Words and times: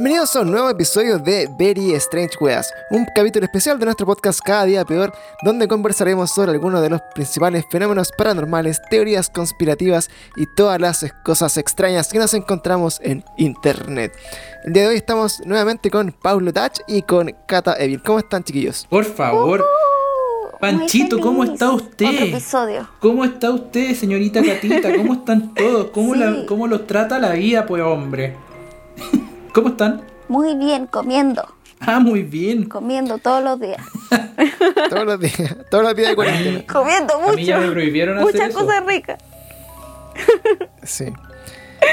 Bienvenidos 0.00 0.34
a 0.34 0.40
un 0.40 0.50
nuevo 0.50 0.70
episodio 0.70 1.18
de 1.18 1.46
Very 1.58 1.92
Strange 1.96 2.34
Weas, 2.40 2.72
un 2.90 3.04
capítulo 3.14 3.44
especial 3.44 3.78
de 3.78 3.84
nuestro 3.84 4.06
podcast 4.06 4.40
Cada 4.42 4.64
Día 4.64 4.82
Peor, 4.86 5.12
donde 5.44 5.68
conversaremos 5.68 6.30
sobre 6.30 6.52
algunos 6.52 6.80
de 6.80 6.88
los 6.88 7.02
principales 7.14 7.66
fenómenos 7.70 8.10
paranormales, 8.16 8.80
teorías 8.88 9.28
conspirativas 9.28 10.08
y 10.36 10.46
todas 10.56 10.80
las 10.80 11.04
cosas 11.22 11.58
extrañas 11.58 12.08
que 12.08 12.18
nos 12.18 12.32
encontramos 12.32 12.98
en 13.04 13.22
Internet. 13.36 14.16
El 14.64 14.72
día 14.72 14.84
de 14.84 14.88
hoy 14.88 14.96
estamos 14.96 15.42
nuevamente 15.44 15.90
con 15.90 16.12
Paulo 16.12 16.50
Tach 16.50 16.78
y 16.88 17.02
con 17.02 17.34
Kata 17.46 17.74
Evil. 17.78 18.02
¿Cómo 18.02 18.20
están, 18.20 18.42
chiquillos? 18.42 18.86
Por 18.88 19.04
favor. 19.04 19.66
Panchito, 20.60 21.20
¿cómo 21.20 21.44
está 21.44 21.72
usted? 21.72 22.06
Otro 22.06 22.24
episodio. 22.24 22.88
¿Cómo 23.00 23.22
está 23.26 23.50
usted, 23.50 23.94
señorita 23.94 24.42
Catita? 24.42 24.96
¿Cómo 24.96 25.12
están 25.12 25.52
todos? 25.54 25.90
¿Cómo, 25.90 26.14
Sí. 26.14 26.20
la- 26.20 26.46
cómo 26.46 26.66
los 26.66 26.86
trata 26.86 27.18
la 27.18 27.32
vida, 27.32 27.66
pues, 27.66 27.82
hombre? 27.82 28.36
¿Cómo 29.52 29.68
están? 29.68 30.02
Muy 30.28 30.54
bien, 30.56 30.86
comiendo. 30.86 31.46
Ah, 31.80 31.98
muy 31.98 32.22
bien. 32.22 32.68
Comiendo 32.68 33.18
todos 33.18 33.42
los 33.42 33.58
días. 33.58 33.82
Todos 34.90 35.04
los 35.06 35.20
días, 35.20 35.56
todos 35.70 35.84
los 35.84 35.94
días 35.94 36.08
de 36.10 36.14
cuarentena. 36.16 36.64
Comiendo 36.72 37.14
A 37.14 37.32
mí 37.32 37.44
ya 37.44 37.56
me 37.56 37.62
mucho. 37.62 37.72
prohibieron 37.74 38.18
hacer 38.18 38.32
Muchas 38.32 38.48
eso. 38.50 38.58
cosas 38.58 38.84
ricas. 38.86 39.18
Sí. 40.82 41.06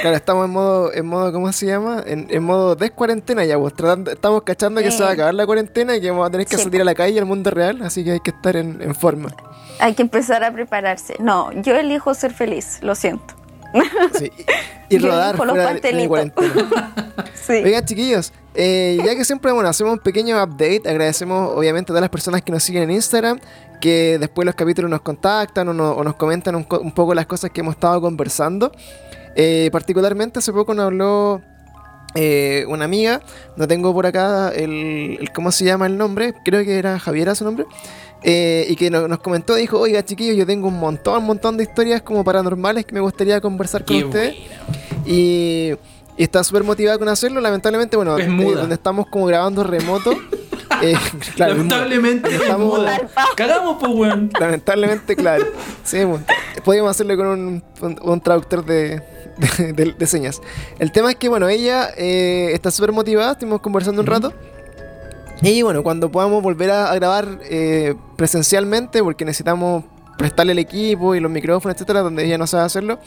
Claro, 0.02 0.16
estamos 0.18 0.46
en 0.46 0.52
modo, 0.52 0.94
en 0.94 1.06
modo, 1.06 1.32
¿cómo 1.32 1.52
se 1.54 1.66
llama? 1.68 2.04
En, 2.06 2.28
en 2.30 2.44
modo 2.44 2.76
descuarentena 2.76 3.46
ya, 3.46 3.58
pues 3.58 3.74
tratando, 3.74 4.12
estamos 4.12 4.42
cachando 4.44 4.82
que 4.82 4.92
se 4.92 5.02
va 5.04 5.10
a 5.10 5.12
Eh. 5.12 5.14
acabar 5.16 5.34
la 5.34 5.46
cuarentena 5.46 5.96
y 5.96 6.02
que 6.02 6.10
vamos 6.12 6.28
a 6.28 6.32
tener 6.32 6.46
que 6.48 6.58
Sí, 6.58 6.64
salir 6.64 6.82
a 6.82 6.86
la 6.86 6.96
calle 6.96 7.20
al 7.20 7.26
mundo 7.26 7.50
real, 7.52 7.82
así 7.84 8.04
que 8.04 8.12
hay 8.14 8.20
que 8.20 8.32
estar 8.32 8.56
en, 8.58 8.82
en 8.82 8.96
forma. 8.96 9.30
Hay 9.80 9.94
que 9.94 10.02
empezar 10.02 10.44
a 10.44 10.52
prepararse. 10.52 11.16
No, 11.20 11.52
yo 11.54 11.76
elijo 11.76 12.14
ser 12.14 12.34
feliz, 12.34 12.80
lo 12.82 12.96
siento. 12.96 13.36
Sí. 14.18 14.32
Y, 14.90 14.98
rodar 15.00 15.36
fuera 15.38 15.54
de- 15.54 16.08
cuarentena. 16.08 16.34
Sí. 17.48 17.54
Oigan, 17.64 17.86
chiquillos, 17.86 18.34
eh, 18.56 18.98
ya 19.06 19.16
que 19.16 19.24
siempre 19.24 19.52
bueno, 19.54 19.70
hacemos 19.70 19.94
un 19.94 20.00
pequeño 20.00 20.42
update, 20.44 20.82
agradecemos 20.90 21.54
obviamente 21.56 21.88
a 21.88 21.92
todas 21.92 22.02
las 22.02 22.10
personas 22.10 22.42
que 22.42 22.52
nos 22.52 22.62
siguen 22.64 22.84
en 22.84 22.92
Instagram, 22.92 23.40
que 23.80 24.18
después 24.20 24.46
los 24.46 24.54
capítulos 24.56 24.92
nos 24.92 25.02
contactan 25.02 25.70
o, 25.70 25.74
no- 25.74 25.92
o 25.94 26.04
nos 26.04 26.16
comentan 26.16 26.56
un, 26.56 26.68
un 26.82 26.92
poco 26.92 27.14
las 27.14 27.26
cosas 27.26 27.52
que 27.52 27.62
hemos 27.62 27.76
estado 27.76 28.02
conversando. 28.02 28.72
Eh, 29.36 29.70
particularmente 29.72 30.40
hace 30.40 30.52
poco 30.52 30.74
nos 30.74 30.86
habló 30.88 31.42
eh, 32.16 32.66
una 32.68 32.86
amiga, 32.86 33.22
no 33.56 33.68
tengo 33.68 33.94
por 33.94 34.06
acá 34.08 34.50
el, 34.50 35.18
el- 35.22 35.32
cómo 35.32 35.52
se 35.52 35.64
llama 35.64 35.86
el 35.86 35.98
nombre, 35.98 36.34
creo 36.44 36.64
que 36.66 36.78
era 36.80 37.00
Javiera 37.00 37.34
su 37.36 37.44
nombre, 37.46 37.66
eh, 38.24 38.66
y 38.70 38.76
que 38.76 38.90
no- 38.90 39.08
nos 39.08 39.20
comentó, 39.20 39.56
dijo, 39.56 39.80
oiga 39.80 40.04
chiquillos, 40.04 40.36
yo 40.36 40.46
tengo 40.46 40.68
un 40.68 40.80
montón, 40.80 41.20
un 41.20 41.26
montón 41.26 41.58
de 41.58 41.64
historias 41.64 42.02
como 42.02 42.24
paranormales 42.24 42.86
que 42.86 42.94
me 42.94 43.00
gustaría 43.02 43.40
conversar 43.42 43.86
con 43.86 43.98
Qué 43.98 44.06
ustedes. 44.06 44.36
buena. 44.36 45.06
Y, 45.06 45.74
y 46.18 46.24
está 46.24 46.44
súper 46.44 46.64
motivada 46.64 46.98
con 46.98 47.08
hacerlo. 47.10 47.40
Lamentablemente, 47.42 47.96
bueno, 47.96 48.18
Es 48.18 48.28
eh, 48.28 48.52
donde 48.56 48.76
estamos 48.76 49.08
como 49.08 49.26
grabando 49.28 49.64
remoto. 49.64 50.12
eh, 50.82 50.96
claro. 51.36 51.54
Lamentablemente 51.54 52.30
es 52.36 52.42
Estamos- 52.42 52.80
muda. 52.80 53.00
Cagamos, 53.36 53.78
pues, 53.80 53.92
weón. 53.94 54.32
Lamentablemente, 54.40 55.16
claro. 55.16 55.46
Sí, 55.84 56.04
bueno, 56.04 56.26
podríamos 56.66 56.92
hacerlo 56.92 57.16
con 57.16 57.28
un, 57.28 57.64
un- 57.82 58.00
un 58.02 58.22
traductor 58.22 58.66
de, 58.66 59.02
de, 59.58 59.74
de- 59.74 59.94
de 59.94 60.08
señas. 60.08 60.42
El 60.80 60.92
tema 60.92 61.12
es 61.12 61.16
que, 61.18 61.30
bueno, 61.30 61.48
ella 61.48 61.90
eh, 61.98 62.50
está 62.54 62.72
súper 62.72 62.92
motivada. 62.92 63.34
Estuvimos 63.34 63.62
conversando 63.62 64.02
un 64.02 64.08
rato. 64.08 64.34
Y 65.42 65.62
bueno, 65.62 65.84
cuando 65.84 66.12
podamos 66.12 66.42
volver 66.42 66.72
a, 66.72 66.94
grabar 66.96 67.40
eh, 67.44 67.96
presencialmente, 68.16 69.04
porque 69.04 69.26
necesitamos 69.26 69.84
prestarle 70.18 70.54
el 70.54 70.60
equipo 70.60 71.14
y 71.14 71.20
los 71.20 71.32
micrófonos, 71.32 71.76
etcétera, 71.76 72.02
donde 72.02 72.26
ella 72.26 72.38
no 72.38 72.48
sabe 72.48 72.64
hacerlo, 72.64 73.00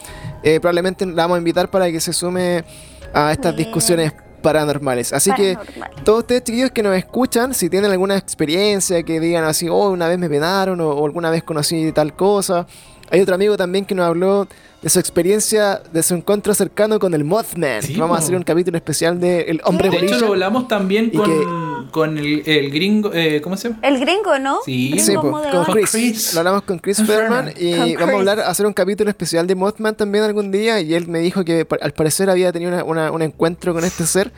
eh, 0.42 0.60
probablemente 0.60 1.04
la 1.06 1.22
vamos 1.22 1.36
a 1.36 1.38
invitar 1.38 1.68
para 1.68 1.90
que 1.90 2.00
se 2.00 2.12
sume 2.12 2.64
a 3.12 3.32
estas 3.32 3.56
Bien. 3.56 3.66
discusiones 3.66 4.12
paranormales. 4.42 5.12
Así 5.12 5.32
que 5.32 5.58
todos 6.04 6.20
ustedes 6.20 6.44
chiquillos 6.44 6.70
que 6.70 6.82
nos 6.82 6.96
escuchan, 6.96 7.52
si 7.52 7.68
tienen 7.68 7.90
alguna 7.90 8.16
experiencia 8.16 9.02
que 9.02 9.20
digan 9.20 9.44
así, 9.44 9.68
oh, 9.68 9.90
una 9.90 10.08
vez 10.08 10.18
me 10.18 10.28
penaron 10.28 10.80
o, 10.80 10.88
o 10.88 11.04
alguna 11.04 11.30
vez 11.30 11.42
conocí 11.42 11.92
tal 11.92 12.14
cosa. 12.14 12.66
Hay 13.10 13.20
otro 13.20 13.34
amigo 13.34 13.56
también 13.56 13.84
que 13.84 13.94
nos 13.94 14.06
habló 14.06 14.46
de 14.82 14.88
su 14.88 14.98
experiencia, 14.98 15.82
de 15.92 16.02
su 16.02 16.14
encuentro 16.14 16.54
cercano 16.54 16.98
con 16.98 17.12
el 17.12 17.22
Mothman. 17.24 17.82
Sí, 17.82 17.96
vamos 17.96 18.16
a 18.16 18.20
hacer 18.22 18.34
un 18.34 18.42
capítulo 18.44 18.76
especial 18.78 19.20
de 19.20 19.42
El 19.42 19.60
Hombre 19.64 19.90
De 19.90 19.98
hecho, 20.06 20.18
lo 20.20 20.28
hablamos 20.28 20.68
también 20.68 21.10
con, 21.10 21.26
que- 21.26 21.90
con 21.90 22.16
el, 22.16 22.42
el 22.46 22.70
gringo. 22.70 23.10
eh, 23.12 23.40
¿Cómo 23.42 23.56
se 23.58 23.68
llama? 23.68 23.80
El 23.82 23.98
gringo, 24.00 24.38
¿no? 24.38 24.60
Sí. 24.64 24.90
Gringo 24.92 25.04
Sí, 25.04 25.14
po, 25.16 25.42
con 25.64 25.64
Chris. 25.74 25.90
Chris. 25.90 26.34
Lo 26.34 26.40
hablamos 26.40 26.62
con 26.62 26.78
Chris 26.78 27.02
Fairman. 27.04 27.52
y 27.58 27.94
Con 27.94 28.06
vamos 28.06 28.14
a 28.14 28.18
hablar, 28.18 28.40
a 28.40 28.48
hacer 28.48 28.64
un 28.64 28.72
capítulo 28.72 29.10
especial 29.10 29.46
de 29.46 29.54
Mothman 29.54 29.96
también 29.96 30.24
algún 30.24 30.50
día 30.50 30.80
y 30.80 30.94
él 30.94 31.06
me 31.08 31.18
dijo 31.18 31.44
que 31.44 31.66
al 31.80 31.92
parecer 31.92 32.30
había 32.30 32.50
tenido 32.52 32.72
una- 32.72 32.84
una- 32.84 33.10
un 33.12 33.20
encuentro 33.22 33.74
con 33.74 33.84
este 33.84 34.06
ser 34.06 34.32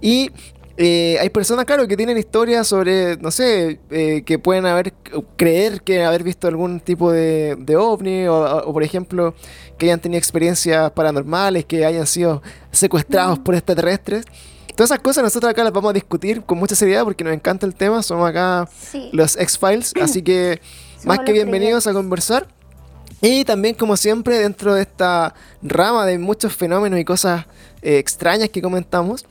y 0.00 0.30
eh, 0.76 1.18
hay 1.20 1.28
personas, 1.30 1.64
claro, 1.64 1.86
que 1.86 1.96
tienen 1.96 2.16
historias 2.18 2.66
sobre, 2.66 3.16
no 3.18 3.30
sé, 3.30 3.78
eh, 3.90 4.22
que 4.24 4.38
pueden 4.38 4.66
haber, 4.66 4.92
creer 5.36 5.82
que 5.82 6.02
haber 6.04 6.22
visto 6.22 6.48
algún 6.48 6.80
tipo 6.80 7.10
de, 7.12 7.56
de 7.58 7.76
ovni 7.76 8.26
o, 8.26 8.34
o, 8.66 8.72
por 8.72 8.82
ejemplo, 8.82 9.34
que 9.78 9.86
hayan 9.86 10.00
tenido 10.00 10.18
experiencias 10.18 10.90
paranormales, 10.92 11.64
que 11.66 11.84
hayan 11.84 12.06
sido 12.06 12.42
secuestrados 12.70 13.38
por 13.38 13.54
extraterrestres. 13.54 14.24
Todas 14.74 14.90
esas 14.90 15.00
cosas 15.00 15.22
nosotros 15.22 15.50
acá 15.50 15.62
las 15.64 15.72
vamos 15.72 15.90
a 15.90 15.92
discutir 15.92 16.42
con 16.44 16.56
mucha 16.58 16.74
seriedad 16.74 17.04
porque 17.04 17.22
nos 17.24 17.34
encanta 17.34 17.66
el 17.66 17.74
tema, 17.74 18.02
somos 18.02 18.28
acá 18.30 18.66
Sí. 18.90 19.10
los 19.12 19.36
X-Files, 19.36 19.92
así 20.00 20.22
que 20.22 20.60
más 21.04 21.18
que 21.20 21.32
bienvenidos 21.32 21.86
a 21.86 21.92
conversar. 21.92 22.46
Y 23.20 23.44
también, 23.44 23.74
como 23.76 23.96
siempre, 23.96 24.38
dentro 24.38 24.74
de 24.74 24.82
esta 24.82 25.34
rama 25.62 26.06
de 26.06 26.18
muchos 26.18 26.56
fenómenos 26.56 26.98
y 26.98 27.04
cosas 27.04 27.44
eh, 27.82 27.98
extrañas 27.98 28.48
que 28.48 28.60
comentamos, 28.62 29.24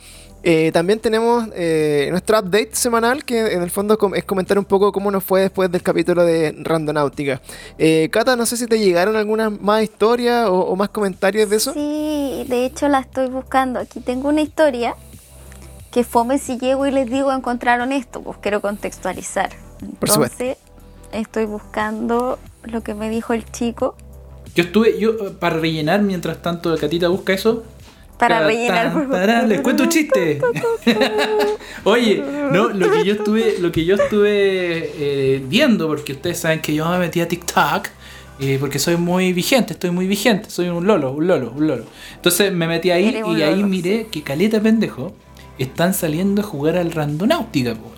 eh, 0.44 0.72
también 0.72 1.00
tenemos 1.00 1.48
eh, 1.54 2.08
nuestro 2.12 2.40
update 2.40 2.72
semanal, 2.74 3.24
que 3.24 3.54
en 3.54 3.62
el 3.62 3.70
fondo 3.70 3.98
es 4.16 4.24
comentar 4.24 4.58
un 4.58 4.66
poco 4.66 4.92
cómo 4.92 5.12
nos 5.12 5.24
fue 5.24 5.42
después 5.42 5.72
del 5.72 5.84
capítulo 5.84 6.26
de 6.26 6.56
Randonáutica. 6.58 7.42
Eh, 7.78 8.10
Cata, 8.12 8.36
no 8.36 8.46
sé 8.46 8.58
si 8.58 8.68
te 8.68 8.80
llegaron 8.80 9.16
algunas 9.16 9.52
más 9.62 9.84
historias 9.84 10.48
o, 10.48 10.60
o 10.62 10.76
más 10.76 10.90
comentarios 10.90 11.50
de 11.50 11.56
eso. 11.56 11.74
Sí, 11.74 12.46
de 12.48 12.66
hecho 12.66 12.88
la 12.88 13.00
estoy 13.00 13.28
buscando. 13.28 13.80
Aquí 13.80 14.00
tengo 14.00 14.30
una 14.30 14.42
historia 14.42 14.96
que 15.92 16.04
fome 16.04 16.40
si 16.40 16.58
llego 16.58 16.88
y 16.88 16.92
les 16.92 17.10
digo 17.10 17.32
encontraron 17.34 17.92
esto, 17.92 18.22
pues 18.22 18.38
quiero 18.42 18.62
contextualizar. 18.62 19.50
Por 20.00 20.10
supuesto. 20.10 20.44
Entonces, 20.44 20.58
estoy 21.12 21.46
buscando 21.46 22.40
lo 22.64 22.82
que 22.82 22.94
me 22.94 23.10
dijo 23.10 23.34
el 23.34 23.50
chico 23.52 23.96
Yo 24.56 24.64
estuve, 24.64 25.00
yo, 25.00 25.12
eh, 25.12 25.32
para 25.40 25.58
rellenar 25.58 26.02
mientras 26.02 26.42
tanto 26.42 26.76
Catita 26.78 27.10
busca 27.10 27.34
eso. 27.34 27.64
Para 28.22 28.46
rellenar. 28.46 28.94
tan, 28.94 29.10
tarán, 29.10 29.50
les 29.50 29.62
cuento 29.62 29.82
un 29.84 29.90
chiste. 29.90 30.40
Oye, 31.84 32.24
no, 32.52 32.70
lo 32.70 32.92
que 32.92 33.04
yo 33.04 33.14
estuve, 33.14 33.56
lo 33.60 33.72
que 33.72 33.84
yo 33.84 33.96
estuve 33.96 34.92
eh, 34.96 35.44
viendo, 35.48 35.88
porque 35.88 36.14
ustedes 36.14 36.38
saben 36.38 36.62
que 36.62 36.76
yo 36.76 36.88
me 36.90 37.00
metí 37.00 37.20
a 37.20 37.28
TikTok, 37.28 37.88
eh, 38.40 38.58
porque 38.60 38.78
soy 38.78 38.98
muy 38.98 39.34
vigente, 39.34 39.74
estoy 39.74 39.90
muy 39.90 40.06
vigente, 40.06 40.52
soy 40.52 40.70
un 40.70 40.86
lolo, 40.86 41.14
un 41.14 41.26
lolo, 41.26 41.52
un 41.56 41.66
lolo. 41.66 41.86
Entonces 42.16 42.54
me 42.54 42.68
metí 42.68 42.92
ahí 42.92 43.08
Eres 43.08 43.26
y 43.28 43.42
ahí 43.42 43.56
lolo, 43.56 43.68
miré 43.68 44.08
que 44.12 44.22
caleta 44.22 44.62
pendejo 44.62 45.16
están 45.58 45.96
saliendo 45.96 46.42
a 46.42 46.46
jugar 46.46 46.78
al 46.78 46.92
randonáutica, 46.92 47.74
po. 47.74 47.92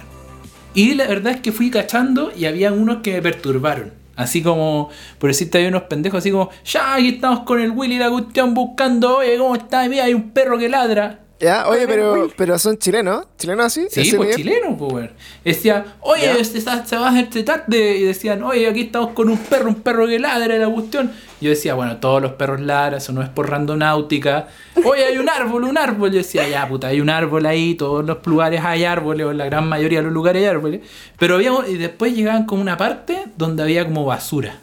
Y 0.73 0.94
la 0.95 1.05
verdad 1.05 1.34
es 1.34 1.41
que 1.41 1.51
fui 1.51 1.69
cachando 1.69 2.31
y 2.35 2.45
había 2.45 2.72
unos 2.72 2.97
que 3.03 3.13
me 3.13 3.22
perturbaron. 3.22 4.03
Así 4.16 4.44
como, 4.44 4.90
por 5.18 5.29
decirte, 5.29 5.57
hay 5.57 5.66
unos 5.66 5.84
pendejos 5.84 6.19
así 6.19 6.31
como, 6.31 6.50
ya, 6.63 6.96
aquí 6.96 7.09
estamos 7.09 7.41
con 7.41 7.59
el 7.59 7.72
Willy 7.72 7.97
la 7.97 8.09
cuestión 8.09 8.53
buscando, 8.53 9.18
oye, 9.18 9.38
¿cómo 9.38 9.56
está? 9.56 9.88
Mira, 9.90 10.06
hay 10.06 10.13
un 10.13 10.29
perro 10.31 10.57
que 10.57 10.69
ladra. 10.69 11.22
Ya, 11.44 11.68
oye, 11.68 11.86
pero, 11.88 12.30
pero 12.38 12.58
son 12.58 12.78
chilenos, 12.78 13.26
chilenos 13.38 13.66
así. 13.66 13.88
Sí, 13.91 14.02
¿Ese 14.02 14.16
pues 14.16 14.38
nivel? 14.38 14.53
chileno, 14.56 14.78
pues, 14.78 14.94
weón. 14.94 15.12
Decía, 15.44 15.85
oye, 16.00 16.23
Ya. 16.23 16.34
este 16.35 16.62
se 16.62 16.66
va 16.70 17.08
a 17.08 17.09
hacer 17.09 17.26
este 17.26 17.44
tarde. 17.44 17.97
Y 17.97 18.03
decían, 18.03 18.41
oye, 18.44 18.67
aquí 18.67 18.82
estamos 18.82 19.09
con 19.12 19.28
un 19.29 19.38
perro, 19.38 19.67
un 19.70 19.76
perro 19.82 20.08
que 20.08 20.20
ladra 20.20 20.58
la 20.58 20.70
cuestión. 20.70 21.12
Yo 21.41 21.50
decía, 21.50 21.73
bueno, 21.73 21.97
todos 21.97 22.22
los 22.22 22.32
perros 22.34 22.62
ladran, 22.62 23.00
eso 23.00 23.12
no 23.12 23.22
es 23.22 23.28
por 23.28 23.50
randonáutica. 23.50 24.47
Oye, 24.85 25.03
hay 25.06 25.17
un 25.17 25.28
árbol, 25.29 25.66
un 25.66 25.78
árbol. 25.78 26.12
Yo 26.12 26.17
decía, 26.20 26.47
ya, 26.47 26.66
puta, 26.67 26.88
hay 26.88 27.02
un 27.02 27.09
árbol 27.09 27.46
ahí, 27.46 27.76
todos 27.76 28.06
los 28.06 28.26
lugares 28.26 28.62
hay 28.64 28.85
árboles, 28.85 29.26
o 29.28 29.32
en 29.32 29.38
la 29.38 29.46
gran 29.46 29.67
mayoría 29.67 30.00
de 30.00 30.06
los 30.06 30.14
lugares 30.14 30.41
hay 30.44 30.47
árboles. 30.47 30.82
Pero 31.20 31.35
había, 31.35 31.52
y 31.67 31.76
después 31.78 32.16
llegaban 32.16 32.46
como 32.46 32.62
una 32.62 32.78
parte 32.78 33.26
donde 33.35 33.64
había 33.64 33.84
como 33.84 34.06
basura. 34.06 34.59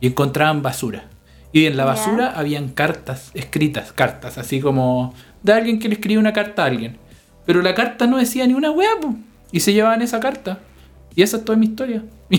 Y 0.00 0.06
encontraban 0.06 0.62
basura. 0.62 1.06
Y 1.52 1.64
en 1.66 1.76
la 1.78 1.86
basura 1.86 2.34
habían 2.36 2.68
cartas 2.68 3.30
escritas, 3.32 3.90
cartas, 3.92 4.36
así 4.36 4.60
como 4.60 5.14
de 5.42 5.52
alguien 5.52 5.78
que 5.78 5.88
le 5.88 5.94
escribe 5.94 6.18
una 6.20 6.32
carta 6.32 6.62
a 6.62 6.66
alguien. 6.66 6.96
Pero 7.44 7.62
la 7.62 7.74
carta 7.74 8.06
no 8.06 8.16
decía 8.18 8.46
ni 8.46 8.54
una 8.54 8.70
weá. 8.70 8.90
Y 9.52 9.60
se 9.60 9.72
llevaban 9.72 10.02
esa 10.02 10.18
carta. 10.20 10.58
Y 11.14 11.22
esa 11.22 11.38
es 11.38 11.44
toda 11.44 11.56
mi 11.58 11.66
historia. 11.66 12.02
y, 12.30 12.36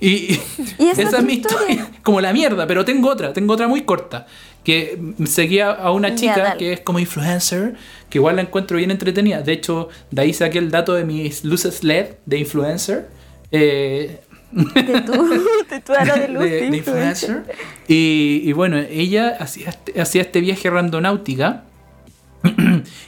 y- 0.00 0.40
¿Y 0.78 0.86
esa 0.88 1.02
esa 1.02 1.18
es 1.18 1.24
mi 1.24 1.34
historia. 1.34 1.70
historia? 1.70 1.90
Como 2.02 2.20
la 2.20 2.32
mierda, 2.32 2.66
pero 2.66 2.84
tengo 2.84 3.08
otra, 3.10 3.32
tengo 3.32 3.54
otra 3.54 3.68
muy 3.68 3.82
corta. 3.82 4.26
Que 4.64 4.98
seguía 5.26 5.70
a 5.70 5.92
una 5.92 6.14
chica 6.16 6.56
que 6.56 6.72
es 6.72 6.80
como 6.80 6.98
influencer, 6.98 7.76
que 8.10 8.18
igual 8.18 8.34
la 8.34 8.42
encuentro 8.42 8.76
bien 8.78 8.90
entretenida. 8.90 9.40
De 9.40 9.52
hecho, 9.52 9.90
de 10.10 10.22
ahí 10.22 10.32
saqué 10.32 10.58
el 10.58 10.72
dato 10.72 10.94
de 10.94 11.04
mis 11.04 11.44
luces 11.44 11.84
LED 11.84 12.14
de 12.26 12.38
influencer. 12.38 13.08
Eh, 13.52 14.20
de 14.50 15.00
tu, 15.02 15.12
de 15.92 15.96
aro 15.96 16.14
de 16.20 16.28
luz 16.28 16.42
de- 16.42 16.50
de 16.50 16.70
de 16.70 16.76
influencer. 16.78 17.42
y 17.86 18.52
bueno, 18.54 18.76
ella 18.78 19.36
hacía 19.38 19.68
este, 19.68 20.00
hacía 20.00 20.22
este 20.22 20.40
viaje 20.40 20.68
randonáutica 20.68 21.62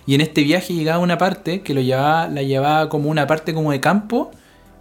Y 0.09 0.15
en 0.15 0.23
este 0.23 0.43
viaje 0.43 0.73
llegaba 0.73 0.97
a 0.97 1.01
una 1.01 1.19
parte 1.19 1.61
que 1.61 1.75
lo 1.75 1.83
llevaba, 1.83 2.29
la 2.29 2.41
llevaba 2.43 2.89
como 2.89 3.11
una 3.11 3.27
parte 3.27 3.53
como 3.53 3.73
de 3.73 3.81
campo. 3.81 4.31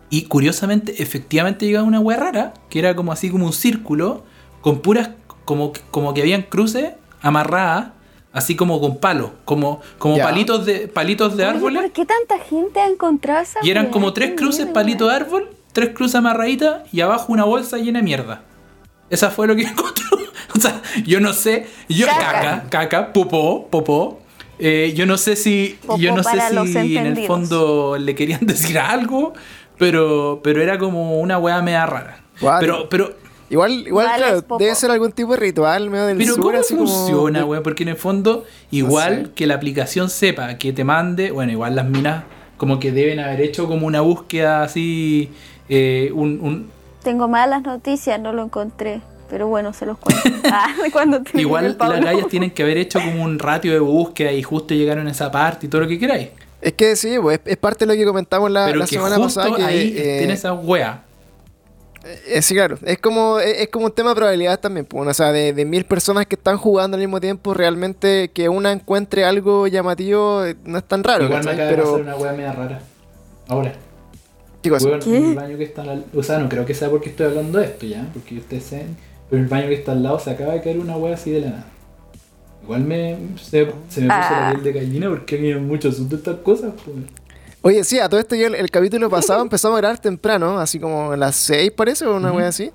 Y 0.10 0.22
curiosamente, 0.22 1.04
efectivamente 1.04 1.66
llegaba 1.66 1.86
una 1.86 2.00
wea 2.00 2.16
rara, 2.16 2.54
que 2.70 2.80
era 2.80 2.96
como 2.96 3.12
así 3.12 3.30
como 3.30 3.46
un 3.46 3.52
círculo, 3.52 4.24
con 4.62 4.80
puras, 4.80 5.10
como, 5.44 5.74
como 5.92 6.14
que 6.14 6.22
habían 6.22 6.44
cruces 6.44 6.94
amarradas, 7.22 7.90
así 8.32 8.56
como 8.56 8.80
con 8.80 9.00
palos, 9.00 9.32
como, 9.44 9.82
como 9.98 10.18
palitos 10.18 10.66
de, 10.66 10.88
palitos 10.88 11.36
de 11.36 11.44
Oye, 11.44 11.56
árboles. 11.56 11.82
¿Por 11.82 11.92
qué 11.92 12.06
tanta 12.06 12.40
gente 12.40 12.80
ha 12.80 12.88
encontrado 12.88 13.42
esa 13.42 13.60
Y 13.64 13.70
eran 13.70 13.88
como 13.88 14.14
tres 14.14 14.32
cruces, 14.38 14.62
miedo, 14.62 14.74
palito 14.76 15.10
de 15.10 15.16
árbol, 15.16 15.50
tres 15.74 15.90
cruces 15.90 16.16
amarraditas 16.16 16.84
y 16.94 17.02
abajo 17.02 17.34
una 17.34 17.44
bolsa 17.44 17.78
llena 17.78 18.00
de 18.00 18.04
mierda. 18.04 18.44
Esa 19.10 19.30
fue 19.30 19.46
lo 19.46 19.58
que 19.58 19.64
encontró. 19.68 20.06
O 20.56 20.60
sea, 20.62 20.82
yo 21.06 21.20
no 21.20 21.34
sé. 21.34 21.68
Yo, 21.90 22.06
Caca. 22.06 22.32
caca, 22.32 22.70
caca, 22.70 23.12
popó, 23.12 23.68
popó. 23.68 24.22
Eh, 24.60 24.94
yo 24.96 25.06
no 25.06 25.18
sé 25.18 25.36
si. 25.36 25.78
Yo 26.00 26.16
no 26.16 26.24
sé 26.24 26.40
si 26.66 26.98
en 26.98 27.06
el 27.08 27.28
fondo 27.28 27.98
le 28.00 28.16
querían 28.16 28.40
decir 28.46 28.80
algo. 28.80 29.34
Pero, 29.78 30.40
pero 30.44 30.62
era 30.64 30.80
como 30.80 31.20
una 31.20 31.38
weá 31.38 31.62
media 31.62 31.86
rara. 31.86 32.22
Pero, 32.60 32.90
pero, 32.90 33.14
Igual, 33.50 33.88
igual 33.88 34.08
Vale, 34.08 34.24
claro, 34.42 34.58
debe 34.60 34.76
ser 34.76 34.92
algún 34.92 35.14
tipo 35.14 35.32
de 35.32 35.38
ritual 35.38 35.90
medio 35.90 36.08
del 36.08 36.18
pero 36.18 36.34
sur, 36.34 36.44
¿cómo 36.44 36.58
así 36.58 36.76
como- 36.76 36.88
funciona, 36.88 37.46
weón? 37.46 37.64
Porque 37.64 37.84
en 37.84 37.90
el 37.90 37.96
fondo, 37.96 38.44
igual 38.72 39.28
sé. 39.28 39.32
que 39.36 39.48
la 39.48 39.54
aplicación 39.56 40.10
sepa 40.10 40.58
que 40.58 40.74
te 40.74 40.84
mande, 40.84 41.32
bueno, 41.32 41.54
igual 41.54 41.74
las 41.76 41.86
minas 41.86 42.26
como 42.58 42.78
que 42.78 42.92
deben 42.92 43.22
haber 43.22 43.40
hecho 43.40 43.68
como 43.70 43.88
una 43.88 44.02
búsqueda 44.02 44.64
así, 44.64 45.30
eh, 45.70 46.12
un, 46.14 46.40
un- 46.42 46.70
Tengo 47.04 47.30
malas 47.30 47.62
noticias, 47.64 48.20
no 48.20 48.34
lo 48.34 48.44
encontré. 48.44 49.00
Pero 49.30 49.48
bueno, 49.48 49.74
se 49.74 49.86
los 49.86 49.98
cuento. 49.98 50.22
Ah, 50.50 50.74
cuando 50.94 51.22
igual 51.34 51.76
las 51.78 52.02
gallas 52.02 52.28
tienen 52.30 52.52
que 52.52 52.64
haber 52.64 52.78
hecho 52.78 53.00
como 53.00 53.24
un 53.24 53.38
ratio 53.38 53.74
de 53.74 53.80
búsqueda 53.80 54.32
y 54.32 54.42
justo 54.44 54.74
llegaron 54.74 55.08
a 55.08 55.12
esa 55.12 55.30
parte 55.30 55.66
y 55.66 55.70
todo 55.70 55.82
lo 55.82 55.88
que 55.88 56.00
queráis. 56.00 56.30
Es 56.62 56.74
que 56.74 56.96
sí, 56.96 57.18
pues, 57.22 57.40
es, 57.44 57.52
es 57.52 57.58
parte 57.58 57.86
de 57.86 57.94
lo 57.94 58.00
que 58.00 58.06
comentamos 58.06 58.50
la, 58.50 58.66
Pero 58.66 58.80
la 58.80 58.86
que 58.86 58.96
semana 58.96 59.18
justo 59.18 59.42
pasada. 59.42 59.58
Que, 59.58 59.64
ahí 59.64 59.94
eh, 59.96 60.18
tiene 60.20 60.34
esa 60.34 60.54
wea. 60.54 61.04
eh, 62.28 62.42
sí, 62.42 62.56
claro. 62.56 62.78
Es 62.84 62.98
como, 62.98 63.40
es, 63.40 63.60
es 63.60 63.68
como 63.70 63.86
un 63.86 63.92
tema 63.92 64.12
de 64.12 64.16
probabilidad 64.16 64.60
también. 64.60 64.86
Pues, 64.86 65.08
o 65.08 65.14
sea, 65.14 65.32
de, 65.32 65.54
de 65.54 65.66
mil 65.66 65.86
personas 65.86 66.26
que 66.26 66.36
están 66.36 66.58
jugando 66.58 66.96
al 66.96 67.02
mismo 67.02 67.20
tiempo, 67.20 67.54
realmente 67.54 68.30
que 68.30 68.48
una 68.50 68.72
encuentre 68.72 69.26
algo 69.26 69.68
llamativo 69.68 70.46
eh, 70.46 70.56
no 70.64 70.78
es 70.78 70.84
tan 70.86 71.04
raro. 71.04 71.26
Igual 71.26 71.44
me 71.44 71.52
acaba 71.52 71.70
de 71.70 71.78
pasar 71.78 72.02
una 72.02 72.16
wea 72.16 72.32
media 72.32 72.54
rara. 72.54 72.82
Ahora. 73.50 73.74
¿qué 74.62 74.70
cosa? 74.70 75.00
¿Qué? 75.00 75.18
el 75.18 75.36
baño 75.36 75.58
que 75.58 75.64
está 75.64 75.84
al 75.84 76.06
O 76.16 76.24
sea, 76.24 76.40
no 76.40 76.50
creo 76.50 76.66
que 76.66 76.74
sea 76.74 76.90
porque 76.90 77.10
estoy 77.10 77.28
hablando 77.28 77.60
de 77.60 77.66
esto 77.66 77.86
ya, 77.86 78.08
porque 78.14 78.38
ustedes 78.38 78.64
saben. 78.64 78.98
Pero 79.30 79.42
el 79.42 79.48
baño 79.48 79.68
que 79.68 79.74
está 79.76 79.92
al 79.92 80.04
lado 80.04 80.20
se 80.20 80.30
acaba 80.32 80.54
de 80.54 80.62
caer 80.62 80.80
una 80.80 80.96
wea 80.98 81.14
así 81.16 81.32
de 81.32 81.42
la 81.42 81.50
nada. 81.50 81.66
Igual 82.64 82.82
me, 82.84 83.18
se, 83.42 83.66
se 83.90 84.02
me 84.02 84.08
puso 84.08 84.08
la 84.08 84.48
Ah. 84.50 84.52
piel 84.52 84.64
de 84.64 84.72
gallina 84.80 85.10
porque 85.10 85.36
a 85.38 85.40
mí 85.40 85.54
me 85.54 85.60
mucho 85.60 85.90
asunto 85.90 86.16
estas 86.16 86.38
cosas. 86.38 86.74
Pues. 86.84 86.98
Oye, 87.62 87.84
sí, 87.84 88.00
a 88.00 88.08
todo 88.10 88.20
esto 88.20 88.36
yo 88.36 88.48
el, 88.48 88.56
el 88.56 88.70
capítulo 88.72 89.10
pasado 89.10 89.42
empezamos 89.42 89.78
a 89.78 89.82
grabar 89.82 90.00
temprano, 90.00 90.60
así 90.60 90.80
como 90.80 91.12
a 91.12 91.18
las 91.18 91.36
6 91.38 91.72
parece, 91.72 92.06
o 92.06 92.16
una 92.16 92.30
Ujú. 92.30 92.38
wea 92.38 92.48
así. 92.50 92.72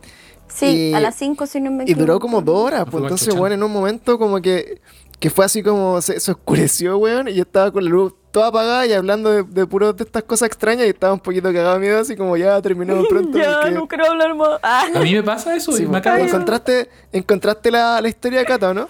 Sí, 0.49 0.91
y- 0.91 0.95
a 0.95 1.01
las 1.01 1.15
5 1.17 1.47
si 1.47 1.61
no 1.61 1.71
me 1.71 1.79
Y 1.79 1.93
equivoco. 1.93 2.01
duró 2.01 2.21
como 2.21 2.43
dos 2.43 2.59
horas, 2.67 2.85
pues 2.91 3.03
entonces, 3.03 3.35
bueno, 3.35 3.55
en 3.55 3.63
un 3.63 3.73
momento 3.73 4.19
como 4.19 4.41
que, 4.43 4.81
que 5.23 5.31
fue 5.31 5.45
así 5.45 5.63
como 5.63 6.01
se, 6.03 6.19
se 6.19 6.33
oscureció, 6.33 6.99
weón, 6.99 7.29
y 7.29 7.35
yo 7.35 7.43
estaba 7.43 7.71
con 7.71 7.85
la 7.85 7.91
luz 7.91 8.13
toda 8.33 8.49
apagada 8.49 8.85
y 8.87 8.93
hablando 8.93 9.31
de, 9.31 9.45
de 9.45 9.67
puros 9.69 9.97
de 9.97 10.03
estas 10.03 10.25
cosas 10.25 10.49
extrañas 10.49 10.85
y 10.85 10.89
estaba 10.89 11.13
un 11.13 11.21
poquito 11.21 11.53
cagado 11.53 11.75
de 11.75 11.79
miedo, 11.79 12.01
así 12.01 12.17
como 12.17 12.37
ya 12.37 12.61
terminamos 12.61 13.07
pronto. 13.09 13.39
Ya, 13.39 13.59
porque- 13.61 13.71
no 13.71 13.87
quiero 13.87 14.07
hablar 14.07 14.35
más. 14.35 14.49
Ah. 14.65 14.87
A 14.93 14.99
mí 14.99 15.15
me 15.15 15.23
pasa 15.23 15.55
eso 15.55 15.71
Sí, 15.71 15.85
y 15.85 15.87
me 15.87 15.91
pues, 15.93 16.01
acaba 16.01 16.17
de 16.17 16.25
encontraste, 16.25 16.89
encontraste 17.13 17.71
la, 17.71 18.01
la 18.01 18.09
historia 18.09 18.41
de 18.41 18.47
Cata, 18.47 18.71
¿o 18.71 18.75
¿no? 18.75 18.89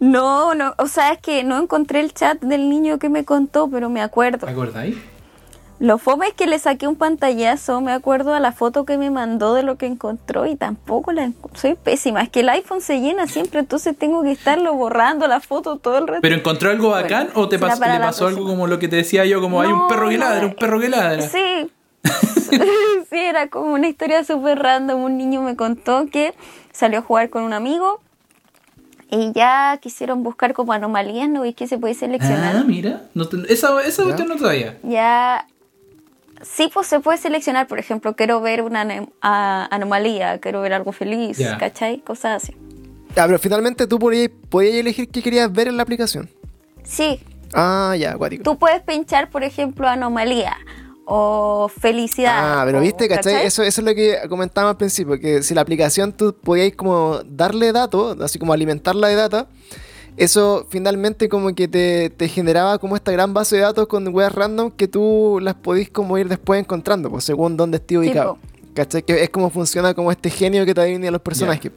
No, 0.00 0.54
no, 0.54 0.72
o 0.78 0.86
sea, 0.86 1.12
es 1.12 1.18
que 1.20 1.44
no 1.44 1.60
encontré 1.60 2.00
el 2.00 2.14
chat 2.14 2.40
del 2.40 2.70
niño 2.70 2.98
que 2.98 3.10
me 3.10 3.26
contó, 3.26 3.68
pero 3.68 3.90
me 3.90 4.00
acuerdo. 4.00 4.46
¿Te 4.46 4.50
acordáis? 4.52 4.96
Lo 5.80 5.98
fome 5.98 6.26
es 6.26 6.34
que 6.34 6.46
le 6.48 6.58
saqué 6.58 6.88
un 6.88 6.96
pantallazo, 6.96 7.80
me 7.80 7.92
acuerdo 7.92 8.34
a 8.34 8.40
la 8.40 8.50
foto 8.50 8.84
que 8.84 8.98
me 8.98 9.10
mandó 9.10 9.54
de 9.54 9.62
lo 9.62 9.76
que 9.78 9.86
encontró 9.86 10.44
y 10.46 10.56
tampoco 10.56 11.12
la 11.12 11.30
soy 11.54 11.74
pésima, 11.76 12.22
es 12.22 12.28
que 12.30 12.40
el 12.40 12.48
iPhone 12.48 12.80
se 12.80 13.00
llena 13.00 13.28
siempre, 13.28 13.60
entonces 13.60 13.96
tengo 13.96 14.22
que 14.24 14.32
estarlo 14.32 14.74
borrando 14.74 15.28
la 15.28 15.38
foto 15.40 15.76
todo 15.76 15.98
el 15.98 16.08
rato. 16.08 16.20
¿Pero 16.22 16.34
encontró 16.34 16.70
algo 16.70 16.88
Bueno, 16.88 17.02
bacán 17.02 17.28
o 17.34 17.48
te 17.48 17.58
pasó, 17.60 17.84
le 17.84 17.98
pasó 18.00 18.26
algo 18.26 18.44
como 18.44 18.66
lo 18.66 18.80
que 18.80 18.88
te 18.88 18.96
decía 18.96 19.24
yo, 19.24 19.40
como 19.40 19.60
hay 19.60 19.70
un 19.70 19.86
perro 19.86 20.08
que 20.08 20.18
ladra, 20.18 20.46
un 20.46 20.52
eh, 20.52 20.56
perro 20.58 20.80
que 20.80 20.88
ladra? 20.88 21.22
Sí. 21.22 21.70
sí, 23.10 23.16
era 23.16 23.48
como 23.48 23.72
una 23.74 23.88
historia 23.88 24.24
súper 24.24 24.58
random. 24.58 25.02
Un 25.02 25.16
niño 25.16 25.42
me 25.42 25.56
contó 25.56 26.06
que 26.10 26.34
salió 26.72 27.00
a 27.00 27.02
jugar 27.02 27.30
con 27.30 27.42
un 27.42 27.52
amigo 27.52 28.00
y 29.10 29.32
ya 29.32 29.78
quisieron 29.80 30.22
buscar 30.22 30.52
como 30.54 30.72
anomalías, 30.72 31.28
¿no? 31.28 31.44
Y 31.44 31.54
que 31.54 31.66
se 31.66 31.78
puede 31.78 31.94
seleccionar. 31.94 32.56
Ah, 32.56 32.64
mira. 32.66 33.02
No 33.14 33.26
te- 33.28 33.52
esa 33.52 33.80
esa 33.82 34.04
Ya. 34.04 34.10
usted 34.10 34.24
no 34.26 34.38
sabía. 34.38 34.78
Ya. 34.82 35.46
Sí, 36.42 36.70
pues 36.72 36.86
se 36.86 37.00
puede 37.00 37.18
seleccionar, 37.18 37.66
por 37.66 37.78
ejemplo, 37.78 38.14
quiero 38.14 38.40
ver 38.40 38.62
una 38.62 38.84
anom- 38.84 39.10
anomalía, 39.20 40.38
quiero 40.38 40.60
ver 40.60 40.72
algo 40.72 40.92
feliz, 40.92 41.36
Ya. 41.38 41.58
¿cachai? 41.58 42.00
Cosas 42.00 42.42
así. 42.44 42.56
Ah, 43.16 43.24
pero 43.26 43.38
finalmente 43.38 43.86
tú 43.86 43.98
podías, 43.98 44.30
podías 44.48 44.74
elegir 44.76 45.08
qué 45.08 45.22
querías 45.22 45.52
ver 45.52 45.68
en 45.68 45.76
la 45.76 45.82
aplicación. 45.82 46.30
Sí, 46.84 47.20
Ah, 47.54 47.94
ya, 47.98 48.12
acuático. 48.12 48.42
tú 48.44 48.58
puedes 48.58 48.80
pinchar, 48.82 49.30
por 49.30 49.42
ejemplo, 49.42 49.88
anomalía 49.88 50.56
o 51.06 51.68
felicidad. 51.80 52.60
Ah, 52.60 52.62
pero 52.66 52.78
o- 52.78 52.80
viste, 52.82 53.08
¿cachai? 53.08 53.46
Eso, 53.46 53.62
eso 53.62 53.80
es 53.80 53.84
lo 53.84 53.94
que 53.94 54.18
comentábamos 54.28 54.72
al 54.74 54.76
principio, 54.76 55.18
que 55.18 55.42
si 55.42 55.54
la 55.54 55.62
aplicación 55.62 56.12
tú 56.12 56.34
podíais 56.34 56.76
como 56.76 57.20
darle 57.24 57.72
datos, 57.72 58.20
así 58.20 58.38
como 58.38 58.52
alimentarla 58.52 59.08
de 59.08 59.14
data, 59.16 59.48
eso 60.18 60.66
finalmente 60.68 61.28
como 61.28 61.54
que 61.54 61.68
te, 61.68 62.10
te 62.10 62.28
generaba 62.28 62.78
como 62.78 62.96
esta 62.96 63.12
gran 63.12 63.32
base 63.32 63.56
de 63.56 63.62
datos 63.62 63.86
con 63.86 64.06
weas 64.08 64.34
random 64.34 64.72
que 64.72 64.88
tú 64.88 65.38
las 65.40 65.54
podís 65.54 65.90
como 65.90 66.18
ir 66.18 66.28
después 66.28 66.60
encontrando, 66.60 67.08
pues 67.08 67.24
según 67.24 67.56
dónde 67.56 67.76
esté 67.78 67.98
ubicado. 67.98 68.36
¿Cachai? 68.74 69.02
Que 69.02 69.22
es 69.22 69.30
como 69.30 69.48
funciona 69.50 69.94
como 69.94 70.10
este 70.10 70.30
genio 70.30 70.66
que 70.66 70.74
te 70.74 70.80
adivina 70.80 71.08
a 71.08 71.12
los 71.12 71.22
personajes. 71.22 71.72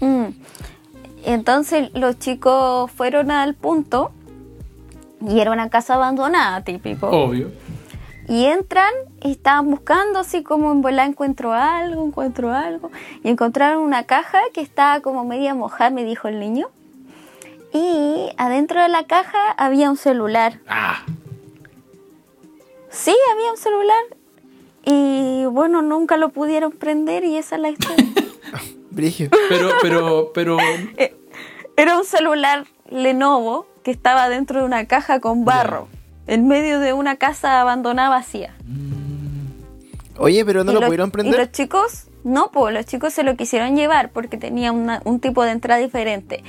Mm. 0.00 0.26
Entonces 1.24 1.90
los 1.94 2.18
chicos 2.18 2.90
fueron 2.90 3.30
al 3.30 3.54
punto 3.54 4.12
y 5.20 5.40
era 5.40 5.52
una 5.52 5.68
casa 5.68 5.94
abandonada, 5.94 6.64
típico. 6.64 7.08
Obvio. 7.08 7.50
Y 8.28 8.44
entran 8.44 8.92
y 9.22 9.32
estaban 9.32 9.70
buscando 9.70 10.20
así 10.20 10.42
como 10.42 10.72
en 10.72 10.80
volar 10.80 11.08
encuentro 11.08 11.52
algo, 11.52 12.04
encuentro 12.06 12.52
algo. 12.52 12.90
Y 13.24 13.28
encontraron 13.28 13.82
una 13.82 14.04
caja 14.04 14.40
que 14.54 14.60
estaba 14.62 15.00
como 15.00 15.24
media 15.24 15.54
mojada, 15.54 15.90
me 15.90 16.04
dijo 16.04 16.28
el 16.28 16.40
niño. 16.40 16.68
Y 17.72 18.30
adentro 18.36 18.80
de 18.82 18.88
la 18.88 19.04
caja 19.06 19.50
había 19.52 19.90
un 19.90 19.96
celular. 19.96 20.60
Ah. 20.68 21.04
Sí, 22.90 23.14
había 23.32 23.50
un 23.50 23.58
celular. 23.58 24.02
Y 24.84 25.44
bueno, 25.46 25.82
nunca 25.82 26.16
lo 26.16 26.30
pudieron 26.30 26.72
prender 26.72 27.24
y 27.24 27.36
esa 27.36 27.56
es 27.56 27.62
la 27.62 27.68
historia. 27.70 28.06
Brigio. 28.90 29.28
Pero, 29.48 29.70
pero, 29.82 30.30
pero. 30.34 30.56
Era 31.76 31.96
un 31.96 32.04
celular 32.04 32.66
Lenovo 32.90 33.66
que 33.84 33.90
estaba 33.92 34.28
dentro 34.28 34.60
de 34.60 34.66
una 34.66 34.86
caja 34.86 35.20
con 35.20 35.44
barro, 35.44 35.86
en 36.26 36.48
medio 36.48 36.80
de 36.80 36.92
una 36.92 37.16
casa 37.16 37.60
abandonada 37.60 38.08
vacía. 38.08 38.54
Oye, 40.16 40.44
pero 40.44 40.64
no 40.64 40.72
y 40.72 40.74
lo 40.74 40.80
los- 40.80 40.88
pudieron 40.88 41.08
Y 41.10 41.12
prender. 41.12 41.38
los 41.38 41.52
chicos, 41.52 42.08
no, 42.24 42.50
pues 42.50 42.74
los 42.74 42.84
chicos 42.86 43.12
se 43.12 43.22
lo 43.22 43.36
quisieron 43.36 43.76
llevar 43.76 44.10
porque 44.10 44.36
tenía 44.36 44.72
una- 44.72 45.00
un 45.04 45.20
tipo 45.20 45.44
de 45.44 45.52
entrada 45.52 45.80
diferente. 45.80 46.42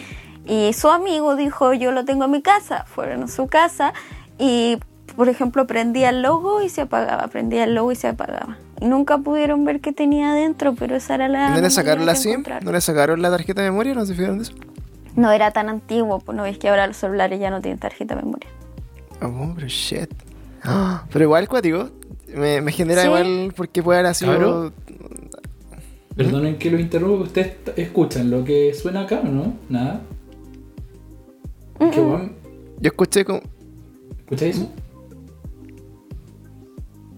Y 0.46 0.74
su 0.74 0.90
amigo 0.90 1.36
dijo, 1.36 1.74
yo 1.74 1.92
lo 1.92 2.06
tengo 2.06 2.26
en 2.26 2.32
mi 2.32 2.42
casa. 2.42 2.86
Fueron 2.88 3.24
a 3.24 3.28
su 3.28 3.48
casa 3.48 3.94
y, 4.40 4.78
por 5.16 5.30
ejemplo, 5.30 5.68
prendía 5.68 6.10
el 6.10 6.22
logo 6.22 6.62
y 6.62 6.70
se 6.70 6.82
apagaba, 6.82 7.28
prendía 7.28 7.64
el 7.66 7.76
logo 7.76 7.92
y 7.92 7.96
se 7.96 8.08
apagaba. 8.08 8.58
Y 8.82 8.86
nunca 8.86 9.18
pudieron 9.18 9.66
ver 9.66 9.80
qué 9.82 9.92
tenía 9.92 10.32
adentro, 10.32 10.74
pero 10.74 10.96
esa 10.96 11.16
era 11.16 11.28
la... 11.28 11.50
¿No 11.52 11.62
le 11.62 11.70
sacaron 11.70 12.06
la 12.06 12.16
SIM? 12.16 12.44
¿No 12.64 12.72
le 12.72 12.82
sacaron 12.82 13.22
la 13.22 13.30
tarjeta 13.30 13.62
de 13.62 13.70
memoria? 13.70 13.94
¿No 13.94 14.06
se 14.06 14.16
fijaron 14.16 14.38
de 14.38 14.44
eso? 14.44 14.54
No 15.16 15.32
era 15.32 15.52
tan 15.52 15.68
antiguo, 15.70 16.20
pues 16.20 16.36
no 16.36 16.44
ves 16.44 16.58
que 16.58 16.70
ahora 16.70 16.88
los 16.88 16.96
celulares 16.98 17.40
ya 17.40 17.50
no 17.50 17.60
tienen 17.62 17.78
tarjeta 17.80 18.16
de 18.16 18.22
memoria. 18.24 18.50
Oh, 19.22 19.52
pero 19.54 19.68
shit. 19.68 20.10
Ah, 20.64 21.04
pero 21.12 21.26
igual, 21.26 21.48
cuático. 21.50 21.90
Me, 22.34 22.62
me 22.62 22.72
genera 22.72 23.02
Sí. 23.02 23.08
igual 23.08 23.54
porque 23.56 23.84
puede 23.84 24.00
haber 24.00 24.16
sido. 24.16 24.32
Cabrón. 24.32 24.74
Perdonen 26.16 26.58
que 26.58 26.70
lo 26.72 26.80
interrumpa, 26.80 27.24
ustedes 27.24 27.54
escuchan 27.76 28.30
lo 28.30 28.44
que 28.44 28.74
suena 28.74 29.02
acá, 29.02 29.22
¿o 29.24 29.28
no? 29.28 29.54
Nada. 29.70 30.02
¿Qué 31.80 32.00
weón? 32.00 32.34
Yo 32.80 32.88
escuché 32.90 33.26
como. 33.26 33.42
¿Escucháis 34.20 34.58
eso? 34.58 34.72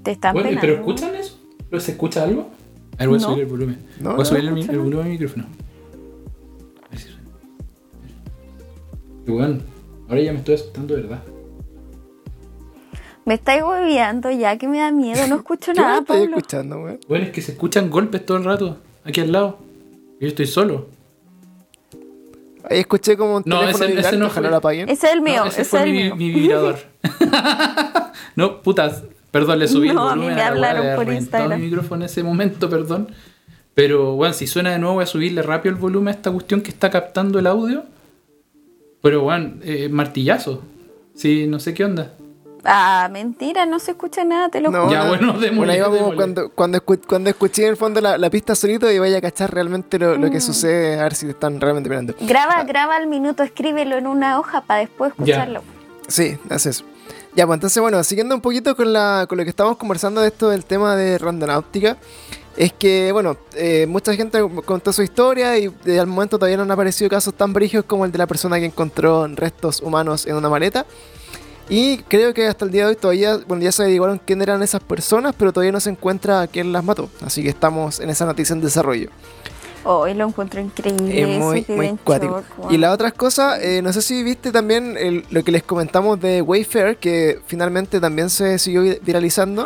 Te 0.03 0.11
están 0.11 0.33
Bueno, 0.33 0.49
penando. 0.49 0.61
¿Pero 0.67 0.79
escuchan 0.79 1.15
eso? 1.15 1.37
¿Pero 1.69 1.81
¿Se 1.81 1.91
escucha 1.91 2.23
algo? 2.23 2.49
A 2.97 2.99
ver, 2.99 3.09
voy 3.09 3.17
a 3.17 3.21
No. 3.21 3.27
subir 3.29 3.43
el 3.43 3.49
volumen. 3.49 3.77
No, 3.99 4.11
voy 4.13 4.21
a 4.21 4.25
subir 4.25 4.43
el, 4.43 4.49
volumen 4.79 5.03
del 5.03 5.09
micrófono. 5.11 5.45
A 6.85 6.89
ver 6.89 6.99
si 6.99 7.07
suena. 7.09 7.29
Bueno, 9.27 9.59
ahora 10.09 10.21
ya 10.21 10.33
me 10.33 10.39
estoy 10.39 10.55
asustando, 10.55 10.95
de 10.95 11.01
¿verdad? 11.03 11.23
Me 13.23 13.35
estáis 13.35 13.61
hueveando 13.63 14.31
ya 14.31 14.57
que 14.57 14.67
me 14.67 14.79
da 14.79 14.91
miedo, 14.91 15.27
no 15.27 15.35
escucho 15.37 15.71
¿Qué 15.75 15.79
nada, 15.79 15.99
estoy 15.99 16.21
Pablo. 16.21 16.37
escuchando, 16.37 16.79
weón? 16.83 16.99
Bueno, 17.07 17.25
es 17.25 17.31
que 17.31 17.41
se 17.41 17.51
escuchan 17.53 17.89
golpes 17.89 18.25
todo 18.25 18.37
el 18.37 18.43
rato, 18.43 18.77
aquí 19.03 19.21
al 19.21 19.31
lado. 19.31 19.59
Y 20.19 20.23
yo 20.23 20.27
estoy 20.29 20.47
solo. 20.47 20.87
Ahí 22.71 22.79
escuché 22.79 23.17
como 23.17 23.37
un 23.37 23.43
No, 23.45 23.59
teléfono 23.61 23.85
ese- 23.85 23.99
ese 23.99 24.17
no 24.17 24.27
ojalá 24.27 24.47
fue. 24.47 24.49
lo 24.51 24.55
apaguen. 24.57 24.89
Ese 24.89 25.07
es 25.07 25.13
el 25.13 25.21
mío, 25.21 25.41
No, 25.43 25.45
ese 25.49 25.61
ese 25.61 25.69
fue 25.69 25.79
es 25.81 25.85
el 25.85 25.91
mi, 25.91 26.03
mío. 26.03 26.15
mi 26.15 26.29
vibrador. 26.31 26.79
no, 28.35 28.61
putas, 28.61 29.03
perdón, 29.31 29.59
le 29.59 29.67
subí 29.67 29.89
No, 29.89 30.09
el 30.11 30.17
mí 30.19 30.25
volumen 30.25 30.35
me 30.35 30.41
a 30.41 30.51
la 30.51 30.59
weá, 30.59 30.69
hablaron 30.71 30.95
por 31.05 31.13
Instagram. 31.13 31.59
mi 31.59 31.65
micrófono 31.67 32.03
en 32.03 32.05
ese 32.09 32.23
momento, 32.23 32.69
perdón. 32.69 33.09
Pero, 33.73 34.15
bueno, 34.15 34.33
si 34.33 34.47
suena 34.47 34.71
de 34.71 34.79
nuevo 34.79 34.95
voy 34.95 35.03
a 35.03 35.07
subirle 35.07 35.41
rápido 35.41 35.73
el 35.75 35.79
volumen 35.81 36.09
a 36.09 36.11
esta 36.11 36.31
cuestión 36.31 36.61
que 36.61 36.69
está 36.71 36.89
captando 36.89 37.39
el 37.39 37.47
audio. 37.47 37.83
Pero, 39.01 39.21
bueno, 39.21 39.53
eh, 39.63 39.89
martillazo. 39.89 40.61
Sí, 41.15 41.47
no 41.47 41.59
sé 41.59 41.73
qué 41.73 41.85
onda. 41.85 42.13
Ah, 42.63 43.09
mentira, 43.11 43.65
no 43.65 43.79
se 43.79 43.91
escucha 43.91 44.23
nada, 44.23 44.49
te 44.49 44.61
lo 44.61 44.69
No, 44.69 44.81
juro. 44.83 44.91
Ya, 44.91 45.03
no. 45.03 45.07
bueno, 45.09 45.27
démosle, 45.33 45.51
Bueno, 45.57 45.73
ahí 45.73 45.79
vamos 45.81 46.13
cuando, 46.15 46.49
cuando, 46.49 46.77
escu- 46.77 47.01
cuando 47.07 47.29
escuché 47.31 47.63
en 47.63 47.69
el 47.69 47.77
fondo 47.77 48.01
la, 48.01 48.17
la 48.19 48.29
pista 48.29 48.53
solito 48.53 48.89
y 48.91 48.99
vaya 48.99 49.17
a 49.17 49.21
cachar 49.21 49.51
realmente 49.53 49.97
lo, 49.97 50.15
lo 50.17 50.29
que 50.29 50.37
Mm. 50.37 50.41
sucede, 50.41 50.99
a 50.99 51.03
ver 51.03 51.15
si 51.15 51.25
te 51.25 51.31
están 51.31 51.59
realmente 51.59 51.89
mirando. 51.89 52.13
Graba, 52.21 52.63
graba 52.63 52.97
el 52.97 53.07
minuto, 53.07 53.41
escríbelo 53.43 53.97
en 53.97 54.05
una 54.05 54.39
hoja 54.39 54.61
para 54.61 54.81
después 54.81 55.11
Ya. 55.17 55.23
escucharlo. 55.35 55.63
Sí, 56.07 56.37
hace 56.49 56.69
eso. 56.69 56.85
Ya, 57.33 57.47
pues 57.47 57.55
entonces, 57.57 57.81
bueno, 57.81 58.03
siguiendo 58.03 58.35
un 58.35 58.41
poquito 58.41 58.75
con, 58.75 58.91
la, 58.93 59.25
con 59.27 59.37
lo 59.37 59.43
que 59.43 59.49
estamos 59.49 59.77
conversando 59.77 60.21
de 60.21 60.27
esto 60.27 60.49
del 60.49 60.65
tema 60.65 60.95
de 60.95 61.17
randonáutica, 61.17 61.97
es 62.57 62.73
que, 62.73 63.11
bueno, 63.13 63.37
eh, 63.55 63.85
mucha 63.87 64.13
gente 64.13 64.39
contó 64.65 64.91
su 64.91 65.01
historia 65.01 65.57
y 65.57 65.73
eh, 65.85 65.99
al 65.99 66.07
momento 66.07 66.37
todavía 66.37 66.57
no 66.57 66.63
han 66.63 66.71
aparecido 66.71 67.09
casos 67.09 67.33
tan 67.33 67.53
brígidos 67.53 67.85
como 67.85 68.03
el 68.05 68.11
de 68.11 68.17
la 68.17 68.27
persona 68.27 68.59
que 68.59 68.65
encontró 68.65 69.25
restos 69.27 69.81
humanos 69.81 70.25
en 70.27 70.35
una 70.35 70.49
maleta. 70.49 70.85
Y 71.73 71.99
creo 71.99 72.33
que 72.33 72.47
hasta 72.47 72.65
el 72.65 72.71
día 72.71 72.83
de 72.83 72.89
hoy 72.89 72.95
todavía, 72.97 73.37
bueno, 73.47 73.63
ya 73.63 73.71
se 73.71 73.83
averiguaron 73.83 74.19
quién 74.25 74.41
eran 74.41 74.61
esas 74.61 74.81
personas, 74.83 75.33
pero 75.37 75.53
todavía 75.53 75.71
no 75.71 75.79
se 75.79 75.89
encuentra 75.89 76.45
quién 76.47 76.73
las 76.73 76.83
mató. 76.83 77.09
Así 77.25 77.41
que 77.43 77.47
estamos 77.49 78.01
en 78.01 78.09
esa 78.09 78.25
noticia 78.25 78.53
en 78.53 78.59
desarrollo. 78.61 79.09
Hoy 79.85 80.13
lo 80.13 80.27
encuentro 80.27 80.59
increíble. 80.59 81.21
Es 81.21 81.39
muy, 81.39 81.65
muy 81.69 81.97
cuático. 82.03 82.43
Y 82.69 82.77
la 82.77 82.91
otra 82.91 83.09
cosa, 83.11 83.57
eh, 83.63 83.81
no 83.81 83.93
sé 83.93 84.01
si 84.01 84.21
viste 84.21 84.51
también 84.51 84.97
el- 84.97 85.23
lo 85.31 85.43
que 85.45 85.51
les 85.53 85.63
comentamos 85.63 86.19
de 86.19 86.41
Wayfair, 86.41 86.97
que 86.97 87.39
finalmente 87.47 88.01
también 88.01 88.29
se 88.29 88.59
siguió 88.59 88.81
vi- 88.81 88.99
viralizando. 89.01 89.65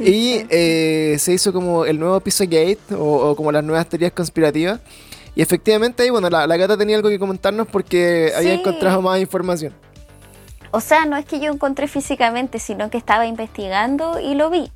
Y 0.00 0.44
eh, 0.50 1.16
se 1.20 1.32
hizo 1.32 1.52
como 1.52 1.84
el 1.84 1.98
nuevo 2.00 2.18
Pizzagate 2.20 2.78
o, 2.98 3.30
o 3.30 3.36
como 3.36 3.52
las 3.52 3.62
nuevas 3.62 3.88
teorías 3.88 4.12
conspirativas. 4.12 4.80
Y 5.36 5.42
efectivamente 5.42 6.02
ahí, 6.02 6.10
bueno, 6.10 6.28
la, 6.28 6.46
la 6.48 6.56
gata 6.56 6.76
tenía 6.76 6.96
algo 6.96 7.08
que 7.08 7.18
comentarnos 7.20 7.68
porque 7.68 8.32
había 8.36 8.54
Sí. 8.54 8.60
encontrado 8.60 9.00
más 9.00 9.20
información. 9.20 9.72
O 10.70 10.80
sea, 10.80 11.04
no 11.04 11.16
es 11.16 11.24
que 11.24 11.40
yo 11.40 11.52
encontré 11.52 11.88
físicamente, 11.88 12.58
sino 12.58 12.90
que 12.90 12.98
estaba 12.98 13.26
investigando 13.26 14.20
y 14.20 14.34
lo 14.34 14.50
vi. 14.50 14.70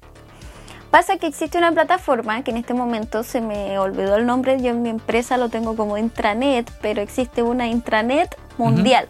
Pasa 0.90 1.16
que 1.16 1.26
existe 1.26 1.58
una 1.58 1.72
plataforma 1.72 2.42
que 2.44 2.52
en 2.52 2.56
este 2.56 2.72
momento 2.72 3.24
se 3.24 3.40
me 3.40 3.78
olvidó 3.78 4.16
el 4.16 4.26
nombre, 4.26 4.60
yo 4.62 4.70
en 4.70 4.82
mi 4.82 4.90
empresa 4.90 5.36
lo 5.36 5.48
tengo 5.48 5.74
como 5.74 5.98
intranet, 5.98 6.70
pero 6.80 7.02
existe 7.02 7.42
una 7.42 7.66
intranet 7.66 8.36
mundial. 8.58 9.08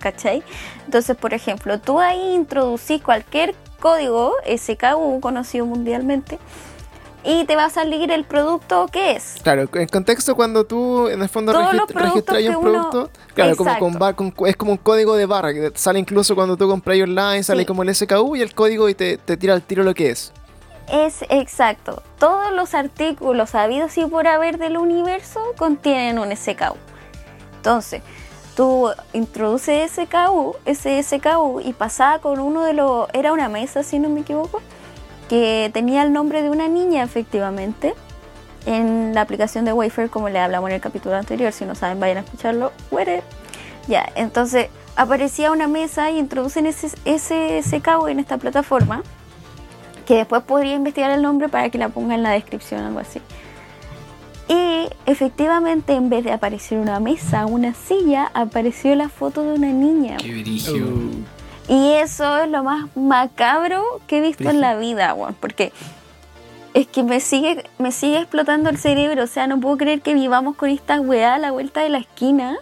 ¿Cachai? 0.00 0.42
Entonces, 0.84 1.16
por 1.16 1.32
ejemplo, 1.32 1.80
tú 1.80 2.00
ahí 2.00 2.34
introducís 2.34 3.00
cualquier 3.00 3.54
código 3.80 4.34
SKU 4.56 5.20
conocido 5.20 5.66
mundialmente 5.66 6.38
y 7.24 7.44
te 7.46 7.56
va 7.56 7.64
a 7.66 7.70
salir 7.70 8.10
el 8.10 8.24
producto 8.24 8.86
que 8.92 9.12
es. 9.12 9.36
Claro, 9.42 9.68
en 9.72 9.88
contexto 9.88 10.36
cuando 10.36 10.64
tú 10.64 11.08
en 11.08 11.22
el 11.22 11.28
fondo 11.28 11.52
registras 11.52 12.42
un 12.42 12.56
uno- 12.56 12.60
producto, 12.60 13.10
claro, 13.34 13.56
como 13.56 13.78
con, 13.78 14.30
con- 14.30 14.46
es 14.48 14.56
como 14.56 14.72
un 14.72 14.78
código 14.78 15.16
de 15.16 15.26
barra 15.26 15.52
que 15.54 15.72
sale 15.74 15.98
incluso 15.98 16.34
cuando 16.34 16.56
tú 16.56 16.68
compras 16.68 16.98
online, 17.00 17.42
sale 17.42 17.62
Sí. 17.62 17.66
como 17.66 17.82
el 17.82 17.94
SKU 17.94 18.36
y 18.36 18.42
el 18.42 18.54
código 18.54 18.88
y 18.88 18.94
te, 18.94 19.16
te 19.16 19.36
tira 19.36 19.54
al 19.54 19.62
tiro 19.62 19.82
lo 19.84 19.94
que 19.94 20.10
es. 20.10 20.32
Es 20.92 21.24
exacto. 21.30 22.02
Todos 22.18 22.52
los 22.52 22.74
artículos 22.74 23.54
habidos 23.54 23.96
y 23.96 24.04
por 24.04 24.26
haber 24.26 24.58
del 24.58 24.76
universo 24.76 25.40
contienen 25.56 26.18
un 26.18 26.30
SKU. 26.36 26.76
Entonces, 27.56 28.02
tú 28.54 28.90
introduces 29.14 29.92
SKU, 29.92 30.56
ese 30.66 31.02
SKU 31.02 31.60
y 31.64 31.72
pasaba 31.72 32.18
con 32.18 32.38
uno 32.38 32.64
de 32.64 32.74
los... 32.74 33.08
Era 33.14 33.32
una 33.32 33.48
mesa, 33.48 33.82
si 33.82 33.98
no 33.98 34.10
me 34.10 34.20
equivoco, 34.20 34.60
que 35.34 35.68
tenía 35.74 36.04
el 36.04 36.12
nombre 36.12 36.42
de 36.42 36.50
una 36.50 36.68
niña, 36.68 37.02
efectivamente. 37.02 37.92
En 38.66 39.14
la 39.14 39.22
aplicación 39.22 39.64
de 39.64 39.72
Wayfair, 39.72 40.08
como 40.08 40.28
le 40.28 40.38
hablamos 40.38 40.70
en 40.70 40.76
el 40.76 40.80
capítulo 40.80 41.16
anterior, 41.16 41.52
si 41.52 41.64
no 41.64 41.74
saben, 41.74 41.98
vayan 41.98 42.18
a 42.18 42.20
escucharlo. 42.20 42.70
Whatever. 42.92 43.24
Ya, 43.88 44.08
entonces 44.14 44.68
aparecía 44.94 45.50
una 45.50 45.66
mesa 45.66 46.12
y 46.12 46.20
introducen 46.20 46.66
ese, 46.66 46.88
ese 47.04 47.60
SKU 47.64 48.06
en 48.06 48.20
esta 48.20 48.38
plataforma 48.38 49.02
que 50.06 50.14
después 50.14 50.44
podría 50.44 50.74
investigar 50.74 51.10
el 51.10 51.22
nombre 51.22 51.48
para 51.48 51.68
que 51.68 51.78
la 51.78 51.88
ponga 51.88 52.14
en 52.14 52.22
la 52.22 52.30
descripción 52.30 52.84
o 52.84 52.86
algo 52.86 53.00
así. 53.00 53.20
Y 54.48 54.88
efectivamente, 55.04 55.94
en 55.94 56.10
vez 56.10 56.22
de 56.22 56.30
aparecer 56.30 56.78
una 56.78 57.00
mesa, 57.00 57.46
una 57.46 57.74
silla, 57.74 58.30
apareció 58.34 58.94
la 58.94 59.08
foto 59.08 59.42
de 59.42 59.54
una 59.54 59.72
niña. 59.72 60.16
Qué 60.18 60.30
brillo. 60.30 60.86
Y 61.68 61.92
eso 61.92 62.38
es 62.38 62.50
lo 62.50 62.62
más 62.62 62.94
macabro 62.94 64.00
que 64.06 64.18
he 64.18 64.20
visto 64.20 64.48
en 64.50 64.60
la 64.60 64.76
vida, 64.76 65.14
weón, 65.14 65.34
porque 65.40 65.72
es 66.74 66.86
que 66.86 67.02
me 67.02 67.20
sigue, 67.20 67.64
me 67.78 67.92
sigue 67.92 68.18
explotando 68.18 68.68
el 68.68 68.78
cerebro. 68.78 69.24
O 69.24 69.26
sea, 69.26 69.46
no 69.46 69.60
puedo 69.60 69.78
creer 69.78 70.02
que 70.02 70.12
vivamos 70.12 70.56
con 70.56 70.68
esta 70.68 71.00
weá 71.00 71.34
a 71.34 71.38
la 71.38 71.52
vuelta 71.52 71.80
de 71.80 71.88
la 71.88 71.98
esquina. 71.98 72.56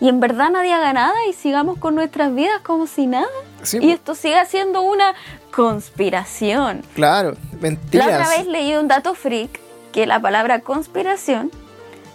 Y 0.00 0.08
en 0.08 0.20
verdad 0.20 0.50
nadie 0.50 0.74
haga 0.74 0.92
nada 0.92 1.14
y 1.30 1.32
sigamos 1.32 1.78
con 1.78 1.94
nuestras 1.94 2.34
vidas 2.34 2.60
como 2.62 2.86
si 2.86 3.06
nada. 3.06 3.28
Sí, 3.62 3.78
Y 3.80 3.92
esto 3.92 4.14
siga 4.14 4.44
siendo 4.44 4.82
una 4.82 5.14
conspiración. 5.50 6.82
Claro, 6.94 7.36
mentiras. 7.60 8.08
La 8.08 8.14
otra 8.16 8.28
vez 8.36 8.46
leí 8.46 8.74
un 8.74 8.88
dato 8.88 9.14
freak 9.14 9.60
que 9.92 10.06
la 10.06 10.20
palabra 10.20 10.60
conspiración 10.60 11.50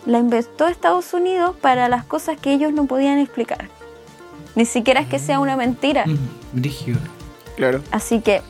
la 0.05 0.19
inventó 0.19 0.67
Estados 0.67 1.13
Unidos 1.13 1.55
para 1.59 1.87
las 1.87 2.03
cosas 2.03 2.37
que 2.37 2.53
ellos 2.53 2.73
no 2.73 2.85
podían 2.85 3.17
explicar. 3.17 3.69
Ni 4.59 4.65
siquiera 4.65 4.99
es 4.99 5.07
que 5.07 5.19
sea 5.19 5.39
una 5.39 5.55
mentira. 5.55 6.05
Mm, 6.05 6.17
Brillo. 6.51 6.97
Claro. 7.55 7.81
Así 7.91 8.19
que, 8.19 8.41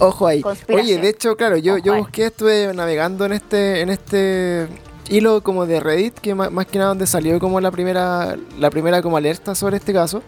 Ojo 0.00 0.26
ahí. 0.26 0.42
Oye, 0.68 0.98
de 0.98 1.08
hecho, 1.08 1.36
claro, 1.36 1.56
yo, 1.56 1.74
Ojo 1.74 1.84
yo 1.84 1.92
ahí. 1.92 2.00
busqué, 2.00 2.26
estuve 2.26 2.74
navegando 2.74 3.24
en 3.26 3.32
este, 3.32 3.80
en 3.80 3.90
este 3.90 4.66
hilo 5.08 5.44
como 5.44 5.64
de 5.64 5.78
Reddit, 5.78 6.14
que 6.18 6.34
ma- 6.34 6.50
más, 6.50 6.66
que 6.66 6.78
nada 6.78 6.88
donde 6.88 7.06
salió 7.06 7.38
como 7.38 7.60
la 7.60 7.70
primera, 7.70 8.36
la 8.58 8.70
primera 8.70 9.00
como 9.02 9.16
alerta 9.16 9.54
sobre 9.54 9.76
este 9.76 9.92
caso. 9.92 10.20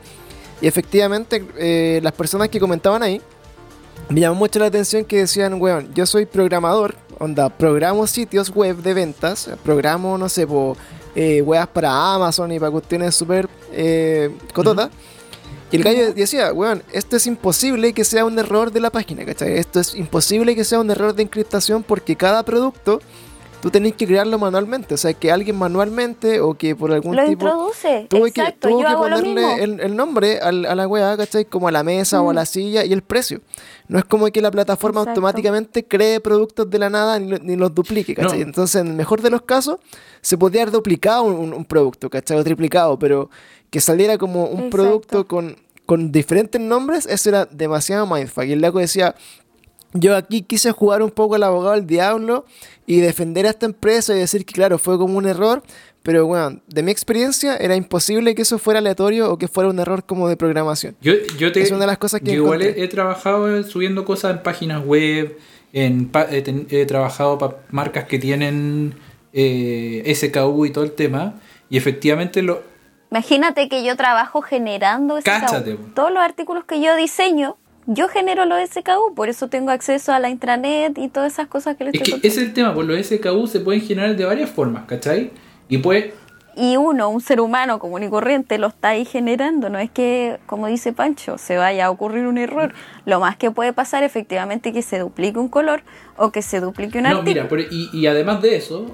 Y 0.61 0.69
efectivamente, 0.69 1.45
eh, 1.59 1.99
las 2.01 2.13
personas 2.13 2.49
que 2.49 2.61
comentaban 2.61 3.03
ahí, 3.03 3.21
me 4.11 4.21
llamó 4.21 4.37
mucho 4.37 4.61
la 4.61 4.67
atención 4.67 5.05
que 5.05 5.17
decían, 5.17 5.61
weón, 5.61 5.93
yo 5.95 6.07
soy 6.07 6.27
programador, 6.27 6.95
onda, 7.19 7.49
programo 7.49 8.07
sitios 8.07 8.51
web 8.51 8.77
de 8.77 8.95
ventas, 8.95 9.51
programo, 9.65 10.17
no 10.17 10.29
sé, 10.29 10.47
po, 10.47 10.77
eh, 11.17 11.43
weas 11.43 11.67
para 11.67 12.15
Amazon 12.15 12.53
y 12.53 12.61
para 12.61 12.71
cuestiones 12.71 13.17
súper 13.17 13.49
eh, 13.73 14.31
cototas. 14.55 14.89
Y 15.71 15.77
el 15.77 15.85
gallo 15.85 16.15
decía, 16.15 16.53
weón, 16.53 16.83
esto 16.93 17.17
es 17.17 17.27
imposible 17.27 17.93
que 17.93 18.05
sea 18.05 18.25
un 18.25 18.39
error 18.39 18.73
de 18.73 18.81
la 18.81 18.91
página, 18.91 19.25
¿cachai? 19.27 19.59
Esto 19.59 19.81
es 19.81 19.95
imposible 19.95 20.55
que 20.55 20.65
sea 20.65 20.81
un 20.81 20.91
error 20.91 21.15
de 21.15 21.23
encriptación 21.23 21.83
porque 21.83 22.17
cada 22.17 22.43
producto 22.43 23.01
tú 23.61 23.71
tenés 23.71 23.95
que 23.95 24.07
crearlo 24.07 24.39
manualmente. 24.39 24.95
O 24.95 24.97
sea, 24.97 25.13
que 25.13 25.31
alguien 25.33 25.57
manualmente 25.57 26.41
o 26.41 26.55
que 26.55 26.77
por 26.77 26.93
algún 26.93 27.17
lo 27.17 27.25
tipo... 27.27 27.45
introduce. 27.47 28.07
Tuve 28.09 28.29
Exacto, 28.29 28.69
que, 28.69 28.69
tuvo 28.75 28.81
yo 28.83 28.87
que 28.87 28.93
hago 28.93 29.09
lo 29.09 29.17
ponerle 29.17 29.47
mismo. 29.47 29.65
el, 29.65 29.81
el 29.81 29.97
nombre 29.97 30.39
al- 30.41 30.65
a 30.67 30.75
la 30.75 30.87
weá, 30.87 31.17
¿cachai? 31.17 31.45
Como 31.45 31.69
a 31.69 31.73
la 31.73 31.83
mesa 31.83 32.23
o 32.23 32.31
a 32.31 32.35
la 32.35 32.47
silla 32.47 32.85
y 32.85 32.93
el 32.93 33.03
precio. 33.03 33.41
No 33.89 33.99
es 33.99 34.05
como 34.05 34.27
que 34.29 34.41
la 34.41 34.51
plataforma 34.51 35.01
Exacto. 35.01 35.21
automáticamente 35.21 35.85
cree 35.85 36.21
productos 36.21 36.69
de 36.71 36.79
la 36.79 36.91
nada 36.91 37.19
ni, 37.19 37.29
lo- 37.29 37.39
ni 37.39 37.57
los 37.57 37.75
duplique, 37.75 38.15
¿cachai? 38.15 38.39
No. 38.41 38.45
Entonces, 38.47 38.81
en 38.81 38.89
el 38.89 38.95
mejor 38.95 39.23
de 39.23 39.31
los 39.31 39.43
casos, 39.43 39.79
se 40.21 40.37
podría 40.39 40.63
haber 40.63 40.73
duplicado 40.73 41.23
un, 41.25 41.65
producto, 41.65 42.11
¿cachai? 42.11 42.39
O 42.39 42.45
triplicado, 42.45 42.99
pero 42.99 43.31
que 43.71 43.81
saliera 43.81 44.19
como 44.19 44.45
un 44.45 44.65
Exacto. 44.67 44.77
producto 44.77 45.27
con, 45.27 45.57
con 45.85 46.13
diferentes 46.13 46.61
nombres, 46.61 47.07
eso 47.07 47.29
era 47.31 47.45
demasiado 47.47 48.07
mindfuck. 48.07 48.45
Y 48.45 48.53
el 48.53 48.61
loco 48.61 48.79
decía, 48.79 49.15
yo 49.93 50.17
aquí 50.17 50.43
quise 50.43 50.73
jugar 50.73 51.03
un 51.03 51.11
poco 51.11 51.35
al 51.37 51.43
abogado 51.43 51.75
del 51.75 51.87
diablo 51.87 52.45
y 52.87 53.01
defender 53.01 53.47
a 53.47 53.51
esta 53.51 53.67
empresa 53.67 54.15
y 54.15 54.19
decir 54.19 54.45
que, 54.45 54.53
claro, 54.55 54.79
fue 54.79 54.99
como 54.99 55.17
un 55.19 55.27
error, 55.27 55.63
pero 56.03 56.27
bueno, 56.27 56.61
de 56.69 56.83
mi 56.83 56.91
experiencia 56.91 57.57
era 57.57 57.75
imposible 57.77 58.35
que 58.35 58.43
eso 58.43 58.59
fuera 58.59 58.79
aleatorio 58.79 59.31
o 59.33 59.39
que 59.39 59.49
fuera 59.49 59.69
un 59.71 59.79
error 59.79 60.05
como 60.05 60.29
de 60.29 60.37
programación. 60.37 60.97
Yo, 61.01 61.13
yo 61.39 61.53
te, 61.53 61.61
Es 61.63 61.71
una 61.71 61.81
de 61.81 61.87
las 61.89 61.99
cosas 61.99 62.21
que 62.21 62.29
yo 62.33 62.43
igual 62.45 62.63
he, 62.63 62.83
he 62.85 62.89
trabajado 62.89 63.63
subiendo 63.65 64.05
cosas 64.05 64.37
en 64.37 64.43
páginas 64.43 64.85
web, 64.85 65.37
en 65.73 66.09
pa- 66.09 66.27
he, 66.31 66.41
ten- 66.43 66.67
he 66.71 66.87
trabajado 66.87 67.37
para 67.39 67.57
marcas 67.71 68.05
que 68.05 68.19
tienen 68.19 68.95
eh, 69.33 70.13
SKU 70.15 70.67
y 70.67 70.71
todo 70.71 70.85
el 70.85 70.93
tema, 70.93 71.35
y 71.71 71.77
efectivamente 71.77 72.43
lo, 72.43 72.63
Imagínate 73.11 73.69
que 73.71 73.85
yo 73.85 73.97
trabajo 73.97 74.43
generando 74.43 75.17
SKU. 75.21 75.25
Cáchate. 75.25 75.79
Todos 75.95 76.11
los 76.13 76.23
artículos 76.23 76.65
que 76.65 76.81
yo 76.83 76.95
diseño, 76.97 77.57
yo 77.91 78.07
genero 78.09 78.45
los 78.45 78.59
SKU, 78.71 79.15
por 79.17 79.29
eso 79.31 79.49
tengo 79.49 79.71
acceso 79.71 80.13
a 80.13 80.19
la 80.19 80.29
intranet 80.29 80.97
y 80.99 81.09
todas 81.09 81.33
esas 81.33 81.47
cosas 81.49 81.77
que 81.77 81.85
les 81.85 81.95
Es 81.95 82.03
estoy 82.03 82.21
que 82.21 82.29
ese 82.29 82.43
es 82.43 82.47
el 82.49 82.53
tema, 82.53 82.75
pues 82.75 82.87
los 82.87 83.05
SKU 83.07 83.47
se 83.47 83.61
pueden 83.61 83.81
generar 83.81 84.15
de 84.15 84.25
varias 84.27 84.51
formas, 84.51 84.85
¿cachai? 84.87 85.31
Y 85.71 85.79
pues, 85.79 86.07
y 86.55 86.77
uno, 86.77 87.09
un 87.09 87.21
ser 87.21 87.41
humano 87.41 87.79
común 87.79 88.03
y 88.03 88.09
corriente, 88.11 88.59
lo 88.59 88.67
está 88.67 88.89
ahí 88.89 89.05
generando. 89.05 89.69
No 89.71 89.79
es 89.79 89.91
que, 89.93 90.39
como 90.47 90.67
dice 90.67 90.93
Pancho, 90.93 91.39
se 91.39 91.57
vaya 91.57 91.87
a 91.87 91.91
ocurrir 91.91 92.27
un 92.27 92.37
error. 92.37 92.75
Lo 93.07 93.21
más 93.21 93.37
que 93.37 93.53
puede 93.53 93.73
pasar 93.73 94.03
efectivamente 94.03 94.71
es 94.71 94.75
que 94.75 94.83
se 94.83 94.99
duplique 94.99 95.39
un 95.39 95.49
color 95.49 95.83
o 96.17 96.33
que 96.33 96.43
se 96.43 96.59
duplique 96.59 96.99
un 96.99 97.05
No, 97.05 97.11
artículo. 97.11 97.33
mira, 97.33 97.49
pero- 97.49 97.63
y, 97.71 97.89
y 97.93 98.09
además 98.09 98.43
de 98.43 98.57
eso, 98.57 98.87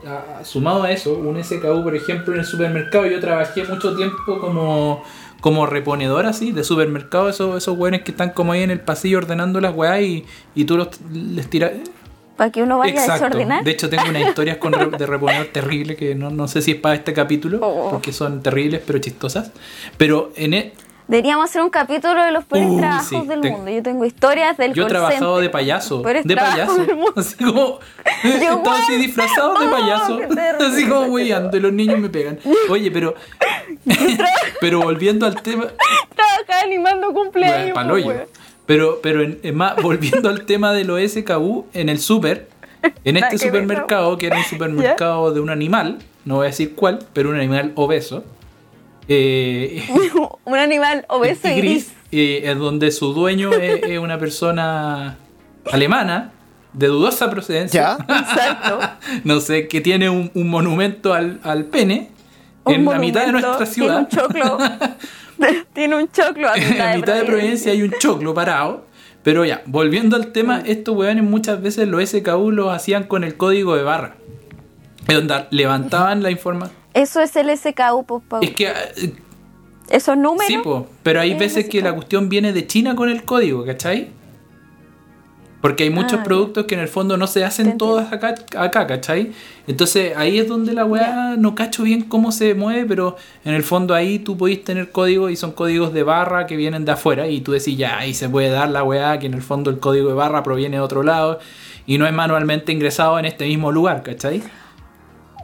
sumado 0.43 0.83
a 0.83 0.93
eso, 0.93 1.15
un 1.15 1.43
SKU, 1.43 1.83
por 1.83 1.97
ejemplo, 1.97 2.35
en 2.35 2.41
el 2.41 2.45
supermercado, 2.47 3.07
yo 3.07 3.19
trabajé 3.19 3.65
mucho 3.65 3.97
tiempo 3.97 4.39
como, 4.39 5.03
como 5.45 5.67
reponedor 5.67 6.25
así, 6.25 6.53
de 6.53 6.65
supermercado, 6.65 7.29
esos, 7.29 7.59
esos 7.59 7.77
weones 7.77 8.01
que 8.01 8.13
están 8.13 8.31
como 8.31 8.53
ahí 8.53 8.63
en 8.63 8.71
el 8.71 8.81
pasillo 8.81 9.19
ordenando 9.19 9.61
las 9.61 9.75
weas 9.77 10.01
y, 10.01 10.25
y 10.55 10.65
tú 10.65 10.79
los, 10.79 10.89
les 11.13 11.51
tiras. 11.51 11.73
Para 12.39 12.51
que 12.51 12.63
uno 12.63 12.79
vaya 12.79 12.99
a 12.99 13.05
Exacto. 13.05 13.25
desordenar. 13.27 13.63
De 13.63 13.71
hecho, 13.71 13.91
tengo 13.91 14.05
unas 14.09 14.23
historias 14.27 14.57
con 14.57 14.73
re- 14.73 14.97
de 14.97 15.05
reponedor 15.05 15.49
terrible 15.49 15.97
que 15.97 16.15
no, 16.15 16.31
no 16.31 16.49
sé 16.49 16.63
si 16.63 16.71
es 16.71 16.77
para 16.79 16.95
este 16.95 17.13
capítulo, 17.13 17.59
Oh. 17.61 17.91
porque 17.91 18.11
son 18.15 18.43
terribles 18.43 18.81
pero 18.87 18.99
chistosas. 19.01 19.51
Pero 19.99 20.33
en 20.35 20.55
e- 20.55 20.73
Deberíamos 21.07 21.51
hacer 21.51 21.61
un 21.61 21.69
capítulo 21.69 22.25
de 22.25 22.31
los 22.33 22.45
peores 22.45 22.77
trabajos 22.79 23.07
sí, 23.09 23.27
del 23.29 23.41
te- 23.43 23.51
mundo. 23.51 23.71
Yo 23.71 23.83
tengo 23.83 24.05
historias 24.07 24.57
del 24.57 24.73
yo 24.73 24.85
he 24.85 24.89
trabajado 24.89 25.35
center, 25.37 25.43
de 25.43 25.51
payaso, 25.51 26.03
de 26.03 26.37
payaso, 26.37 26.87
así 27.17 27.45
como 27.45 27.79
estaba 28.25 28.79
así 28.79 28.97
disfrazado 28.97 29.59
de 29.61 29.67
Oh, 29.69 29.71
payaso, 29.71 30.19
así 30.67 30.89
como 30.89 31.03
weyando 31.13 31.57
y 31.57 31.61
los 31.61 31.73
niños 31.73 31.99
me 31.99 32.09
pegan. 32.09 32.39
Oye, 32.71 32.91
pero 32.91 33.15
pero 34.61 34.81
volviendo 34.81 35.27
al 35.27 35.41
tema, 35.43 35.67
Trabajaba 36.15 36.61
animando 36.65 37.13
cumpleaños. 37.13 37.75
Bueno, 37.75 37.95
pues. 38.03 38.29
Pero, 38.67 39.01
pero 39.03 39.23
en, 39.23 39.39
en 39.43 39.55
más, 39.57 39.77
volviendo 39.83 40.31
al 40.31 40.47
tema 40.47 40.73
de 40.73 40.85
los 40.85 40.99
SKU, 41.13 41.67
en 41.75 41.91
el 41.91 41.99
super, 41.99 42.49
en 43.05 43.19
este 43.19 43.37
supermercado, 43.37 44.17
que 44.17 44.27
era 44.29 44.39
un 44.39 44.45
supermercado 44.45 45.33
de 45.35 45.41
un 45.41 45.51
animal, 45.51 45.99
no 46.25 46.37
voy 46.37 46.45
a 46.45 46.49
decir 46.49 46.75
cuál, 46.75 47.01
pero 47.13 47.29
un 47.29 47.37
animal 47.37 47.73
obeso, 47.75 48.25
eh, 49.09 49.85
un 50.45 50.59
animal 50.59 51.05
obeso 51.09 51.49
y 51.49 51.57
gris. 51.57 51.93
eh, 52.13 52.43
es 52.45 52.59
donde 52.59 52.91
su 52.91 53.13
dueño 53.13 53.53
es, 53.53 53.83
es 53.89 53.99
una 53.99 54.19
persona 54.19 55.17
alemana, 55.71 56.33
de 56.73 56.89
dudosa 56.89 57.31
procedencia, 57.31 57.97
¿Ya? 57.99 58.15
Exacto. 58.21 58.81
no 59.25 59.41
sé, 59.41 59.69
que 59.69 59.81
tiene 59.81 60.11
un, 60.11 60.31
un 60.35 60.49
monumento 60.49 61.15
al, 61.15 61.39
al 61.45 61.67
pene 61.67 62.11
Un 62.65 62.75
en 62.75 62.85
la 62.85 62.99
mitad 62.99 63.27
de 63.27 63.33
nuestra 63.33 63.65
ciudad. 63.67 64.09
Tiene 64.09 64.25
un 64.25 64.29
choclo. 64.29 64.59
tiene 65.73 65.97
un 65.97 66.11
choclo 66.11 66.49
a 66.49 66.55
mitad, 66.55 66.71
en 66.71 66.79
la 66.79 66.97
mitad 66.97 67.15
de 67.15 67.25
Providencia 67.25 67.73
hay 67.73 67.83
un 67.83 67.93
choclo 67.99 68.35
parado. 68.35 68.87
Pero 69.23 69.45
ya, 69.47 69.63
volviendo 69.67 70.17
al 70.17 70.33
tema, 70.33 70.63
estos 70.67 70.95
weones 70.95 71.25
muchas 71.25 71.63
veces 71.63 71.89
los 71.89 72.07
SKU 72.11 72.51
los 72.51 72.71
hacían 72.75 73.05
con 73.05 73.25
el 73.25 73.37
código 73.39 73.75
de 73.75 73.83
barra. 73.83 74.17
Es 75.09 75.15
donde 75.15 75.47
levantaban 75.51 76.23
la 76.23 76.31
información. 76.31 76.77
Eso 76.95 77.21
es 77.21 77.35
el 77.37 77.51
SKU, 77.57 78.05
pues, 78.07 78.23
Pau. 78.29 78.43
Es 78.43 78.51
que, 78.53 78.69
eh, 78.69 79.13
Esos 79.91 80.17
números. 80.17 80.47
sí, 80.47 80.59
po, 80.59 80.87
pero 81.03 81.21
hay 81.21 81.33
es 81.33 81.39
veces 81.39 81.69
que 81.69 81.83
la 81.83 81.93
cuestión 81.93 82.29
viene 82.29 82.53
de 82.53 82.67
China 82.67 82.95
con 82.97 83.09
el 83.11 83.25
código, 83.25 83.65
¿cachai? 83.67 84.09
Porque 85.61 85.85
hay 85.85 85.91
muchos 85.91 86.21
Ah, 86.21 86.25
productos 86.25 86.67
que 86.67 86.75
en 86.75 86.81
el 86.83 86.89
fondo 86.89 87.17
no 87.17 87.27
se 87.27 87.43
hacen 87.43 87.79
todos 87.79 88.13
acá, 88.13 88.35
acá, 88.57 88.87
¿cachai? 88.87 89.33
Entonces 89.67 90.15
ahí 90.15 90.39
es 90.39 90.47
donde 90.47 90.75
la 90.75 90.85
weá 90.85 91.37
no 91.39 91.55
cacho 91.55 91.85
bien 91.85 92.03
cómo 92.03 92.33
se 92.33 92.55
mueve, 92.55 92.85
pero 92.85 93.17
en 93.47 93.55
el 93.55 93.63
fondo 93.63 93.95
ahí 93.95 94.19
tú 94.19 94.37
podís 94.37 94.63
tener 94.63 94.91
códigos 94.91 95.31
y 95.33 95.37
son 95.37 95.53
códigos 95.53 95.95
de 95.95 96.03
barra 96.03 96.47
que 96.47 96.57
vienen 96.57 96.85
de 96.85 96.93
afuera 96.93 97.29
y 97.29 97.41
tú 97.41 97.53
decís 97.53 97.79
ya, 97.79 97.97
ahí 97.99 98.13
se 98.13 98.29
puede 98.29 98.51
dar 98.51 98.69
la 98.69 98.83
weá 98.85 99.19
que 99.19 99.25
en 99.27 99.33
el 99.33 99.41
fondo 99.43 99.71
el 99.71 99.79
código 99.79 100.09
de 100.11 100.15
barra 100.15 100.43
proviene 100.43 100.77
de 100.77 100.83
otro 100.83 101.03
lado 101.03 101.39
y 101.87 101.97
no 101.97 102.07
es 102.07 102.13
manualmente 102.13 102.71
ingresado 102.71 103.19
en 103.19 103.25
este 103.25 103.47
mismo 103.47 103.73
lugar, 103.73 104.03
¿cachai? 104.03 104.43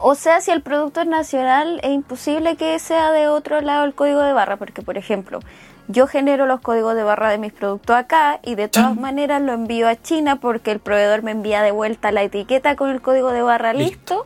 O 0.03 0.15
sea, 0.15 0.41
si 0.41 0.49
el 0.51 0.61
producto 0.61 1.01
es 1.01 1.07
nacional, 1.07 1.79
es 1.83 1.91
imposible 1.91 2.55
que 2.55 2.77
sea 2.79 3.11
de 3.11 3.27
otro 3.27 3.61
lado 3.61 3.85
el 3.85 3.93
código 3.93 4.19
de 4.21 4.33
barra, 4.33 4.57
porque, 4.57 4.81
por 4.81 4.97
ejemplo, 4.97 5.39
yo 5.87 6.07
genero 6.07 6.45
los 6.47 6.59
códigos 6.61 6.95
de 6.95 7.03
barra 7.03 7.29
de 7.29 7.37
mis 7.37 7.53
productos 7.53 7.95
acá 7.95 8.39
y 8.43 8.55
de 8.55 8.67
todas 8.67 8.95
maneras 8.95 9.41
lo 9.41 9.51
envío 9.53 9.87
a 9.87 9.95
China 10.01 10.37
porque 10.37 10.71
el 10.71 10.79
proveedor 10.79 11.21
me 11.21 11.31
envía 11.31 11.61
de 11.61 11.71
vuelta 11.71 12.11
la 12.11 12.23
etiqueta 12.23 12.75
con 12.75 12.89
el 12.89 13.01
código 13.01 13.31
de 13.31 13.41
barra 13.41 13.73
Listo. 13.73 14.25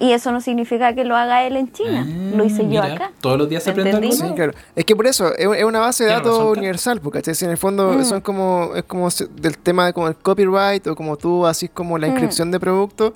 Y 0.00 0.12
eso 0.12 0.30
no 0.30 0.40
significa 0.40 0.92
que 0.94 1.04
lo 1.04 1.16
haga 1.16 1.42
él 1.44 1.56
en 1.56 1.72
China. 1.72 2.06
Ah, 2.08 2.36
lo 2.36 2.44
hice 2.44 2.62
yo 2.62 2.68
mira, 2.68 2.84
acá. 2.94 3.10
Todos 3.20 3.36
los 3.36 3.48
días 3.48 3.64
se 3.64 3.70
aprende 3.70 3.90
algo 3.90 4.04
¿Entendí? 4.04 4.28
Sí, 4.28 4.34
claro. 4.34 4.52
Es 4.76 4.84
que 4.84 4.94
por 4.94 5.06
eso, 5.08 5.34
es, 5.36 5.48
es 5.58 5.64
una 5.64 5.80
base 5.80 6.04
de 6.04 6.10
datos 6.10 6.38
universal, 6.56 7.00
porque 7.00 7.20
en 7.40 7.50
el 7.50 7.56
fondo 7.56 7.92
Mm. 7.94 8.04
son 8.04 8.20
como, 8.20 8.70
es 8.76 8.84
como 8.84 9.10
se- 9.10 9.26
del 9.26 9.58
tema 9.58 9.86
de 9.86 9.92
como 9.92 10.06
el 10.06 10.14
copyright 10.14 10.86
o 10.86 10.94
como 10.94 11.16
tú 11.16 11.46
así 11.46 11.68
como 11.68 11.98
la 11.98 12.06
Mm. 12.06 12.10
inscripción 12.10 12.50
de 12.52 12.60
producto. 12.60 13.12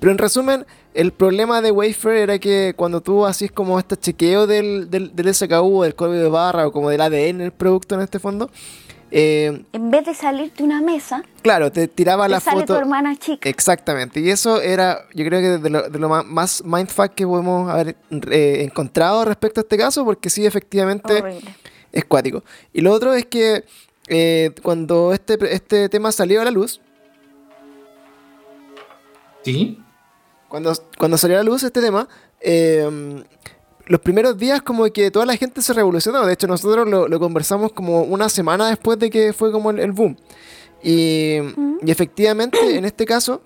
Pero 0.00 0.10
en 0.12 0.18
resumen, 0.18 0.66
el 0.94 1.12
problema 1.12 1.60
de 1.60 1.70
Wayfair 1.70 2.16
era 2.16 2.38
que 2.38 2.72
cuando 2.76 3.00
tú 3.02 3.26
hacías 3.26 3.52
como 3.52 3.78
este 3.78 3.96
chequeo 3.96 4.46
del, 4.46 4.90
del, 4.90 5.14
del 5.14 5.34
SKU, 5.34 5.82
del 5.82 5.94
código 5.94 6.22
de 6.22 6.28
barra 6.28 6.66
o 6.66 6.72
como 6.72 6.90
del 6.90 7.00
ADN 7.02 7.38
del 7.38 7.52
producto 7.52 7.94
en 7.94 8.00
este 8.00 8.18
fondo, 8.18 8.50
eh, 9.12 9.64
En 9.72 9.90
vez 9.90 10.06
de 10.06 10.14
salirte 10.14 10.62
una 10.62 10.80
mesa, 10.80 11.22
claro, 11.42 11.70
te 11.72 11.88
tiraba 11.88 12.26
te 12.26 12.30
la 12.30 12.40
sale 12.40 12.60
foto. 12.60 12.74
tu 12.74 12.80
hermana 12.80 13.16
chica. 13.16 13.48
Exactamente, 13.48 14.20
y 14.20 14.30
eso 14.30 14.60
era, 14.60 15.00
yo 15.14 15.24
creo 15.24 15.40
que 15.40 15.62
de 15.62 15.68
lo, 15.70 15.88
de 15.88 15.98
lo 15.98 16.08
más 16.08 16.62
mindfuck 16.64 17.14
que 17.14 17.26
podemos 17.26 17.68
haber 17.68 17.96
eh, 18.30 18.62
encontrado 18.64 19.24
respecto 19.24 19.60
a 19.60 19.62
este 19.62 19.76
caso, 19.76 20.04
porque 20.04 20.30
sí, 20.30 20.46
efectivamente 20.46 21.12
Horrible. 21.22 21.54
es 21.92 22.04
cuático. 22.04 22.44
Y 22.72 22.80
lo 22.82 22.92
otro 22.92 23.12
es 23.12 23.26
que 23.26 23.64
eh, 24.06 24.52
cuando 24.62 25.12
este, 25.12 25.36
este 25.54 25.88
tema 25.88 26.10
salió 26.12 26.40
a 26.40 26.44
la 26.44 26.50
luz, 26.52 26.80
Sí. 29.42 29.78
Cuando, 30.50 30.74
cuando 30.98 31.16
salió 31.16 31.36
a 31.36 31.42
la 31.42 31.44
luz 31.44 31.62
este 31.62 31.80
tema, 31.80 32.06
eh, 32.40 33.22
los 33.86 34.00
primeros 34.00 34.36
días 34.36 34.60
como 34.60 34.84
que 34.92 35.10
toda 35.10 35.24
la 35.24 35.36
gente 35.36 35.62
se 35.62 35.72
revolucionó. 35.72 36.26
De 36.26 36.32
hecho, 36.34 36.46
nosotros 36.46 36.86
lo, 36.86 37.08
lo 37.08 37.18
conversamos 37.18 37.72
como 37.72 38.02
una 38.02 38.28
semana 38.28 38.68
después 38.68 38.98
de 38.98 39.08
que 39.08 39.32
fue 39.32 39.50
como 39.50 39.70
el, 39.70 39.78
el 39.78 39.92
boom. 39.92 40.16
Y, 40.82 41.36
y 41.82 41.90
efectivamente, 41.90 42.76
en 42.76 42.84
este 42.84 43.04
caso, 43.06 43.42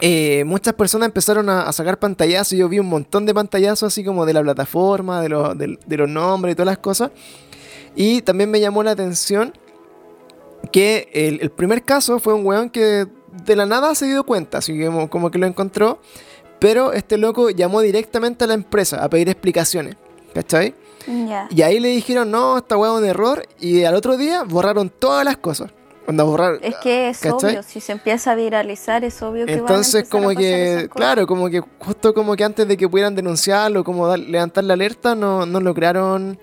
eh, 0.00 0.42
muchas 0.44 0.74
personas 0.74 1.06
empezaron 1.06 1.48
a, 1.48 1.62
a 1.62 1.72
sacar 1.72 1.98
pantallazos. 1.98 2.58
Yo 2.58 2.68
vi 2.68 2.78
un 2.80 2.88
montón 2.88 3.24
de 3.24 3.32
pantallazos 3.32 3.86
así 3.92 4.04
como 4.04 4.26
de 4.26 4.32
la 4.32 4.42
plataforma, 4.42 5.22
de, 5.22 5.28
los- 5.28 5.56
del- 5.56 5.78
de 5.86 5.96
los 5.96 6.08
nombres 6.08 6.52
y 6.52 6.56
todas 6.56 6.66
las 6.66 6.78
cosas. 6.78 7.10
Y 7.94 8.22
también 8.22 8.50
me 8.50 8.60
llamó 8.60 8.82
la 8.82 8.90
atención 8.92 9.52
que 10.70 11.08
el, 11.12 11.40
el 11.40 11.50
primer 11.50 11.82
caso 11.82 12.18
fue 12.18 12.34
un 12.34 12.44
weón 12.46 12.70
que 12.70 13.06
de 13.44 13.56
la 13.56 13.66
nada 13.66 13.94
se 13.94 14.06
dio 14.06 14.24
cuenta, 14.24 14.58
así 14.58 14.76
que 14.76 14.86
como, 15.08 15.30
que 15.30 15.38
lo 15.38 15.46
encontró. 15.46 16.00
Pero 16.58 16.92
este 16.92 17.18
loco 17.18 17.50
llamó 17.50 17.80
directamente 17.80 18.44
a 18.44 18.46
la 18.46 18.54
empresa 18.54 19.02
a 19.02 19.08
pedir 19.08 19.28
explicaciones. 19.28 19.96
¿Cachai? 20.32 20.74
Ya. 21.06 21.48
Y 21.50 21.62
ahí 21.62 21.80
le 21.80 21.88
dijeron, 21.88 22.30
no, 22.30 22.58
esta 22.58 22.76
weá 22.76 22.92
es 22.92 22.98
un 22.98 23.04
error. 23.04 23.46
Y 23.58 23.82
al 23.84 23.94
otro 23.94 24.16
día 24.16 24.44
borraron 24.44 24.88
todas 24.88 25.24
las 25.24 25.36
cosas. 25.36 25.72
Onda, 26.06 26.24
borrar, 26.24 26.58
Es 26.62 26.76
que 26.76 27.10
es 27.10 27.18
¿Cachai? 27.18 27.50
obvio, 27.50 27.62
si 27.62 27.80
se 27.80 27.92
empieza 27.92 28.32
a 28.32 28.34
viralizar 28.34 29.04
es 29.04 29.22
obvio 29.22 29.46
que 29.46 29.52
van 29.52 29.60
a 29.60 29.62
Entonces, 29.62 29.94
empezar 29.94 30.18
a 30.18 30.22
como 30.22 30.34
que, 30.34 30.88
claro, 30.92 31.26
como 31.26 31.48
que 31.48 31.60
justo 31.78 32.12
como 32.12 32.34
que 32.34 32.42
antes 32.42 32.66
de 32.66 32.76
que 32.76 32.88
pudieran 32.88 33.14
denunciarlo, 33.14 33.84
como 33.84 34.16
levantar 34.16 34.64
la 34.64 34.74
alerta, 34.74 35.14
no, 35.14 35.46
no 35.46 35.60
lograron 35.60 36.40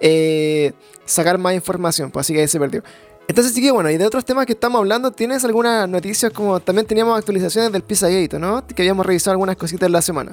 eh, 0.00 0.72
sacar 1.06 1.38
más 1.38 1.54
información, 1.54 2.10
pues 2.10 2.26
así 2.26 2.34
que 2.34 2.40
ahí 2.40 2.48
se 2.48 2.58
perdió. 2.58 2.82
Entonces, 3.30 3.54
sí 3.54 3.62
que 3.62 3.70
bueno, 3.70 3.88
y 3.90 3.96
de 3.96 4.04
otros 4.04 4.24
temas 4.24 4.44
que 4.44 4.54
estamos 4.54 4.80
hablando, 4.80 5.12
¿tienes 5.12 5.44
algunas 5.44 5.88
noticias 5.88 6.32
como 6.32 6.58
también 6.58 6.84
teníamos 6.84 7.16
actualizaciones 7.16 7.70
del 7.70 7.82
Pizzagate, 7.82 8.40
¿no? 8.40 8.66
Que 8.66 8.82
habíamos 8.82 9.06
revisado 9.06 9.30
algunas 9.30 9.56
cositas 9.56 9.86
en 9.86 9.92
la 9.92 10.02
semana. 10.02 10.32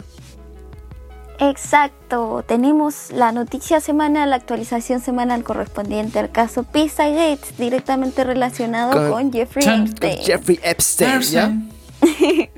Exacto, 1.38 2.44
tenemos 2.48 3.12
la 3.12 3.32
noticia 3.32 3.82
semanal, 3.82 4.32
la 4.32 4.38
actualización 4.38 5.00
semanal 5.00 5.44
correspondiente 5.44 6.18
al 6.18 6.32
caso 6.32 6.64
Pizzagate, 6.64 7.42
directamente 7.60 8.24
relacionado 8.24 8.94
Con- 8.94 9.12
con, 9.12 9.32
Jeffrey 9.32 9.68
Epstein. 9.68 10.18
Jeffrey 10.24 10.60
Epstein, 10.64 11.22
¿ya? 11.22 11.54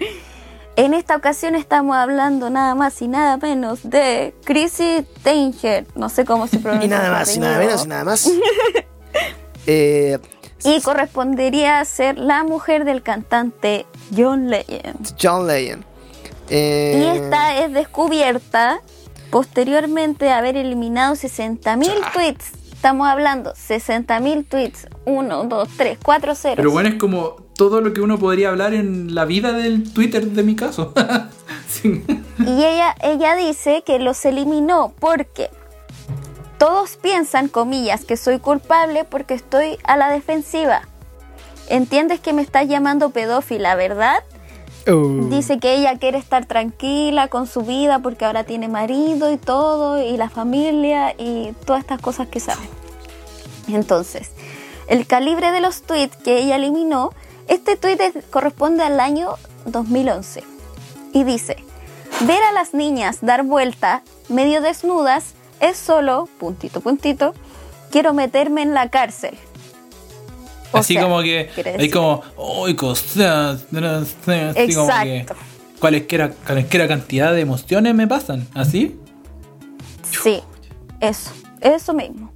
En 0.77 0.93
esta 0.93 1.17
ocasión 1.17 1.55
estamos 1.55 1.97
hablando 1.97 2.49
nada 2.49 2.75
más 2.75 3.01
y 3.01 3.09
nada 3.09 3.35
menos 3.35 3.81
de 3.83 4.33
Chrissy 4.45 5.05
Danger, 5.25 5.85
no 5.95 6.07
sé 6.07 6.23
cómo 6.23 6.47
se 6.47 6.59
pronuncia. 6.59 6.85
Y 6.85 6.89
nada 6.89 7.11
más, 7.11 7.35
y 7.35 7.39
nada 7.41 7.59
menos, 7.59 7.83
y 7.83 7.87
nada 7.89 8.05
más. 8.05 8.31
eh, 9.69 10.19
Y 10.63 10.81
correspondería 10.81 11.79
a 11.79 11.85
ser 11.85 12.17
la 12.17 12.43
mujer 12.43 12.85
del 12.85 13.01
cantante 13.03 13.85
John 14.15 14.49
Legend. 14.49 15.15
John 15.21 15.47
Legend. 15.47 15.83
Eh, 16.49 16.99
Y 17.01 17.17
esta 17.17 17.59
es 17.63 17.71
descubierta 17.71 18.81
posteriormente 19.29 20.25
de 20.25 20.31
haber 20.31 20.57
eliminado 20.57 21.13
60.000 21.13 22.13
tweets. 22.13 22.51
Estamos 22.73 23.07
hablando 23.07 23.53
60.000 23.53 24.47
tweets. 24.47 24.87
1, 25.05 25.43
2, 25.43 25.69
3, 25.77 25.97
4, 26.03 26.35
0. 26.35 26.53
Pero 26.57 26.71
bueno, 26.71 26.89
es 26.89 26.95
como 26.95 27.35
todo 27.55 27.81
lo 27.81 27.93
que 27.93 28.01
uno 28.01 28.17
podría 28.17 28.49
hablar 28.49 28.73
en 28.73 29.13
la 29.13 29.25
vida 29.25 29.51
del 29.51 29.93
Twitter 29.93 30.25
de 30.25 30.43
mi 30.43 30.55
caso. 30.55 30.93
Sí. 31.67 32.03
Y 32.39 32.63
ella, 32.63 32.95
ella 33.03 33.35
dice 33.35 33.83
que 33.85 33.99
los 33.99 34.25
eliminó 34.25 34.91
porque 34.99 35.51
todos 36.59 36.97
piensan, 36.97 37.47
comillas, 37.47 38.05
que 38.05 38.17
soy 38.17 38.37
culpable 38.39 39.03
porque 39.05 39.33
estoy 39.33 39.77
a 39.83 39.97
la 39.97 40.09
defensiva. 40.09 40.81
Entiendes 41.69 42.19
que 42.19 42.33
me 42.33 42.41
estás 42.41 42.67
llamando 42.67 43.09
pedófila, 43.11 43.75
¿verdad? 43.75 44.23
Oh. 44.87 45.27
Dice 45.29 45.59
que 45.59 45.75
ella 45.75 45.97
quiere 45.97 46.17
estar 46.17 46.45
tranquila 46.45 47.27
con 47.27 47.47
su 47.47 47.61
vida 47.61 47.99
porque 47.99 48.25
ahora 48.25 48.43
tiene 48.43 48.67
marido 48.67 49.31
y 49.31 49.37
todo, 49.37 50.01
y 50.03 50.17
la 50.17 50.29
familia 50.29 51.13
y 51.17 51.53
todas 51.65 51.81
estas 51.81 52.01
cosas 52.01 52.27
que 52.27 52.39
sabe. 52.39 52.61
Entonces, 53.67 54.31
el 54.87 55.05
calibre 55.05 55.51
de 55.51 55.61
los 55.61 55.83
tweets 55.83 56.15
que 56.17 56.39
ella 56.39 56.55
eliminó, 56.55 57.11
este 57.47 57.75
tweet 57.77 57.97
es- 57.99 58.25
corresponde 58.29 58.83
al 58.83 58.99
año 58.99 59.35
2011. 59.65 60.43
Y 61.13 61.23
dice, 61.23 61.57
ver 62.21 62.41
a 62.43 62.51
las 62.51 62.73
niñas 62.73 63.19
dar 63.21 63.43
vuelta 63.43 64.01
medio 64.27 64.61
desnudas 64.61 65.33
es 65.59 65.77
solo, 65.77 66.27
puntito, 66.39 66.81
puntito, 66.81 67.33
quiero 67.91 68.13
meterme 68.13 68.61
en 68.61 68.73
la 68.73 68.89
cárcel. 68.89 69.37
O 70.71 70.77
Así 70.77 70.93
sea, 70.93 71.03
como 71.03 71.21
que 71.21 71.49
hay 71.77 71.89
como, 71.89 72.21
¡ay, 72.65 72.75
cosas! 72.75 73.65
Así 73.73 74.75
como 74.75 74.87
que 75.03 75.25
cualesquiera, 75.79 76.31
cualesquiera 76.45 76.87
cantidad 76.87 77.33
de 77.33 77.41
emociones 77.41 77.95
me 77.95 78.07
pasan, 78.07 78.47
¿así? 78.53 78.99
Sí, 80.23 80.41
eso, 80.99 81.31
eso 81.61 81.93
mismo. 81.93 82.31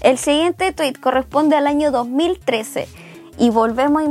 El 0.00 0.18
siguiente 0.18 0.72
tweet 0.72 0.94
corresponde 0.94 1.56
al 1.56 1.66
año 1.66 1.90
2013 1.90 2.88
y 3.38 3.50
volvemos 3.50 4.02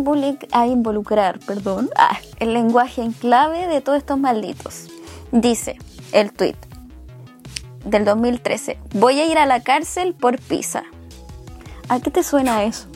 a 0.52 0.66
involucrar 0.68 1.40
perdón, 1.40 1.90
ah, 1.96 2.18
el 2.40 2.54
lenguaje 2.54 3.02
en 3.02 3.12
clave 3.12 3.68
de 3.68 3.82
todos 3.82 3.98
estos 3.98 4.18
malditos. 4.18 4.88
Dice 5.32 5.78
el 6.12 6.34
tweet 6.34 6.56
del 7.86 8.06
2013, 8.06 8.78
voy 8.94 9.20
a 9.20 9.26
ir 9.26 9.38
a 9.38 9.46
la 9.46 9.62
cárcel 9.62 10.14
por 10.14 10.40
pizza. 10.40 10.84
¿A 11.90 12.00
qué 12.00 12.12
te 12.12 12.24
suena 12.24 12.64
eso? 12.64 12.88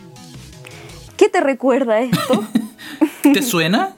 ¿Qué 1.17 1.29
te 1.29 1.41
recuerda 1.41 1.99
esto? 1.99 2.45
¿Te 3.21 3.41
suena? 3.41 3.95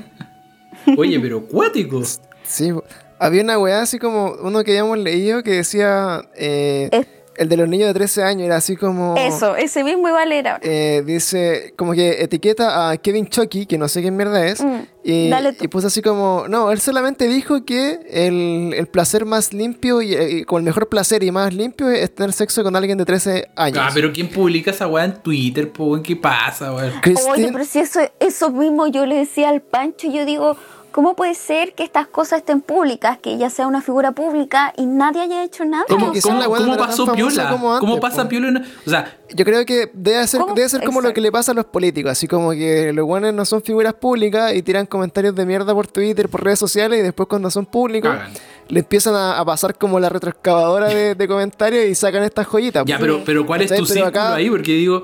Oye, 0.96 1.18
pero 1.18 1.46
cuático. 1.46 2.02
Sí, 2.44 2.72
había 3.18 3.42
una 3.42 3.58
weá 3.58 3.82
así 3.82 3.98
como 3.98 4.32
uno 4.42 4.62
que 4.62 4.72
habíamos 4.72 4.98
leído 4.98 5.42
que 5.42 5.52
decía 5.52 6.22
eh, 6.36 6.90
el 7.38 7.48
de 7.48 7.56
los 7.56 7.68
niños 7.68 7.88
de 7.88 7.94
13 7.94 8.22
años, 8.22 8.46
era 8.46 8.56
así 8.56 8.76
como... 8.76 9.14
Eso, 9.16 9.56
ese 9.56 9.84
mismo 9.84 10.08
iba 10.08 10.22
a 10.22 10.26
leer 10.26 10.48
ahora. 10.48 10.60
eh, 10.62 11.02
dice, 11.04 11.74
como 11.76 11.92
que 11.92 12.22
etiqueta 12.22 12.90
a 12.90 12.96
Kevin 12.96 13.26
Chucky, 13.28 13.66
que 13.66 13.78
no 13.78 13.88
sé 13.88 14.00
quién 14.02 14.16
mierda 14.16 14.46
es, 14.46 14.62
Mm, 14.62 14.80
y, 15.04 15.28
dale 15.28 15.52
tú. 15.52 15.64
y 15.64 15.68
puso 15.68 15.86
así 15.86 16.02
como, 16.02 16.46
no, 16.48 16.72
él 16.72 16.80
solamente 16.80 17.28
dijo 17.28 17.64
que 17.64 18.00
el, 18.10 18.72
el 18.74 18.86
placer 18.88 19.24
más 19.24 19.52
limpio 19.52 20.02
y, 20.02 20.14
y 20.14 20.44
con 20.44 20.60
el 20.60 20.64
mejor 20.64 20.88
placer 20.88 21.22
y 21.22 21.30
más 21.30 21.54
limpio 21.54 21.88
es 21.90 22.14
tener 22.14 22.32
sexo 22.32 22.62
con 22.64 22.74
alguien 22.74 22.98
de 22.98 23.04
13 23.04 23.48
años. 23.54 23.78
Ah, 23.80 23.90
pero 23.94 24.12
¿quién 24.12 24.28
publica 24.28 24.70
esa 24.70 24.86
weá 24.88 25.04
en 25.04 25.22
Twitter, 25.22 25.70
po? 25.70 26.00
¿Qué 26.02 26.16
pasa, 26.16 26.72
weón? 26.72 26.92
Oye, 27.32 27.50
pero 27.52 27.64
si 27.64 27.78
eso, 27.78 28.00
eso 28.18 28.50
mismo 28.50 28.86
yo 28.88 29.06
le 29.06 29.16
decía 29.16 29.48
al 29.50 29.60
Pancho, 29.62 30.10
yo 30.10 30.24
digo, 30.24 30.56
¿cómo 30.96 31.14
puede 31.14 31.34
ser 31.34 31.74
que 31.74 31.82
estas 31.84 32.06
cosas 32.06 32.38
estén 32.38 32.62
públicas, 32.62 33.18
que 33.18 33.30
ella 33.34 33.50
sea 33.50 33.66
una 33.66 33.82
figura 33.82 34.12
pública 34.12 34.72
y 34.78 34.86
nadie 34.86 35.20
haya 35.20 35.44
hecho 35.44 35.62
nada? 35.66 35.84
¿Cómo, 35.90 36.10
que 36.10 36.22
cómo- 36.22 36.76
pasó 36.78 37.12
piola? 37.12 37.50
como 37.50 37.74
antes, 37.74 37.80
¿Cómo 37.86 38.00
pasa 38.00 38.26
piola? 38.26 38.48
en- 38.48 38.56
O 38.86 38.90
sea, 38.90 39.14
Yo 39.34 39.44
creo 39.44 39.66
que 39.66 39.90
debe 39.92 40.26
ser, 40.26 40.40
¿Cómo? 40.40 40.54
debe 40.54 40.68
ser 40.70 40.82
como 40.84 41.02
lo 41.02 41.12
que 41.12 41.20
le 41.20 41.30
pasa 41.30 41.52
a 41.52 41.54
los 41.54 41.66
políticos, 41.66 42.12
así 42.12 42.26
como 42.26 42.52
que 42.52 42.94
los 42.94 43.04
buenos 43.04 43.34
no 43.34 43.44
son 43.44 43.60
figuras 43.62 43.92
públicas 43.92 44.54
y 44.54 44.62
tiran 44.62 44.86
comentarios 44.86 45.34
de 45.34 45.44
mierda 45.44 45.74
por 45.74 45.86
Twitter, 45.86 46.30
por 46.30 46.42
redes 46.42 46.58
sociales 46.58 46.98
y 47.00 47.02
después 47.02 47.28
cuando 47.28 47.50
son 47.50 47.66
públicos 47.66 48.10
Cagan. 48.12 48.32
le 48.68 48.80
empiezan 48.80 49.14
a, 49.16 49.38
a 49.38 49.44
pasar 49.44 49.76
como 49.76 50.00
la 50.00 50.08
retroexcavadora 50.08 50.88
de, 50.88 51.14
de 51.14 51.28
comentarios 51.28 51.84
y 51.84 51.94
sacan 51.94 52.22
estas 52.22 52.46
joyitas. 52.46 52.84
ya, 52.86 52.98
pero, 52.98 53.20
pero 53.26 53.44
¿cuál 53.44 53.60
es 53.60 53.68
tu 53.68 53.74
Pero 53.74 53.86
círculo 53.86 54.06
acá- 54.06 54.34
ahí? 54.34 54.48
Porque 54.48 54.72
digo, 54.72 55.02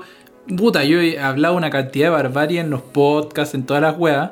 puta, 0.57 0.83
yo 0.85 0.99
he 0.99 1.19
hablado 1.19 1.55
una 1.55 1.69
cantidad 1.69 2.07
de 2.07 2.11
barbarie 2.11 2.59
en 2.61 2.71
los 2.71 2.81
podcasts, 2.81 3.53
en 3.53 3.63
todas 3.65 3.83
las 3.83 3.95
weas. 3.97 4.31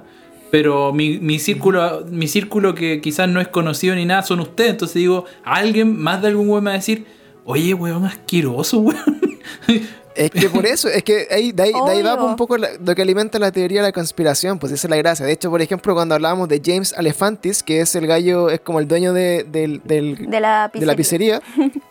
Pero 0.51 0.91
mi, 0.93 1.17
mi 1.19 1.39
círculo, 1.39 2.05
mi 2.11 2.27
círculo 2.27 2.75
que 2.75 2.99
quizás 3.01 3.29
no 3.29 3.39
es 3.41 3.47
conocido 3.47 3.95
ni 3.95 4.05
nada 4.05 4.21
son 4.23 4.41
ustedes. 4.41 4.71
Entonces 4.71 4.95
digo, 4.95 5.25
alguien 5.43 5.97
más 5.97 6.21
de 6.21 6.27
algún 6.27 6.49
weón 6.49 6.63
me 6.65 6.69
va 6.71 6.73
a 6.75 6.77
decir, 6.77 7.05
oye, 7.45 7.73
weón, 7.73 8.05
asqueroso, 8.05 8.79
weón. 8.79 9.21
Es 10.13 10.29
que 10.29 10.49
por 10.49 10.65
eso, 10.65 10.89
es 10.89 11.03
que 11.03 11.25
ahí, 11.31 11.53
de, 11.53 11.63
ahí, 11.63 11.71
de 11.71 11.91
ahí 11.91 12.01
va 12.03 12.21
un 12.21 12.35
poco 12.35 12.57
la- 12.57 12.67
lo 12.85 12.93
que 12.93 13.01
alimenta 13.01 13.39
la 13.39 13.49
teoría 13.49 13.79
de 13.81 13.87
la 13.87 13.91
conspiración, 13.93 14.59
pues 14.59 14.73
esa 14.73 14.87
es 14.87 14.91
la 14.91 14.97
gracia. 14.97 15.25
De 15.25 15.31
hecho, 15.31 15.49
por 15.49 15.61
ejemplo, 15.61 15.93
cuando 15.93 16.13
hablábamos 16.15 16.49
de 16.49 16.61
James 16.63 16.93
Alefantis, 16.97 17.63
que 17.63 17.79
es 17.79 17.95
el 17.95 18.07
gallo, 18.07 18.49
es 18.49 18.59
como 18.59 18.81
el 18.81 18.89
dueño 18.89 19.13
de, 19.13 19.45
del, 19.49 19.81
del- 19.85 20.29
de 20.29 20.39
la 20.41 20.69
de 20.73 20.85
la 20.85 20.95
pizzería. 20.97 21.41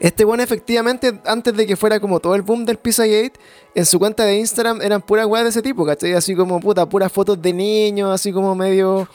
Este 0.00 0.24
bueno, 0.24 0.42
efectivamente, 0.42 1.20
antes 1.26 1.54
de 1.56 1.66
que 1.66 1.74
fuera 1.76 1.98
como 1.98 2.20
todo 2.20 2.34
el 2.36 2.42
boom 2.42 2.64
del 2.64 2.76
Pizzagate, 2.78 3.32
en 3.74 3.84
su 3.84 3.98
cuenta 3.98 4.24
de 4.24 4.36
Instagram 4.38 4.80
eran 4.80 5.02
puras 5.02 5.26
weas 5.26 5.44
de 5.44 5.50
ese 5.50 5.62
tipo, 5.62 5.84
¿cachai? 5.84 6.12
Así 6.12 6.34
como 6.36 6.60
puta, 6.60 6.88
puras 6.88 7.10
fotos 7.10 7.40
de 7.42 7.52
niños, 7.52 8.10
así 8.12 8.32
como 8.32 8.54
medio 8.54 9.08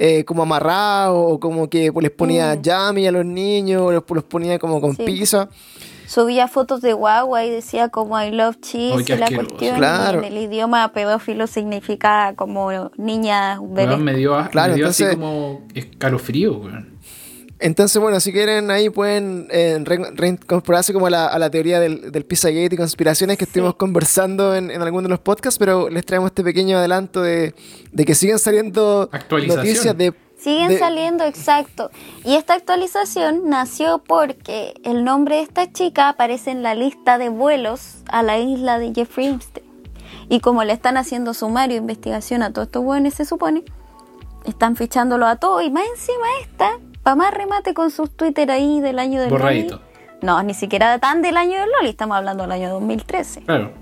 eh, 0.00 0.24
como 0.24 0.42
amarrados, 0.44 1.16
o 1.32 1.40
como 1.40 1.68
que 1.68 1.92
pues, 1.92 2.04
les 2.04 2.12
ponía 2.12 2.54
Mm. 2.54 3.06
a 3.08 3.10
los 3.10 3.24
niños, 3.26 3.82
o 3.82 3.90
los, 3.90 4.04
los 4.08 4.22
ponía 4.22 4.56
como 4.60 4.80
con 4.80 4.94
Sí. 4.94 5.02
pizza. 5.04 5.48
Subía 6.06 6.46
fotos 6.46 6.80
de 6.82 6.92
guagua 6.92 7.44
y 7.44 7.50
decía 7.50 7.88
como 7.88 8.18
I 8.22 8.30
love 8.30 8.56
cheese 8.60 9.08
y 9.10 9.16
la 9.16 9.28
cuestión. 9.28 9.76
Claro. 9.76 10.20
en 10.20 10.24
el 10.24 10.38
idioma 10.38 10.92
pedófilo 10.92 11.48
significa 11.48 12.32
como 12.36 12.70
niña, 12.96 13.58
bebé. 13.60 13.88
Weón, 13.88 14.04
me 14.04 14.14
dio, 14.14 14.36
Claro, 14.52 14.70
me 14.70 14.76
dio 14.76 14.86
así 14.88 15.02
entonces- 15.02 15.16
como 15.16 15.66
escalofrío, 15.74 16.58
weón. 16.58 16.97
Entonces, 17.60 18.00
bueno, 18.00 18.20
si 18.20 18.32
quieren 18.32 18.70
ahí 18.70 18.88
pueden 18.88 19.48
eh, 19.50 19.78
re- 19.82 20.10
reincorporarse 20.14 20.92
como 20.92 21.06
a 21.06 21.10
la, 21.10 21.26
a 21.26 21.38
la 21.40 21.50
teoría 21.50 21.80
del, 21.80 22.12
del 22.12 22.24
Pizzagate 22.24 22.74
y 22.74 22.76
conspiraciones 22.76 23.36
que 23.36 23.44
Sí. 23.46 23.48
estuvimos 23.50 23.74
conversando 23.74 24.54
en, 24.54 24.70
en 24.70 24.80
algunos 24.80 25.04
de 25.04 25.08
los 25.10 25.18
podcasts, 25.18 25.58
pero 25.58 25.88
les 25.88 26.04
traemos 26.06 26.28
este 26.28 26.44
pequeño 26.44 26.78
adelanto 26.78 27.20
de, 27.20 27.54
de 27.90 28.04
que 28.04 28.14
siguen 28.14 28.38
saliendo 28.38 29.10
noticias 29.48 29.96
de... 29.98 30.14
Siguen 30.38 30.68
de- 30.68 30.78
saliendo, 30.78 31.24
exacto. 31.24 31.90
Y 32.24 32.36
esta 32.36 32.54
actualización 32.54 33.48
nació 33.50 33.98
porque 34.06 34.74
el 34.84 35.02
nombre 35.02 35.36
de 35.36 35.42
esta 35.42 35.72
chica 35.72 36.08
aparece 36.10 36.52
en 36.52 36.62
la 36.62 36.76
lista 36.76 37.18
de 37.18 37.28
vuelos 37.28 37.96
a 38.08 38.22
la 38.22 38.38
isla 38.38 38.78
de 38.78 38.92
Jeffrey 38.94 39.26
Epstein. 39.28 39.66
Y 40.28 40.38
como 40.38 40.62
le 40.62 40.74
están 40.74 40.96
haciendo 40.96 41.34
sumario 41.34 41.74
e 41.74 41.78
investigación 41.80 42.42
a 42.44 42.52
todos 42.52 42.68
estos 42.68 42.84
buenos, 42.84 43.14
se 43.14 43.24
supone, 43.24 43.64
están 44.44 44.76
fichándolo 44.76 45.26
a 45.26 45.36
todos. 45.36 45.64
Y 45.64 45.70
más 45.70 45.82
encima 45.96 46.26
esta, 46.42 46.78
para 47.08 47.16
más 47.16 47.32
remate 47.32 47.72
con 47.72 47.90
sus 47.90 48.10
Twitter 48.10 48.50
ahí 48.50 48.82
del 48.82 48.98
año 48.98 49.22
del 49.22 49.30
Borradito. 49.30 49.76
Loli. 49.76 49.86
No, 50.20 50.42
ni 50.42 50.52
siquiera 50.52 50.98
tan 50.98 51.22
del 51.22 51.38
año 51.38 51.58
del 51.58 51.70
Loli, 51.70 51.88
estamos 51.88 52.18
hablando 52.18 52.42
del 52.42 52.52
año 52.52 52.68
2013. 52.68 53.44
Claro. 53.44 53.72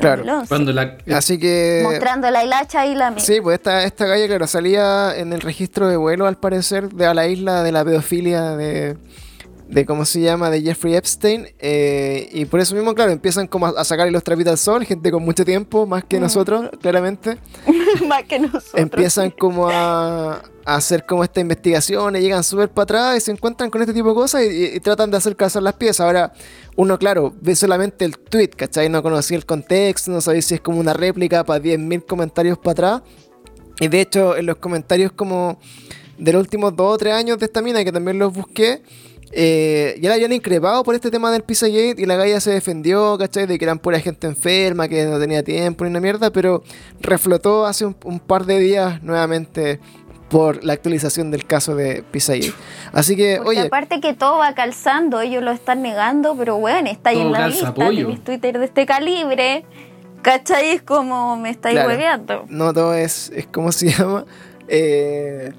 Claro. 0.00 0.16
2011. 0.16 0.48
Cuando 0.48 0.72
la. 0.72 0.96
Así 1.14 1.38
que... 1.38 1.82
Mostrando 1.84 2.28
la 2.32 2.42
hilacha 2.42 2.86
y 2.86 2.96
la 2.96 3.12
mía. 3.12 3.20
Sí, 3.20 3.40
pues 3.40 3.58
esta, 3.58 3.84
esta 3.84 4.04
galla, 4.06 4.26
claro, 4.26 4.48
salía 4.48 5.16
en 5.16 5.32
el 5.32 5.40
registro 5.40 5.86
de 5.86 5.96
vuelo, 5.96 6.26
al 6.26 6.38
parecer, 6.38 6.88
de 6.88 7.06
a 7.06 7.14
la 7.14 7.28
isla 7.28 7.62
de 7.62 7.70
la 7.70 7.84
pedofilia 7.84 8.56
de, 8.56 8.96
de 9.68 9.84
¿cómo 9.84 10.04
se 10.04 10.20
llama?, 10.20 10.48
de 10.50 10.62
Jeffrey 10.62 10.94
Epstein. 10.94 11.48
eh, 11.58 12.28
y 12.32 12.44
por 12.44 12.60
eso 12.60 12.74
mismo, 12.74 12.94
claro, 12.94 13.10
empiezan 13.10 13.46
como 13.48 13.66
a, 13.66 13.70
a 13.70 13.84
sacarle 13.84 14.12
los 14.12 14.22
trapitos 14.22 14.52
al 14.52 14.58
sol, 14.58 14.84
gente 14.84 15.10
con 15.10 15.24
mucho 15.24 15.44
tiempo, 15.44 15.86
más 15.86 16.04
que 16.04 16.20
nosotros, 16.20 16.70
claramente. 16.80 17.38
más 18.08 18.22
que 18.24 18.38
nosotros. 18.38 18.70
Empiezan 18.74 19.30
como 19.30 19.68
a, 19.68 20.34
a 20.64 20.74
hacer 20.76 21.04
como 21.04 21.24
esta 21.24 21.40
investigación, 21.40 22.14
y 22.14 22.20
llegan 22.20 22.44
súper 22.44 22.68
para 22.68 22.84
atrás 22.84 23.16
y 23.16 23.20
se 23.20 23.32
encuentran 23.32 23.68
con 23.70 23.80
este 23.80 23.92
tipo 23.92 24.08
de 24.10 24.14
cosas 24.14 24.42
y, 24.44 24.46
y- 24.46 24.76
y 24.76 24.80
tratan 24.80 25.10
de 25.10 25.16
hacer 25.16 25.34
calzar 25.34 25.62
las 25.64 25.74
piezas. 25.74 26.00
Ahora, 26.06 26.32
uno, 26.76 26.96
claro, 26.98 27.34
ve 27.40 27.56
solamente 27.56 28.04
el 28.04 28.16
tweet, 28.18 28.50
¿cachai? 28.50 28.88
No 28.88 29.02
conocía 29.02 29.36
el 29.36 29.46
contexto, 29.46 30.12
no 30.12 30.20
sabía 30.20 30.42
si 30.42 30.54
es 30.54 30.60
como 30.60 30.78
una 30.78 30.92
réplica 30.92 31.42
para 31.44 31.58
10.000 31.62 32.04
comentarios 32.06 32.56
para 32.58 32.70
atrás. 32.72 33.02
Y 33.80 33.88
de 33.88 34.00
hecho, 34.00 34.36
en 34.36 34.46
los 34.46 34.56
comentarios 34.58 35.10
como 35.12 35.58
de 36.18 36.32
los 36.32 36.40
últimos 36.40 36.74
dos 36.76 36.94
o 36.94 36.98
tres 36.98 37.12
años 37.14 37.36
de 37.38 37.44
esta 37.46 37.60
mina, 37.60 37.84
que 37.84 37.92
también 37.92 38.18
los 38.18 38.32
busqué, 38.32 38.82
eh, 39.32 39.98
ya 40.00 40.08
la 40.08 40.14
habían 40.14 40.32
increpado 40.32 40.82
por 40.84 40.94
este 40.94 41.10
tema 41.10 41.30
del 41.30 41.42
Pizzagate 41.42 41.96
y 41.98 42.06
la 42.06 42.16
galla 42.16 42.40
se 42.40 42.52
defendió, 42.52 43.18
¿cachai? 43.18 43.46
De 43.46 43.58
que 43.58 43.64
eran 43.64 43.78
pura 43.78 43.98
gente 44.00 44.26
enferma, 44.26 44.88
que 44.88 45.04
no 45.06 45.18
tenía 45.18 45.42
tiempo 45.42 45.84
ni 45.84 45.90
una 45.90 46.00
mierda, 46.00 46.30
pero 46.30 46.62
reflotó 47.00 47.66
hace 47.66 47.84
un, 47.86 47.96
un 48.04 48.20
par 48.20 48.46
de 48.46 48.58
días 48.58 49.02
nuevamente 49.02 49.80
por 50.28 50.64
la 50.64 50.72
actualización 50.72 51.30
del 51.30 51.44
caso 51.46 51.76
de 51.76 52.02
Pizzagate. 52.10 52.52
Así 52.92 53.14
que, 53.16 53.36
Porque 53.36 53.50
oye, 53.50 53.66
aparte 53.68 54.00
que 54.00 54.12
todo 54.14 54.38
va 54.38 54.54
calzando, 54.54 55.20
ellos 55.20 55.42
lo 55.42 55.52
están 55.52 55.82
negando, 55.82 56.36
pero 56.36 56.56
bueno, 56.58 56.88
está 56.90 57.10
ahí 57.10 57.20
en 57.20 57.30
la 57.32 57.48
lista, 57.48 57.72
tenéis 57.74 58.24
Twitter 58.24 58.58
de 58.58 58.64
este 58.64 58.86
calibre, 58.86 59.64
¿cachai? 60.22 60.70
Es 60.70 60.82
como 60.82 61.36
me 61.36 61.50
estáis 61.50 61.74
Claro. 61.74 61.88
hueveando. 61.90 62.44
no 62.48 62.72
todo 62.74 62.94
es, 62.94 63.30
es 63.36 63.46
como 63.46 63.70
se 63.70 63.90
llama. 63.92 64.24
Eh, 64.68 65.52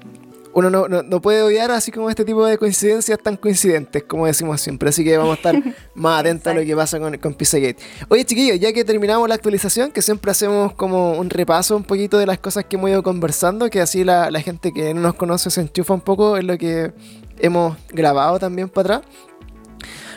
uno 0.58 0.70
no, 0.70 0.88
no- 0.88 1.02
no 1.02 1.20
puede 1.22 1.42
odiar 1.42 1.70
así 1.70 1.90
como 1.90 2.10
este 2.10 2.24
tipo 2.24 2.44
de 2.46 2.58
coincidencias 2.58 3.18
tan 3.18 3.36
coincidentes, 3.36 4.02
como 4.04 4.26
decimos 4.26 4.60
siempre. 4.60 4.88
Así 4.90 5.04
que 5.04 5.16
vamos 5.16 5.32
a 5.32 5.36
estar 5.36 5.62
más 5.94 6.20
atentos 6.20 6.46
a 6.50 6.54
lo 6.54 6.62
que 6.64 6.74
pasa 6.76 6.98
con, 7.00 7.16
con 7.18 7.34
Pizzagate. 7.34 7.76
Oye, 8.08 8.24
chiquillos, 8.24 8.58
ya 8.60 8.72
que 8.72 8.84
terminamos 8.84 9.28
la 9.28 9.34
actualización, 9.34 9.90
que 9.92 10.02
siempre 10.02 10.30
hacemos 10.30 10.72
como 10.74 11.12
un 11.12 11.30
repaso 11.30 11.76
un 11.76 11.84
poquito 11.84 12.18
de 12.18 12.26
las 12.26 12.38
cosas 12.38 12.64
que 12.64 12.76
hemos 12.76 12.90
ido 12.90 13.02
conversando, 13.02 13.70
que 13.70 13.80
así 13.80 14.04
la, 14.04 14.30
la 14.30 14.40
gente 14.40 14.72
que 14.72 14.92
no 14.94 15.00
nos 15.00 15.14
conoce 15.14 15.50
se 15.50 15.60
enchufa 15.60 15.94
un 15.94 16.00
poco 16.00 16.36
en 16.36 16.46
lo 16.46 16.56
que 16.58 16.92
hemos 17.38 17.76
grabado 17.90 18.38
también 18.38 18.68
para 18.68 18.96
atrás. 18.96 19.12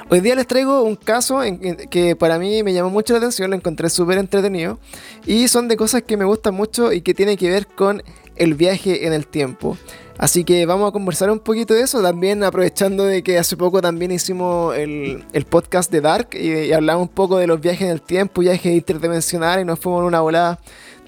Hoy 0.09 0.19
día 0.19 0.35
les 0.35 0.45
traigo 0.45 0.81
un 0.83 0.97
caso 0.97 1.41
en- 1.41 1.59
en- 1.63 1.75
que 1.89 2.17
para 2.17 2.37
mí 2.37 2.63
me 2.63 2.73
llamó 2.73 2.89
mucho 2.89 3.13
la 3.13 3.19
atención, 3.19 3.49
lo 3.49 3.55
encontré 3.55 3.89
súper 3.89 4.17
entretenido 4.17 4.77
y 5.25 5.47
son 5.47 5.69
de 5.69 5.77
cosas 5.77 6.01
que 6.03 6.17
me 6.17 6.25
gustan 6.25 6.53
mucho 6.53 6.91
y 6.91 6.99
que 7.01 7.13
tienen 7.13 7.37
que 7.37 7.49
ver 7.49 7.65
con 7.67 8.03
el 8.41 8.55
viaje 8.55 9.05
en 9.05 9.13
el 9.13 9.27
tiempo. 9.27 9.77
Así 10.17 10.43
que 10.43 10.65
vamos 10.65 10.89
a 10.89 10.91
conversar 10.91 11.29
un 11.29 11.39
poquito 11.39 11.75
de 11.75 11.81
eso, 11.81 12.01
también 12.01 12.43
aprovechando 12.43 13.05
de 13.05 13.21
que 13.21 13.37
hace 13.37 13.55
poco 13.55 13.81
también 13.81 14.11
hicimos 14.11 14.75
el, 14.75 15.23
el 15.31 15.45
podcast 15.45 15.91
de 15.91 16.01
Dark 16.01 16.29
y, 16.33 16.71
hablamos 16.73 17.03
un 17.03 17.13
poco 17.13 17.37
de 17.37 17.45
los 17.45 17.61
viajes 17.61 17.83
en 17.83 17.89
el 17.89 18.01
tiempo, 18.01 18.41
viajes 18.41 18.73
interdimensionales 18.73 19.63
y 19.63 19.65
nos 19.65 19.79
fuimos 19.79 20.01
en 20.01 20.07
una 20.07 20.21
volada 20.21 20.59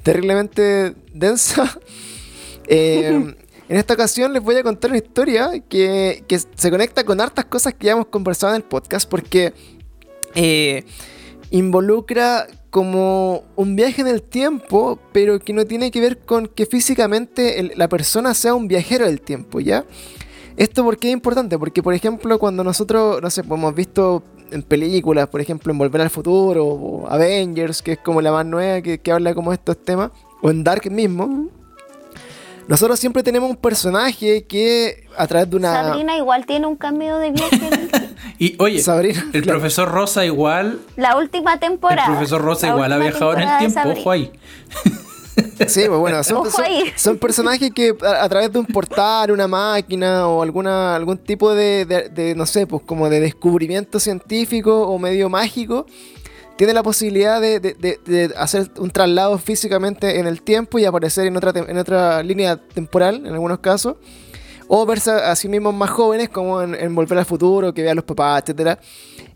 terriblemente 0.04 0.96
densa. 1.13 1.78
Eh, 2.65 3.10
en 3.67 3.76
esta 3.78 3.93
ocasión 3.93 4.32
les 4.32 4.41
voy 4.41 4.56
a 4.56 4.63
contar 4.63 4.91
una 4.91 4.98
historia 4.98 5.52
que, 5.67 6.24
que 6.30 6.39
se 6.39 6.72
conecta 6.72 7.04
con 7.04 7.19
hartas 7.19 7.43
cosas 7.43 7.74
que 7.74 7.88
ya 7.88 7.91
hemos 7.91 8.06
conversado 8.06 8.54
en 8.54 8.62
el 8.62 8.63
podcast 8.63 9.10
porque 9.10 9.54
eh, 10.34 10.86
involucra 11.52 12.48
como 12.73 13.43
un 13.55 13.75
viaje 13.75 14.01
en 14.01 14.07
el 14.07 14.23
tiempo, 14.23 14.97
pero 15.12 15.38
que 15.39 15.53
no 15.53 15.63
tiene 15.65 15.91
que 15.91 16.01
ver 16.01 16.17
con 16.17 16.47
que 16.47 16.65
físicamente 16.65 17.59
el- 17.59 17.73
la 17.75 17.88
persona 17.88 18.33
sea 18.33 18.55
un 18.55 18.67
viajero 18.67 19.05
del 19.05 19.21
tiempo, 19.21 19.59
¿ya? 19.59 19.86
Esto 20.57 20.83
porque 20.83 21.09
es 21.09 21.13
importante, 21.13 21.59
porque 21.59 21.83
por 21.83 21.93
ejemplo 21.93 22.39
cuando 22.39 22.63
nosotros, 22.63 23.21
no 23.21 23.29
sé, 23.29 23.43
pues, 23.43 23.59
hemos 23.59 23.75
visto 23.75 24.23
en 24.49 24.63
películas, 24.63 25.27
por 25.27 25.39
ejemplo 25.39 25.71
en 25.71 25.77
Volver 25.77 26.01
al 26.01 26.09
Futuro 26.09 26.65
o 26.65 27.07
Avengers, 27.07 27.83
que 27.83 27.91
es 27.91 27.99
como 27.99 28.21
la 28.23 28.31
más 28.31 28.45
nueva 28.47 28.81
que, 28.81 28.97
que 28.97 29.12
habla 29.12 29.36
como 29.36 29.53
estos 29.53 29.77
temas, 29.86 30.09
o 30.41 30.49
en 30.49 30.63
Dark 30.63 30.89
mismo, 30.89 31.49
nosotros 32.67 32.99
siempre 32.99 33.23
tenemos 33.23 33.49
un 33.49 33.56
personaje 33.58 34.43
que 34.45 35.06
a 35.17 35.28
través 35.28 35.49
de 35.49 35.56
una... 35.58 35.73
Sabrina 35.73 36.17
igual 36.17 36.45
tiene 36.45 36.67
un 36.67 36.76
cambio 36.76 37.17
de 37.17 37.32
viaje. 37.32 37.60
Y 38.39 38.56
oye, 38.60 38.80
Sabrina, 38.80 39.23
el 39.32 39.43
claro. 39.43 39.60
profesor 39.60 39.89
Rosa 39.91 40.26
igual, 40.26 40.80
La 40.97 41.15
última 41.17 41.60
temporada. 41.60 42.08
el 42.08 42.13
profesor 42.13 42.41
Rosa 42.41 42.67
igual 42.67 42.91
ha 42.91 42.97
viajado 42.97 43.34
en 43.36 43.41
el 43.41 43.58
tiempo, 43.60 43.80
ojo 43.89 44.12
ahí. 44.12 44.32
Sí, 45.67 45.84
pues 45.88 45.99
bueno, 45.99 46.21
son, 46.23 47.17
personajes 47.17 47.71
que 47.73 47.95
a, 48.06 48.23
a 48.23 48.30
través 48.30 48.52
de 48.54 48.60
un 48.60 48.65
portal, 48.67 49.32
una 49.32 49.47
máquina 49.47 50.28
o 50.28 50.43
alguna 50.43 50.95
algún 50.95 51.17
tipo 51.17 51.56
de, 51.56 51.86
de- 51.86 52.10
de, 52.10 52.36
no 52.36 52.45
sé, 52.45 52.67
pues 52.67 52.84
como 52.86 53.10
de 53.10 53.19
descubrimiento 53.19 53.99
científico 53.99 54.88
o 54.88 54.99
medio 54.99 55.30
mágico, 55.30 55.88
tiene 56.57 56.73
la 56.73 56.83
posibilidad 56.83 57.41
de, 57.41 57.59
de- 57.59 57.73
de- 57.73 57.99
de 58.05 58.33
hacer 58.37 58.69
un 58.77 58.89
traslado 58.91 59.37
físicamente 59.37 60.19
en 60.19 60.27
el 60.27 60.41
tiempo 60.41 60.79
y 60.79 60.85
aparecer 60.85 61.25
en 61.27 61.37
otra, 61.37 61.51
en 61.55 61.77
otra 61.77 62.21
línea 62.23 62.57
temporal, 62.57 63.25
en 63.25 63.33
algunos 63.33 63.59
casos. 63.59 63.95
O 64.67 64.85
verse 64.85 65.11
a 65.11 65.35
sí 65.35 65.49
mismos 65.49 65.73
más 65.73 65.89
jóvenes, 65.89 66.29
como 66.29 66.61
en, 66.61 66.73
en 66.73 66.95
Volver 66.95 67.17
al 67.19 67.25
Futuro, 67.25 67.73
que 67.73 67.83
vean 67.83 67.95
los 67.97 68.05
papás, 68.05 68.43
etcétera. 68.43 68.79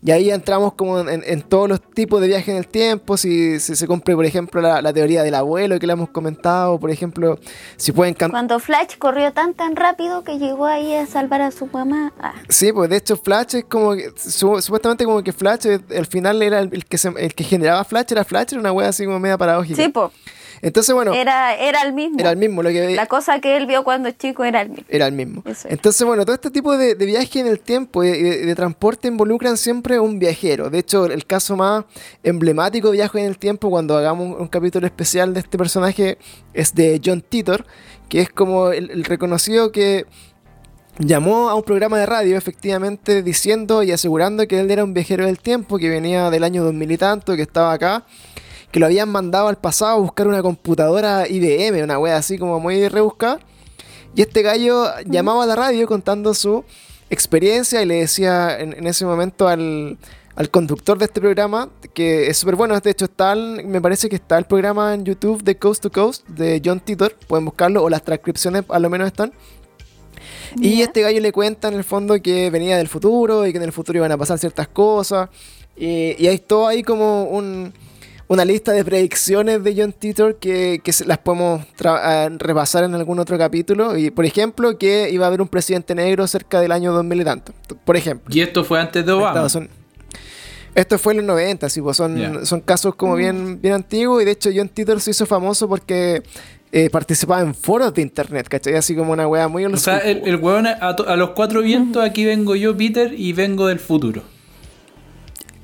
Y 0.04 0.12
ahí 0.12 0.30
entramos 0.30 0.74
como 0.74 1.00
en, 1.00 1.10
en- 1.10 1.24
en 1.26 1.42
todos 1.42 1.68
los 1.68 1.82
tipos 1.82 2.22
de 2.22 2.28
viajes 2.28 2.50
en 2.50 2.58
el 2.58 2.68
tiempo. 2.68 3.18
Si, 3.18 3.60
si 3.60 3.76
se 3.76 3.88
cumple, 3.88 4.16
por 4.16 4.26
ejemplo, 4.26 4.62
la, 4.62 4.82
la 4.82 4.94
teoría 4.94 5.24
del 5.24 5.36
abuelo 5.36 5.80
que 5.80 5.88
le 5.88 5.94
hemos 5.94 6.10
comentado. 6.10 6.80
Por 6.80 6.92
ejemplo, 6.92 7.40
si 7.78 7.92
pueden. 7.92 8.14
Cuando 8.14 8.60
Flash 8.60 8.98
corrió 8.98 9.34
tan 9.34 9.54
tan 9.54 9.76
rápido 9.76 10.24
que 10.24 10.38
llegó 10.40 10.66
ahí 10.66 10.94
a 10.94 11.06
salvar 11.08 11.42
a 11.42 11.52
su 11.52 11.66
mamá. 11.68 12.14
Ah, 12.20 12.34
Sí, 12.50 12.72
pues 12.72 12.90
de 12.90 12.98
hecho 12.98 13.18
Flash 13.18 13.56
es 13.56 13.66
como 13.66 13.94
que, 13.96 14.12
su- 14.16 14.62
supuestamente 14.62 15.04
como 15.06 15.24
que 15.24 15.34
Flash 15.34 15.68
al 15.96 16.06
final 16.06 16.42
era 16.42 16.60
el, 16.60 16.70
el 16.72 16.86
que 16.86 16.98
se- 16.98 17.14
el 17.18 17.34
que 17.34 17.44
generaba 17.44 17.84
Flash, 17.84 18.06
era 18.12 18.24
Flash, 18.24 18.48
era 18.52 18.60
una 18.60 18.72
wea 18.72 18.90
así 18.90 19.06
como 19.06 19.20
media 19.20 19.38
paradójica. 19.38 19.82
sí, 19.82 19.90
po. 19.90 20.12
Entonces, 20.62 20.94
bueno, 20.96 21.14
Era, 21.14 21.56
era 21.56 21.82
el 21.84 21.94
mismo. 21.94 22.20
era 22.20 22.32
el 22.32 22.38
mismo 22.38 22.64
lo 22.64 22.70
que. 22.70 22.96
La 22.96 23.06
cosa 23.06 23.40
que 23.40 23.58
él 23.58 23.66
vio 23.66 23.84
cuando 23.84 24.10
chico 24.12 24.44
era 24.44 24.62
el 24.62 24.70
mismo. 24.70 24.86
Era 24.90 25.06
el 25.08 25.14
mismo. 25.14 25.44
Eso. 25.46 25.68
Entonces, 25.70 26.06
bueno, 26.06 26.26
todo 26.26 26.36
este 26.36 26.50
tipo 26.52 26.78
de, 26.78 26.96
de 26.96 27.06
viaje 27.06 27.40
en 27.40 27.48
el 27.48 27.60
tiempo 27.60 28.04
y 28.04 28.10
de, 28.12 28.24
de- 28.24 28.46
de 28.46 28.56
transporte 28.56 29.08
involucran 29.08 29.58
siempre 29.58 30.00
un 30.00 30.20
viajero. 30.20 30.70
De 30.70 30.80
hecho, 30.80 31.06
el 31.06 31.26
caso 31.26 31.56
más 31.56 31.86
emblemático 32.24 32.88
de 32.90 32.94
viaje 32.98 33.20
en 33.20 33.26
el 33.26 33.38
tiempo, 33.38 33.70
cuando 33.70 33.96
hagamos 33.98 34.36
un, 34.36 34.42
un 34.42 34.48
capítulo 34.48 34.86
especial 34.88 35.34
de 35.34 35.40
este 35.42 35.58
personaje, 35.58 36.18
es 36.54 36.74
de 36.74 37.00
John 37.04 37.22
Titor, 37.22 37.66
que 38.10 38.22
es 38.22 38.30
como 38.30 38.72
el, 38.72 38.90
el 38.92 39.04
reconocido 39.04 39.72
que 39.72 40.06
llamó 41.00 41.50
a 41.50 41.56
un 41.56 41.64
programa 41.64 42.00
de 42.00 42.06
radio, 42.08 42.38
efectivamente, 42.38 43.22
diciendo 43.22 43.84
y 43.84 43.92
asegurando 43.92 44.48
que 44.48 44.60
él 44.60 44.72
era 44.72 44.84
un 44.84 44.94
viajero 44.94 45.26
del 45.26 45.38
tiempo, 45.40 45.78
que 45.78 45.90
venía 45.90 46.30
del 46.32 46.44
año 46.44 46.64
2000 46.64 46.92
y 46.92 46.98
tanto, 46.98 47.36
que 47.36 47.44
estaba 47.44 47.72
acá 47.74 48.04
que 48.72 48.80
lo 48.80 48.86
habían 48.86 49.10
mandado 49.10 49.48
al 49.48 49.58
pasado 49.58 49.92
a 49.94 50.00
buscar 50.00 50.28
una 50.28 50.42
computadora 50.42 51.28
IBM, 51.28 51.84
una 51.84 51.98
wea 52.00 52.18
así 52.18 52.38
como 52.38 52.60
muy 52.60 52.88
rebuscada. 52.88 53.40
Y 54.16 54.22
este 54.22 54.42
gallo 54.42 54.86
llamaba 55.06 55.44
a 55.44 55.46
la 55.46 55.56
radio 55.56 55.88
contando 55.88 56.34
su 56.34 56.64
experiencia 57.10 57.82
y 57.82 57.86
le 57.86 57.96
decía 57.96 58.60
en, 58.60 58.74
en 58.74 58.88
ese 58.88 59.06
momento 59.06 59.48
al, 59.48 59.98
al 60.36 60.50
conductor 60.50 60.98
de 60.98 61.06
este 61.06 61.22
programa, 61.22 61.70
que 61.94 62.28
es 62.28 62.38
súper 62.38 62.56
bueno, 62.56 62.78
de 62.80 62.90
hecho 62.90 63.06
está, 63.06 63.34
el- 63.34 63.66
me 63.66 63.80
parece 63.80 64.10
que 64.10 64.16
está 64.18 64.38
el 64.38 64.46
programa 64.46 64.94
en 64.94 65.06
YouTube 65.06 65.44
de 65.44 65.58
Coast 65.58 65.82
to 65.84 65.92
Coast 65.92 66.28
de 66.28 66.62
John 66.64 66.80
Titor, 66.80 67.16
pueden 67.28 67.46
buscarlo, 67.46 67.84
o 67.84 67.90
las 67.90 68.04
transcripciones 68.04 68.64
a 68.70 68.80
lo 68.80 68.90
menos 68.90 69.08
están. 69.08 69.32
Y 70.60 70.82
este 70.82 71.02
gallo 71.02 71.20
le 71.22 71.32
cuenta 71.32 71.68
en 71.68 71.76
el 71.76 71.84
fondo 71.84 72.20
que 72.22 72.50
venía 72.50 72.78
del 72.78 72.88
futuro 72.88 73.46
y 73.46 73.52
que 73.52 73.58
en 73.58 73.64
el 73.64 73.72
futuro 73.72 74.00
iban 74.00 74.12
a 74.12 74.18
pasar 74.18 74.40
ciertas 74.40 74.68
cosas. 74.68 75.30
Y, 75.76 76.16
y 76.18 76.28
hay 76.28 76.40
todo 76.40 76.68
ahí 76.68 76.82
como 76.84 77.26
un- 77.26 77.72
una 78.30 78.44
lista 78.44 78.72
de 78.74 78.84
predicciones 78.84 79.64
de 79.64 79.74
John 79.78 79.94
Titor 79.94 80.36
que, 80.36 80.82
que 80.84 80.92
se- 80.92 81.06
las 81.06 81.18
podemos 81.18 81.66
ah, 81.86 82.30
repasar 82.38 82.84
en 82.84 82.94
algún 82.96 83.20
otro 83.20 83.38
capítulo. 83.38 83.98
Y 83.98 84.12
por 84.12 84.26
ejemplo, 84.26 84.78
que 84.78 85.10
iba 85.12 85.26
a 85.26 85.28
haber 85.28 85.42
un 85.42 85.48
presidente 85.48 85.96
negro 85.96 86.28
cerca 86.28 86.60
del 86.60 86.72
año 86.74 86.92
2000 86.94 87.22
y 87.22 87.24
tanto. 87.24 87.54
Por 87.86 87.96
ejemplo. 87.96 88.34
Y 88.36 88.42
esto 88.42 88.64
fue 88.64 88.80
antes 88.82 89.06
de 89.06 89.12
Obama. 89.12 89.48
Esto 90.76 91.00
fue 91.00 91.14
en 91.14 91.18
los 91.18 91.26
90, 91.28 91.70
sí, 91.70 91.82
pues 91.82 91.98
son, 91.98 92.46
son 92.46 92.62
casos 92.62 92.94
como 92.96 93.16
bien, 93.16 93.60
bien 93.62 93.74
antiguos. 93.74 94.22
Y 94.22 94.26
de 94.26 94.32
hecho, 94.32 94.50
John 94.56 94.70
Titor 94.70 95.02
se 95.02 95.10
hizo 95.10 95.26
famoso 95.26 95.68
porque 95.68 96.22
eh, 96.72 96.90
participaba 96.92 97.42
en 97.42 97.56
foros 97.56 97.94
de 97.96 98.04
internet, 98.04 98.48
¿cachai? 98.48 98.76
Así 98.76 98.96
como 98.96 99.12
una 99.14 99.28
wea 99.28 99.48
muy 99.48 99.66
O 99.66 99.76
sea, 99.78 99.98
el, 100.00 100.22
el 100.28 100.40
a, 100.82 100.96
to- 100.96 101.10
a 101.10 101.16
los 101.16 101.32
cuatro 101.32 101.62
vientos, 101.64 102.04
aquí 102.04 102.26
vengo 102.26 102.56
yo, 102.56 102.78
Peter, 102.78 103.12
y 103.18 103.34
vengo 103.34 103.66
del 103.68 103.80
futuro. 103.80 104.22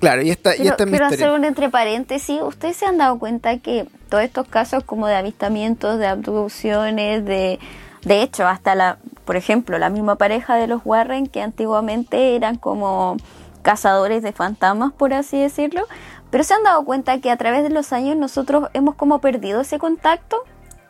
Claro, 0.04 0.22
y 0.22 0.30
esta, 0.30 0.54
y 0.54 0.58
Quiero, 0.58 0.72
esta 0.72 0.84
es 0.84 0.90
mi 0.90 0.98
quiero 0.98 1.06
hacer 1.06 1.30
un 1.32 1.46
entre 1.46 1.70
paréntesis. 1.70 2.42
¿Ustedes 2.42 2.76
se 2.76 2.86
han 2.86 2.98
dado 2.98 3.18
cuenta 3.20 3.58
que 3.60 3.88
todos 4.10 4.24
estos 4.24 4.48
casos 4.48 4.84
como 4.84 5.08
de 5.08 5.16
avistamientos, 5.16 5.98
de 6.00 6.08
abducciones, 6.08 7.26
de... 7.26 7.60
De 8.04 8.22
hecho, 8.22 8.46
hasta 8.46 8.76
la, 8.76 8.98
por 9.24 9.38
ejemplo, 9.38 9.78
la 9.78 9.90
misma 9.90 10.18
pareja 10.18 10.56
de 10.56 10.68
los 10.68 10.82
Warren 10.84 11.28
que 11.28 11.42
antiguamente 11.42 12.36
eran 12.36 12.58
como 12.58 13.16
cazadores 13.62 14.22
de 14.24 14.34
fantasmas, 14.34 14.92
por 14.92 15.14
así 15.14 15.40
decirlo, 15.40 15.84
pero 16.30 16.44
se 16.44 16.54
han 16.54 16.64
dado 16.64 16.84
cuenta 16.84 17.22
que 17.22 17.32
a 17.32 17.38
través 17.38 17.64
de 17.64 17.70
los 17.70 17.94
años 17.94 18.18
nosotros 18.18 18.68
hemos 18.74 18.96
como 18.96 19.20
perdido 19.20 19.62
ese 19.62 19.80
contacto 19.80 20.44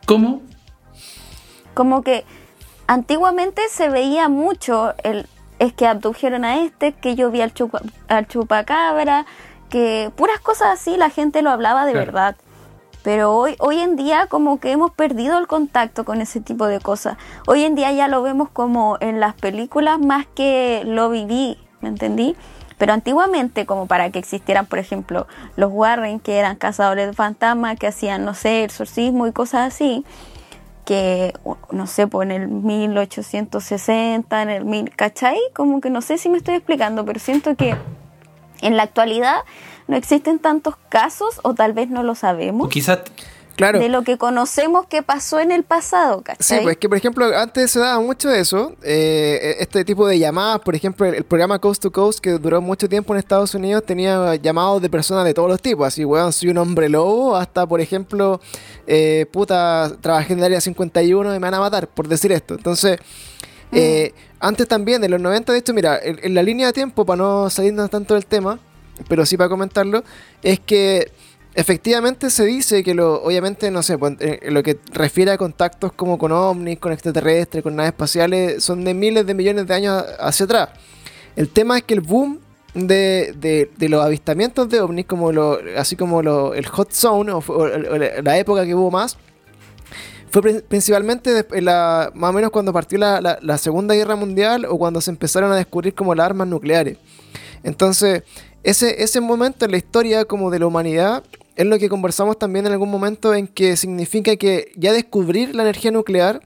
¿Cómo? 0.07 0.41
como 1.73 2.01
que 2.01 2.25
antiguamente 2.87 3.61
se 3.69 3.89
veía 3.89 4.27
mucho 4.27 4.93
el 5.03 5.27
es 5.63 5.73
que 5.73 5.87
abdujeron 5.87 6.45
a 6.45 6.57
este, 6.61 6.91
que 6.93 7.15
yo 7.15 7.31
vi 7.31 7.41
al, 7.41 7.53
chupa- 7.53 7.81
al 8.07 8.27
chupacabra, 8.27 9.25
que 9.69 10.11
puras 10.15 10.39
cosas 10.39 10.67
así 10.79 10.97
la 10.97 11.09
gente 11.09 11.41
lo 11.41 11.49
hablaba 11.49 11.85
de 11.85 11.93
Claro. 11.93 12.05
verdad. 12.05 12.35
Pero 13.03 13.35
hoy, 13.35 13.55
hoy 13.59 13.79
en 13.79 13.95
día 13.97 14.27
como 14.27 14.59
que 14.59 14.71
hemos 14.71 14.91
perdido 14.91 15.37
el 15.37 15.47
contacto 15.47 16.05
con 16.05 16.21
ese 16.21 16.39
tipo 16.39 16.67
de 16.67 16.79
cosas. 16.79 17.17
Hoy 17.47 17.63
en 17.63 17.75
día 17.75 17.91
ya 17.91 18.07
lo 18.07 18.21
vemos 18.21 18.49
como 18.49 18.97
en 19.01 19.19
las 19.19 19.33
películas 19.33 19.99
más 19.99 20.25
que 20.35 20.83
lo 20.85 21.09
viví, 21.09 21.57
¿me 21.81 21.89
entendí? 21.89 22.35
Pero 22.77 22.93
antiguamente, 22.93 23.65
como 23.65 23.87
para 23.87 24.09
que 24.09 24.19
existieran, 24.19 24.65
por 24.65 24.79
ejemplo, 24.79 25.27
los 25.57 25.71
Warren, 25.71 26.19
que 26.19 26.37
eran 26.37 26.55
cazadores 26.55 27.07
de 27.07 27.13
fantasmas, 27.13 27.77
que 27.77 27.87
hacían, 27.87 28.23
no 28.25 28.33
sé, 28.33 28.63
exorcismo 28.63 29.27
y 29.27 29.31
cosas 29.33 29.73
así, 29.73 30.05
que, 30.85 31.33
no 31.71 31.87
sé, 31.87 32.07
pues 32.07 32.29
en 32.29 32.31
el 32.31 32.47
1860, 32.47 34.41
en 34.41 34.49
el 34.49 34.65
1000, 34.65 34.95
¿cachai? 34.95 35.37
Como 35.53 35.81
que 35.81 35.89
no 35.89 36.01
sé 36.01 36.17
si 36.17 36.29
me 36.29 36.37
estoy 36.37 36.55
explicando, 36.55 37.05
pero 37.05 37.19
siento 37.19 37.55
que 37.55 37.75
en 38.61 38.77
la 38.77 38.83
actualidad 38.83 39.37
no 39.87 39.97
existen 39.97 40.39
tantos 40.39 40.75
casos, 40.89 41.39
o 41.43 41.53
tal 41.53 41.73
vez 41.73 41.89
no 41.89 42.03
lo 42.03 42.15
sabemos, 42.15 42.69
quizás 42.69 42.99
Claro. 43.55 43.79
de 43.79 43.87
lo 43.89 44.01
que 44.03 44.17
conocemos 44.17 44.87
que 44.87 45.03
pasó 45.03 45.39
en 45.39 45.51
el 45.51 45.63
pasado, 45.63 46.17
Sí, 46.19 46.23
¿cachai? 46.23 46.63
pues 46.63 46.77
que 46.77 46.89
por 46.89 46.97
ejemplo 46.97 47.25
antes 47.37 47.69
se 47.71 47.79
daba 47.79 47.99
mucho 47.99 48.31
eso, 48.31 48.75
eh, 48.81 49.57
este 49.59 49.85
tipo 49.85 50.07
de 50.07 50.17
llamadas, 50.17 50.59
por 50.61 50.75
ejemplo 50.75 51.05
el, 51.05 51.13
el 51.15 51.23
programa 51.23 51.59
Coast 51.59 51.81
to 51.83 51.91
Coast 51.91 52.19
que 52.19 52.31
duró 52.31 52.61
mucho 52.61 52.89
tiempo 52.89 53.13
en 53.13 53.19
Estados 53.19 53.53
Unidos 53.53 53.83
tenía 53.85 54.35
llamados 54.37 54.81
de 54.81 54.89
personas 54.89 55.23
de 55.25 55.33
todos 55.33 55.49
los 55.49 55.61
tipos, 55.61 55.85
así 55.87 56.03
weón, 56.03 56.33
soy 56.33 56.49
un 56.49 56.57
hombre 56.57 56.89
lobo, 56.89 57.35
hasta 57.35 57.67
por 57.67 57.79
ejemplo, 57.79 58.41
eh, 58.87 59.27
puta, 59.31 59.91
trabajé 60.01 60.33
en 60.33 60.39
el 60.39 60.45
área 60.45 60.59
51 60.61 61.29
y 61.29 61.33
me 61.33 61.39
van 61.39 61.53
a 61.53 61.59
matar, 61.59 61.87
por 61.87 62.07
decir 62.07 62.31
esto. 62.31 62.55
Entonces, 62.55 62.97
eh, 63.71 64.13
antes 64.39 64.67
también, 64.67 65.03
en 65.03 65.11
los 65.11 65.21
90, 65.21 65.51
de 65.53 65.59
hecho, 65.59 65.73
mira, 65.73 65.99
en, 66.01 66.19
en 66.21 66.33
la 66.33 66.43
línea 66.43 66.67
de 66.67 66.73
tiempo, 66.73 67.05
para 67.05 67.17
no 67.17 67.49
salirnos 67.49 67.89
tanto 67.89 68.13
del 68.13 68.25
tema, 68.25 68.59
pero 69.07 69.25
sí 69.25 69.37
para 69.37 69.49
comentarlo, 69.49 70.03
es 70.41 70.59
que 70.59 71.11
efectivamente 71.55 72.29
se 72.29 72.45
dice 72.45 72.83
que 72.83 72.93
lo, 72.93 73.21
obviamente, 73.23 73.69
no 73.71 73.83
sé, 73.83 73.97
pues, 73.97 74.15
eh, 74.19 74.39
lo 74.49 74.63
que 74.63 74.79
refiere 74.91 75.31
a 75.31 75.37
contactos 75.37 75.91
como 75.93 76.17
con 76.17 76.31
ovnis, 76.31 76.79
con 76.79 76.91
extraterrestres, 76.91 77.63
con 77.63 77.75
naves 77.75 77.91
espaciales, 77.91 78.63
son 78.63 78.83
de 78.83 78.93
miles 78.93 79.25
de 79.25 79.33
millones 79.33 79.67
de 79.67 79.73
años 79.73 80.03
hacia 80.19 80.45
atrás. 80.45 80.69
El 81.35 81.49
tema 81.49 81.77
es 81.77 81.83
que 81.83 81.93
el 81.93 82.01
boom 82.01 82.39
de, 82.73 83.33
de, 83.77 83.89
los 83.89 84.03
avistamientos 84.03 84.67
de 84.69 84.81
ovnis, 84.81 85.05
como 85.05 85.31
lo, 85.31 85.59
así 85.77 85.95
como 85.95 86.21
lo, 86.23 86.53
el 86.55 86.65
hot 86.65 86.91
zone, 86.91 87.31
o, 87.31 87.37
o- 87.45 87.67
la- 87.67 88.37
época 88.37 88.65
que 88.65 88.73
hubo 88.73 88.89
más, 88.89 89.17
fue 90.31 90.41
pri- 90.41 90.61
principalmente 90.67 91.45
la- 91.61 92.11
más 92.15 92.31
o 92.31 92.33
menos 92.33 92.49
cuando 92.49 92.73
partió 92.73 92.97
la, 92.97 93.21
la- 93.21 93.37
la 93.41 93.57
Segunda 93.59 93.93
Guerra 93.93 94.15
Mundial 94.15 94.65
o 94.65 94.77
cuando 94.79 95.01
se 95.01 95.11
empezaron 95.11 95.51
a 95.51 95.55
descubrir 95.55 95.93
como 95.93 96.15
las 96.15 96.25
armas 96.25 96.47
nucleares. 96.47 96.97
Entonces, 97.63 98.23
ese, 98.63 99.03
ese 99.03 99.21
momento 99.21 99.65
en 99.65 99.71
la 99.71 99.77
historia 99.77 100.25
como 100.25 100.49
de 100.49 100.59
la 100.59 100.65
humanidad 100.67 101.23
es 101.55 101.65
lo 101.65 101.77
que 101.79 101.89
conversamos 101.89 102.37
también 102.39 102.65
en 102.65 102.71
algún 102.73 102.89
momento 102.89 103.33
en 103.33 103.47
que 103.47 103.75
significa 103.77 104.35
que 104.35 104.71
ya 104.75 104.91
descubrir 104.93 105.55
la 105.55 105.63
energía 105.63 105.91
nuclear 105.91 106.41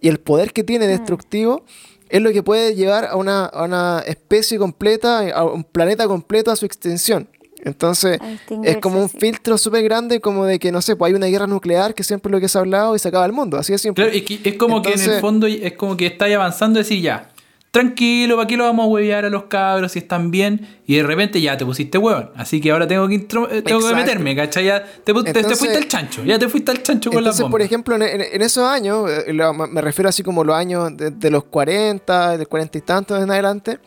y 0.00 0.08
el 0.08 0.18
poder 0.20 0.52
que 0.52 0.64
tiene 0.64 0.86
destructivo 0.86 1.64
es 2.08 2.20
lo 2.22 2.32
que 2.32 2.42
puede 2.42 2.74
llevar 2.74 3.04
a 3.06 3.16
una, 3.16 3.44
a 3.46 3.64
una 3.64 4.02
especie 4.06 4.58
completa, 4.58 5.30
a 5.34 5.44
un 5.44 5.62
planeta 5.64 6.06
completo 6.08 6.50
a 6.50 6.56
su 6.56 6.66
extinción. 6.66 7.28
Entonces, 7.62 8.18
A 8.20 8.38
es 8.64 8.78
como 8.78 9.00
un 9.02 9.08
sí. 9.10 9.18
filtro 9.20 9.58
súper 9.58 9.84
grande, 9.84 10.20
como 10.20 10.46
de 10.46 10.58
que, 10.58 10.72
no 10.72 10.80
sé, 10.80 10.96
pues 10.96 11.10
hay 11.10 11.14
una 11.14 11.26
guerra 11.26 11.46
nuclear, 11.46 11.94
que 11.94 12.02
siempre 12.02 12.30
es 12.30 12.32
lo 12.32 12.40
que 12.40 12.48
se 12.48 12.56
ha 12.56 12.62
hablado, 12.62 12.96
y 12.96 12.98
se 12.98 13.08
acaba 13.08 13.26
el 13.26 13.32
mundo. 13.32 13.58
Así 13.58 13.72
de 13.72 13.78
simple. 13.78 14.02
Claro, 14.04 14.16
es, 14.16 14.24
que- 14.24 14.40
es 14.48 14.56
como 14.56 14.80
que 14.82 14.92
en 14.94 15.00
el 15.00 15.20
fondo 15.20 15.46
es 15.46 15.74
como 15.74 15.94
que 15.96 16.06
estáis 16.06 16.34
avanzando 16.34 16.80
y 16.80 16.82
decís 16.82 17.02
ya, 17.02 17.28
tranquilo, 17.70 18.36
¿para 18.36 18.46
qué 18.48 18.56
lo 18.56 18.64
vamos 18.64 18.84
a 18.84 18.88
huevear 18.88 19.24
a 19.24 19.30
los 19.30 19.44
cabros 19.44 19.92
si 19.92 20.00
están 20.00 20.30
bien? 20.30 20.78
Y 20.86 20.96
de 20.96 21.04
repente 21.04 21.40
ya 21.40 21.56
te 21.56 21.64
pusiste 21.64 21.98
huevón. 21.98 22.30
Así 22.34 22.60
que 22.60 22.72
ahora 22.72 22.86
tengo 22.88 23.06
que, 23.06 23.14
eh, 23.14 23.62
tengo 23.62 23.86
que 23.88 23.94
meterme, 23.94 24.34
¿cachai? 24.34 24.64
Ya 24.64 24.82
te, 24.84 25.14
pu- 25.14 25.22
te- 25.22 25.32
te 25.32 25.38
Entonces- 25.40 25.58
fuiste 25.60 25.76
al 25.78 25.86
chancho, 25.86 26.24
ya 26.24 26.36
te 26.38 26.48
fuiste 26.48 26.72
al 26.72 26.82
chancho 26.82 27.10
con 27.10 27.18
Entonces, 27.18 27.42
bombas. 27.42 27.52
por 27.52 27.62
ejemplo, 27.62 27.94
en, 27.94 28.02
en- 28.02 28.20
en 28.32 28.42
esos 28.42 28.64
años, 28.64 29.08
eh, 29.08 29.32
me 29.70 29.80
refiero 29.80 30.08
así 30.08 30.24
como 30.24 30.42
los 30.42 30.56
años 30.56 30.96
de, 30.96 31.10
de 31.12 31.30
los 31.30 31.44
40, 31.44 32.36
de 32.38 32.44
40 32.46 32.78
y 32.78 32.80
tantos 32.80 33.22
en 33.22 33.30
adelante, 33.30 33.78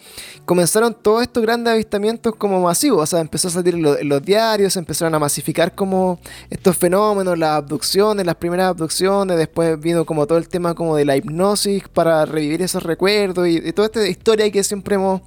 comenzaron 0.45 0.93
todos 1.01 1.21
estos 1.23 1.43
grandes 1.43 1.73
avistamientos 1.73 2.35
como 2.37 2.61
masivos. 2.61 3.01
O 3.03 3.05
sea, 3.05 3.19
empezó 3.19 3.49
a 3.49 3.51
salir 3.51 3.73
en, 3.75 3.81
lo- 3.81 3.97
en 3.97 4.07
los 4.07 4.23
diarios, 4.23 4.77
empezaron 4.77 5.13
a 5.13 5.19
masificar 5.19 5.75
como 5.75 6.19
estos 6.49 6.77
fenómenos, 6.77 7.37
las 7.37 7.51
abducciones, 7.57 8.25
las 8.25 8.35
primeras 8.35 8.67
abducciones, 8.69 9.37
después 9.37 9.77
vino 9.77 10.05
como 10.05 10.25
todo 10.25 10.37
el 10.37 10.47
tema 10.47 10.73
como 10.73 10.95
de 10.95 11.03
la 11.03 11.17
hipnosis 11.17 11.83
para 11.89 12.25
revivir 12.25 12.61
esos 12.61 12.81
recuerdos 12.83 13.45
y, 13.47 13.72
toda 13.73 13.87
esta 13.87 14.07
historia 14.07 14.49
que 14.51 14.63
siempre 14.63 14.95
hemos, 14.95 15.21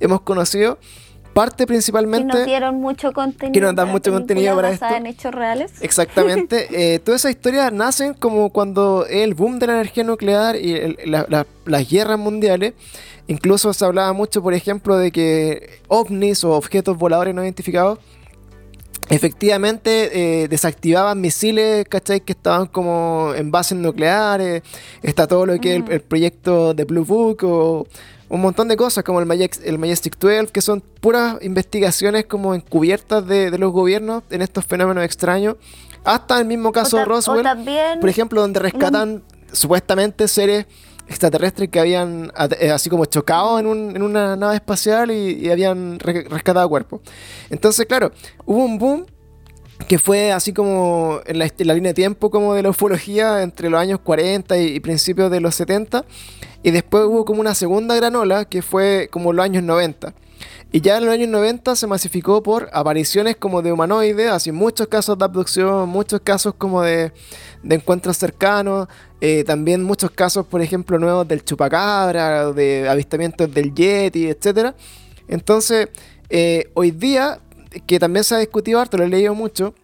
hemos 0.00 0.20
conocido. 0.22 0.78
Parte 1.32 1.64
Que 1.64 1.66
principalmente... 1.66 2.32
nos 2.32 2.46
dieron 2.46 2.76
mucho 2.80 3.12
contenido. 3.12 3.52
Que 3.52 3.60
nos 3.60 3.74
dan 3.74 3.88
mucho 3.88 4.12
contenido 4.12 4.54
para 4.54 4.70
esto. 4.70 4.86
en 4.94 5.06
hechos 5.06 5.34
reales. 5.34 5.72
Exactamente. 5.80 6.68
Eh, 6.94 7.00
todas 7.00 7.22
esas 7.22 7.32
historias 7.32 7.72
nacen 7.72 8.14
como 8.14 8.50
cuando 8.50 9.04
el 9.10 9.34
boom 9.34 9.58
de 9.58 9.66
la 9.66 9.72
energía 9.74 10.04
nuclear 10.04 10.54
y 10.54 10.74
el- 10.74 10.98
la- 11.06 11.26
la- 11.28 11.46
las 11.66 11.88
guerras 11.90 12.20
mundiales. 12.20 12.74
Incluso 13.26 13.72
se 13.72 13.84
hablaba 13.84 14.12
mucho, 14.12 14.42
por 14.42 14.54
ejemplo, 14.54 14.96
de 14.96 15.10
que 15.10 15.80
ovnis 15.88 16.44
o 16.44 16.52
objetos 16.52 16.96
voladores 16.96 17.34
no 17.34 17.42
identificados 17.42 17.98
efectivamente 19.08 20.42
eh, 20.42 20.48
desactivaban 20.48 21.20
misiles, 21.20 21.86
¿cachai? 21.88 22.20
Que 22.20 22.32
estaban 22.32 22.66
como 22.66 23.32
en 23.36 23.50
bases 23.50 23.76
nucleares. 23.78 24.62
Está 25.02 25.26
todo 25.26 25.46
lo 25.46 25.58
que 25.58 25.76
es 25.76 25.82
el, 25.84 25.92
el 25.92 26.00
proyecto 26.00 26.74
de 26.74 26.84
Blue 26.84 27.04
Book 27.04 27.44
o 27.44 27.86
un 28.28 28.40
montón 28.40 28.68
de 28.68 28.76
cosas 28.76 29.04
como 29.04 29.20
el, 29.20 29.26
Majestic, 29.26 29.64
el 29.66 29.78
Majestic 29.78 30.18
12, 30.18 30.46
que 30.52 30.60
son 30.60 30.80
puras 31.00 31.36
investigaciones 31.42 32.24
como 32.26 32.54
encubiertas 32.54 33.26
de, 33.26 33.50
de 33.50 33.58
los 33.58 33.72
gobiernos 33.72 34.22
en 34.30 34.42
estos 34.42 34.64
fenómenos 34.64 35.04
extraños. 35.04 35.56
Hasta 36.04 36.38
el 36.38 36.46
mismo 36.46 36.72
caso 36.72 36.98
O 36.98 37.04
Roswell, 37.04 37.42
también- 37.42 38.00
por 38.00 38.08
ejemplo, 38.08 38.40
donde 38.40 38.60
rescatan 38.60 39.22
supuestamente 39.52 40.26
seres 40.28 40.66
extraterrestres 41.08 41.68
que 41.68 41.80
habían 41.80 42.32
eh, 42.60 42.70
así 42.70 42.88
como 42.90 43.04
chocado 43.04 43.58
en, 43.58 43.66
un- 43.66 43.96
en 43.96 44.02
una 44.02 44.36
nave 44.36 44.56
espacial 44.56 45.10
y, 45.10 45.50
habían 45.50 45.98
re- 45.98 46.26
rescatado 46.28 46.68
cuerpos. 46.68 47.00
Entonces, 47.50 47.86
claro, 47.86 48.10
hubo 48.46 48.64
un 48.64 48.78
boom 48.78 49.06
que 49.88 49.98
fue 49.98 50.32
así 50.32 50.52
como 50.52 51.20
en 51.26 51.38
la, 51.38 51.46
línea 51.74 51.90
de 51.90 51.94
tiempo 51.94 52.30
como 52.30 52.54
de 52.54 52.62
la 52.62 52.70
ufología 52.70 53.42
entre 53.42 53.68
los 53.68 53.80
años 53.80 53.98
40 54.02 54.56
y, 54.58 54.66
y 54.76 54.80
principios 54.80 55.30
de 55.30 55.40
los 55.40 55.54
70 55.56 56.04
y 56.62 56.70
después 56.70 57.04
hubo 57.04 57.24
como 57.24 57.40
una 57.40 57.54
segunda 57.54 57.94
gran 57.96 58.14
ola 58.16 58.44
que 58.46 58.62
fue 58.62 59.08
como 59.10 59.32
los 59.32 59.44
años 59.44 59.62
90 59.64 60.14
y 60.72 60.80
ya 60.80 60.96
en 60.96 61.04
los 61.04 61.12
años 61.14 61.28
90 61.28 61.76
se 61.76 61.86
masificó 61.86 62.42
por 62.42 62.68
apariciones 62.72 63.36
como 63.36 63.62
de 63.62 63.72
humanoides, 63.72 64.30
así 64.30 64.50
muchos 64.52 64.88
casos 64.88 65.16
de 65.18 65.24
abducción, 65.24 65.88
muchos 65.88 66.20
casos 66.20 66.54
como 66.56 66.82
de, 66.82 67.12
de 67.62 67.74
encuentros 67.76 68.16
cercanos, 68.16 68.88
eh, 69.26 69.42
también 69.42 69.82
muchos 69.82 70.10
casos, 70.10 70.44
por 70.44 70.60
ejemplo, 70.60 70.98
nuevos 70.98 71.26
del 71.26 71.42
chupacabra, 71.42 72.52
de 72.52 72.86
avistamientos 72.86 73.50
del 73.54 73.74
Yeti, 73.74 74.26
etcétera. 74.26 74.74
Entonces, 75.28 75.88
eh, 76.28 76.70
hoy 76.74 76.90
día, 76.90 77.40
que 77.86 77.98
también 77.98 78.22
se 78.22 78.34
ha 78.34 78.38
discutido 78.38 78.80
harto, 78.80 78.98
lo 78.98 79.04
he 79.04 79.08
leído 79.08 79.34
mucho, 79.34 79.74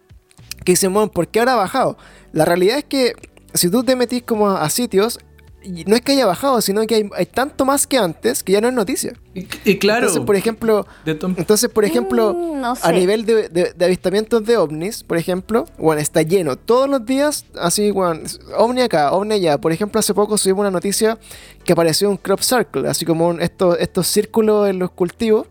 que 0.63 0.73
dicen, 0.73 0.93
bueno, 0.93 1.11
¿por 1.11 1.27
qué 1.27 1.39
ahora 1.39 1.53
ha 1.53 1.55
bajado? 1.55 1.97
La 2.33 2.45
realidad 2.45 2.77
es 2.77 2.83
que 2.83 3.15
si 3.55 3.71
tú 3.71 3.83
te 3.83 3.95
metís 3.95 4.21
como 4.21 4.47
a, 4.47 4.69
sitios, 4.69 5.17
no 5.63 5.95
es 5.95 6.01
que 6.01 6.13
haya 6.13 6.25
bajado, 6.25 6.59
sino 6.61 6.85
que 6.87 6.95
hay, 6.95 7.09
hay 7.15 7.25
tanto 7.25 7.65
más 7.65 7.85
que 7.87 7.97
antes 7.97 8.41
que 8.43 8.53
ya 8.53 8.61
no 8.61 8.67
es 8.67 8.73
noticia. 8.73 9.13
Y, 9.33 9.47
y 9.63 9.77
claro, 9.77 10.07
Entonces, 10.07 10.25
por 10.25 10.35
ejemplo, 10.35 10.87
de 11.05 11.15
tom- 11.15 11.35
entonces, 11.37 11.69
por 11.69 11.85
ejemplo, 11.85 12.33
Mm, 12.33 12.61
no 12.61 12.73
a 12.81 12.91
nivel 12.91 13.25
de, 13.25 13.47
de- 13.49 13.73
de 13.73 13.85
avistamientos 13.85 14.45
de 14.45 14.57
ovnis, 14.57 15.03
por 15.03 15.17
ejemplo, 15.17 15.65
bueno, 15.77 16.01
está 16.01 16.21
lleno 16.23 16.55
todos 16.57 16.89
los 16.89 17.05
días, 17.05 17.45
así, 17.59 17.91
bueno, 17.91 18.21
ovni 18.57 18.81
acá, 18.81 19.11
ovni 19.13 19.35
allá. 19.35 19.57
Por 19.59 19.71
ejemplo, 19.71 19.99
hace 19.99 20.13
poco 20.13 20.37
subimos 20.37 20.61
una 20.61 20.71
noticia 20.71 21.17
que 21.63 21.73
apareció 21.73 22.09
un 22.09 22.17
crop 22.17 22.41
circle, 22.41 22.87
así 22.89 23.05
como 23.05 23.27
un- 23.27 23.41
estos, 23.41 23.77
estos 23.79 24.07
círculos 24.07 24.69
en 24.69 24.79
los 24.79 24.91
cultivos, 24.91 25.47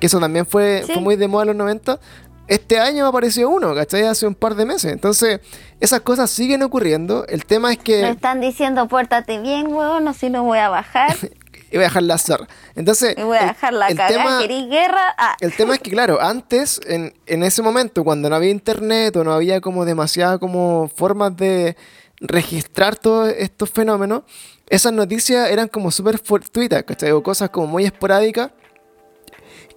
que 0.00 0.06
eso 0.06 0.18
también 0.18 0.44
fue, 0.44 0.82
Sí. 0.86 0.92
fue 0.92 1.02
muy 1.02 1.16
de 1.16 1.28
moda 1.28 1.42
en 1.44 1.48
los 1.48 1.56
90. 1.56 2.00
Este 2.46 2.78
año 2.78 3.06
apareció 3.06 3.48
uno, 3.48 3.74
¿cachai? 3.74 4.02
Hace 4.02 4.26
un 4.26 4.34
par 4.34 4.54
de 4.54 4.66
meses. 4.66 4.92
Entonces, 4.92 5.40
esas 5.80 6.00
cosas 6.00 6.30
siguen 6.30 6.62
ocurriendo. 6.62 7.26
El 7.26 7.46
tema 7.46 7.72
es 7.72 7.78
Me 7.78 7.84
que... 7.84 8.08
están 8.10 8.40
diciendo, 8.40 8.86
pórtate 8.88 9.38
bien, 9.40 9.68
huevón, 9.72 10.12
si 10.14 10.28
no 10.30 10.44
voy 10.44 10.58
a 10.58 10.68
bajar. 10.68 11.16
Y 11.70 11.76
voy 11.76 11.86
a 11.86 11.88
dejar 11.88 12.02
la 12.04 12.18
zorra. 12.18 12.46
Entonces, 12.76 13.16
Y 13.18 13.22
voy 13.24 13.36
a 13.36 13.40
el- 13.40 13.46
dejar 13.48 13.72
la 13.72 13.88
el 13.88 13.96
tema- 13.96 14.38
¿Querís 14.38 14.68
guerra? 14.70 15.02
Ah. 15.18 15.34
El 15.40 15.52
tema 15.56 15.74
es 15.74 15.80
que, 15.80 15.90
claro, 15.90 16.20
antes, 16.22 16.80
en, 16.86 17.12
en 17.26 17.42
ese 17.42 17.62
momento, 17.62 18.04
cuando 18.04 18.30
no 18.30 18.36
había 18.36 18.50
internet 18.50 19.16
o 19.16 19.24
no 19.24 19.32
había 19.32 19.60
como 19.60 19.84
demasiada 19.84 20.38
como 20.38 20.88
formas 20.94 21.36
de 21.36 21.76
registrar 22.20 22.94
todos 22.94 23.28
estos 23.36 23.70
fenómenos, 23.70 24.22
esas 24.68 24.92
noticias 24.92 25.50
eran 25.50 25.66
como 25.66 25.90
súper 25.90 26.18
fortuitas, 26.18 26.84
¿cachai? 26.84 27.10
O 27.10 27.24
cosas 27.24 27.50
como 27.50 27.66
muy 27.66 27.84
esporádicas, 27.84 28.52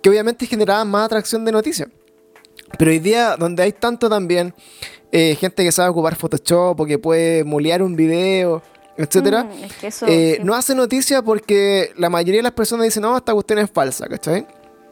que 0.03 0.09
obviamente 0.11 0.45
generaban 0.45 0.87
más 0.91 1.05
atracción 1.07 1.45
de 1.45 1.51
noticias. 1.51 1.89
Pero 2.77 2.91
hoy 2.91 2.99
día, 2.99 3.35
donde 3.37 3.63
hay 3.63 3.71
tanto 3.71 4.09
también 4.09 4.53
eh, 5.11 5.35
gente 5.39 5.63
que 5.63 5.71
sabe 5.71 5.89
ocupar 5.89 6.15
Photoshop 6.15 6.79
o 6.79 6.85
que 6.85 6.99
puede 6.99 7.43
mulear 7.43 7.81
un 7.81 7.95
video, 7.95 8.61
etcétera, 8.97 9.43
Mm, 9.45 9.63
es 9.63 9.73
que 9.73 9.87
eso, 9.87 10.05
eh, 10.07 10.35
sí. 10.37 10.43
no 10.43 10.53
hace 10.55 10.73
noticia 10.75 11.21
porque 11.21 11.91
la 11.97 12.09
mayoría 12.09 12.39
de 12.39 12.43
las 12.43 12.51
personas 12.53 12.85
dicen, 12.85 13.03
no, 13.03 13.15
esta 13.15 13.33
cuestión 13.33 13.59
es 13.59 13.69
falsa, 13.71 14.07
¿cachai? 14.07 14.45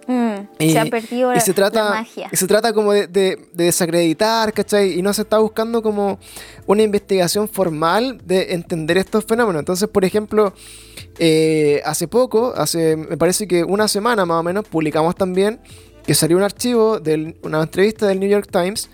Mm, 0.07 0.35
Y, 0.59 0.71
se 0.71 0.79
ha 0.79 0.85
perdido 0.85 1.33
y 1.33 1.39
se 1.39 1.51
trata, 1.53 1.83
la 1.85 1.89
magia. 1.89 2.29
Y 2.31 2.35
se 2.37 2.45
trata 2.45 2.71
como 2.73 2.93
de, 2.93 3.07
de- 3.07 3.39
de 3.53 3.63
desacreditar, 3.65 4.53
¿cachai? 4.53 4.99
Y 4.99 5.01
no 5.01 5.11
se 5.13 5.23
está 5.23 5.39
buscando 5.39 5.81
como 5.81 6.19
una 6.67 6.83
investigación 6.83 7.49
formal 7.49 8.19
de 8.23 8.53
entender 8.53 8.99
estos 8.99 9.25
fenómenos. 9.25 9.59
Entonces, 9.61 9.89
por 9.89 10.05
ejemplo, 10.05 10.53
eh, 11.17 11.81
hace 11.85 12.07
poco, 12.07 12.53
hace 12.55 12.95
me 12.95 13.17
parece 13.17 13.47
que 13.47 13.63
una 13.63 13.87
semana 13.87 14.25
más 14.25 14.39
o 14.39 14.43
menos, 14.43 14.65
publicamos 14.67 15.15
también 15.15 15.59
que 16.05 16.13
salió 16.13 16.37
un 16.37 16.43
archivo 16.43 16.99
de 16.99 17.35
una 17.41 17.61
entrevista 17.61 18.07
del 18.07 18.19
New 18.19 18.29
York 18.29 18.49
Times 18.51 18.89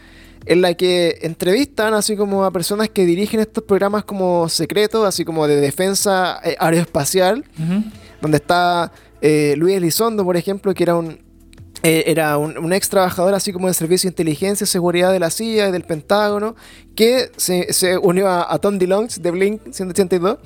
en 0.46 0.62
la 0.62 0.74
que 0.74 1.20
entrevistan 1.22 1.94
así 1.94 2.16
como 2.16 2.46
a 2.46 2.52
personas 2.52 2.90
que 2.90 3.06
dirigen 3.06 3.40
estos 3.40 3.64
programas 3.64 4.04
como 4.06 4.50
secretos, 4.50 5.06
así 5.06 5.24
como 5.24 5.48
de 5.48 5.62
defensa 5.62 6.40
eh, 6.44 6.56
aeroespacial 6.60 7.46
donde 8.22 8.38
está 8.38 8.92
eh, 9.22 9.56
Luis 9.58 9.76
Elizondo, 9.76 10.24
por 10.24 10.38
ejemplo, 10.38 10.74
que 10.74 10.84
era 10.84 10.96
un 10.96 11.20
era 11.84 12.38
un, 12.38 12.58
un 12.58 12.74
ex 12.74 12.90
trabajador 12.90 13.34
así 13.34 13.52
como 13.52 13.68
del 13.68 13.76
Servicio 13.76 14.08
de 14.08 14.12
Inteligencia 14.12 14.66
y 14.66 14.68
Seguridad 14.68 15.12
de 15.12 15.20
la 15.20 15.30
CIA 15.30 15.70
y 15.70 15.72
del 15.72 15.84
Pentágono, 15.84 16.56
que 16.96 17.32
se, 17.38 17.74
se 17.74 17.98
unió 17.98 18.28
a, 18.28 18.54
a 18.54 18.60
Tom 18.60 18.78
DeLonge 18.78 19.20
de 19.20 19.32
Blink 19.32 19.62
182 19.72 20.38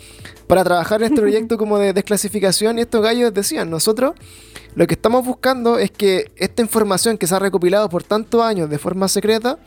para 0.48 0.64
trabajar 0.64 1.02
en 1.02 1.08
este 1.08 1.22
proyecto 1.22 1.58
como 1.58 1.78
de 1.78 1.94
desclasificación 1.94 2.78
y 2.78 2.82
estos 2.82 3.02
gallos 3.02 3.34
decían, 3.34 3.70
nosotros 3.70 4.14
lo 4.76 4.88
que 4.88 4.94
estamos 4.94 5.26
buscando 5.26 5.80
es 5.80 5.90
que 5.92 6.32
esta 6.36 6.62
información 6.62 7.18
que 7.18 7.28
se 7.28 7.36
ha 7.36 7.40
recopilado 7.40 7.90
por 7.90 8.04
tantos 8.04 8.42
años 8.42 8.70
de 8.70 8.78
forma 8.78 9.08
secreta, 9.08 9.58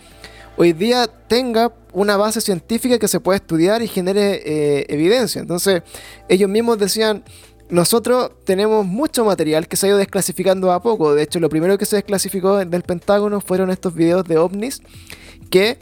hoy 0.56 0.72
día 0.72 1.06
tenga 1.06 1.72
una 1.92 2.16
base 2.16 2.40
científica 2.40 2.98
que 2.98 3.08
se 3.08 3.18
pueda 3.18 3.36
estudiar 3.36 3.80
y 3.80 3.88
genere 3.88 4.42
eh, 4.44 4.86
evidencia. 4.88 5.40
Entonces, 5.40 5.82
ellos 6.28 6.50
mismos 6.50 6.78
decían, 6.78 7.24
nosotros 7.70 8.30
tenemos 8.44 8.86
mucho 8.86 9.24
material 9.24 9.68
que 9.68 9.76
se 9.76 9.86
ha 9.86 9.88
ido 9.90 9.98
desclasificando 9.98 10.72
a 10.72 10.80
poco. 10.82 11.14
De 11.14 11.22
hecho, 11.22 11.38
lo 11.40 11.48
primero 11.48 11.76
que 11.78 11.84
se 11.86 11.96
desclasificó 11.96 12.56
del 12.58 12.82
Pentágono 12.82 13.40
fueron 13.40 13.70
estos 13.70 13.94
videos 13.94 14.24
de 14.24 14.38
ovnis 14.38 14.80
que 15.50 15.78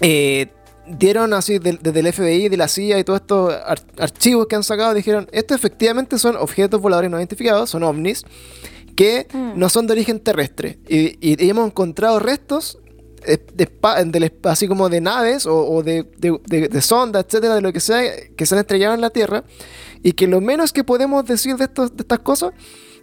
eh, 0.00 0.48
dieron 0.86 1.32
así 1.32 1.58
desde 1.58 2.00
el 2.00 2.12
FBI, 2.12 2.48
de 2.48 2.56
la 2.56 2.68
CIA 2.68 2.98
y 2.98 3.04
todos 3.04 3.20
estos 3.20 3.54
ar- 3.54 3.80
archivos 3.98 4.46
que 4.48 4.56
han 4.56 4.62
sacado, 4.64 4.92
dijeron, 4.94 5.28
estos 5.32 5.56
efectivamente 5.56 6.18
son 6.18 6.36
objetos 6.36 6.80
voladores 6.80 7.10
no 7.10 7.18
identificados, 7.18 7.70
son 7.70 7.84
ovnis, 7.84 8.24
que 8.96 9.26
no 9.56 9.68
son 9.68 9.86
de 9.86 9.92
origen 9.94 10.20
terrestre. 10.20 10.78
Y, 10.88 11.16
y 11.20 11.48
hemos 11.48 11.66
encontrado 11.66 12.18
restos 12.20 12.78
de, 13.26 13.68
esp- 13.68 14.50
así 14.50 14.68
como 14.68 14.88
de 14.88 15.00
naves 15.00 15.46
o, 15.46 15.56
o 15.56 15.82
de, 15.82 16.04
de, 16.18 16.38
de- 16.46 16.68
de 16.68 16.80
sondas, 16.82 17.24
etcétera, 17.26 17.54
de 17.56 17.60
lo 17.60 17.72
que 17.72 17.80
sea, 17.80 18.02
que 18.36 18.46
se 18.46 18.54
han 18.54 18.60
estrellado 18.60 18.94
en 18.94 19.00
la 19.00 19.10
Tierra. 19.10 19.44
Y 20.02 20.12
que 20.12 20.26
lo 20.26 20.40
menos 20.40 20.72
que 20.72 20.84
podemos 20.84 21.24
decir 21.24 21.56
de, 21.56 21.64
estos, 21.64 21.96
de 21.96 22.02
estas 22.02 22.18
cosas 22.18 22.52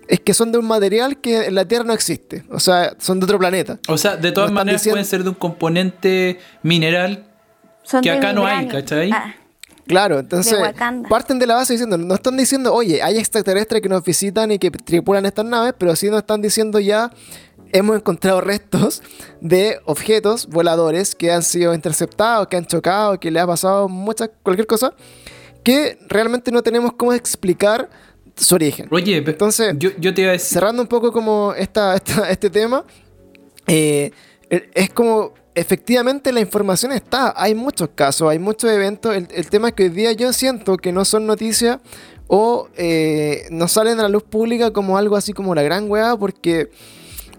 es 0.07 0.19
que 0.19 0.33
son 0.33 0.51
de 0.51 0.57
un 0.59 0.65
material 0.67 1.19
que 1.21 1.45
en 1.47 1.55
la 1.55 1.65
Tierra 1.65 1.83
no 1.85 1.93
existe. 1.93 2.43
O 2.51 2.59
sea, 2.59 2.93
son 2.99 3.19
de 3.19 3.23
otro 3.25 3.39
planeta. 3.39 3.79
O 3.87 3.97
sea, 3.97 4.17
de 4.17 4.31
todas 4.31 4.51
maneras 4.51 4.81
diciendo- 4.81 4.95
pueden 4.95 5.05
ser 5.05 5.23
de 5.23 5.29
un 5.29 5.35
componente 5.35 6.39
mineral 6.63 7.25
Son 7.83 8.01
Que 8.03 8.11
de 8.11 8.17
acá 8.17 8.33
no 8.33 8.45
hay. 8.45 8.67
¿cachai? 8.67 9.09
Ah, 9.11 9.35
Claro, 9.87 10.19
entonces 10.19 10.53
parten 11.09 11.37
de 11.39 11.47
la 11.47 11.55
base 11.55 11.73
diciendo, 11.73 11.97
no 11.97 12.13
están 12.13 12.37
diciendo, 12.37 12.73
oye, 12.73 13.01
hay 13.01 13.17
extraterrestres 13.17 13.81
que 13.81 13.89
nos 13.89 14.03
visitan 14.03 14.49
y 14.51 14.59
que 14.59 14.69
tripulan 14.71 15.25
estas 15.25 15.43
naves, 15.43 15.73
pero 15.77 15.93
sí 15.97 16.07
nos 16.09 16.19
están 16.19 16.41
diciendo 16.41 16.79
ya, 16.79 17.11
hemos 17.73 17.95
encontrado 17.95 18.41
restos 18.41 19.01
de 19.39 19.79
objetos 19.85 20.47
voladores 20.47 21.15
que 21.15 21.31
han 21.31 21.43
sido 21.43 21.73
interceptados, 21.73 22.47
que 22.47 22.57
han 22.57 22.65
chocado, 22.65 23.19
que 23.19 23.31
le 23.31 23.39
ha 23.39 23.47
pasado 23.47 23.87
muchas, 23.89 24.29
cualquier 24.43 24.67
cosa, 24.67 24.93
que 25.63 25.97
realmente 26.07 26.51
no 26.51 26.61
tenemos 26.63 26.93
cómo 26.93 27.13
explicar 27.13 27.89
su 28.35 28.55
origen. 28.55 28.87
Oye, 28.91 29.17
Entonces, 29.17 29.75
yo, 29.77 29.89
yo 29.99 30.13
te 30.13 30.21
iba 30.21 30.29
a 30.29 30.33
decir. 30.33 30.53
Cerrando 30.53 30.81
un 30.81 30.87
poco 30.87 31.11
como 31.11 31.53
esta, 31.55 31.95
esta- 31.95 32.29
este 32.29 32.49
tema, 32.49 32.83
eh, 33.67 34.11
es 34.49 34.89
como 34.89 35.33
efectivamente 35.53 36.31
la 36.31 36.39
información 36.39 36.91
está, 36.93 37.33
hay 37.35 37.53
muchos 37.55 37.89
casos, 37.93 38.29
hay 38.29 38.39
muchos 38.39 38.69
eventos, 38.71 39.15
el, 39.15 39.27
el 39.31 39.49
tema 39.49 39.69
es 39.69 39.73
que 39.75 39.83
hoy 39.83 39.89
día 39.89 40.11
yo 40.13 40.31
siento 40.33 40.77
que 40.77 40.91
no 40.91 41.03
son 41.05 41.27
noticias 41.27 41.79
o 42.27 42.69
eh, 42.77 43.43
no 43.51 43.67
salen 43.67 43.99
a 43.99 44.03
la 44.03 44.09
luz 44.09 44.23
pública 44.23 44.71
como 44.71 44.97
algo 44.97 45.17
así 45.17 45.33
como 45.33 45.53
la 45.53 45.61
gran 45.61 45.89
weá 45.91 46.15
porque 46.15 46.69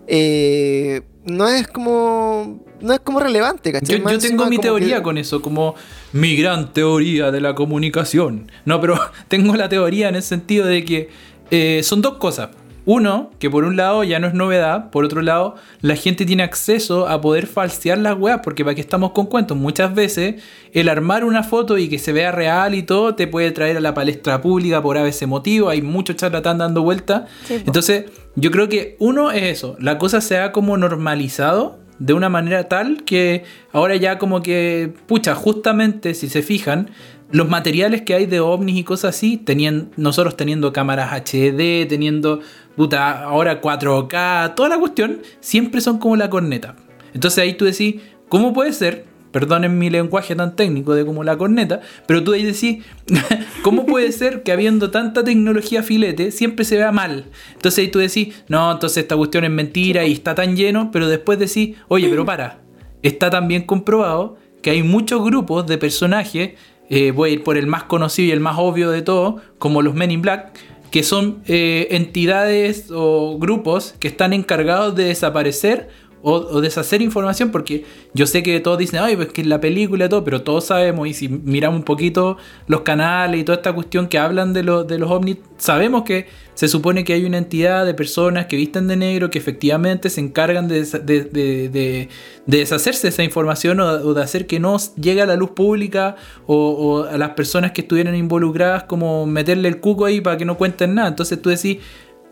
eh, 0.06 1.02
no 1.24 1.48
es 1.48 1.68
como 1.68 2.60
no 2.80 2.92
es 2.92 3.00
como 3.00 3.20
relevante, 3.20 3.70
¿cachai? 3.72 4.02
Yo, 4.02 4.18
tengo 4.18 4.46
mi 4.46 4.58
teoría 4.58 4.96
que- 4.96 5.02
con 5.02 5.16
eso, 5.18 5.40
como 5.40 5.76
mi 6.12 6.34
gran 6.36 6.72
teoría 6.72 7.30
de 7.30 7.40
la 7.40 7.54
comunicación. 7.54 8.50
No, 8.64 8.80
pero 8.80 8.98
tengo 9.28 9.54
la 9.54 9.68
teoría 9.68 10.08
en 10.08 10.16
el 10.16 10.22
sentido 10.22 10.66
de 10.66 10.84
que 10.84 11.08
eh, 11.50 11.82
son 11.84 12.02
dos 12.02 12.14
cosas. 12.16 12.48
Uno, 12.84 13.30
que 13.38 13.48
por 13.48 13.64
un 13.64 13.76
lado 13.76 14.02
ya 14.02 14.18
no 14.18 14.26
es 14.26 14.34
novedad, 14.34 14.90
por 14.90 15.04
otro 15.04 15.22
lado, 15.22 15.54
la 15.80 15.94
gente 15.94 16.26
tiene 16.26 16.42
acceso 16.42 17.08
a 17.08 17.20
poder 17.20 17.46
falsear 17.46 17.98
las 17.98 18.18
weas, 18.18 18.40
porque 18.42 18.64
para 18.64 18.74
qué 18.74 18.80
estamos 18.80 19.12
con 19.12 19.26
cuentos, 19.26 19.56
muchas 19.56 19.94
veces 19.94 20.42
el 20.72 20.88
armar 20.88 21.24
una 21.24 21.44
foto 21.44 21.78
y 21.78 21.88
que 21.88 21.98
se 21.98 22.12
vea 22.12 22.32
real 22.32 22.74
y 22.74 22.82
todo 22.82 23.14
te 23.14 23.26
puede 23.28 23.52
traer 23.52 23.76
a 23.76 23.80
la 23.80 23.94
palestra 23.94 24.40
pública 24.40 24.82
por 24.82 24.96
ese 24.96 25.26
motivo, 25.26 25.68
hay 25.68 25.80
muchos 25.80 26.16
charlatán 26.16 26.58
dando. 26.58 26.82
Sí, 26.92 26.98
po. 27.06 27.24
Entonces, 27.48 28.06
yo 28.34 28.50
creo 28.50 28.68
que 28.68 28.96
uno 28.98 29.30
es 29.30 29.44
eso, 29.44 29.76
la 29.78 29.98
cosa 29.98 30.20
se 30.20 30.38
ha 30.38 30.52
como 30.52 30.76
normalizado 30.76 31.78
de 31.98 32.14
una 32.14 32.28
manera 32.28 32.68
tal 32.68 33.04
que 33.04 33.44
ahora 33.72 33.94
ya 33.96 34.18
como 34.18 34.42
que, 34.42 34.92
pucha, 35.06 35.34
justamente 35.36 36.14
si 36.14 36.28
se 36.28 36.42
fijan, 36.42 36.90
los 37.30 37.48
materiales 37.48 38.02
que 38.02 38.14
hay 38.14 38.26
de 38.26 38.40
ovnis 38.40 38.76
y 38.76 38.84
cosas 38.84 39.16
así, 39.16 39.38
tenían, 39.38 39.90
nosotros 39.96 40.36
teniendo 40.36 40.72
cámaras 40.72 41.12
HD, 41.12 41.86
teniendo, 41.88 42.40
puta, 42.76 43.24
ahora 43.24 43.60
4K, 43.60 44.54
toda 44.54 44.68
la 44.68 44.78
cuestión, 44.78 45.20
siempre 45.40 45.80
son 45.80 45.98
como 45.98 46.16
la 46.16 46.30
corneta. 46.30 46.76
Entonces 47.14 47.38
ahí 47.38 47.54
tú 47.54 47.64
decís, 47.64 47.96
¿cómo 48.28 48.52
puede 48.52 48.72
ser? 48.72 49.06
Perdonen 49.30 49.78
mi 49.78 49.88
lenguaje 49.88 50.34
tan 50.36 50.54
técnico 50.56 50.94
de 50.94 51.06
como 51.06 51.24
la 51.24 51.38
corneta, 51.38 51.80
pero 52.06 52.22
tú 52.22 52.32
ahí 52.32 52.42
decís, 52.42 52.84
¿cómo 53.62 53.86
puede 53.86 54.12
ser 54.12 54.42
que 54.42 54.52
habiendo 54.52 54.90
tanta 54.90 55.24
tecnología 55.24 55.82
filete 55.82 56.30
siempre 56.30 56.64
se 56.64 56.76
vea 56.76 56.92
mal? 56.92 57.26
Entonces 57.54 57.78
ahí 57.78 57.88
tú 57.90 57.98
decís, 57.98 58.44
no, 58.48 58.70
entonces 58.70 58.98
esta 58.98 59.16
cuestión 59.16 59.44
es 59.44 59.50
mentira 59.50 60.04
y 60.04 60.12
está 60.12 60.34
tan 60.34 60.54
lleno, 60.54 60.90
pero 60.92 61.08
después 61.08 61.38
decís, 61.38 61.76
oye, 61.88 62.08
pero 62.08 62.26
para, 62.26 62.60
está 63.02 63.30
también 63.30 63.62
comprobado 63.62 64.36
que 64.60 64.70
hay 64.70 64.82
muchos 64.82 65.24
grupos 65.24 65.66
de 65.66 65.78
personajes, 65.78 66.52
eh, 66.88 67.10
voy 67.10 67.30
a 67.30 67.32
ir 67.32 67.42
por 67.42 67.56
el 67.56 67.66
más 67.66 67.84
conocido 67.84 68.28
y 68.28 68.32
el 68.32 68.40
más 68.40 68.56
obvio 68.58 68.90
de 68.90 69.02
todo, 69.02 69.40
como 69.58 69.80
los 69.82 69.94
Men 69.94 70.10
in 70.10 70.22
Black, 70.22 70.52
que 70.92 71.02
son 71.02 71.42
eh, 71.46 71.88
entidades 71.90 72.90
o 72.90 73.38
grupos 73.38 73.94
que 73.98 74.08
están 74.08 74.34
encargados 74.34 74.94
de 74.94 75.04
desaparecer 75.04 75.88
o, 76.22 76.34
o 76.34 76.60
deshacer 76.60 77.02
información, 77.02 77.50
porque 77.50 77.84
yo 78.14 78.26
sé 78.26 78.42
que 78.42 78.58
todos 78.60 78.78
dicen, 78.78 79.00
ay, 79.00 79.16
pues 79.16 79.28
que 79.28 79.40
en 79.42 79.48
la 79.48 79.60
película 79.60 80.06
y 80.06 80.08
todo, 80.08 80.24
pero 80.24 80.42
todos 80.42 80.64
sabemos, 80.66 81.08
y 81.08 81.14
si 81.14 81.28
miramos 81.28 81.78
un 81.80 81.84
poquito 81.84 82.36
los 82.66 82.82
canales 82.82 83.40
y 83.40 83.44
toda 83.44 83.56
esta 83.56 83.72
cuestión 83.72 84.06
que 84.08 84.18
hablan 84.18 84.52
de, 84.52 84.62
los 84.62 84.86
de 84.86 84.98
los 84.98 85.10
ovnis, 85.10 85.38
sabemos 85.58 86.02
que 86.02 86.26
se 86.54 86.68
supone 86.68 87.02
que 87.02 87.14
hay 87.14 87.24
una 87.24 87.38
entidad 87.38 87.86
de 87.86 87.94
personas 87.94 88.44
que 88.46 88.56
visten 88.56 88.86
de 88.86 88.94
negro 88.96 89.30
que 89.30 89.38
efectivamente 89.38 90.10
se 90.10 90.20
encargan 90.20 90.68
de- 90.68 90.84
de- 90.84 91.24
de 91.70 92.08
deshacerse 92.46 93.02
de 93.02 93.08
esa 93.08 93.22
información 93.24 93.80
o, 93.80 93.86
o 93.86 94.14
de 94.14 94.22
hacer 94.22 94.46
que 94.46 94.60
no 94.60 94.76
llegue 95.00 95.22
a 95.22 95.26
la 95.26 95.36
luz 95.36 95.50
pública 95.50 96.16
o, 96.46 96.54
o 96.56 97.04
a 97.04 97.16
las 97.16 97.30
personas 97.30 97.72
que 97.72 97.80
estuvieran 97.80 98.14
involucradas, 98.14 98.84
como 98.84 99.26
meterle 99.26 99.68
el 99.68 99.80
cuco 99.80 100.04
ahí 100.04 100.20
para 100.20 100.36
que 100.36 100.44
no 100.44 100.58
cuenten 100.58 100.94
nada. 100.94 101.08
Entonces 101.08 101.40
tú 101.40 101.48
decís, 101.48 101.78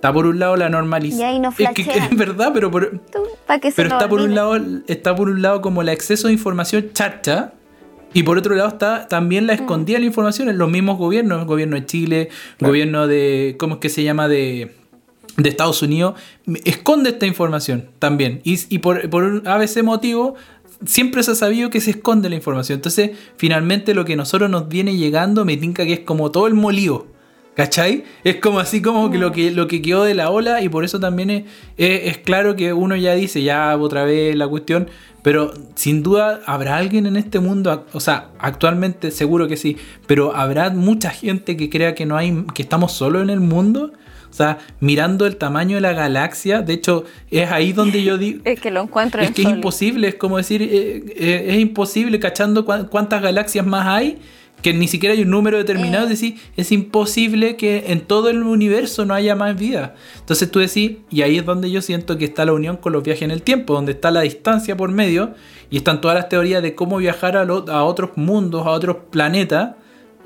está 0.01 0.15
por 0.15 0.27
un 0.27 0.39
lado 0.39 0.57
la 0.57 0.71
normalización. 0.71 1.29
Y 1.29 1.33
ahí 1.33 1.41
no 1.41 1.51
es 1.51 1.57
que, 1.57 1.67
que 1.75 1.85
flashean. 1.85 2.09
es 2.13 2.17
verdad, 2.17 2.53
pero 2.55 2.71
por, 2.71 3.01
tú, 3.13 3.19
para 3.47 3.61
que 3.61 3.71
se 3.71 3.77
pero 3.77 3.91
está 3.91 4.09
por 4.09 4.23
un 4.23 4.35
lado 4.35 4.59
está 4.87 5.15
por 5.15 5.29
un 5.29 5.43
lado 5.43 5.61
como 5.61 5.83
el 5.83 5.91
exceso 5.91 6.29
de 6.29 6.33
información 6.33 6.91
charcha 6.95 7.53
y 8.15 8.23
por 8.23 8.39
otro 8.39 8.55
lado 8.55 8.71
está 8.71 9.09
también 9.09 9.45
Mm. 9.45 9.47
la 9.49 9.53
escondida 9.53 9.99
la 9.99 10.07
información 10.07 10.49
en 10.49 10.57
los 10.57 10.71
mismos 10.71 10.97
gobiernos, 10.97 11.41
el 11.41 11.47
gobierno 11.47 11.77
de 11.77 11.85
Chile, 11.85 12.29
gobierno 12.61 13.07
de 13.07 13.57
¿cómo 13.59 13.75
es 13.75 13.81
que 13.81 13.91
se 13.91 14.03
llama 14.03 14.27
de 14.27 14.75
de 15.37 15.49
Estados 15.49 15.83
Unidos 15.83 16.15
esconde 16.65 17.11
esta 17.11 17.27
información 17.27 17.89
también 17.99 18.41
y, 18.43 18.59
y 18.75 18.79
por, 18.79 19.09
por 19.11 19.25
un 19.25 19.47
a 19.47 19.59
veces 19.59 19.85
motivo 19.85 20.35
siempre 20.85 21.23
se 21.23 21.33
ha 21.33 21.35
sabido 21.35 21.71
que 21.71 21.81
se 21.81 21.91
esconde 21.91 22.29
la 22.29 22.37
información 22.37 22.79
entonces 22.79 23.13
finalmente 23.37 23.95
lo 23.95 24.05
que 24.05 24.15
a 24.15 24.17
nosotros 24.17 24.51
nos 24.51 24.69
viene 24.69 24.97
llegando 24.97 25.45
me 25.45 25.57
tinca 25.57 25.85
que 25.85 25.93
es 25.93 26.01
como 26.01 26.31
todo 26.31 26.47
el 26.47 26.55
molío 26.55 27.07
¿Cachai? 27.61 28.05
Es 28.25 28.37
como 28.37 28.59
así 28.59 28.81
como 28.81 29.11
que 29.11 29.19
lo 29.19 29.33
que 29.33 29.51
lo 29.51 29.69
que 29.69 29.83
quedó 29.83 30.05
de 30.05 30.15
la 30.15 30.31
ola 30.31 30.63
y 30.63 30.71
por 30.71 30.83
eso 30.83 30.99
también 30.99 31.29
es, 31.29 31.45
es- 31.77 32.01
es 32.13 32.17
claro 32.17 32.57
que 32.57 32.73
uno 32.73 32.97
ya 32.97 33.15
dice 33.15 33.43
ya 33.43 33.77
otra 33.77 34.05
vez 34.05 34.35
la 34.35 34.49
cuestión, 34.49 34.89
pero 35.23 35.53
sin 35.75 36.03
duda 36.03 36.41
habrá 36.47 36.79
alguien 36.79 37.05
en 37.05 37.17
este 37.17 37.39
mundo, 37.39 37.85
o 37.93 38.01
sea, 38.01 38.29
actualmente 38.39 39.11
seguro 39.11 39.47
que 39.47 39.59
sí, 39.59 39.77
pero 40.07 40.35
habrá 40.35 40.71
mucha 40.71 41.11
gente 41.11 41.59
que 41.59 41.69
crea 41.69 41.95
que 41.95 42.07
no 42.07 42.17
hay, 42.17 42.47
que 42.55 42.63
estamos 42.63 42.93
solos 42.93 43.23
en 43.23 43.29
el 43.29 43.41
mundo. 43.41 43.93
O 44.31 44.33
sea, 44.33 44.59
mirando 44.79 45.27
el 45.27 45.37
tamaño 45.37 45.75
de 45.75 45.81
la 45.83 45.93
galaxia, 45.93 46.63
de 46.63 46.73
hecho, 46.75 47.05
es 47.33 47.51
ahí 47.51 47.73
donde 47.73 48.03
yo 48.05 48.17
digo, 48.17 48.41
Es 48.45 48.59
que 48.61 48.71
lo 48.71 48.81
encuentro 48.81 49.21
es 49.21 49.27
en 49.29 49.35
que 49.35 49.43
es 49.43 49.49
imposible, 49.49 50.07
es 50.09 50.15
como 50.15 50.37
decir, 50.39 50.63
eh, 50.63 51.03
eh, 51.17 51.47
es 51.49 51.59
imposible 51.59 52.19
cachando 52.21 52.65
cuán- 52.65 52.87
cuántas 52.87 53.21
galaxias 53.21 53.67
más 53.67 53.87
hay, 53.89 54.19
que 54.63 54.73
ni 54.75 54.89
siquiera 54.89 55.15
hay 55.15 55.23
un 55.23 55.31
número 55.31 55.57
determinado, 55.59 56.05
Eh. 56.09 56.13
es 56.13 56.21
decir, 56.21 56.35
es 56.57 56.71
imposible 56.73 57.57
que 57.57 57.85
en 57.89 58.01
todo 58.01 58.29
el 58.31 58.43
universo 58.43 59.05
no 59.07 59.15
haya 59.15 59.35
más 59.35 59.59
vida. 59.59 59.95
Entonces 60.19 60.51
tú 60.51 60.59
decís, 60.59 60.99
y 61.11 61.23
ahí 61.23 61.39
es 61.39 61.47
donde 61.47 61.71
yo 61.71 61.81
siento 61.83 62.19
que 62.19 62.25
está 62.27 62.45
la 62.45 62.53
unión 62.53 62.77
con 62.77 62.93
los 62.93 63.03
viajes 63.03 63.23
en 63.23 63.31
el 63.31 63.43
tiempo, 63.43 63.75
donde 63.75 63.93
está 63.93 64.11
la 64.11 64.21
distancia 64.23 64.77
por 64.77 64.91
medio, 64.91 65.35
y 65.71 65.77
están 65.79 66.01
todas 66.01 66.17
las 66.17 66.29
teorías 66.29 66.63
de 66.63 66.75
cómo 66.75 66.97
viajar 66.99 67.37
a, 67.37 67.45
lo- 67.45 67.65
a 67.71 67.85
otros 67.85 68.11
mundos, 68.17 68.67
a 68.67 68.71
otros 68.71 68.97
planetas, 69.11 69.77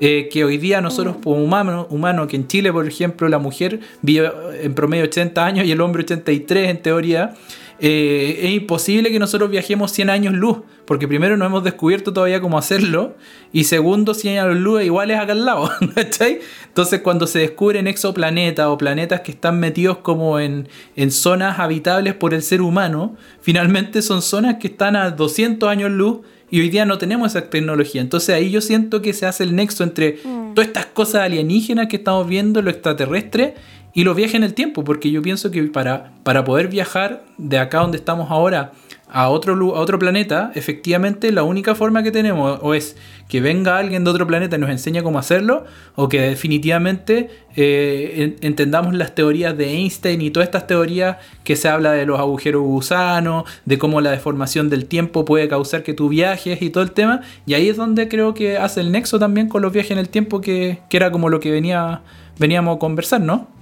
eh, 0.01 0.27
que 0.29 0.43
hoy 0.43 0.57
día 0.57 0.81
nosotros 0.81 1.15
como 1.23 1.41
humanos, 1.41 1.87
humanos, 1.89 2.27
que 2.27 2.35
en 2.35 2.47
Chile, 2.47 2.73
por 2.73 2.85
ejemplo, 2.85 3.29
la 3.29 3.37
mujer 3.39 3.79
vive 4.01 4.29
en 4.61 4.73
promedio 4.73 5.05
80 5.05 5.45
años 5.45 5.65
y 5.65 5.71
el 5.71 5.79
hombre 5.79 6.03
83 6.03 6.69
en 6.69 6.81
teoría, 6.81 7.33
eh, 7.79 8.39
es 8.43 8.51
imposible 8.51 9.11
que 9.11 9.19
nosotros 9.19 9.49
viajemos 9.49 9.91
100 9.91 10.09
años 10.09 10.33
luz, 10.33 10.59
porque 10.85 11.07
primero 11.07 11.35
no 11.35 11.45
hemos 11.45 11.63
descubierto 11.63 12.13
todavía 12.13 12.39
cómo 12.39 12.57
hacerlo, 12.57 13.15
y 13.51 13.65
segundo, 13.65 14.13
100 14.13 14.39
años 14.39 14.57
luz 14.57 14.83
iguales 14.83 15.19
acá 15.19 15.33
al 15.33 15.45
lado, 15.45 15.69
¿cachai? 15.95 16.39
Entonces 16.67 17.01
cuando 17.01 17.27
se 17.27 17.39
descubren 17.39 17.87
exoplanetas 17.87 18.67
o 18.67 18.77
planetas 18.77 19.21
que 19.21 19.31
están 19.31 19.59
metidos 19.59 19.97
como 19.97 20.39
en, 20.39 20.69
en 20.95 21.11
zonas 21.11 21.59
habitables 21.59 22.13
por 22.13 22.33
el 22.33 22.43
ser 22.43 22.61
humano, 22.61 23.17
finalmente 23.41 24.01
son 24.01 24.21
zonas 24.21 24.55
que 24.55 24.67
están 24.67 24.95
a 24.95 25.11
200 25.11 25.67
años 25.67 25.91
luz, 25.91 26.19
y 26.49 26.61
hoy 26.61 26.69
día 26.69 26.85
no 26.85 26.97
tenemos 26.97 27.35
esa 27.35 27.49
tecnología. 27.49 28.01
Entonces 28.01 28.35
ahí 28.35 28.51
yo 28.51 28.61
siento 28.61 29.01
que 29.01 29.13
se 29.13 29.25
hace 29.25 29.43
el 29.43 29.55
nexo 29.55 29.83
entre 29.83 30.19
todas 30.53 30.67
estas 30.67 30.85
cosas 30.85 31.23
alienígenas 31.23 31.87
que 31.87 31.97
estamos 31.97 32.27
viendo, 32.27 32.61
lo 32.61 32.69
extraterrestre, 32.69 33.55
y 33.95 34.03
los 34.03 34.15
viajes 34.15 34.35
en 34.35 34.43
el 34.43 34.53
tiempo, 34.53 34.83
porque 34.83 35.09
yo 35.09 35.21
pienso 35.23 35.49
que 35.49 35.63
para, 35.63 36.11
para 36.23 36.43
poder 36.43 36.67
viajar 36.67 37.23
de 37.39 37.57
acá 37.57 37.79
donde 37.79 37.97
estamos 37.97 38.29
ahora 38.29 38.73
a 39.07 39.29
otro, 39.29 39.53
a 39.75 39.79
otro 39.79 39.97
planeta, 39.99 40.51
efectivamente 40.55 41.31
la 41.31 41.43
única 41.43 41.75
forma 41.75 42.03
que 42.03 42.11
tenemos 42.11 42.59
o 42.61 42.73
es 42.73 42.97
que 43.29 43.39
venga 43.39 43.77
alguien 43.77 44.03
de 44.03 44.09
otro 44.09 44.27
planeta 44.27 44.57
y 44.57 44.59
nos 44.59 44.69
enseñe 44.69 45.01
cómo 45.01 45.17
hacerlo, 45.19 45.63
o 45.95 46.09
que 46.09 46.19
definitivamente 46.21 47.29
eh, 47.55 48.35
en- 48.41 48.47
entendamos 48.47 48.93
las 48.95 49.15
teorías 49.15 49.55
de 49.57 49.69
Einstein 49.71 50.21
y 50.21 50.29
todas 50.31 50.47
estas 50.47 50.67
teorías 50.67 51.17
que 51.45 51.55
se 51.55 51.69
habla 51.69 51.91
de 51.93 52.05
los 52.05 52.19
agujeros 52.19 52.63
gusanos, 52.63 53.45
de 53.63 53.77
cómo 53.77 54.01
la 54.01 54.11
deformación 54.11 54.69
del 54.69 54.85
tiempo 54.87 55.23
puede 55.23 55.47
causar 55.47 55.83
que 55.83 55.93
tú 55.93 56.09
viajes 56.09 56.61
y 56.61 56.69
todo 56.69 56.83
el 56.83 56.91
tema, 56.91 57.21
y 57.45 57.53
ahí 57.53 57.69
es 57.69 57.77
donde 57.77 58.09
creo 58.09 58.33
que 58.33 58.57
hace 58.57 58.81
el 58.81 58.91
nexo 58.91 59.19
también 59.19 59.47
con 59.47 59.61
los 59.61 59.71
viajes 59.71 59.91
en 59.91 59.99
el 59.99 60.09
tiempo, 60.09 60.41
que, 60.41 60.79
que 60.89 60.97
era 60.97 61.11
como 61.11 61.29
lo 61.29 61.39
que 61.39 61.51
venía, 61.51 62.01
veníamos 62.37 62.75
a 62.75 62.79
conversar, 62.79 63.21
¿no? 63.21 63.54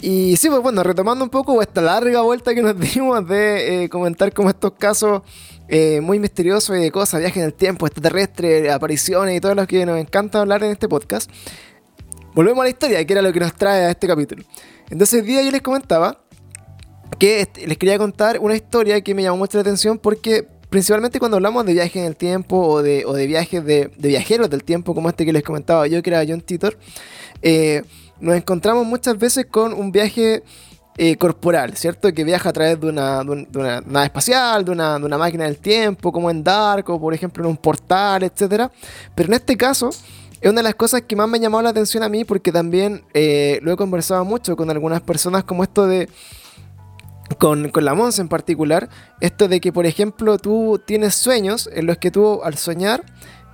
Y 0.00 0.36
sí, 0.36 0.48
pues 0.48 0.60
bueno, 0.60 0.82
retomando 0.82 1.24
un 1.24 1.30
poco 1.30 1.60
esta 1.62 1.80
larga 1.80 2.20
vuelta 2.22 2.54
que 2.54 2.62
nos 2.62 2.78
dimos 2.94 3.26
de 3.26 3.84
eh, 3.84 3.88
comentar 3.88 4.32
como 4.32 4.50
estos 4.50 4.72
casos 4.72 5.22
eh, 5.68 6.00
muy 6.00 6.18
misteriosos 6.18 6.76
y 6.76 6.80
de 6.80 6.90
cosas, 6.90 7.20
viajes 7.20 7.38
en 7.38 7.44
el 7.44 7.54
tiempo, 7.54 7.86
extraterrestre, 7.86 8.70
apariciones 8.70 9.36
y 9.36 9.40
todo 9.40 9.54
lo 9.54 9.66
que 9.66 9.86
nos 9.86 9.98
encanta 9.98 10.40
hablar 10.40 10.62
en 10.62 10.72
este 10.72 10.88
podcast. 10.88 11.30
Volvemos 12.34 12.60
a 12.60 12.64
la 12.64 12.70
historia, 12.70 13.04
que 13.04 13.12
era 13.12 13.22
lo 13.22 13.32
que 13.32 13.40
nos 13.40 13.54
trae 13.54 13.86
a 13.86 13.90
este 13.90 14.06
capítulo. 14.06 14.44
Entonces, 14.90 15.20
el 15.20 15.26
día 15.26 15.42
yo 15.42 15.50
les 15.50 15.62
comentaba 15.62 16.20
que 17.18 17.48
les 17.66 17.78
quería 17.78 17.98
contar 17.98 18.38
una 18.40 18.54
historia 18.54 19.00
que 19.00 19.14
me 19.14 19.22
llamó 19.22 19.38
mucho 19.38 19.56
la 19.56 19.62
atención 19.62 19.98
porque 19.98 20.46
principalmente 20.68 21.18
cuando 21.18 21.36
hablamos 21.36 21.64
de 21.64 21.72
viajes 21.72 21.96
en 21.96 22.04
el 22.04 22.16
tiempo 22.16 22.58
o 22.58 22.82
de, 22.82 23.04
o 23.06 23.14
de 23.14 23.26
viajes 23.26 23.64
de, 23.64 23.90
de, 23.96 24.08
viajeros 24.08 24.50
del 24.50 24.64
tiempo, 24.64 24.94
como 24.94 25.08
este 25.08 25.24
que 25.24 25.32
les 25.32 25.42
comentaba 25.42 25.86
yo, 25.86 26.02
que 26.02 26.10
era 26.10 26.24
John 26.28 26.40
Titor, 26.40 26.76
eh, 27.42 27.82
nos 28.20 28.36
encontramos 28.36 28.86
muchas 28.86 29.18
veces 29.18 29.46
con 29.50 29.72
un 29.72 29.92
viaje 29.92 30.42
eh, 30.98 31.16
corporal, 31.16 31.76
¿cierto? 31.76 32.12
Que 32.14 32.24
viaja 32.24 32.48
a 32.48 32.52
través 32.54 32.80
de 32.80 32.88
una, 32.88 33.22
de 33.22 33.58
una 33.58 33.82
nave 33.82 34.06
espacial, 34.06 34.64
de 34.64 34.70
una, 34.70 34.98
de 34.98 35.04
una, 35.04 35.18
máquina 35.18 35.44
del 35.44 35.58
tiempo, 35.58 36.10
como 36.10 36.30
en 36.30 36.42
Dark, 36.42 36.88
o 36.88 36.98
por 36.98 37.12
ejemplo 37.12 37.44
en 37.44 37.50
un 37.50 37.56
portal, 37.58 38.22
etc. 38.22 38.70
Pero 39.14 39.28
en 39.28 39.34
este 39.34 39.58
caso, 39.58 39.90
es 40.40 40.50
una 40.50 40.60
de 40.60 40.62
las 40.62 40.74
cosas 40.74 41.02
que 41.02 41.14
más 41.14 41.28
me 41.28 41.36
ha 41.36 41.40
llamado 41.42 41.62
la 41.62 41.68
atención 41.68 42.02
a 42.02 42.08
mí, 42.08 42.24
porque 42.24 42.50
también 42.50 43.04
eh, 43.12 43.58
lo 43.62 43.72
he 43.72 43.76
conversado 43.76 44.24
mucho 44.24 44.56
con 44.56 44.70
algunas 44.70 45.02
personas, 45.02 45.44
como 45.44 45.62
esto 45.62 45.86
de. 45.86 46.08
Con, 47.38 47.70
con 47.70 47.84
la 47.84 47.92
Mons 47.92 48.20
en 48.20 48.28
particular, 48.28 48.88
esto 49.20 49.48
de 49.48 49.60
que, 49.60 49.72
por 49.72 49.84
ejemplo, 49.84 50.38
tú 50.38 50.80
tienes 50.86 51.16
sueños 51.16 51.68
en 51.72 51.84
los 51.84 51.98
que 51.98 52.12
tú, 52.12 52.40
al 52.44 52.56
soñar, 52.56 53.02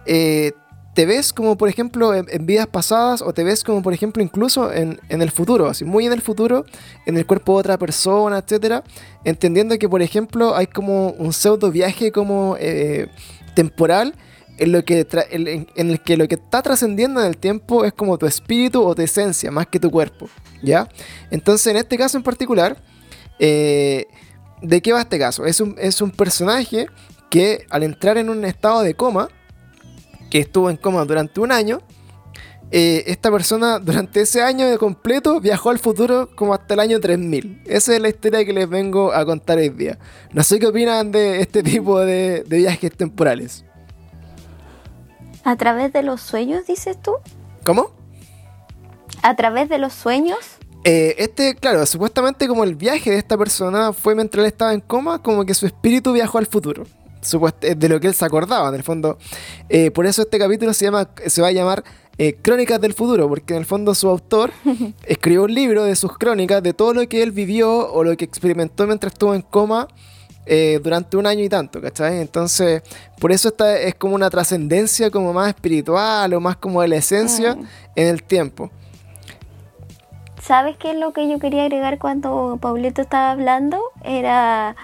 eh, 0.04 0.52
te 0.94 1.06
ves 1.06 1.32
como 1.32 1.56
por 1.56 1.68
ejemplo 1.68 2.14
en, 2.14 2.46
vidas 2.46 2.66
pasadas 2.66 3.22
o 3.22 3.32
te 3.32 3.44
ves 3.44 3.64
como 3.64 3.82
por 3.82 3.94
ejemplo 3.94 4.22
incluso 4.22 4.72
en, 4.72 5.00
en, 5.08 5.22
el 5.22 5.30
futuro, 5.30 5.68
así 5.68 5.84
muy 5.84 6.06
en 6.06 6.12
el 6.12 6.20
futuro, 6.20 6.66
en 7.06 7.16
el 7.16 7.26
cuerpo 7.26 7.54
de 7.54 7.60
otra 7.60 7.78
persona, 7.78 8.38
etcétera, 8.38 8.84
entendiendo 9.24 9.78
que 9.78 9.88
por 9.88 10.02
ejemplo 10.02 10.54
hay 10.54 10.66
como 10.66 11.10
un 11.10 11.32
pseudo 11.32 11.70
viaje 11.70 12.12
como 12.12 12.56
eh, 12.58 13.08
temporal 13.54 14.14
en, 14.58 14.72
lo 14.72 14.84
que 14.84 15.06
en, 15.30 15.66
en, 15.74 15.90
el 15.90 16.00
que 16.00 16.16
lo 16.18 16.28
que 16.28 16.34
está 16.34 16.60
trascendiendo 16.60 17.20
en 17.20 17.26
el 17.26 17.38
tiempo 17.38 17.84
es 17.84 17.94
como 17.94 18.18
tu 18.18 18.26
espíritu 18.26 18.82
o 18.82 18.94
tu 18.94 19.00
esencia 19.00 19.50
más 19.50 19.66
que 19.66 19.80
tu 19.80 19.90
cuerpo, 19.90 20.28
¿ya? 20.62 20.88
Entonces 21.30 21.66
en 21.68 21.76
este 21.76 21.96
caso 21.96 22.18
en 22.18 22.22
particular, 22.22 22.76
eh, 23.38 24.06
¿de 24.60 24.82
qué 24.82 24.92
va 24.92 25.00
este 25.00 25.18
caso? 25.18 25.46
Es 25.46 25.58
un, 25.60 25.74
es 25.78 26.02
un 26.02 26.10
personaje 26.10 26.86
que 27.30 27.64
al 27.70 27.82
entrar 27.82 28.18
en 28.18 28.28
un 28.28 28.44
estado 28.44 28.82
de 28.82 28.92
coma, 28.92 29.30
que 30.32 30.38
estuvo 30.38 30.70
en 30.70 30.78
coma 30.78 31.04
durante 31.04 31.40
un 31.40 31.52
año, 31.52 31.82
eh, 32.70 33.04
esta 33.06 33.30
persona 33.30 33.78
durante 33.78 34.22
ese 34.22 34.42
año 34.42 34.66
de 34.66 34.78
completo 34.78 35.42
viajó 35.42 35.68
al 35.68 35.78
futuro 35.78 36.30
como 36.34 36.54
hasta 36.54 36.72
el 36.72 36.80
año 36.80 37.00
3000. 37.00 37.64
Esa 37.66 37.94
es 37.94 38.00
la 38.00 38.08
historia 38.08 38.42
que 38.42 38.54
les 38.54 38.66
vengo 38.66 39.12
a 39.12 39.26
contar 39.26 39.58
hoy 39.58 39.68
día. 39.68 39.98
No 40.32 40.42
sé 40.42 40.58
qué 40.58 40.68
opinan 40.68 41.12
de 41.12 41.42
este 41.42 41.62
tipo 41.62 42.00
de, 42.00 42.44
de 42.44 42.56
viajes 42.56 42.96
temporales. 42.96 43.66
¿A 45.44 45.54
través 45.56 45.92
de 45.92 46.02
los 46.02 46.22
sueños, 46.22 46.66
dices 46.66 46.96
tú? 47.02 47.12
¿Cómo? 47.62 47.90
¿A 49.20 49.36
través 49.36 49.68
de 49.68 49.76
los 49.76 49.92
sueños? 49.92 50.38
Eh, 50.84 51.14
este, 51.18 51.56
claro, 51.56 51.84
supuestamente 51.84 52.48
como 52.48 52.64
el 52.64 52.74
viaje 52.74 53.10
de 53.10 53.18
esta 53.18 53.36
persona 53.36 53.92
fue 53.92 54.14
mientras 54.14 54.40
él 54.40 54.46
estaba 54.46 54.72
en 54.72 54.80
coma, 54.80 55.20
como 55.20 55.44
que 55.44 55.52
su 55.52 55.66
espíritu 55.66 56.14
viajó 56.14 56.38
al 56.38 56.46
futuro 56.46 56.86
de 57.60 57.88
lo 57.88 58.00
que 58.00 58.08
él 58.08 58.14
se 58.14 58.24
acordaba, 58.24 58.68
en 58.68 58.74
el 58.74 58.82
fondo. 58.82 59.18
Eh, 59.68 59.90
por 59.90 60.06
eso 60.06 60.22
este 60.22 60.38
capítulo 60.38 60.72
se, 60.74 60.86
llama, 60.86 61.08
se 61.26 61.40
va 61.40 61.48
a 61.48 61.52
llamar 61.52 61.84
eh, 62.18 62.36
Crónicas 62.42 62.80
del 62.80 62.94
Futuro, 62.94 63.28
porque 63.28 63.54
en 63.54 63.60
el 63.60 63.66
fondo 63.66 63.94
su 63.94 64.08
autor 64.08 64.52
escribió 65.06 65.44
un 65.44 65.54
libro 65.54 65.84
de 65.84 65.96
sus 65.96 66.18
crónicas, 66.18 66.62
de 66.62 66.74
todo 66.74 66.92
lo 66.94 67.08
que 67.08 67.22
él 67.22 67.32
vivió 67.32 67.90
o 67.92 68.04
lo 68.04 68.16
que 68.16 68.24
experimentó 68.24 68.86
mientras 68.86 69.12
estuvo 69.12 69.34
en 69.34 69.42
coma 69.42 69.88
eh, 70.44 70.80
durante 70.82 71.16
un 71.16 71.26
año 71.26 71.44
y 71.44 71.48
tanto, 71.48 71.80
¿cachai? 71.80 72.20
Entonces, 72.20 72.82
por 73.20 73.30
eso 73.30 73.48
esta 73.48 73.78
es 73.78 73.94
como 73.94 74.14
una 74.14 74.28
trascendencia 74.28 75.10
como 75.10 75.32
más 75.32 75.48
espiritual 75.48 76.34
o 76.34 76.40
más 76.40 76.56
como 76.56 76.82
de 76.82 76.88
la 76.88 76.96
esencia 76.96 77.54
mm. 77.54 77.66
en 77.96 78.08
el 78.08 78.22
tiempo. 78.24 78.70
¿Sabes 80.42 80.76
qué 80.76 80.90
es 80.90 80.96
lo 80.96 81.12
que 81.12 81.28
yo 81.28 81.38
quería 81.38 81.62
agregar 81.62 81.98
cuando 82.00 82.58
Paulito 82.60 83.00
estaba 83.00 83.30
hablando? 83.30 83.80
Era 84.02 84.74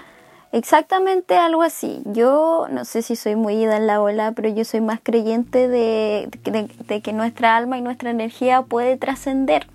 Exactamente 0.51 1.37
algo 1.37 1.61
así. 1.61 2.01
Yo 2.05 2.67
no 2.71 2.83
sé 2.83 3.01
si 3.03 3.15
soy 3.15 3.35
muy 3.35 3.53
ida 3.55 3.77
en 3.77 3.85
la 3.85 4.01
ola, 4.01 4.31
pero 4.31 4.49
yo 4.49 4.65
soy 4.65 4.81
más 4.81 4.99
creyente 5.01 5.67
de, 5.67 6.29
de, 6.43 7.01
que 7.01 7.13
nuestra 7.13 7.55
alma 7.55 7.77
y 7.77 7.81
nuestra 7.81 8.09
energía 8.09 8.63
puede 8.63 8.97
trascender. 8.97 9.67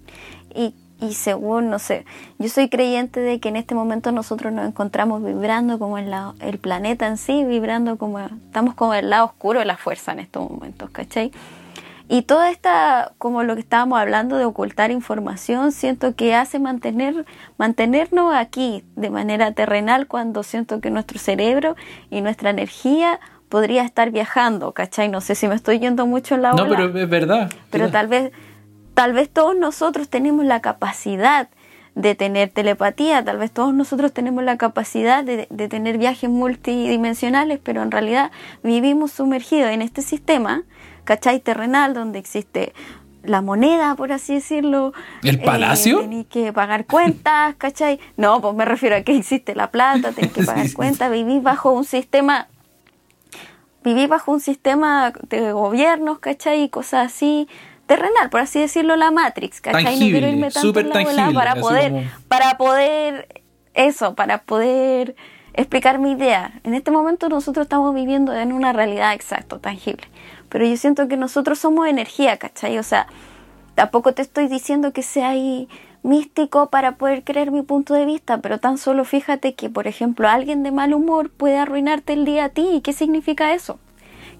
Y, 0.53 0.75
y, 1.01 1.15
según, 1.15 1.71
no 1.71 1.79
sé, 1.79 2.05
yo 2.39 2.49
soy 2.49 2.69
creyente 2.69 3.21
de 3.21 3.39
que 3.39 3.51
en 3.51 3.57
este 3.57 3.75
momento 3.75 4.11
nosotros 4.11 4.53
nos 4.53 4.67
encontramos 4.67 5.23
vibrando 5.23 5.79
como 5.79 5.99
el 5.99 6.59
planeta 6.59 7.07
en 7.07 7.19
sí, 7.19 7.45
vibrando 7.45 7.97
como, 7.97 8.19
estamos 8.19 8.75
como 8.75 8.95
el 8.95 9.11
lado 9.11 9.27
oscuro 9.27 9.61
de 9.61 9.67
la 9.67 9.77
fuerza 9.77 10.13
en 10.13 10.21
estos 10.21 10.49
momentos, 10.49 10.91
¿cachai? 10.91 11.31
Y 12.15 12.23
toda 12.23 12.49
esta, 12.49 13.11
como 13.19 13.43
lo 13.43 13.57
que 13.57 13.61
estábamos 13.61 13.99
hablando 13.99 14.37
de 14.37 14.45
ocultar 14.45 14.93
información, 14.93 15.73
siento 15.73 16.15
que 16.15 16.33
hace 16.37 16.61
mantener, 16.61 17.27
mantenernos 17.59 18.33
aquí 18.33 18.85
de 18.95 19.11
manera 19.11 19.51
terrenal 19.51 20.07
cuando 20.07 20.45
siento 20.45 20.81
que 20.81 20.91
nuestro 20.91 21.19
cerebro 21.19 21.75
y 22.13 22.21
nuestra 22.21 22.51
energía 22.51 23.19
podría 23.49 23.83
estar 23.83 24.13
viajando, 24.13 24.71
¿cachai? 24.71 25.09
No 25.09 25.21
sé 25.21 25.35
si 25.35 25.49
me 25.49 25.57
estoy 25.57 25.81
yendo 25.81 26.07
mucho 26.07 26.37
en 26.37 26.43
la 26.43 26.53
No, 26.53 26.69
pero 26.69 26.97
es 26.97 27.09
verdad. 27.09 27.51
Pero 27.71 27.91
tal 27.91 28.07
vez, 28.07 28.31
tal 28.95 29.13
vez 29.13 29.29
todos 29.29 29.57
nosotros 29.57 30.09
tenemos 30.09 30.45
la 30.45 30.61
capacidad 30.61 31.49
de 31.97 32.15
tener 32.15 32.49
telepatía, 32.51 33.25
tal 33.25 33.39
vez 33.39 33.51
todos 33.51 33.75
nosotros 33.75 34.13
tenemos 34.13 34.45
la 34.45 34.57
capacidad 34.57 35.25
de, 35.25 35.49
de 35.51 35.69
tener 35.69 35.99
viajes 35.99 36.31
multidimensionales, 36.31 37.59
pero 37.61 37.83
en 37.83 37.91
realidad 37.91 38.31
vivimos 38.63 39.11
sumergidos 39.11 39.73
en 39.73 39.83
este 39.83 40.01
sistema 40.01 40.63
¿cachai? 41.05 41.41
Terrenal, 41.41 41.95
donde 41.95 42.19
existe 42.19 42.73
la 43.27 43.41
moneda, 43.41 43.95
por 43.95 44.13
así 44.13 44.35
decirlo. 44.35 44.93
¿El 45.23 45.41
palacio? 45.41 46.01
Eh, 46.01 46.03
tenéis 46.03 46.27
que 46.27 46.53
pagar 46.53 46.87
cuentas, 46.87 47.55
¿cachai? 47.59 47.99
No, 48.17 48.41
pues 48.41 48.55
me 48.55 48.65
refiero 48.65 48.97
a 48.97 49.03
que 49.03 49.17
existe 49.17 49.55
la 49.55 49.71
plata, 49.71 50.13
tenéis 50.13 50.33
que 50.33 50.45
pagar 50.45 50.69
sí, 50.69 50.75
cuentas, 50.75 51.11
vivís 51.11 51.43
bajo 51.43 51.73
un 51.73 51.85
sistema, 51.85 52.49
vivís 53.83 54.09
bajo 54.09 54.33
un 54.33 54.41
sistema 54.41 55.13
de 55.29 55.53
gobiernos, 55.53 56.19
¿cachai? 56.19 56.65
Y 56.65 56.69
cosas 56.69 57.07
así, 57.07 57.49
terrenal, 57.87 58.31
por 58.31 58.41
así 58.41 58.61
decirlo, 58.61 58.97
la 58.97 59.11
Matrix, 59.11 59.61
¿cachai? 59.61 59.85
Tangible, 59.85 60.07
no 60.07 60.19
quiero 60.19 60.37
irme 60.37 60.51
tanto 60.51 60.83
la 60.83 60.93
tangible, 60.93 61.35
para 61.35 61.55
poder, 61.57 61.91
como... 61.93 62.05
para 62.29 62.57
poder, 62.57 63.43
eso, 63.75 64.15
para 64.15 64.43
poder 64.43 65.17
explicar 65.55 65.99
mi 65.99 66.13
idea. 66.13 66.61
En 66.65 66.75
este 66.75 66.91
momento 66.91 67.29
nosotros 67.29 67.65
estamos 67.65 67.95
viviendo 67.95 68.35
en 68.35 68.53
una 68.53 68.73
realidad 68.73 69.15
exacta, 69.15 69.59
tangible. 69.59 70.05
Pero 70.55 70.67
yo 70.67 70.77
siento 70.77 71.09
que 71.09 71.17
nosotros 71.17 71.59
somos 71.59 71.89
energía, 71.89 72.37
¿cachai? 72.37 72.79
O 72.79 72.85
sea, 72.85 73.09
tampoco 73.75 74.15
te 74.15 74.23
estoy 74.23 74.47
diciendo 74.47 74.93
que 74.93 75.03
sea 75.03 75.31
ahí 75.31 75.69
místico 76.05 76.71
para 76.71 76.93
poder 76.93 77.25
creer 77.25 77.51
mi 77.51 77.63
punto 77.63 77.93
de 77.93 78.05
vista, 78.05 78.39
pero 78.39 78.61
tan 78.61 78.79
solo 78.79 79.05
fíjate 79.05 79.55
que, 79.55 79.69
por 79.69 79.89
ejemplo, 79.89 80.29
alguien 80.29 80.63
de 80.63 80.71
mal 80.71 80.95
humor 80.95 81.29
puede 81.29 81.59
arruinarte 81.59 82.13
el 82.13 82.25
día 82.25 82.45
a 82.45 82.49
ti. 82.51 82.69
¿Y 82.73 82.83
qué 82.83 82.93
significa 82.93 83.53
eso? 83.53 83.81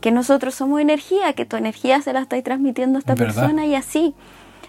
Que 0.01 0.13
nosotros 0.13 0.55
somos 0.55 0.81
energía, 0.81 1.33
que 1.33 1.47
tu 1.47 1.57
energía 1.57 2.01
se 2.01 2.13
la 2.13 2.21
está 2.21 2.41
transmitiendo 2.41 2.99
a 2.99 3.01
esta 3.01 3.17
¿verdad? 3.17 3.35
persona 3.35 3.67
y 3.67 3.75
así. 3.75 4.15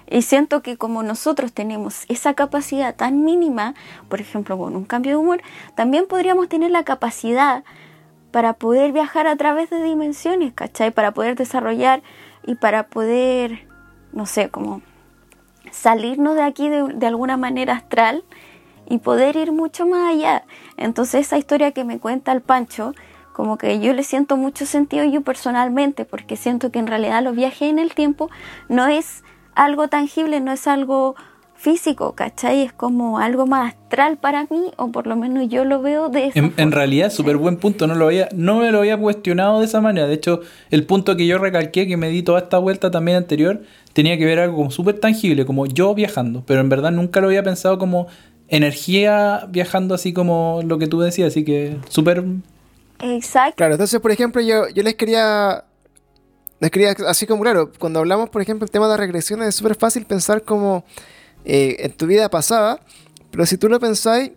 Y 0.09 0.23
siento 0.23 0.63
que 0.63 0.77
como 0.77 1.03
nosotros 1.03 1.53
tenemos 1.53 2.05
esa 2.07 2.33
capacidad 2.33 2.95
tan 2.95 3.23
mínima, 3.23 3.75
por 4.09 4.19
ejemplo, 4.19 4.57
con 4.57 4.75
un 4.75 4.85
cambio 4.85 5.11
de 5.11 5.17
humor, 5.17 5.41
también 5.75 6.07
podríamos 6.07 6.49
tener 6.49 6.71
la 6.71 6.81
capacidad 6.81 7.63
para 8.35 8.51
poder 8.51 8.91
viajar 8.91 9.27
a 9.27 9.37
través 9.37 9.69
de 9.69 9.81
dimensiones, 9.81 10.51
¿cachai? 10.51 10.91
Para 10.91 11.13
poder 11.13 11.37
desarrollar 11.37 12.03
y 12.45 12.55
para 12.55 12.87
poder, 12.87 13.65
no 14.11 14.25
sé, 14.25 14.49
como 14.49 14.81
salirnos 15.71 16.35
de 16.35 16.41
aquí 16.41 16.67
de, 16.67 17.07
alguna 17.07 17.37
manera 17.37 17.75
astral 17.75 18.25
y 18.89 18.97
poder 18.97 19.37
ir 19.37 19.53
mucho 19.53 19.87
más 19.87 20.13
allá. 20.13 20.43
Entonces 20.75 21.27
esa 21.27 21.37
historia 21.37 21.71
que 21.71 21.85
me 21.85 21.97
cuenta 21.97 22.33
el 22.33 22.41
Pancho, 22.41 22.91
como 23.31 23.57
que 23.57 23.79
yo 23.79 23.93
le 23.93 24.03
siento 24.03 24.35
mucho 24.35 24.65
sentido 24.65 25.05
yo 25.05 25.21
personalmente, 25.21 26.03
porque 26.03 26.35
siento 26.35 26.73
que 26.73 26.79
en 26.79 26.87
realidad 26.87 27.23
los 27.23 27.37
viajes 27.37 27.69
en 27.69 27.79
el 27.79 27.95
tiempo 27.95 28.29
no 28.67 28.87
es 28.87 29.23
algo 29.53 29.87
tangible, 29.87 30.41
no 30.41 30.51
es 30.51 30.67
algo 30.67 31.15
físico, 31.65 32.13
¿cachai? 32.13 32.61
Es 32.61 32.73
como 32.73 33.17
algo 33.17 33.47
más 33.47 33.73
astral 33.73 34.17
para 34.17 34.43
mí, 34.51 34.71
o 34.77 34.91
por 34.91 35.07
lo 35.07 35.15
menos 35.15 35.49
yo 35.49 35.65
lo 35.65 35.81
veo 35.81 36.09
de 36.09 36.27
esa 36.27 36.37
En, 36.37 36.51
forma, 36.51 36.61
en 36.61 36.71
realidad, 36.71 37.09
súper 37.09 37.37
buen 37.37 37.57
punto, 37.57 37.87
no, 37.87 37.95
lo 37.95 38.05
había, 38.05 38.29
no 38.35 38.59
me 38.59 38.71
lo 38.71 38.77
había 38.77 38.99
cuestionado 38.99 39.61
de 39.61 39.65
esa 39.65 39.81
manera. 39.81 40.05
De 40.05 40.13
hecho, 40.13 40.41
el 40.69 40.85
punto 40.85 41.17
que 41.17 41.25
yo 41.25 41.39
recalqué, 41.39 41.87
que 41.87 41.97
me 41.97 42.09
di 42.09 42.21
toda 42.21 42.37
esta 42.37 42.59
vuelta 42.59 42.91
también 42.91 43.17
anterior, 43.17 43.63
tenía 43.93 44.15
que 44.15 44.25
ver 44.25 44.37
algo 44.37 44.57
como 44.57 44.69
súper 44.69 44.99
tangible, 44.99 45.47
como 45.47 45.65
yo 45.65 45.95
viajando, 45.95 46.43
pero 46.45 46.59
en 46.61 46.69
verdad 46.69 46.91
nunca 46.91 47.19
lo 47.19 47.27
había 47.29 47.41
pensado 47.41 47.79
como 47.79 48.05
energía 48.47 49.47
viajando 49.49 49.95
así 49.95 50.13
como 50.13 50.61
lo 50.63 50.77
que 50.77 50.85
tú 50.85 51.01
decías, 51.01 51.29
así 51.29 51.43
que 51.43 51.77
súper... 51.89 52.25
Exacto. 53.01 53.55
Claro, 53.55 53.73
entonces, 53.73 53.99
por 53.99 54.11
ejemplo, 54.11 54.39
yo, 54.39 54.69
yo 54.69 54.83
les 54.83 54.93
quería 54.93 55.63
les 56.59 56.69
quería, 56.69 56.95
así 57.07 57.25
como, 57.25 57.41
claro, 57.41 57.71
cuando 57.79 57.97
hablamos, 57.97 58.29
por 58.29 58.43
ejemplo, 58.43 58.65
el 58.65 58.71
tema 58.71 58.87
de 58.87 58.97
regresiones, 58.97 59.47
es 59.47 59.55
súper 59.55 59.75
fácil 59.75 60.05
pensar 60.05 60.43
como, 60.43 60.85
eh, 61.45 61.77
en 61.79 61.91
tu 61.93 62.07
vida 62.07 62.29
pasada, 62.29 62.81
pero 63.31 63.45
si 63.45 63.57
tú 63.57 63.69
lo 63.69 63.79
pensáis, 63.79 64.31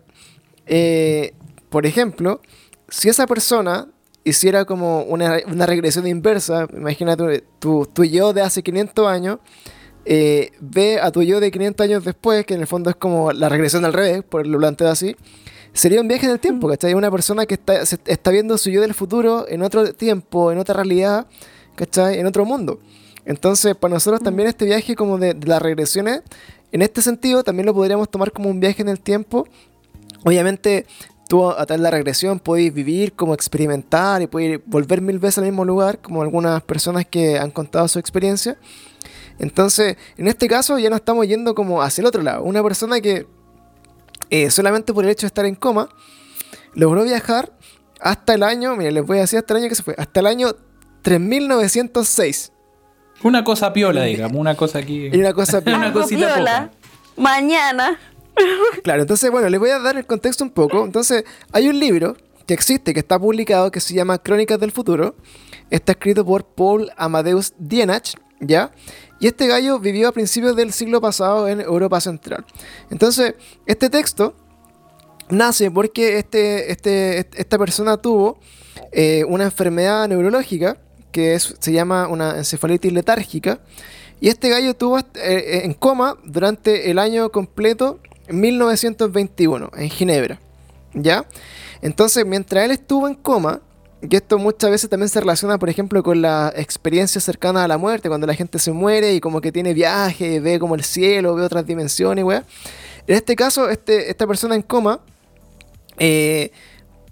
eh, 0.67 1.33
por 1.69 1.85
ejemplo, 1.85 2.41
si 2.89 3.09
esa 3.09 3.27
persona 3.27 3.87
hiciera 4.23 4.65
como 4.65 5.03
una, 5.03 5.39
una 5.47 5.65
regresión 5.65 6.07
inversa, 6.07 6.67
imagínate 6.75 7.43
tu, 7.59 7.85
tu 7.91 8.03
yo 8.03 8.33
de 8.33 8.41
hace 8.41 8.61
500 8.63 9.07
años, 9.07 9.39
eh, 10.05 10.51
ve 10.59 10.99
a 10.99 11.11
tu 11.11 11.21
yo 11.21 11.39
de 11.39 11.51
500 11.51 11.83
años 11.85 12.03
después, 12.05 12.45
que 12.45 12.53
en 12.55 12.61
el 12.61 12.67
fondo 12.67 12.89
es 12.89 12.95
como 12.95 13.31
la 13.31 13.49
regresión 13.49 13.85
al 13.85 13.93
revés, 13.93 14.23
por 14.23 14.45
lo 14.45 14.57
planteo 14.57 14.89
así, 14.89 15.15
sería 15.73 16.01
un 16.01 16.07
viaje 16.07 16.25
en 16.25 16.31
el 16.33 16.39
tiempo, 16.39 16.67
¿cachai? 16.67 16.93
Una 16.93 17.11
persona 17.11 17.45
que 17.45 17.53
está, 17.55 17.85
se- 17.85 17.99
está 18.05 18.31
viendo 18.31 18.57
su 18.57 18.69
yo 18.69 18.81
del 18.81 18.93
futuro 18.93 19.45
en 19.47 19.61
otro 19.61 19.93
tiempo, 19.93 20.51
en 20.51 20.57
otra 20.57 20.75
realidad, 20.75 21.27
¿cachai? 21.75 22.19
En 22.19 22.25
otro 22.25 22.45
mundo. 22.45 22.79
Entonces, 23.25 23.75
para 23.75 23.93
nosotros 23.93 24.21
también 24.21 24.49
este 24.49 24.65
viaje 24.65 24.95
como 24.95 25.17
de, 25.19 25.35
de 25.35 25.47
las 25.47 25.61
regresiones, 25.61 26.21
en 26.71 26.81
este 26.81 27.01
sentido, 27.01 27.43
también 27.43 27.65
lo 27.65 27.73
podríamos 27.73 28.09
tomar 28.09 28.31
como 28.31 28.49
un 28.49 28.59
viaje 28.59 28.81
en 28.81 28.89
el 28.89 28.99
tiempo. 28.99 29.47
Obviamente, 30.23 30.85
tú 31.27 31.49
a 31.49 31.65
través 31.65 31.79
de 31.79 31.83
la 31.83 31.91
regresión 31.91 32.39
podéis 32.39 32.73
vivir, 32.73 33.13
como 33.13 33.33
experimentar 33.33 34.21
y 34.21 34.27
podéis 34.27 34.59
volver 34.65 35.01
mil 35.01 35.19
veces 35.19 35.39
al 35.39 35.45
mismo 35.45 35.65
lugar, 35.65 35.99
como 35.99 36.21
algunas 36.21 36.61
personas 36.63 37.05
que 37.05 37.39
han 37.39 37.51
contado 37.51 37.87
su 37.87 37.99
experiencia. 37.99 38.57
Entonces, 39.39 39.95
en 40.17 40.27
este 40.27 40.47
caso 40.47 40.77
ya 40.77 40.89
no 40.89 40.97
estamos 40.97 41.27
yendo 41.27 41.55
como 41.55 41.81
hacia 41.81 42.01
el 42.01 42.07
otro 42.07 42.21
lado. 42.21 42.43
Una 42.43 42.61
persona 42.61 42.99
que 42.99 43.25
eh, 44.29 44.51
solamente 44.51 44.93
por 44.93 45.05
el 45.05 45.09
hecho 45.09 45.21
de 45.21 45.27
estar 45.27 45.45
en 45.45 45.55
coma, 45.55 45.89
logró 46.73 47.03
viajar 47.03 47.51
hasta 47.99 48.35
el 48.35 48.43
año, 48.43 48.75
miren, 48.75 48.93
les 48.93 49.05
voy 49.05 49.17
a 49.17 49.21
decir 49.21 49.39
hasta 49.39 49.53
el 49.53 49.61
año 49.61 49.69
que 49.69 49.75
se 49.75 49.83
fue, 49.83 49.95
hasta 49.97 50.19
el 50.19 50.27
año 50.27 50.55
3906. 51.01 52.51
Una 53.23 53.43
cosa 53.43 53.73
piola, 53.73 54.03
digamos, 54.03 54.37
una 54.39 54.55
cosa 54.55 54.79
aquí. 54.79 55.07
Y 55.11 55.17
una 55.19 55.33
cosa... 55.33 55.61
Una 55.65 55.83
Algo 55.87 56.01
cosita 56.01 56.33
piola. 56.35 56.71
Mañana. 57.17 57.99
Claro, 58.83 59.01
entonces, 59.01 59.29
bueno, 59.31 59.49
les 59.49 59.59
voy 59.59 59.69
a 59.71 59.79
dar 59.79 59.97
el 59.97 60.05
contexto 60.05 60.43
un 60.45 60.49
poco. 60.51 60.85
Entonces, 60.85 61.25
hay 61.51 61.67
un 61.67 61.77
libro 61.77 62.15
que 62.47 62.53
existe, 62.53 62.93
que 62.93 63.01
está 63.01 63.19
publicado, 63.19 63.69
que 63.71 63.81
se 63.81 63.93
llama 63.93 64.17
Crónicas 64.17 64.59
del 64.59 64.71
Futuro. 64.71 65.15
Está 65.69 65.91
escrito 65.91 66.25
por 66.25 66.45
Paul 66.45 66.89
Amadeus 66.95 67.53
Dienach, 67.57 68.11
¿ya? 68.39 68.71
Y 69.19 69.27
este 69.27 69.45
gallo 69.47 69.77
vivió 69.79 70.07
a 70.07 70.11
principios 70.13 70.55
del 70.55 70.71
siglo 70.71 71.01
pasado 71.01 71.49
en 71.49 71.59
Europa 71.59 71.99
Central. 71.99 72.45
Entonces, 72.89 73.35
este 73.65 73.89
texto 73.89 74.33
nace 75.29 75.69
porque 75.69 76.17
este, 76.17 76.71
este, 76.71 77.19
est- 77.19 77.35
esta 77.37 77.57
persona 77.57 77.97
tuvo 77.97 78.39
eh, 78.93 79.25
una 79.27 79.43
enfermedad 79.43 80.07
neurológica 80.07 80.77
que 81.11 81.33
es- 81.35 81.55
se 81.59 81.71
llama 81.71 82.07
una 82.07 82.37
encefalitis 82.37 82.91
letárgica. 82.93 83.59
Y 84.21 84.27
este 84.29 84.49
gallo 84.49 84.71
estuvo 84.71 84.99
eh, 84.99 85.61
en 85.63 85.73
coma 85.73 86.17
durante 86.25 86.91
el 86.91 86.99
año 86.99 87.31
completo 87.31 87.99
1921 88.29 89.71
en 89.77 89.89
Ginebra. 89.89 90.39
¿Ya? 90.93 91.25
Entonces, 91.81 92.25
mientras 92.25 92.65
él 92.65 92.71
estuvo 92.71 93.07
en 93.07 93.15
coma, 93.15 93.61
que 94.09 94.17
esto 94.17 94.37
muchas 94.37 94.71
veces 94.71 94.89
también 94.89 95.09
se 95.09 95.19
relaciona, 95.19 95.57
por 95.57 95.69
ejemplo, 95.69 96.01
con 96.03 96.21
las 96.21 96.53
experiencias 96.57 97.23
cercanas 97.23 97.63
a 97.63 97.67
la 97.67 97.77
muerte, 97.77 98.07
cuando 98.09 98.27
la 98.27 98.33
gente 98.33 98.57
se 98.59 98.71
muere 98.71 99.13
y 99.13 99.19
como 99.19 99.39
que 99.41 99.51
tiene 99.51 99.73
viaje, 99.73 100.39
ve 100.39 100.57
como 100.59 100.75
el 100.75 100.83
cielo, 100.83 101.35
ve 101.35 101.43
otras 101.43 101.65
dimensiones, 101.65 102.23
weá. 102.23 102.43
En 103.07 103.15
este 103.15 103.35
caso, 103.35 103.69
este, 103.69 104.09
esta 104.09 104.25
persona 104.25 104.55
en 104.55 104.61
coma 104.61 104.99
eh, 105.97 106.51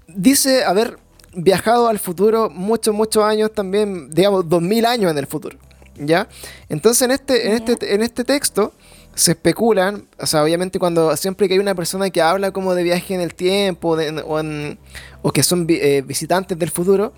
dice 0.08 0.64
haber 0.64 0.98
viajado 1.36 1.88
al 1.88 2.00
futuro 2.00 2.50
muchos, 2.50 2.94
muchos 2.96 3.24
años 3.24 3.52
también, 3.54 4.10
digamos, 4.10 4.48
2000 4.50 4.86
años 4.86 5.12
en 5.12 5.18
el 5.18 5.28
futuro. 5.28 5.58
¿Ya? 6.00 6.28
Entonces, 6.70 7.02
en 7.04 7.12
este, 7.12 7.48
en 7.48 7.54
este, 7.72 7.96
en 7.96 8.04
este 8.04 8.24
texto 8.24 8.72
se 9.16 9.32
especulan, 9.32 10.06
o 10.20 10.28
sea, 10.28 10.44
obviamente 10.44 10.78
cuando 10.78 11.18
siempre 11.18 11.48
que 11.48 11.56
hay 11.56 11.60
una 11.60 11.74
persona 11.74 12.12
que 12.12 12.22
habla 12.22 12.52
como 12.52 12.76
de 12.76 12.84
viaje 12.84 13.16
en 13.16 13.22
el 13.22 13.34
tiempo 13.34 13.96
de- 13.98 14.22
o, 14.22 14.40
en- 14.40 14.78
o 15.24 15.32
que 15.32 15.42
son 15.42 15.66
vi- 15.66 15.80
eh, 15.82 16.04
visitantes 16.06 16.60
del 16.60 16.70
futuro, 16.70 17.14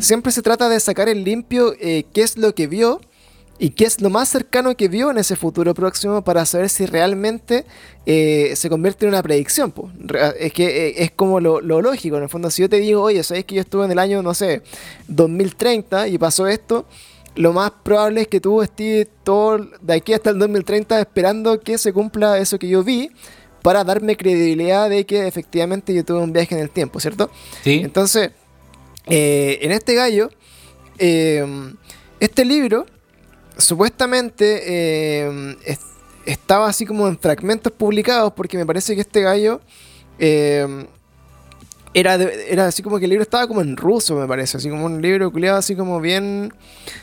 siempre 0.00 0.32
se 0.32 0.42
trata 0.42 0.68
de 0.68 0.80
sacar 0.80 1.08
en 1.08 1.22
limpio 1.22 1.74
eh, 1.80 2.06
qué 2.12 2.22
es 2.22 2.36
lo 2.36 2.52
que 2.56 2.66
vio 2.66 3.00
y 3.64 3.70
qué 3.70 3.86
es 3.86 4.02
lo 4.02 4.10
más 4.10 4.28
cercano 4.28 4.76
que 4.76 4.88
vio 4.88 5.10
en 5.10 5.16
ese 5.16 5.36
futuro 5.36 5.72
próximo 5.72 6.22
para 6.22 6.44
saber 6.44 6.68
si 6.68 6.84
realmente 6.84 7.64
eh, 8.04 8.52
se 8.56 8.68
convierte 8.68 9.06
en 9.06 9.08
una 9.08 9.22
predicción. 9.22 9.72
po. 9.72 9.90
Es 10.38 10.52
que 10.52 10.88
eh, 10.88 10.94
es 10.98 11.12
como 11.12 11.40
lo, 11.40 11.62
lo 11.62 11.80
lógico, 11.80 12.18
en 12.18 12.24
el 12.24 12.28
fondo, 12.28 12.50
si 12.50 12.60
yo 12.60 12.68
te 12.68 12.76
digo, 12.76 13.00
oye, 13.00 13.22
¿sabes 13.22 13.46
que 13.46 13.54
yo 13.54 13.62
estuve 13.62 13.86
en 13.86 13.92
el 13.92 13.98
año, 13.98 14.22
no 14.22 14.34
sé, 14.34 14.60
2030 15.08 16.08
y 16.08 16.18
pasó 16.18 16.46
esto? 16.46 16.84
Lo 17.36 17.54
más 17.54 17.70
probable 17.82 18.20
es 18.20 18.28
que 18.28 18.38
tú 18.38 18.60
estés 18.60 19.08
todo 19.22 19.66
de 19.80 19.94
aquí 19.94 20.12
hasta 20.12 20.28
el 20.28 20.38
2030 20.38 21.00
esperando 21.00 21.58
que 21.60 21.78
se 21.78 21.94
cumpla 21.94 22.36
eso 22.36 22.58
que 22.58 22.68
yo 22.68 22.84
vi 22.84 23.12
para 23.62 23.82
darme 23.82 24.18
credibilidad 24.18 24.90
de 24.90 25.06
que 25.06 25.26
efectivamente 25.26 25.94
yo 25.94 26.04
tuve 26.04 26.18
un 26.18 26.34
viaje 26.34 26.54
en 26.54 26.60
el 26.60 26.68
tiempo, 26.68 27.00
¿cierto? 27.00 27.30
Sí. 27.62 27.80
Entonces, 27.82 28.32
eh, 29.06 29.58
en 29.62 29.72
este 29.72 29.94
gallo, 29.94 30.28
este 30.98 32.44
libro 32.44 32.84
supuestamente 33.58 35.26
es- 35.64 35.80
estaba 36.26 36.68
así 36.68 36.86
como 36.86 37.06
en 37.06 37.18
fragmentos 37.18 37.72
publicados 37.72 38.32
porque 38.32 38.56
me 38.56 38.64
parece 38.64 38.94
que 38.94 39.02
este 39.02 39.20
gallo 39.20 39.60
eh, 40.18 40.86
era, 41.92 42.18
de- 42.18 42.50
era 42.52 42.66
así 42.66 42.82
como 42.82 42.98
que 42.98 43.04
el 43.04 43.10
libro 43.10 43.22
estaba 43.22 43.46
como 43.46 43.60
en 43.60 43.76
ruso, 43.76 44.16
me 44.16 44.26
parece, 44.26 44.56
así 44.56 44.68
como 44.68 44.84
un 44.86 45.00
libro 45.00 45.30
culiado 45.30 45.58
así 45.58 45.76
como 45.76 46.00
bien, 46.00 46.52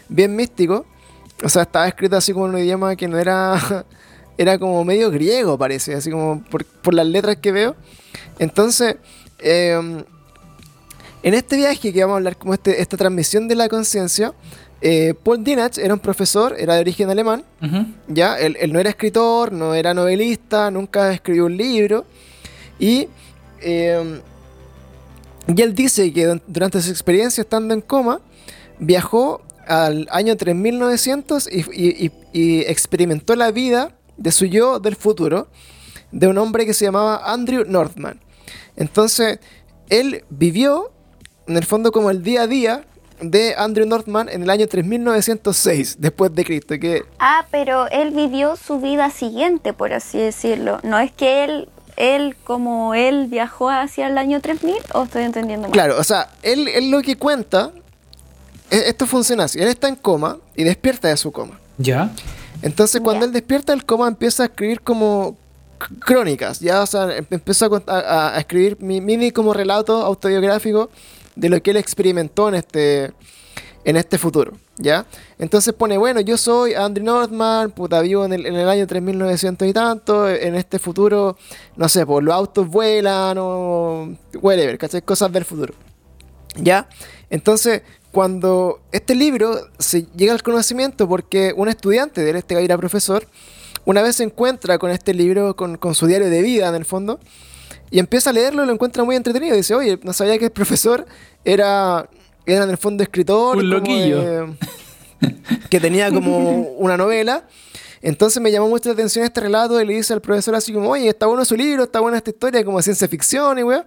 bien 0.09 0.35
místico. 0.35 0.85
O 1.43 1.49
sea, 1.49 1.63
estaba 1.63 1.87
escrito 1.87 2.17
así 2.17 2.33
como 2.33 2.47
en 2.47 2.55
un 2.55 2.59
idioma 2.59 2.95
que 2.95 3.07
no 3.07 3.17
era, 3.17 3.85
era 4.37 4.59
como 4.59 4.83
medio 4.83 5.09
griego, 5.09 5.57
parece, 5.57 5.93
así 5.95 6.11
como 6.11 6.43
por, 6.43 6.93
las 6.93 7.05
letras 7.07 7.37
que 7.37 7.51
veo. 7.51 7.75
Entonces, 8.37 8.97
eh, 9.39 10.03
en 11.23 11.33
este 11.33 11.55
viaje 11.55 11.93
que 11.93 12.01
vamos 12.01 12.15
a 12.15 12.17
hablar 12.17 12.37
como 12.37 12.53
este, 12.53 12.81
esta 12.81 12.97
transmisión 12.97 13.47
de 13.47 13.55
la 13.55 13.69
conciencia, 13.69 14.33
eh, 14.81 15.13
Paul 15.23 15.43
Dinach 15.43 15.77
era 15.77 15.93
un 15.93 15.99
profesor, 15.99 16.55
era 16.57 16.75
de 16.75 16.81
origen 16.81 17.09
alemán, 17.09 17.43
ya, 18.07 18.39
él, 18.39 18.57
él 18.59 18.73
no 18.73 18.79
era 18.79 18.89
escritor, 18.89 19.51
no 19.51 19.73
era 19.75 19.93
novelista, 19.93 20.71
nunca 20.71 21.11
escribió 21.13 21.45
un 21.45 21.55
libro. 21.57 22.05
Y, 22.79 23.07
eh, 23.61 24.19
y 25.47 25.61
él 25.61 25.75
dice 25.75 26.11
que 26.13 26.27
dur- 26.27 26.41
durante 26.47 26.81
su 26.81 26.89
experiencia 26.89 27.41
estando 27.41 27.73
en 27.73 27.81
coma, 27.81 28.21
viajó 28.79 29.41
al 29.67 30.07
año 30.11 30.35
3900 30.35 31.47
y, 31.51 31.59
y- 31.71 32.05
y- 32.07 32.11
y 32.33 32.59
experimentó 32.61 33.35
la 33.35 33.51
vida 33.51 33.95
de 34.17 34.31
su 34.31 34.45
yo 34.45 34.79
del 34.79 34.95
futuro, 34.95 35.47
de 36.11 36.27
un 36.27 36.37
hombre 36.37 36.65
que 36.65 36.73
se 36.73 36.85
llamaba 36.85 37.21
Andrew 37.31 37.63
Northman. 37.67 38.19
Entonces, 38.75 39.39
él 39.89 40.23
vivió, 40.29 40.91
en 41.47 41.57
el 41.57 41.65
fondo, 41.65 41.91
como 41.91 42.09
el 42.09 42.23
día 42.23 42.43
a 42.43 42.47
día 42.47 42.85
de 43.21 43.53
Andrew 43.57 43.85
Northman 43.87 44.29
en 44.29 44.43
el 44.43 44.49
año 44.49 44.67
3906 44.67 45.97
después 45.99 46.33
de 46.33 46.43
Cristo, 46.43 46.75
que 46.79 47.03
Ah, 47.19 47.45
pero 47.51 47.87
él 47.89 48.11
vivió 48.11 48.55
su 48.55 48.79
vida 48.79 49.09
siguiente, 49.11 49.73
por 49.73 49.93
así 49.93 50.17
decirlo. 50.17 50.79
No 50.83 50.97
es 50.99 51.11
que 51.11 51.43
él, 51.43 51.69
él 51.97 52.35
como 52.43 52.93
él 52.95 53.27
viajó 53.27 53.69
hacia 53.69 54.07
el 54.07 54.17
año 54.17 54.41
3000, 54.41 54.75
o 54.93 55.03
estoy 55.03 55.23
entendiendo 55.23 55.67
mal. 55.67 55.71
Claro, 55.73 55.99
o 55.99 56.03
sea, 56.03 56.29
él, 56.41 56.67
él 56.67 56.89
lo 56.89 57.01
que 57.01 57.15
cuenta, 57.15 57.71
e- 58.69 58.83
esto 58.87 59.05
funciona 59.05 59.43
así, 59.43 59.59
él 59.59 59.67
está 59.67 59.87
en 59.87 59.95
coma 59.95 60.37
y 60.55 60.63
despierta 60.63 61.07
de 61.07 61.17
su 61.17 61.31
coma. 61.31 61.59
Ya. 61.77 62.09
Entonces 62.63 63.01
cuando 63.01 63.21
Ya. 63.21 63.27
él 63.27 63.33
despierta 63.33 63.71
del 63.71 63.85
coma 63.85 64.07
empieza 64.07 64.43
a 64.43 64.45
escribir 64.47 64.81
como 64.81 65.35
crónicas, 65.99 66.59
ya, 66.59 66.81
o 66.81 66.85
sea, 66.87 67.15
em- 67.17 67.25
empezó 67.29 67.65
a, 67.87 67.91
a- 67.91 68.35
a 68.35 68.39
escribir 68.39 68.77
mi- 68.79 69.01
mini 69.01 69.31
como 69.31 69.53
relato 69.53 70.01
autobiográfico 70.03 70.89
de 71.35 71.49
lo 71.49 71.61
que 71.61 71.71
él 71.71 71.77
experimentó 71.77 72.49
en 72.49 72.55
este, 72.55 73.11
en 73.83 73.97
este 73.97 74.17
futuro, 74.17 74.53
¿ya? 74.77 75.05
Entonces 75.39 75.73
pone, 75.73 75.97
bueno, 75.97 76.21
yo 76.21 76.37
soy 76.37 76.73
Andrew 76.73 77.05
Northman, 77.05 77.71
puta, 77.71 78.01
vivo 78.01 78.25
en 78.25 78.33
el, 78.33 78.45
en 78.45 78.55
el 78.55 78.69
año 78.69 78.85
3900 78.85 79.67
y 79.67 79.73
tanto, 79.73 80.29
en 80.29 80.55
este 80.55 80.79
futuro, 80.79 81.37
no 81.75 81.89
sé, 81.89 82.05
pues 82.05 82.23
los 82.23 82.33
autos 82.33 82.67
vuelan 82.67 83.37
o 83.39 84.15
whatever, 84.41 84.77
¿cachai? 84.77 85.01
Cosas 85.01 85.31
del 85.31 85.45
futuro. 85.45 85.73
¿Ya? 86.57 86.89
Entonces, 87.29 87.81
cuando 88.11 88.81
este 88.91 89.15
libro 89.15 89.57
se 89.79 90.05
llega 90.15 90.33
al 90.33 90.43
conocimiento, 90.43 91.07
porque 91.07 91.53
un 91.55 91.69
estudiante 91.69 92.21
de 92.21 92.31
él, 92.31 92.35
este 92.35 92.55
gallo 92.55 92.65
era 92.65 92.77
profesor, 92.77 93.25
una 93.85 94.01
vez 94.01 94.17
se 94.17 94.23
encuentra 94.23 94.77
con 94.77 94.91
este 94.91 95.13
libro, 95.13 95.55
con, 95.55 95.77
con 95.77 95.95
su 95.95 96.05
diario 96.07 96.29
de 96.29 96.41
vida 96.41 96.67
en 96.67 96.75
el 96.75 96.85
fondo, 96.85 97.19
y 97.91 97.99
empieza 97.99 98.31
a 98.31 98.33
leerlo 98.33 98.63
y 98.63 98.65
lo 98.67 98.73
encuentra 98.73 99.03
muy 99.03 99.15
entretenido. 99.15 99.55
Dice, 99.55 99.75
oye, 99.75 99.99
no 100.01 100.13
sabía 100.13 100.37
que 100.39 100.45
el 100.45 100.51
profesor 100.51 101.05
era, 101.45 102.09
era 102.45 102.63
en 102.63 102.69
el 102.71 102.77
fondo 102.77 103.03
escritor. 103.03 103.57
Un 103.57 103.69
loquillo. 103.69 104.21
de- 104.21 104.53
que 105.69 105.79
tenía 105.79 106.09
como 106.11 106.49
una 106.77 106.97
novela. 106.97 107.43
Entonces 108.01 108.41
me 108.41 108.51
llamó 108.51 108.67
mucho 108.67 108.89
la 108.89 108.93
atención 108.93 109.23
este 109.23 109.41
relato 109.41 109.79
y 109.79 109.85
le 109.85 109.93
dice 109.93 110.13
al 110.13 110.21
profesor 110.21 110.55
así 110.55 110.73
como, 110.73 110.89
oye, 110.89 111.07
está 111.09 111.27
bueno 111.27 111.45
su 111.45 111.55
libro, 111.55 111.83
está 111.83 111.99
buena 111.99 112.17
esta 112.17 112.31
historia, 112.31 112.65
como 112.65 112.81
ciencia 112.81 113.07
ficción 113.07 113.59
y 113.59 113.63
weá. 113.63 113.85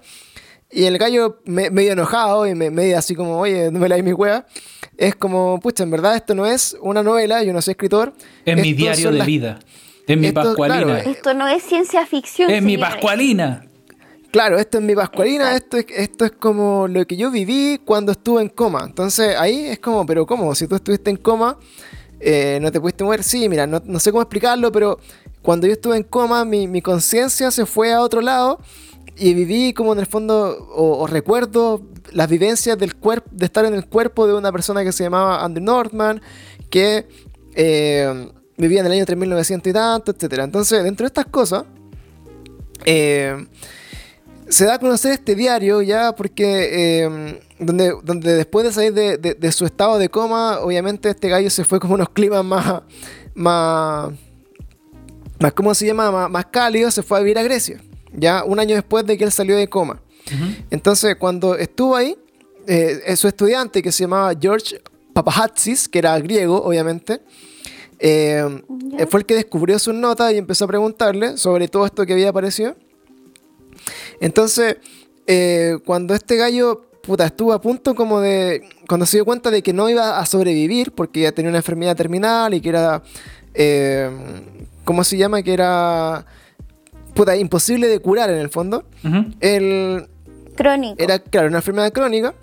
Y 0.71 0.85
el 0.85 0.99
gallo, 0.99 1.41
me- 1.45 1.71
medio 1.71 1.93
enojado 1.93 2.47
y 2.47 2.55
me, 2.55 2.71
medio 2.71 2.97
así 2.99 3.15
como, 3.17 3.39
oye, 3.41 3.71
no 3.73 3.79
me 3.81 3.89
la 3.89 3.97
mi 3.99 4.13
weá. 4.13 4.47
Es 4.97 5.17
como, 5.17 5.59
pucha, 5.61 5.83
en 5.83 5.91
verdad 5.91 6.15
esto 6.15 6.35
no 6.37 6.47
es 6.47 6.77
una 6.81 7.03
novela, 7.03 7.43
yo 7.43 7.53
no 7.53 7.61
soy 7.61 7.73
escritor. 7.73 8.13
Es 8.45 8.57
mi 8.57 8.73
diario 8.75 9.11
de 9.11 9.19
las- 9.19 9.27
vida. 9.27 9.59
Es 10.07 10.17
mi 10.19 10.29
Esto, 10.29 10.43
pascualina. 10.43 10.85
claro, 10.85 11.11
Esto 11.11 11.35
no 11.35 11.49
es 11.49 11.63
ciencia 11.65 12.07
ficción. 12.07 12.51
es 12.51 12.63
mi 12.63 12.77
pascualina. 12.79 13.65
Claro, 14.35 14.59
esto 14.59 14.79
es 14.79 14.85
mi 14.85 14.97
Pascualina, 14.97 15.55
esto 15.55 15.77
es, 15.77 15.87
esto 15.95 16.25
es 16.25 16.33
como 16.33 16.89
lo 16.89 17.07
que 17.07 17.17
yo 17.17 17.31
viví 17.31 17.81
cuando 17.85 18.11
estuve 18.11 18.43
en 18.43 18.49
coma. 18.49 18.83
Entonces 18.85 19.37
ahí 19.39 19.67
es 19.67 19.79
como, 19.79 20.05
pero 20.07 20.27
¿cómo? 20.27 20.53
Si 20.57 20.67
tú 20.67 20.75
estuviste 20.75 21.09
en 21.09 21.19
coma, 21.19 21.57
eh, 22.19 22.59
no 22.61 22.73
te 22.73 22.81
pudiste 22.81 23.05
mover. 23.05 23.23
Sí, 23.23 23.49
mira, 23.49 23.69
no, 23.69 23.81
no 23.85 24.01
sé 24.01 24.11
cómo 24.11 24.23
explicarlo, 24.23 24.73
pero 24.73 24.99
cuando 25.41 25.69
yo 25.69 25.75
estuve 25.75 25.97
en 25.97 26.03
coma, 26.03 26.45
mi, 26.45 26.67
mi 26.67 26.83
conciencia 26.83 27.53
se 27.53 27.65
fue 27.65 27.93
a 27.93 28.01
otro 28.01 28.21
lado 28.23 28.59
y 29.17 29.35
viví 29.35 29.73
como 29.73 29.93
en 29.93 30.01
el 30.01 30.07
fondo, 30.07 30.67
o, 30.75 30.99
o 30.99 31.07
recuerdo 31.07 31.83
las 32.11 32.29
vivencias 32.29 32.77
del 32.77 32.97
cuerpo, 32.97 33.31
de 33.31 33.47
estar 33.47 33.65
en 33.65 33.75
el 33.75 33.87
cuerpo 33.87 34.27
de 34.27 34.35
una 34.35 34.51
persona 34.51 34.83
que 34.83 34.91
se 34.91 35.05
llamaba 35.05 35.45
Andrew 35.45 35.65
Northman, 35.65 36.21
que 36.71 37.07
eh, 37.55 38.33
vivía 38.57 38.81
en 38.81 38.87
el 38.87 38.93
año 38.95 39.07
3900 39.07 39.71
y 39.71 39.73
tanto, 39.73 40.11
etcétera. 40.11 40.43
Entonces, 40.43 40.83
dentro 40.83 41.05
de 41.05 41.07
estas 41.07 41.27
cosas, 41.27 41.67
eh, 42.85 43.47
se 44.49 44.65
da 44.67 44.75
a 44.75 44.79
conocer 44.79 45.13
este 45.13 45.35
diario 45.35 45.83
ya 45.83 46.13
porque 46.15 47.05
eh, 47.05 47.41
donde, 47.59 47.95
donde 48.03 48.35
después 48.35 48.65
de 48.67 48.73
salir 48.73 48.93
de, 48.93 49.17
de- 49.19 49.35
de 49.35 49.53
su 49.53 49.65
estado 49.65 49.99
de 49.99 50.09
coma, 50.09 50.61
obviamente 50.61 51.09
este 51.09 51.29
gallo 51.29 51.51
se 51.51 51.65
fue 51.65 51.81
como 51.81 51.95
unos 51.95 52.09
climas 52.11 52.45
más, 52.45 52.83
más, 53.35 54.13
más 55.41 55.53
¿cómo 55.55 55.75
se 55.75 55.87
llama? 55.87 56.11
Más, 56.11 56.31
más 56.31 56.47
cálidos, 56.47 56.95
se 56.95 57.03
fue 57.03 57.19
a 57.19 57.21
vivir 57.21 57.39
a 57.39 57.43
Grecia, 57.43 57.81
ya 58.13 58.45
un 58.45 58.59
año 58.61 58.75
después 58.75 59.05
de 59.07 59.17
que 59.19 59.25
él 59.25 59.33
salió 59.33 59.57
de 59.57 59.69
coma. 59.69 60.01
Entonces, 60.71 61.17
cuando 61.17 61.55
estuvo 61.57 61.97
ahí, 61.97 62.17
eh, 62.67 63.01
eh, 63.07 63.17
su 63.17 63.29
estudiante 63.29 63.83
que 63.83 63.93
se 63.93 64.05
llamaba 64.05 64.33
George 64.41 64.81
Papahatsis, 65.13 65.87
que 65.89 65.99
era 65.99 66.19
griego, 66.19 66.63
obviamente, 66.63 67.21
eh, 67.99 68.43
Ya. 68.99 69.07
fue 69.07 69.21
el 69.21 69.27
que 69.27 69.35
descubrió 69.35 69.79
sus 69.79 69.95
notas 69.95 70.33
y 70.33 70.39
empezó 70.39 70.65
a 70.65 70.69
preguntarle 70.69 71.37
sobre 71.37 71.69
todo 71.69 71.85
esto 71.87 72.07
que 72.07 72.15
había 72.15 72.31
aparecido. 72.31 72.75
Entonces, 74.21 74.77
eh, 75.27 75.79
cuando 75.85 76.15
este 76.15 76.37
gallo 76.37 76.87
puta, 77.03 77.27
estuvo 77.27 77.53
a 77.53 77.61
punto 77.61 77.95
como 77.95 78.21
de. 78.21 78.63
Cuando 78.89 79.05
se 79.07 79.19
dio 79.19 79.25
cuenta 79.25 79.51
de 79.51 79.63
que 79.63 79.73
no 79.73 79.89
iba 79.91 80.19
a 80.19 80.27
sobrevivir, 80.27 80.93
porque 80.93 81.21
ya 81.21 81.33
tenía 81.33 81.51
una 81.51 81.59
enfermedad 81.59 81.97
terminal 81.97 82.55
y 82.55 82.61
que 82.61 82.69
era. 82.71 83.03
eh, 83.55 84.11
¿Cómo 84.85 85.05
se 85.05 85.17
llama? 85.17 85.43
Que 85.43 85.53
era. 85.55 86.25
Puta, 87.15 87.37
imposible 87.37 87.87
de 87.89 88.01
curar 88.01 88.31
en 88.31 88.39
el 88.39 88.49
fondo. 88.51 88.85
Ujú. 89.05 89.27
Él 89.41 90.07
Crónico. 90.57 90.97
era, 91.03 91.19
claro, 91.19 91.49
una 91.49 91.59
enfermedad 91.59 91.93
crónica. 91.93 92.35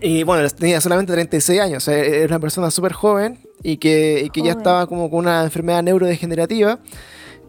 Y 0.00 0.22
bueno, 0.22 0.48
tenía 0.50 0.80
solamente 0.80 1.12
36 1.12 1.60
años. 1.60 1.82
O 1.82 1.86
sea, 1.90 1.96
era 1.98 2.26
una 2.26 2.38
persona 2.38 2.70
súper 2.70 2.92
joven 2.92 3.38
y 3.62 3.78
que, 3.78 4.22
y 4.24 4.30
que 4.30 4.40
ya 4.42 4.52
Joven. 4.52 4.58
estaba 4.58 4.86
como 4.86 5.10
con 5.10 5.20
una 5.20 5.42
enfermedad 5.44 5.82
neurodegenerativa, 5.82 6.78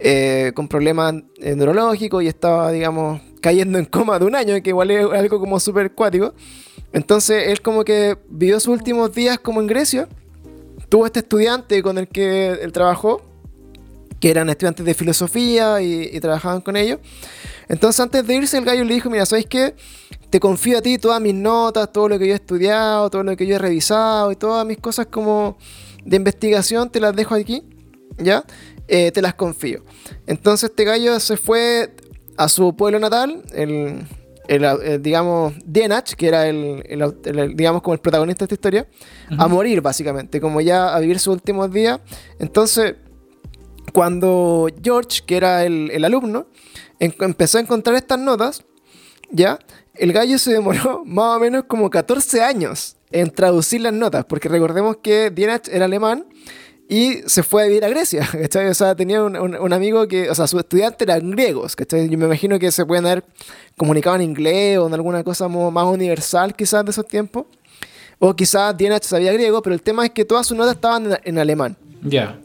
eh, 0.01 0.53
con 0.55 0.69
problemas 0.69 1.13
eh, 1.39 1.55
neurológicos 1.55 2.23
y 2.23 2.27
estaba, 2.27 2.71
digamos, 2.71 3.21
cayendo 3.41 3.77
en 3.77 3.85
coma 3.85 4.17
de 4.17 4.25
un 4.25 4.35
año, 4.35 4.61
que 4.63 4.69
igual 4.69 4.91
es 4.91 5.05
algo 5.11 5.39
como 5.39 5.59
súper 5.59 5.91
cuático. 5.91 6.33
Entonces, 6.93 7.47
él 7.47 7.61
como 7.61 7.83
que 7.83 8.17
vivió 8.29 8.59
sus 8.59 8.73
últimos 8.73 9.13
días 9.13 9.39
como 9.39 9.59
en 9.59 9.67
Grecia. 9.67 10.07
Tuvo 10.87 11.05
este 11.05 11.19
estudiante 11.19 11.83
con 11.83 11.97
el 11.97 12.07
que 12.07 12.51
él 12.61 12.71
trabajó, 12.71 13.21
que 14.19 14.31
eran 14.31 14.49
estudiantes 14.49 14.85
de 14.85 14.93
filosofía 14.93 15.81
y, 15.81 16.19
trabajaban 16.19 16.61
con 16.61 16.77
ellos. 16.77 16.99
Entonces, 17.67 17.99
antes 17.99 18.25
de 18.25 18.35
irse, 18.35 18.57
el 18.57 18.65
gallo 18.65 18.85
le 18.85 18.93
dijo: 18.93 19.09
Mira, 19.09 19.25
¿sabes 19.25 19.45
qué? 19.45 19.75
Te 20.29 20.39
confío 20.39 20.77
a 20.77 20.81
ti 20.81 20.97
todas 20.97 21.21
mis 21.21 21.35
notas, 21.35 21.91
todo 21.91 22.07
lo 22.07 22.17
que 22.17 22.27
yo 22.27 22.33
he 22.33 22.35
estudiado, 22.35 23.09
todo 23.09 23.23
lo 23.23 23.35
que 23.35 23.45
yo 23.45 23.55
he 23.55 23.59
revisado 23.59 24.31
y 24.31 24.35
todas 24.35 24.65
mis 24.65 24.77
cosas 24.77 25.07
como 25.07 25.57
de 26.05 26.15
investigación, 26.15 26.89
te 26.89 26.99
las 26.99 27.15
dejo 27.15 27.35
aquí, 27.35 27.63
¿ya? 28.17 28.45
Eh, 28.91 29.11
te 29.11 29.21
las 29.21 29.35
confío. 29.35 29.83
Entonces, 30.25 30.71
este 30.71 30.83
gallo 30.83 31.19
se 31.19 31.37
fue 31.37 31.93
a 32.37 32.49
su 32.49 32.75
pueblo 32.75 32.97
natal, 32.97 33.43
el, 33.53 34.03
el, 34.47 34.63
el, 34.63 35.01
digamos, 35.03 35.53
Dienach, 35.63 36.15
que 36.15 36.27
era 36.27 36.47
el, 36.47 36.83
digamos, 37.55 37.83
como 37.83 37.93
el 37.93 37.99
protagonista 37.99 38.39
de 38.39 38.45
esta 38.45 38.55
historia, 38.55 38.87
a 39.37 39.47
morir, 39.47 39.81
básicamente, 39.81 40.41
como 40.41 40.59
ya 40.59 40.95
a 40.95 40.99
vivir 40.99 41.19
sus 41.19 41.35
últimos 41.35 41.71
días. 41.71 41.99
Entonces, 42.39 42.95
cuando 43.93 44.67
George, 44.83 45.21
que 45.23 45.37
era 45.37 45.65
el, 45.65 45.91
el 45.91 46.03
alumno, 46.03 46.47
empezó 46.99 47.59
a 47.59 47.61
encontrar 47.61 47.95
estas 47.95 48.17
notas, 48.17 48.63
¿ya? 49.29 49.59
El 49.93 50.13
gallo 50.13 50.39
se 50.39 50.51
demoró 50.51 51.03
más 51.05 51.37
o 51.37 51.39
menos 51.39 51.65
como 51.65 51.91
14 51.91 52.41
años 52.41 52.97
en 53.11 53.29
traducir 53.29 53.81
las 53.81 53.93
notas, 53.93 54.25
porque 54.25 54.49
recordemos 54.49 54.97
que 54.97 55.29
Dienach 55.29 55.67
era 55.67 55.85
alemán 55.85 56.25
y 56.91 57.21
se 57.27 57.43
fue 57.43 57.63
a 57.63 57.65
vivir 57.67 57.85
a 57.85 57.89
Grecia, 57.89 58.27
¿cachai? 58.31 58.67
O 58.67 58.73
sea, 58.73 58.95
tenía 58.95 59.23
un, 59.23 59.37
un- 59.37 59.55
un 59.55 59.73
amigo 59.73 60.07
que, 60.07 60.29
o 60.29 60.33
sea, 60.35 60.47
sus 60.47 60.59
estudiantes 60.61 61.07
eran 61.07 61.29
griegos, 61.31 61.75
¿cachai? 61.75 62.09
Yo 62.09 62.17
me 62.17 62.25
imagino 62.25 62.57
que 62.57 62.71
se 62.71 62.85
pueden 62.85 63.05
haber 63.05 63.23
comunicado 63.77 64.15
en 64.15 64.23
inglés 64.23 64.79
o 64.79 64.87
en 64.87 64.93
alguna 64.95 65.23
cosa 65.23 65.47
más 65.47 65.85
universal 65.85 66.55
quizás 66.55 66.83
de 66.83 66.91
esos 66.91 67.07
tiempos. 67.07 67.45
O 68.17 68.35
quizás 68.35 68.75
Dienach 68.75 69.03
sabía 69.03 69.31
griego, 69.31 69.61
pero 69.61 69.73
el 69.75 69.81
tema 69.81 70.03
es 70.03 70.11
que 70.11 70.25
todas 70.25 70.45
sus 70.47 70.57
notas 70.57 70.75
estaban 70.75 71.05
en- 71.13 71.19
en 71.23 71.37
alemán. 71.37 71.77
Ya. 72.01 72.39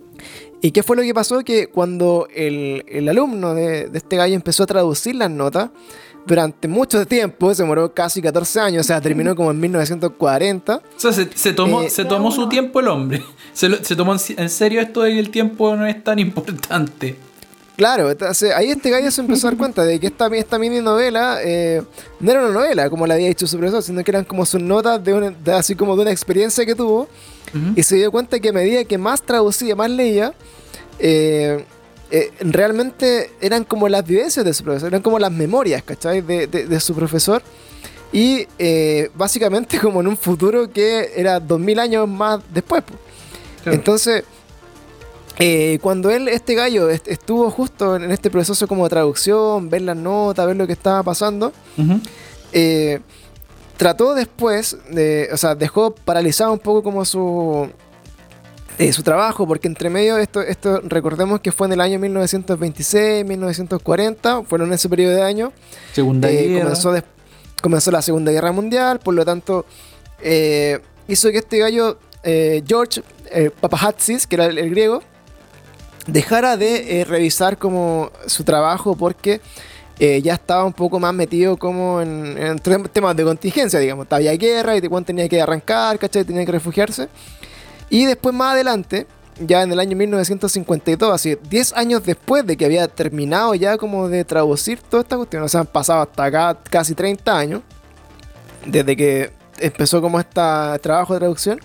¿Y 0.60 0.70
qué 0.70 0.82
fue 0.82 0.96
lo 0.96 1.02
que 1.02 1.12
pasó? 1.12 1.40
Que 1.40 1.66
cuando 1.66 2.28
el, 2.34 2.84
el 2.88 3.08
alumno 3.08 3.54
de, 3.54 3.88
de 3.88 3.98
este 3.98 4.16
gallo 4.16 4.34
empezó 4.34 4.62
a 4.62 4.66
traducir 4.66 5.14
las 5.16 5.30
notas, 5.30 5.70
durante 6.26 6.68
mucho 6.68 7.04
tiempo, 7.06 7.54
se 7.54 7.62
demoró 7.62 7.92
casi 7.92 8.22
14 8.22 8.60
años, 8.60 8.80
o 8.80 8.84
sea, 8.86 9.00
terminó 9.00 9.34
como 9.36 9.50
en 9.50 9.60
1940. 9.60 10.76
O 10.76 10.82
sea, 10.96 11.12
se, 11.12 11.28
se 11.34 11.52
tomó, 11.52 11.82
Eh, 11.82 11.90
se 11.90 12.04
tomó 12.04 12.30
su 12.30 12.48
tiempo 12.48 12.80
el 12.80 12.88
hombre. 12.88 13.22
Se, 13.54 13.68
lo- 13.68 13.84
se 13.84 13.94
tomó 13.94 14.14
en, 14.14 14.20
en 14.36 14.50
serio 14.50 14.80
esto 14.80 15.02
de 15.02 15.12
que 15.12 15.18
el 15.20 15.30
tiempo 15.30 15.76
no 15.76 15.86
es 15.86 16.02
tan 16.02 16.18
importante. 16.18 17.16
Claro, 17.76 18.10
entonces 18.10 18.52
ahí 18.52 18.70
este 18.70 18.90
gallo 18.90 19.10
se 19.12 19.20
empezó 19.20 19.46
a 19.46 19.50
dar 19.50 19.58
cuenta 19.58 19.84
de 19.84 20.00
que 20.00 20.08
esta, 20.08 20.26
esta 20.28 20.58
mini 20.58 20.80
novela 20.80 21.38
eh, 21.42 21.82
no 22.20 22.30
era 22.32 22.40
una 22.40 22.52
novela, 22.52 22.90
como 22.90 23.06
le 23.06 23.14
había 23.14 23.28
dicho 23.28 23.46
su 23.46 23.56
profesor, 23.58 23.82
sino 23.82 24.02
que 24.02 24.10
eran 24.10 24.24
como 24.24 24.44
sus 24.46 24.60
notas 24.60 25.02
de, 25.04 25.14
una- 25.14 25.30
de 25.30 25.52
así 25.52 25.74
como 25.76 25.94
de 25.94 26.02
una 26.02 26.10
experiencia 26.10 26.64
que 26.66 26.74
tuvo. 26.74 27.08
Y 27.76 27.82
se 27.84 27.94
dio 27.94 28.10
cuenta 28.10 28.40
que 28.40 28.48
a 28.48 28.52
medida 28.52 28.82
que 28.84 28.98
más 28.98 29.22
traducía, 29.22 29.76
más 29.76 29.88
leía, 29.88 30.34
eh, 30.98 31.64
eh, 32.16 32.30
realmente 32.40 33.30
eran 33.40 33.64
como 33.64 33.88
las 33.88 34.04
vivencias 34.06 34.44
de 34.44 34.54
su 34.54 34.62
profesor, 34.62 34.88
eran 34.88 35.02
como 35.02 35.18
las 35.18 35.32
memorias, 35.32 35.82
¿cachai? 35.82 36.20
De, 36.20 36.46
de- 36.46 36.66
de 36.66 36.80
su 36.80 36.94
profesor. 36.94 37.42
Y 38.12 38.46
eh, 38.58 39.10
básicamente 39.14 39.78
como 39.84 40.00
en 40.00 40.06
un 40.06 40.16
futuro 40.16 40.70
que 40.70 41.10
era 41.16 41.40
2000 41.40 41.78
años 41.80 42.08
más 42.08 42.40
después. 42.52 42.84
Claro. 43.62 43.76
Entonces, 43.76 44.22
eh, 45.38 45.78
cuando 45.82 46.10
él, 46.10 46.28
este 46.28 46.54
gallo, 46.54 46.88
est- 46.90 47.08
estuvo 47.08 47.50
justo 47.50 47.96
en 47.96 48.10
este 48.12 48.30
proceso 48.30 48.68
como 48.68 48.84
de 48.84 48.90
traducción, 48.90 49.68
ver 49.68 49.82
las 49.82 49.96
notas, 49.96 50.46
ver 50.46 50.56
lo 50.56 50.66
que 50.68 50.74
estaba 50.74 51.02
pasando, 51.02 51.52
eh, 52.52 53.00
trató 53.76 54.14
después, 54.14 54.76
de, 54.90 55.28
o 55.32 55.36
sea, 55.36 55.56
dejó 55.56 55.92
paralizado 55.92 56.52
un 56.52 56.60
poco 56.60 56.84
como 56.84 57.04
su, 57.04 57.68
eh, 58.78 58.92
su 58.92 59.02
trabajo, 59.02 59.46
porque 59.46 59.68
entre 59.68 59.88
medio 59.90 60.18
esto, 60.18 60.40
esto 60.42 60.80
recordemos 60.84 61.40
que 61.40 61.52
fue 61.52 61.66
en 61.68 61.74
el 61.74 61.80
año 61.80 61.98
1926, 61.98 63.24
1940, 63.24 64.42
fueron 64.44 64.68
en 64.68 64.74
ese 64.74 64.88
periodo 64.88 65.14
de 65.14 65.22
años, 65.22 65.52
Segunda 65.92 66.30
eh, 66.30 66.48
guerra. 66.48 66.64
comenzó, 66.64 66.94
comenzó 67.62 67.90
la 67.90 68.02
Segunda 68.02 68.32
Guerra 68.32 68.52
Mundial, 68.52 68.98
por 69.00 69.14
lo 69.14 69.24
tanto, 69.24 69.64
eh, 70.20 70.80
hizo 71.08 71.30
que 71.30 71.38
este 71.38 71.58
gallo, 71.58 71.98
eh, 72.22 72.62
George 72.66 73.02
eh, 73.30 73.50
Papahatsis, 73.60 74.26
que 74.26 74.36
era 74.36 74.46
el, 74.46 74.58
el 74.58 74.70
griego, 74.70 75.02
dejara 76.06 76.56
de 76.56 77.04
revisar 77.08 77.56
como 77.58 78.10
su 78.26 78.44
trabajo 78.44 78.94
porque 78.96 79.40
ya 79.98 80.34
estaba 80.34 80.64
un 80.64 80.72
poco 80.72 80.98
más 80.98 81.14
metido 81.14 81.56
como 81.56 82.02
en, 82.02 82.36
en 82.36 82.58
tem- 82.58 82.88
temas 82.90 83.14
de 83.16 83.22
contingencia, 83.22 83.78
digamos. 83.78 84.08
Había 84.10 84.32
guerra 84.36 84.76
y 84.76 84.80
Taiwán 84.80 85.04
tenía 85.04 85.28
que 85.28 85.40
arrancar, 85.40 85.98
¿cachai? 86.00 86.24
Tenía 86.24 86.44
que 86.44 86.50
refugiarse. 86.52 87.08
Y 87.90 88.04
después 88.06 88.34
más 88.34 88.54
adelante, 88.54 89.06
ya 89.44 89.62
en 89.62 89.72
el 89.72 89.80
año 89.80 89.96
1952, 89.96 91.12
así 91.12 91.36
10 91.48 91.72
años 91.74 92.04
después 92.04 92.46
de 92.46 92.56
que 92.56 92.64
había 92.64 92.86
terminado 92.88 93.54
ya 93.54 93.76
como 93.76 94.08
de 94.08 94.24
traducir 94.24 94.80
toda 94.80 95.02
esta 95.02 95.16
cuestión, 95.16 95.42
o 95.42 95.48
sea, 95.48 95.60
han 95.60 95.66
pasado 95.66 96.02
hasta 96.02 96.24
acá 96.24 96.56
casi 96.70 96.94
30 96.94 97.36
años, 97.36 97.62
desde 98.66 98.96
que 98.96 99.30
empezó 99.58 100.00
como 100.00 100.18
este 100.18 100.40
trabajo 100.80 101.14
de 101.14 101.20
traducción, 101.20 101.60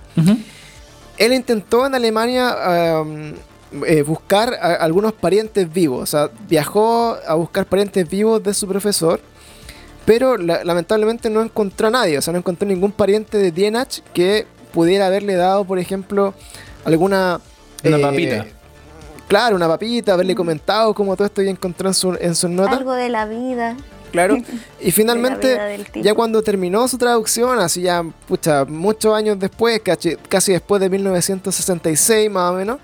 él 1.18 1.34
intentó 1.34 1.86
en 1.86 1.96
Alemania 1.96 2.56
eh, 3.86 4.02
buscar 4.04 4.54
a- 4.56 4.76
algunos 4.76 5.14
parientes 5.14 5.72
vivos. 5.72 6.02
O 6.04 6.06
sea, 6.06 6.30
viajó 6.48 7.18
a 7.28 7.36
buscar 7.36 7.66
parientes 7.66 8.10
vivos 8.10 8.42
de 8.44 8.54
su 8.54 8.68
profesor. 8.68 9.20
Pero 10.06 10.38
la- 10.38 10.64
lamentablemente 10.64 11.30
no 11.30 11.42
encontró 11.44 11.88
a 11.88 11.92
nadie. 11.92 12.18
O 12.18 12.22
sea, 12.22 12.32
no 12.32 12.40
encontró 12.40 12.68
ningún 12.68 12.92
pariente 12.92 13.38
de 13.38 13.52
Dienach 13.52 14.00
que 14.14 14.48
pudiera 14.72 15.08
haberle 15.08 15.36
dado, 15.36 15.66
por 15.66 15.80
ejemplo, 15.80 16.34
alguna... 16.86 17.40
Una 17.84 17.98
eh, 17.98 18.02
papita. 18.02 18.46
Claro, 19.28 19.56
una 19.56 19.68
papita, 19.68 20.14
haberle 20.14 20.36
comentado 20.36 20.94
como 20.94 21.16
todo 21.16 21.28
esto 21.28 21.42
y 21.42 21.50
encontró 21.50 21.90
en, 21.90 21.94
su, 21.94 22.18
en 22.20 22.36
sus 22.36 22.50
notas. 22.50 22.78
Algo 22.78 22.94
de 22.94 23.10
la 23.10 23.26
vida. 23.26 23.78
Claro. 24.12 24.38
Y 24.82 24.92
finalmente, 24.92 25.60
ya 25.96 26.14
cuando 26.14 26.42
terminó 26.42 26.88
su 26.88 26.98
traducción, 26.98 27.60
así 27.60 27.82
ya, 27.82 28.04
pucha, 28.28 28.64
muchos 28.66 29.14
años 29.14 29.38
después, 29.38 29.82
casi, 29.82 30.16
casi 30.16 30.54
después 30.54 30.82
de 30.82 30.90
1966 30.90 32.32
más 32.32 32.54
o 32.54 32.56
menos, 32.56 32.80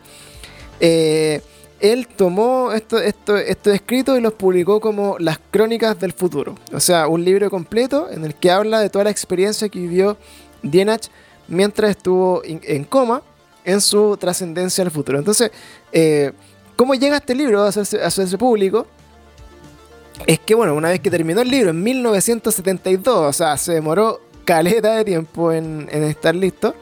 eh, 0.82 1.42
él 1.80 2.08
tomó 2.08 2.72
esto, 2.74 3.00
esto, 3.00 3.38
estos 3.38 3.74
escritos 3.74 4.18
y 4.18 4.22
los 4.22 4.34
publicó 4.34 4.82
como 4.82 5.18
Las 5.20 5.40
Crónicas 5.52 6.00
del 6.00 6.12
Futuro. 6.12 6.56
O 6.74 6.80
sea, 6.80 7.08
un 7.08 7.24
libro 7.24 7.50
completo 7.50 8.10
en 8.12 8.26
el 8.26 8.36
que 8.36 8.52
habla 8.52 8.80
de 8.80 8.90
toda 8.90 9.06
la 9.06 9.12
experiencia 9.12 9.70
que 9.70 9.80
vivió 9.80 10.18
Dienach 10.64 11.08
mientras 11.48 11.92
estuvo 11.92 12.42
en 12.44 12.84
coma 12.86 13.22
en 13.66 13.82
su 13.82 14.16
trascendencia 14.16 14.84
al 14.84 14.92
futuro. 14.92 15.18
Entonces, 15.18 15.52
eh, 15.92 16.32
¿cómo 16.76 16.94
llega 16.94 17.18
este 17.18 17.36
libro 17.36 17.64
a 17.64 17.68
hacerse, 17.68 18.02
a 18.02 18.08
hacerse 18.08 18.38
público? 18.38 18.88
Es 20.26 20.40
que, 20.40 20.56
bueno, 20.56 20.76
una 20.76 20.90
vez 20.90 21.02
que 21.02 21.12
terminó 21.12 21.42
el 21.42 21.50
libro 21.50 21.72
en 21.72 21.84
1972, 21.84 23.18
o 23.18 23.34
sea, 23.34 23.58
se 23.58 23.74
demoró 23.74 24.22
caleta 24.46 24.96
de 24.96 25.04
tiempo 25.04 25.52
en, 25.52 25.90
estar 25.90 26.34
listo, 26.36 26.74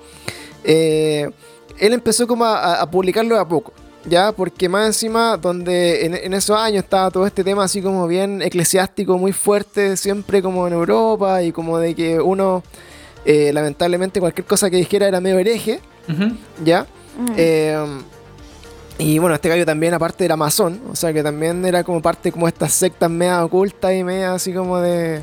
eh, 0.64 1.32
él 1.80 1.94
empezó 1.94 2.28
como 2.28 2.46
a, 2.46 2.86
publicarlo 2.92 3.36
de 3.36 3.42
a 3.42 3.48
poco, 3.48 3.74
¿ya? 4.06 4.34
Porque 4.34 4.70
más 4.70 4.86
encima, 4.86 5.38
donde 5.38 6.06
en 6.06 6.34
esos 6.34 6.58
años 6.58 6.84
estaba 6.84 7.10
todo 7.10 7.26
este 7.26 7.44
tema 7.44 7.64
así 7.64 7.82
como 7.82 8.06
bien 8.06 8.42
eclesiástico, 8.42 9.18
muy 9.18 9.32
fuerte, 9.32 9.98
siempre 9.98 10.42
como 10.42 10.68
en 10.68 10.74
Europa, 10.74 11.42
y 11.42 11.52
como 11.52 11.80
de 11.80 11.96
que 11.96 12.20
uno, 12.20 12.62
eh, 13.26 13.52
lamentablemente, 13.54 14.20
cualquier 14.20 14.46
cosa 14.46 14.70
que 14.70 14.78
dijera 14.78 15.08
era 15.08 15.20
medio 15.22 15.40
hereje. 15.40 15.80
¿ya? 16.64 16.82
Mm. 17.18 17.26
Eh, 17.38 17.86
y 19.00 19.18
bueno, 19.18 19.34
este 19.36 19.50
gallo 19.50 19.66
también, 19.66 19.94
aparte 19.94 20.24
era 20.24 20.36
masón, 20.36 20.80
o 20.92 20.96
sea 20.96 21.12
que 21.12 21.24
también 21.24 21.66
era 21.66 21.84
como 21.84 22.02
parte 22.02 22.32
como 22.32 22.48
estas 22.48 22.74
sectas 22.74 23.10
media 23.10 23.44
ocultas 23.44 23.92
y 23.94 24.04
media 24.04 24.34
así 24.36 24.54
como 24.54 24.80
de... 24.80 25.22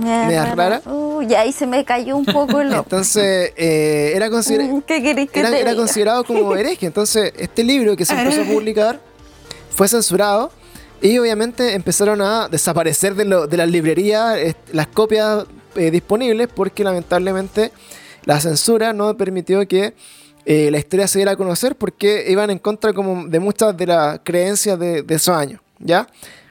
Me 0.00 0.26
media 0.26 0.54
rara. 0.54 0.80
Uy, 0.86 1.34
ahí 1.34 1.52
se 1.52 1.66
me 1.66 1.84
cayó 1.84 2.16
un 2.16 2.24
poco 2.24 2.62
el. 2.62 2.72
Entonces, 2.72 3.52
eh, 3.56 4.12
era, 4.14 4.30
considera- 4.30 4.64
Mm, 4.64 4.80
¿Qué 4.82 5.02
querés 5.02 5.30
que 5.30 5.40
era, 5.40 5.50
te 5.50 5.60
era 5.60 5.70
diga? 5.72 5.82
considerado 5.82 6.24
como 6.24 6.56
hereje. 6.56 6.86
Entonces, 6.86 7.32
este 7.36 7.62
libro 7.62 7.94
que 7.94 8.06
se 8.06 8.14
empezó 8.18 8.40
a 8.40 8.44
publicar 8.46 9.00
fue 9.70 9.86
censurado 9.86 10.50
y 11.02 11.18
obviamente 11.18 11.74
empezaron 11.74 12.22
a 12.22 12.48
desaparecer 12.48 13.14
de, 13.14 13.26
lo- 13.26 13.46
de 13.46 13.56
las 13.58 13.68
librerías 13.68 14.38
eh, 14.38 14.56
las 14.72 14.86
copias 14.86 15.44
eh, 15.76 15.90
disponibles 15.90 16.48
porque 16.48 16.84
lamentablemente 16.84 17.72
la 18.24 18.40
censura 18.40 18.92
no 18.92 19.16
permitió 19.16 19.66
que 19.68 19.94
eh, 20.46 20.70
la 20.70 20.78
historia 20.78 21.06
se 21.08 21.18
diera 21.18 21.32
a 21.32 21.36
conocer 21.36 21.76
porque 21.76 22.26
iban 22.28 22.50
en 22.50 22.58
contra 22.58 22.92
como 22.92 23.26
de 23.26 23.40
muchas 23.40 23.76
de 23.76 23.86
las 23.86 24.20
creencias 24.24 24.78
de, 24.78 25.02
de 25.02 25.14
esos 25.14 25.34
años, 25.36 25.60
¿ya? 25.78 26.06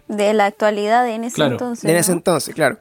De 0.08 0.34
la 0.34 0.46
actualidad 0.46 1.08
en 1.08 1.24
ese 1.24 1.36
Claro. 1.36 1.54
entonces. 1.54 1.90
en 1.90 1.96
ese 1.96 2.12
entonces, 2.12 2.54
claro. 2.54 2.78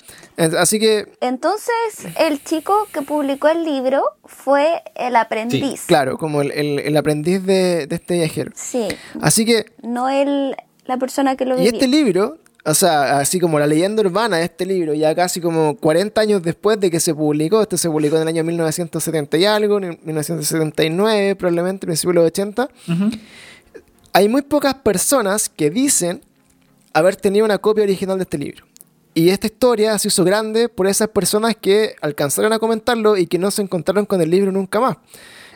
Así 0.59 0.81
que, 0.81 1.13
Entonces, 1.21 2.07
el 2.19 2.43
chico 2.43 2.89
que 2.93 3.03
publicó 3.03 3.49
el 3.49 3.63
libro 3.65 4.03
fue 4.25 4.83
el 4.97 5.15
aprendiz. 5.17 5.85
claro, 5.87 6.19
como 6.19 6.43
el, 6.43 6.51
el- 6.51 6.81
el 6.81 6.97
aprendiz 6.97 7.45
de, 7.45 7.87
de 7.87 7.95
este 7.97 8.15
viajero. 8.15 8.51
Sí, 8.55 8.89
Así 9.21 9.45
que 9.45 9.67
no 9.83 10.09
el, 10.11 10.57
la 10.85 10.97
persona 10.97 11.37
que 11.37 11.45
lo 11.45 11.55
Y 11.55 11.59
vivió. 11.65 11.73
este 11.75 11.87
libro, 11.87 12.39
o 12.65 12.75
sea, 12.75 13.19
así 13.19 13.41
como 13.41 13.59
la 13.59 13.67
leyenda 13.67 14.03
urbana 14.03 14.37
de 14.37 14.45
este 14.45 14.65
libro, 14.67 14.95
ya 14.95 15.15
casi 15.15 15.41
como 15.41 15.77
40 15.77 16.21
años 16.21 16.43
después 16.43 16.79
de 16.79 16.91
que 16.91 17.01
se 17.01 17.15
publicó, 17.15 17.63
este 17.63 17.77
se 17.77 17.91
publicó 17.91 18.17
en 18.17 18.23
el 18.23 18.29
año 18.29 18.45
1970 18.45 19.37
y 19.39 19.45
algo, 19.45 19.79
en 19.79 19.99
1979 20.05 21.37
probablemente, 21.37 21.87
principio 21.87 22.11
de 22.11 22.15
los 22.15 22.27
80, 22.27 22.69
Ujú. 22.89 23.11
hay 24.13 24.29
muy 24.29 24.43
pocas 24.43 24.75
personas 24.75 25.49
que 25.49 25.71
dicen 25.71 26.23
haber 26.93 27.17
tenido 27.17 27.45
una 27.45 27.59
copia 27.59 27.85
original 27.85 28.19
de 28.19 28.23
este 28.25 28.39
libro. 28.39 28.65
Y 29.15 29.29
esta 29.29 29.47
historia 29.47 29.99
se 29.99 30.09
hizo 30.09 30.25
grande 30.25 30.69
por 30.69 30.87
esas 30.87 31.09
personas 31.09 31.55
que 31.61 31.97
alcanzaron 32.01 32.53
a 32.53 32.59
comentarlo 32.59 33.17
y 33.17 33.27
que 33.27 33.39
no 33.39 33.51
se 33.51 33.61
encontraron 33.63 34.07
con 34.07 34.21
el 34.23 34.31
libro 34.31 34.53
nunca 34.53 34.81
más. 34.81 34.97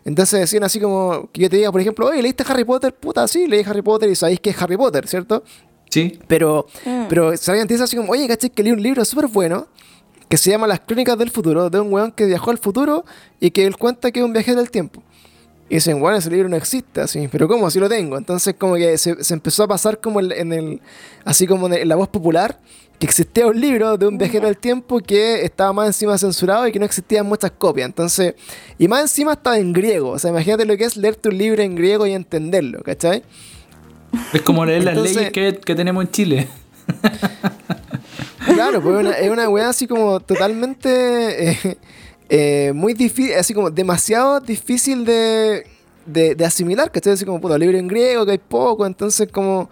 Entonces 0.05 0.41
decían 0.41 0.63
así 0.65 0.79
como 0.79 1.31
que 1.33 1.41
yo 1.43 1.51
te 1.51 1.57
diga, 1.57 1.73
por 1.73 1.81
ejemplo, 1.81 2.07
oye, 2.07 2.21
¿leíste 2.23 2.45
Harry 2.49 2.65
Potter? 2.65 2.95
Puta, 2.95 3.27
sí, 3.27 3.47
leí 3.47 3.65
Harry 3.67 3.83
Potter 3.83 4.11
y 4.11 4.15
sabéis 4.15 4.41
que 4.41 4.51
es 4.51 4.61
Harry 4.63 4.77
Potter, 4.77 5.09
¿cierto? 5.09 5.43
Sí. 5.89 6.19
Pero, 6.27 6.67
Mm. 6.85 7.05
pero 7.09 7.37
sabían 7.37 7.67
dice 7.67 7.83
así 7.85 7.97
como, 7.97 8.13
oye, 8.13 8.27
caché 8.29 8.51
que 8.51 8.63
leí 8.63 8.73
un 8.73 8.83
libro 8.83 9.05
súper 9.05 9.27
bueno 9.29 9.69
que 10.29 10.37
se 10.37 10.51
llama 10.51 10.67
Las 10.67 10.81
Crónicas 10.81 11.17
del 11.19 11.31
Futuro, 11.31 11.71
de 11.71 11.79
un 11.81 11.93
weón 11.93 12.11
que 12.13 12.27
viajó 12.27 12.51
al 12.51 12.59
futuro 12.59 13.05
y 13.41 13.51
que 13.53 13.65
él 13.65 13.77
cuenta 13.77 14.11
que 14.11 14.19
es 14.21 14.25
un 14.25 14.33
viajero 14.33 14.59
del 14.59 14.71
tiempo. 14.71 15.03
Y 15.69 15.77
dicen, 15.77 16.01
bueno, 16.01 16.17
ese 16.19 16.31
libro 16.31 16.49
no 16.49 16.57
existe, 16.57 17.01
así, 17.01 17.29
pero 17.31 17.49
¿cómo? 17.49 17.69
Si 17.71 17.79
lo 17.81 17.89
tengo. 17.89 18.17
Entonces, 18.19 18.55
como 18.59 18.75
que 18.77 18.99
se, 18.99 19.23
se 19.23 19.35
empezó 19.35 19.65
a 19.65 19.69
pasar 19.69 20.01
como 20.01 20.21
en 20.21 20.53
el, 20.53 20.81
así 21.25 21.47
como 21.47 21.69
en 21.69 21.89
la 21.89 21.97
voz 21.97 22.09
popular, 22.09 22.59
que 23.01 23.07
existía 23.07 23.47
un 23.47 23.61
libro 23.61 23.97
de 23.99 24.07
un 24.07 24.17
viajero 24.17 24.47
del 24.47 24.59
tiempo 24.59 25.01
que 25.01 25.45
estaba 25.45 25.73
más 25.73 25.89
encima 25.89 26.17
censurado 26.19 26.67
y 26.69 26.73
que 26.73 26.79
no 26.79 26.85
existían 26.85 27.27
muchas 27.27 27.51
copias. 27.53 27.87
Entonces, 27.87 28.35
y 28.79 28.87
más 28.89 29.03
encima 29.03 29.33
estaba 29.35 29.59
en 29.59 29.73
griego. 29.73 30.11
O 30.11 30.19
sea, 30.19 30.31
imagínate 30.31 30.65
lo 30.65 30.77
que 30.77 30.85
es 30.85 30.97
leerte 30.97 31.29
un 31.29 31.39
libro 31.39 31.63
en 31.63 31.75
griego 31.75 32.07
y 32.07 32.13
entenderlo, 32.13 32.83
¿cachai? 32.83 33.23
Es 34.33 34.43
como 34.43 34.65
leer 34.65 34.85
las 34.85 34.95
Entonces- 34.95 35.17
leyes 35.17 35.33
que, 35.33 35.59
que 35.61 35.75
tenemos 35.75 36.05
en 36.05 36.11
Chile. 36.11 36.49
Claro, 38.55 38.81
pues 38.81 38.95
es 38.95 39.01
una, 39.01 39.11
es 39.13 39.31
una 39.31 39.49
weá 39.49 39.69
así 39.69 39.87
como 39.87 40.21
totalmente 40.21 41.51
eh, 41.51 41.79
eh, 42.29 42.73
muy 42.75 42.95
difícil, 42.95 43.35
así 43.35 43.53
como 43.53 43.71
demasiado 43.71 44.41
difícil 44.41 45.05
de, 45.05 45.67
de, 46.07 46.35
de 46.35 46.45
asimilar, 46.45 46.91
¿cachai? 46.91 47.15
Así 47.15 47.25
como, 47.25 47.41
puta, 47.41 47.59
libro 47.59 47.77
en 47.77 47.89
griego, 47.89 48.25
que 48.25 48.33
hay 48.33 48.39
poco, 48.39 48.87
entonces 48.87 49.29
como, 49.33 49.69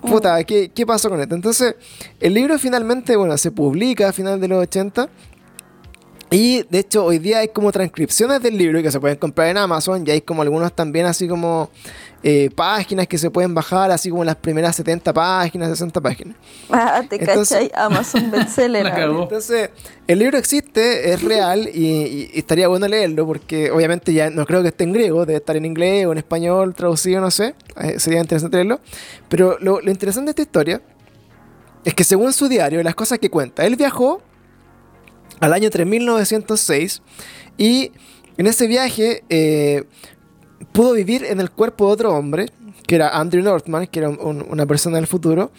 puta, 0.00 0.42
¿qué, 0.44 0.70
¿qué 0.72 0.86
pasó 0.86 1.10
con 1.10 1.20
esto? 1.20 1.34
Entonces, 1.34 1.74
el 2.20 2.32
libro 2.34 2.58
finalmente, 2.58 3.16
bueno, 3.16 3.36
se 3.36 3.50
publica 3.50 4.08
a 4.08 4.12
final 4.12 4.40
de 4.40 4.48
los 4.48 4.62
80. 4.62 5.08
Y 6.30 6.62
de 6.68 6.78
hecho 6.80 7.04
hoy 7.04 7.18
día 7.18 7.40
hay 7.40 7.48
como 7.48 7.70
transcripciones 7.70 8.42
del 8.42 8.56
libro 8.56 8.82
que 8.82 8.90
se 8.90 8.98
pueden 8.98 9.18
comprar 9.18 9.48
en 9.48 9.58
Amazon 9.58 10.04
y 10.06 10.10
hay 10.10 10.20
como 10.20 10.42
algunos 10.42 10.72
también 10.74 11.06
así 11.06 11.28
como 11.28 11.70
eh, 12.26 12.48
páginas 12.54 13.06
que 13.06 13.18
se 13.18 13.30
pueden 13.30 13.52
bajar, 13.54 13.90
así 13.90 14.08
como 14.08 14.24
las 14.24 14.36
primeras 14.36 14.74
70 14.76 15.12
páginas, 15.12 15.68
60 15.68 16.00
páginas. 16.00 16.36
Ah, 16.70 17.02
te 17.08 17.16
Entonces- 17.16 17.68
cachai, 17.68 17.70
Amazon 17.84 18.30
bestseller. 18.30 18.86
Entonces, 18.96 19.68
el 20.06 20.18
libro 20.18 20.38
existe, 20.38 21.12
es 21.12 21.22
real 21.22 21.68
y, 21.72 21.86
y- 21.86 22.30
y 22.32 22.38
estaría 22.38 22.66
bueno 22.68 22.88
leerlo 22.88 23.26
porque 23.26 23.70
obviamente 23.70 24.12
ya 24.14 24.30
no 24.30 24.46
creo 24.46 24.62
que 24.62 24.68
esté 24.68 24.84
en 24.84 24.92
griego, 24.94 25.26
debe 25.26 25.36
estar 25.38 25.54
en 25.56 25.66
inglés 25.66 26.06
o 26.06 26.12
en 26.12 26.18
español, 26.18 26.74
traducido, 26.74 27.20
no 27.20 27.30
sé. 27.30 27.54
Eh, 27.82 28.00
sería 28.00 28.20
interesante 28.20 28.56
leerlo. 28.56 28.80
Pero 29.28 29.58
lo, 29.60 29.80
lo 29.82 29.90
interesante 29.90 30.28
de 30.28 30.30
esta 30.30 30.42
historia 30.42 30.80
es 31.84 31.92
que 31.94 32.04
según 32.04 32.32
su 32.32 32.48
diario, 32.48 32.82
las 32.82 32.94
cosas 32.94 33.18
que 33.18 33.28
cuenta, 33.28 33.66
él 33.66 33.76
viajó 33.76 34.22
al 35.40 35.52
año 35.52 35.68
3906 35.68 37.02
y 37.58 37.92
en 38.38 38.46
ese 38.46 38.66
viaje 38.66 39.22
eh, 39.28 39.84
pudo 40.72 40.92
vivir 40.92 41.24
en 41.24 41.40
el 41.40 41.50
cuerpo 41.50 41.86
de 41.86 41.92
otro 41.92 42.14
hombre, 42.14 42.50
que 42.86 42.96
era 42.96 43.18
Andrew 43.18 43.42
Northman, 43.42 43.86
que 43.86 43.98
era 44.00 44.08
un- 44.10 44.18
un- 44.20 44.46
una 44.48 44.66
persona 44.66 44.96
del 44.96 45.06
futuro. 45.06 45.50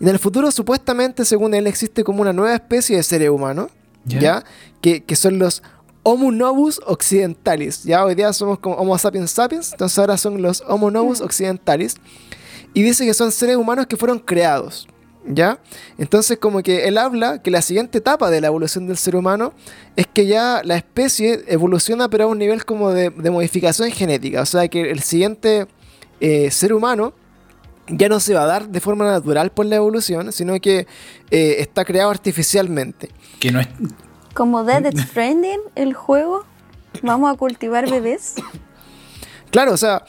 Y 0.00 0.04
en 0.04 0.10
el 0.10 0.18
futuro, 0.18 0.50
supuestamente, 0.50 1.24
según 1.24 1.54
él, 1.54 1.66
existe 1.66 2.04
como 2.04 2.20
una 2.22 2.32
nueva 2.32 2.54
especie 2.54 2.96
de 2.96 3.02
seres 3.02 3.30
humanos, 3.30 3.70
Ya. 4.04 4.20
¿ya? 4.20 4.44
Que, 4.80 5.02
que 5.04 5.16
son 5.16 5.38
los 5.38 5.62
Homo 6.04 6.30
novus 6.30 6.80
occidentalis. 6.86 7.82
Ya 7.82 8.04
hoy 8.04 8.14
día 8.14 8.32
somos 8.32 8.60
como 8.60 8.76
Homo 8.76 8.96
sapiens 8.96 9.30
sapiens, 9.32 9.72
entonces 9.72 9.98
ahora 9.98 10.16
son 10.16 10.40
los 10.40 10.62
Homo 10.68 10.90
novus 10.90 11.20
occidentalis. 11.20 11.96
Y 12.74 12.82
dice 12.82 13.04
que 13.06 13.14
son 13.14 13.32
seres 13.32 13.56
humanos 13.56 13.86
que 13.86 13.96
fueron 13.96 14.18
creados. 14.20 14.86
¿Ya? 15.28 15.58
Entonces 15.98 16.38
como 16.38 16.62
que 16.62 16.86
él 16.86 16.98
habla 16.98 17.42
que 17.42 17.50
la 17.50 17.60
siguiente 17.60 17.98
etapa 17.98 18.30
de 18.30 18.40
la 18.40 18.46
evolución 18.46 18.86
del 18.86 18.96
ser 18.96 19.16
humano 19.16 19.54
es 19.96 20.06
que 20.06 20.26
ya 20.26 20.62
la 20.64 20.76
especie 20.76 21.44
evoluciona 21.48 22.08
pero 22.08 22.24
a 22.24 22.26
un 22.28 22.38
nivel 22.38 22.64
como 22.64 22.92
de, 22.92 23.10
de 23.10 23.30
modificación 23.30 23.90
genética. 23.90 24.42
O 24.42 24.46
sea 24.46 24.68
que 24.68 24.90
el 24.90 25.00
siguiente 25.00 25.66
eh, 26.20 26.50
ser 26.50 26.72
humano 26.72 27.12
ya 27.88 28.08
no 28.08 28.20
se 28.20 28.34
va 28.34 28.42
a 28.42 28.46
dar 28.46 28.68
de 28.68 28.80
forma 28.80 29.04
natural 29.04 29.50
por 29.50 29.66
la 29.66 29.76
evolución, 29.76 30.32
sino 30.32 30.58
que 30.60 30.86
eh, 31.30 31.56
está 31.58 31.84
creado 31.84 32.10
artificialmente. 32.10 33.10
Que 33.38 33.52
no 33.52 33.60
es. 33.60 33.68
Como 34.34 34.64
Dead 34.64 34.84
Stranding, 34.96 35.60
el 35.74 35.94
juego. 35.94 36.44
Vamos 37.02 37.32
a 37.32 37.36
cultivar 37.36 37.88
bebés. 37.88 38.34
Claro, 39.50 39.72
o 39.72 39.76
sea, 39.76 40.04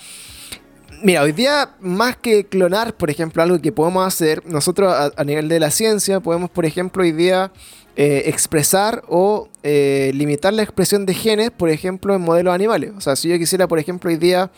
mira, 1.01 1.23
hoy 1.23 1.31
día 1.31 1.75
más 1.79 2.17
que 2.17 2.45
clonar, 2.45 2.95
por 2.95 3.09
ejemplo, 3.09 3.41
algo 3.43 3.59
que 3.59 3.71
podemos 3.71 4.05
hacer, 4.05 4.45
nosotros 4.45 4.93
a, 5.15 5.23
nivel 5.23 5.49
de 5.49 5.59
la 5.59 5.71
ciencia 5.71 6.19
podemos, 6.19 6.49
por 6.49 6.65
ejemplo, 6.65 7.03
hoy 7.03 7.11
día 7.11 7.51
eh, 7.95 8.23
expresar 8.25 9.03
o 9.07 9.49
eh, 9.63 10.11
limitar 10.13 10.53
la 10.53 10.63
expresión 10.63 11.05
de 11.05 11.13
genes, 11.13 11.51
por 11.51 11.69
ejemplo, 11.69 12.15
en 12.15 12.21
modelos 12.21 12.53
animales. 12.53 12.91
O 12.95 13.01
sea, 13.01 13.15
si 13.15 13.29
yo 13.29 13.37
quisiera, 13.37 13.67
por 13.67 13.79
ejemplo, 13.79 14.09
hoy 14.09 14.17
día, 14.17 14.51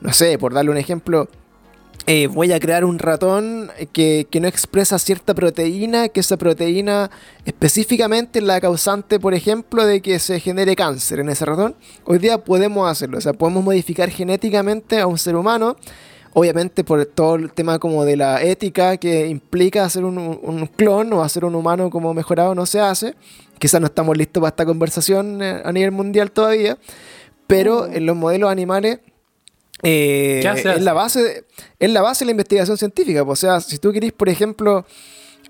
no 0.00 0.12
sé, 0.12 0.38
por 0.38 0.52
darle 0.52 0.70
un 0.70 0.78
ejemplo, 0.78 1.28
eh, 2.06 2.28
voy 2.28 2.52
a 2.52 2.60
crear 2.60 2.84
un 2.84 3.00
ratón 3.00 3.70
que, 3.92 4.28
que 4.30 4.40
no 4.40 4.46
expresa 4.46 4.96
cierta 4.98 5.34
proteína, 5.34 6.08
que 6.08 6.20
esa 6.20 6.36
proteína 6.36 7.10
específicamente 7.44 8.38
es 8.38 8.44
la 8.44 8.60
causante, 8.60 9.18
por 9.18 9.34
ejemplo, 9.34 9.84
de 9.84 10.00
que 10.00 10.20
se 10.20 10.38
genere 10.38 10.76
cáncer 10.76 11.18
en 11.18 11.30
ese 11.30 11.44
ratón. 11.44 11.74
Hoy 12.04 12.18
día 12.18 12.38
podemos 12.38 12.88
hacerlo, 12.88 13.18
o 13.18 13.20
sea, 13.20 13.32
podemos 13.32 13.64
modificar 13.64 14.08
genéticamente 14.08 15.00
a 15.00 15.08
un 15.08 15.18
ser 15.18 15.34
humano, 15.34 15.76
obviamente 16.32 16.84
por 16.84 17.04
todo 17.06 17.34
el 17.34 17.52
tema 17.52 17.80
como 17.80 18.04
de 18.04 18.16
la 18.16 18.40
ética 18.40 18.98
que 18.98 19.26
implica 19.26 19.84
hacer 19.84 20.04
un, 20.04 20.16
un 20.18 20.66
clon 20.66 21.12
o 21.12 21.24
hacer 21.24 21.44
un 21.44 21.56
humano 21.56 21.90
como 21.90 22.14
mejorado 22.14 22.54
no 22.54 22.66
se 22.66 22.78
hace. 22.78 23.16
Quizás 23.58 23.80
no 23.80 23.88
estamos 23.88 24.16
listos 24.16 24.40
para 24.40 24.50
esta 24.50 24.64
conversación 24.64 25.42
eh, 25.42 25.60
a 25.64 25.72
nivel 25.72 25.90
mundial 25.90 26.30
todavía, 26.30 26.78
pero 27.48 27.86
en 27.86 28.06
los 28.06 28.14
modelos 28.14 28.48
animales 28.48 29.00
eh, 29.82 30.38
¿Qué 30.42 30.48
hace, 30.48 30.72
es, 30.72 30.82
la 30.82 30.92
base 30.92 31.22
de, 31.22 31.44
es 31.78 31.90
la 31.90 32.02
base 32.02 32.24
de 32.24 32.26
la 32.26 32.30
investigación 32.32 32.76
científica. 32.78 33.22
O 33.22 33.36
sea, 33.36 33.60
si 33.60 33.78
tú 33.78 33.92
querís, 33.92 34.12
por 34.12 34.28
ejemplo, 34.28 34.86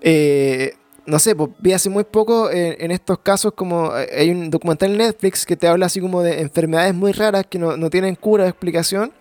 eh, 0.01 0.73
no 1.05 1.19
sé, 1.19 1.35
pues, 1.35 1.51
vi 1.59 1.73
hace 1.73 1.89
muy 1.89 2.03
poco 2.03 2.51
en, 2.51 2.75
en 2.79 2.91
estos 2.91 3.19
casos 3.19 3.53
como 3.55 3.97
eh, 3.97 4.09
hay 4.17 4.29
un 4.29 4.49
documental 4.49 4.91
en 4.91 4.97
Netflix 4.97 5.45
que 5.45 5.55
te 5.55 5.67
habla 5.67 5.85
así 5.85 6.01
como 6.01 6.21
de 6.21 6.41
enfermedades 6.41 6.93
muy 6.93 7.13
raras 7.13 7.45
que 7.49 7.57
no, 7.57 7.77
no 7.77 7.89
tienen 7.89 8.15
cura 8.15 8.43
o 8.43 8.47
explicación. 8.47 9.13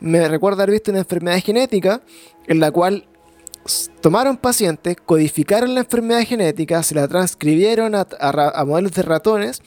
Me 0.00 0.28
recuerda 0.28 0.64
haber 0.64 0.72
visto 0.72 0.90
una 0.90 1.00
enfermedad 1.00 1.38
genética 1.40 2.02
en 2.46 2.60
la 2.60 2.70
cual 2.70 3.06
tomaron 4.00 4.36
pacientes, 4.36 4.96
codificaron 5.06 5.74
la 5.74 5.80
enfermedad 5.80 6.24
genética, 6.26 6.82
se 6.82 6.96
la 6.96 7.06
transcribieron 7.06 7.94
a, 7.94 8.00
a 8.18 8.32
ra- 8.32 8.50
a 8.52 8.64
modelos 8.64 8.90
de 8.92 9.02
ratones 9.02 9.62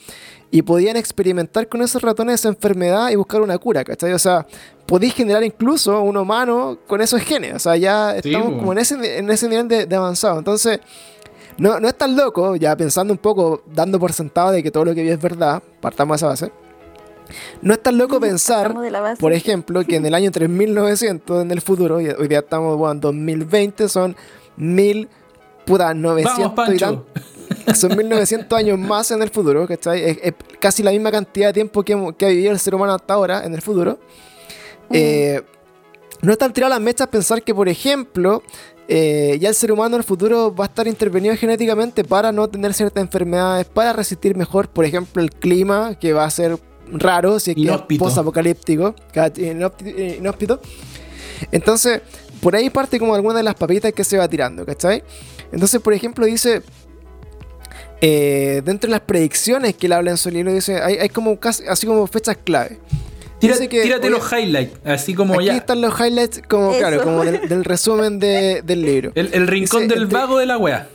y 0.50 0.62
podían 0.62 0.96
experimentar 0.96 1.68
con 1.68 1.82
esos 1.82 2.02
ratones 2.02 2.40
esa 2.40 2.48
enfermedad 2.48 3.10
y 3.10 3.16
buscar 3.16 3.40
una 3.40 3.58
cura, 3.58 3.84
¿cachai? 3.84 4.12
O 4.12 4.18
sea, 4.18 4.46
podéis 4.86 5.14
generar 5.14 5.42
incluso 5.42 6.00
un 6.00 6.16
humano 6.16 6.78
con 6.86 7.00
esos 7.00 7.20
genes, 7.22 7.54
o 7.54 7.58
sea, 7.58 7.76
ya 7.76 8.16
Sí, 8.22 8.28
estamos 8.32 8.58
como 8.58 8.72
en 8.72 8.78
ese, 8.78 9.18
en 9.18 9.30
ese 9.30 9.48
nivel 9.48 9.68
de, 9.68 9.86
de 9.86 9.96
avanzado. 9.96 10.38
Entonces, 10.38 10.80
no, 11.58 11.80
no 11.80 11.88
es 11.88 11.96
tan 11.96 12.16
loco, 12.16 12.56
ya 12.56 12.76
pensando 12.76 13.12
un 13.12 13.18
poco, 13.18 13.62
dando 13.66 13.98
por 13.98 14.12
sentado 14.12 14.52
de 14.52 14.62
que 14.62 14.70
todo 14.70 14.84
lo 14.84 14.94
que 14.94 15.02
vi 15.02 15.10
es 15.10 15.20
verdad, 15.20 15.62
partamos 15.80 16.14
de 16.14 16.16
esa 16.16 16.26
base. 16.26 16.52
No 17.62 17.72
es 17.72 17.82
tan 17.82 17.98
loco 17.98 18.20
pensar, 18.20 18.74
por 19.18 19.32
ejemplo, 19.32 19.84
que 19.84 19.96
en 19.96 20.06
el 20.06 20.14
año 20.14 20.30
3900, 20.30 21.42
en 21.42 21.50
el 21.50 21.60
futuro, 21.60 22.00
y 22.00 22.08
hoy 22.08 22.28
día 22.28 22.40
estamos 22.40 22.76
bueno, 22.76 22.92
en 22.92 23.00
2020, 23.00 23.88
son 23.88 24.16
mil, 24.56 25.08
puta, 25.64 25.94
900 25.94 26.38
Vamos, 26.38 26.52
y 26.52 26.78
Pancho. 26.78 27.06
son 27.74 27.96
1900 27.96 28.58
años 28.58 28.78
más 28.78 29.10
en 29.10 29.22
el 29.22 29.30
futuro, 29.30 29.66
¿cachai? 29.66 30.02
Es, 30.02 30.18
es 30.22 30.34
casi 30.60 30.82
la 30.82 30.90
misma 30.90 31.10
cantidad 31.10 31.48
de 31.48 31.52
tiempo 31.52 31.82
que, 31.82 31.92
ha 31.94 32.28
vivido 32.28 32.52
el 32.52 32.58
ser 32.58 32.74
humano 32.74 32.94
hasta 32.94 33.14
ahora 33.14 33.44
en 33.44 33.54
el 33.54 33.62
futuro. 33.62 33.98
Eh, 34.90 35.42
no 36.22 36.32
es 36.32 36.38
tan 36.38 36.52
tirado 36.52 36.70
las 36.70 36.80
mechas 36.80 37.08
pensar 37.08 37.42
que, 37.42 37.54
por 37.54 37.68
ejemplo, 37.68 38.42
eh, 38.88 39.36
ya 39.40 39.48
el 39.48 39.54
ser 39.54 39.72
humano 39.72 39.96
en 39.96 40.00
el 40.00 40.04
futuro 40.04 40.54
va 40.54 40.64
a 40.64 40.68
estar 40.68 40.86
intervenido 40.86 41.36
genéticamente 41.36 42.04
para 42.04 42.32
no 42.32 42.48
tener 42.48 42.72
ciertas 42.72 43.02
enfermedades, 43.02 43.66
para 43.66 43.92
resistir 43.92 44.36
mejor, 44.36 44.68
por 44.68 44.84
ejemplo, 44.84 45.22
el 45.22 45.30
clima, 45.30 45.96
que 45.98 46.12
va 46.12 46.24
a 46.24 46.30
ser 46.30 46.58
raro 46.92 47.40
si 47.40 47.50
es 47.50 47.56
que 47.56 49.20
es. 49.20 49.38
Inhópti- 49.38 49.94
eh, 49.96 50.16
inhóspito. 50.20 50.60
Entonces, 51.52 52.00
por 52.40 52.54
ahí 52.54 52.70
parte 52.70 52.98
como 52.98 53.14
alguna 53.14 53.38
de 53.38 53.42
las 53.42 53.54
papitas 53.54 53.92
que 53.92 54.04
se 54.04 54.16
va 54.18 54.28
tirando, 54.28 54.64
¿cachai? 54.64 55.02
Entonces, 55.52 55.80
por 55.80 55.92
ejemplo, 55.92 56.26
dice, 56.26 56.62
eh, 58.00 58.62
dentro 58.64 58.88
de 58.88 58.92
las 58.92 59.00
predicciones 59.00 59.74
que 59.74 59.86
él 59.86 59.92
habla 59.92 60.10
en 60.10 60.16
su 60.16 60.30
libro, 60.30 60.52
dice, 60.52 60.80
hay, 60.82 60.96
hay 60.96 61.08
como 61.08 61.38
casi, 61.38 61.64
así 61.66 61.86
como 61.86 62.06
fechas 62.06 62.36
clave. 62.42 62.78
Tira- 63.40 63.54
Dice 63.54 63.68
que, 63.68 63.82
tírate 63.82 64.06
oye, 64.08 64.16
los 64.18 64.32
highlights, 64.32 64.78
así 64.84 65.12
como 65.14 65.34
Aquí 65.34 65.44
ya. 65.46 65.56
están 65.56 65.80
los 65.82 65.98
highlights, 66.00 66.42
como 66.48 66.70
Eso. 66.70 66.78
claro, 66.78 67.02
como 67.02 67.22
del, 67.24 67.48
del 67.48 67.64
resumen 67.64 68.18
de- 68.18 68.62
del 68.62 68.82
libro. 68.82 69.12
El, 69.14 69.30
el 69.34 69.46
rincón 69.46 69.82
Dice, 69.82 69.94
del 69.94 70.04
entre- 70.04 70.18
vago 70.18 70.38
de 70.38 70.46
la 70.46 70.56
wea. 70.58 70.88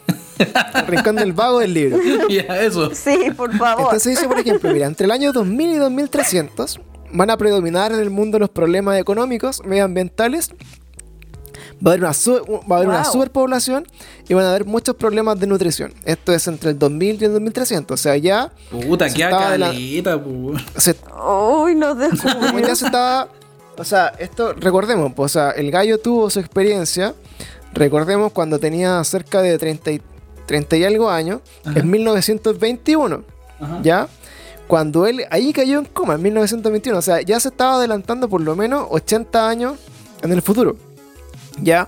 El 0.73 0.87
rincón 0.87 1.15
del 1.17 1.33
vago 1.33 1.59
del 1.59 1.73
libro. 1.73 1.99
ya, 2.29 2.59
eso. 2.61 2.89
Sí, 2.95 3.29
por 3.37 3.55
favor. 3.55 3.83
Entonces 3.85 4.15
dice, 4.15 4.27
por 4.27 4.39
ejemplo, 4.39 4.73
mira, 4.73 4.87
entre 4.87 5.05
el 5.05 5.11
año 5.11 5.31
2000 5.33 5.69
y 5.69 5.75
2300 5.75 6.79
van 7.13 7.29
a 7.29 7.37
predominar 7.37 7.91
en 7.91 7.99
el 7.99 8.09
mundo 8.09 8.39
los 8.39 8.49
problemas 8.49 8.99
económicos, 8.99 9.61
medioambientales. 9.63 10.49
Va 11.85 11.91
a 11.91 11.93
haber 11.95 12.03
una, 12.03 12.11
va 12.69 12.75
a 12.75 12.77
haber 12.77 12.89
una 12.89 13.03
superpoblación 13.05 13.87
y 14.29 14.33
van 14.35 14.45
a 14.45 14.49
haber 14.49 14.65
muchos 14.65 14.95
problemas 14.95 15.39
de 15.39 15.47
nutrición. 15.47 15.93
Esto 16.05 16.31
es 16.31 16.47
entre 16.47 16.71
el 16.71 16.79
2000 16.79 17.21
y 17.21 17.25
el 17.25 17.31
2300. 17.33 17.99
O 17.99 18.01
sea, 18.01 18.17
ya 18.17 18.51
Puta, 18.69 19.09
Se 19.09 19.15
qué 19.15 19.23
caleta, 19.29 20.17
Uy, 20.17 21.75
nos 21.75 21.97
dejó. 21.97 22.59
ya 22.59 22.75
se 22.75 22.85
estaba. 22.85 23.29
O 23.77 23.83
sea, 23.83 24.09
esto, 24.19 24.53
recordemos, 24.53 25.11
pues, 25.15 25.31
o 25.31 25.33
sea, 25.33 25.51
el 25.51 25.71
gallo 25.71 25.97
tuvo 25.99 26.29
su 26.29 26.39
experiencia. 26.39 27.15
Recordemos 27.73 28.31
cuando 28.31 28.59
tenía 28.59 29.03
cerca 29.03 29.41
de 29.41 29.57
30 29.57 29.91
y, 29.91 30.01
30 30.45 30.77
y 30.77 30.83
algo 30.83 31.09
años, 31.09 31.39
Ajá. 31.65 31.79
en 31.79 31.89
1921, 31.89 33.23
Ajá. 33.59 33.79
¿ya? 33.81 34.07
Cuando 34.67 35.05
él 35.07 35.25
ahí 35.31 35.51
cayó 35.53 35.79
en 35.79 35.85
coma, 35.85 36.15
en 36.15 36.21
1921. 36.21 36.97
O 36.99 37.01
sea, 37.01 37.21
ya 37.21 37.39
se 37.39 37.47
estaba 37.49 37.75
adelantando 37.75 38.29
por 38.29 38.41
lo 38.41 38.55
menos 38.55 38.87
80 38.89 39.49
años 39.49 39.73
en 40.21 40.31
el 40.31 40.41
futuro, 40.41 40.75
¿ya? 41.61 41.87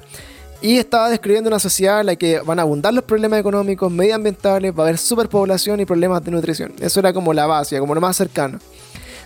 Y 0.61 0.77
estaba 0.77 1.09
describiendo 1.09 1.49
una 1.49 1.59
sociedad 1.59 1.99
en 1.99 2.05
la 2.05 2.15
que 2.15 2.39
van 2.39 2.57
a 2.57 2.61
abundar 2.61 2.93
los 2.93 3.03
problemas 3.03 3.39
económicos, 3.39 3.91
medioambientales, 3.91 4.73
va 4.73 4.83
a 4.83 4.87
haber 4.87 4.97
superpoblación 4.97 5.81
y 5.81 5.85
problemas 5.85 6.23
de 6.23 6.31
nutrición. 6.31 6.73
Eso 6.79 7.01
era 7.01 7.11
como 7.11 7.33
la 7.33 7.45
base, 7.45 7.77
como 7.79 7.93
lo 7.93 7.99
más 7.99 8.15
cercano. 8.15 8.59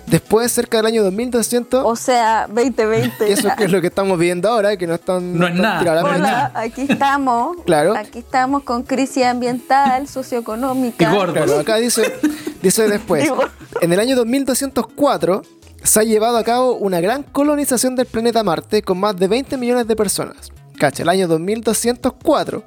Después, 0.07 0.51
cerca 0.53 0.77
del 0.77 0.85
año 0.85 1.03
2200, 1.03 1.83
O 1.85 1.95
sea, 1.97 2.47
2020. 2.47 3.31
eso 3.31 3.49
que 3.57 3.65
es 3.65 3.71
lo 3.71 3.81
que 3.81 3.87
estamos 3.87 4.17
viendo 4.17 4.49
ahora, 4.49 4.77
que 4.77 4.87
no 4.87 4.95
están... 4.95 5.37
No 5.37 5.45
es 5.47 5.53
nada. 5.53 6.01
Hola. 6.01 6.51
aquí 6.55 6.87
estamos. 6.89 7.57
Claro. 7.65 7.93
Aquí 7.95 8.19
estamos 8.19 8.63
con 8.63 8.83
crisis 8.83 9.25
ambiental, 9.25 10.07
socioeconómica. 10.07 11.11
Y 11.11 11.15
gordo. 11.15 11.33
Claro, 11.33 11.59
acá 11.59 11.75
dice, 11.75 12.15
dice 12.63 12.87
después, 12.87 13.29
en 13.81 13.93
el 13.93 13.99
año 13.99 14.15
2204 14.15 15.43
se 15.87 15.99
ha 15.99 16.03
llevado 16.03 16.37
a 16.37 16.43
cabo 16.43 16.75
una 16.75 16.99
gran 16.99 17.23
colonización 17.23 17.95
del 17.95 18.05
planeta 18.05 18.43
Marte 18.43 18.81
con 18.81 18.99
más 18.99 19.15
de 19.15 19.27
20 19.27 19.57
millones 19.57 19.87
de 19.87 19.95
personas. 19.95 20.51
Cacha, 20.77 21.03
el 21.03 21.09
año 21.09 21.27
2204. 21.27 22.63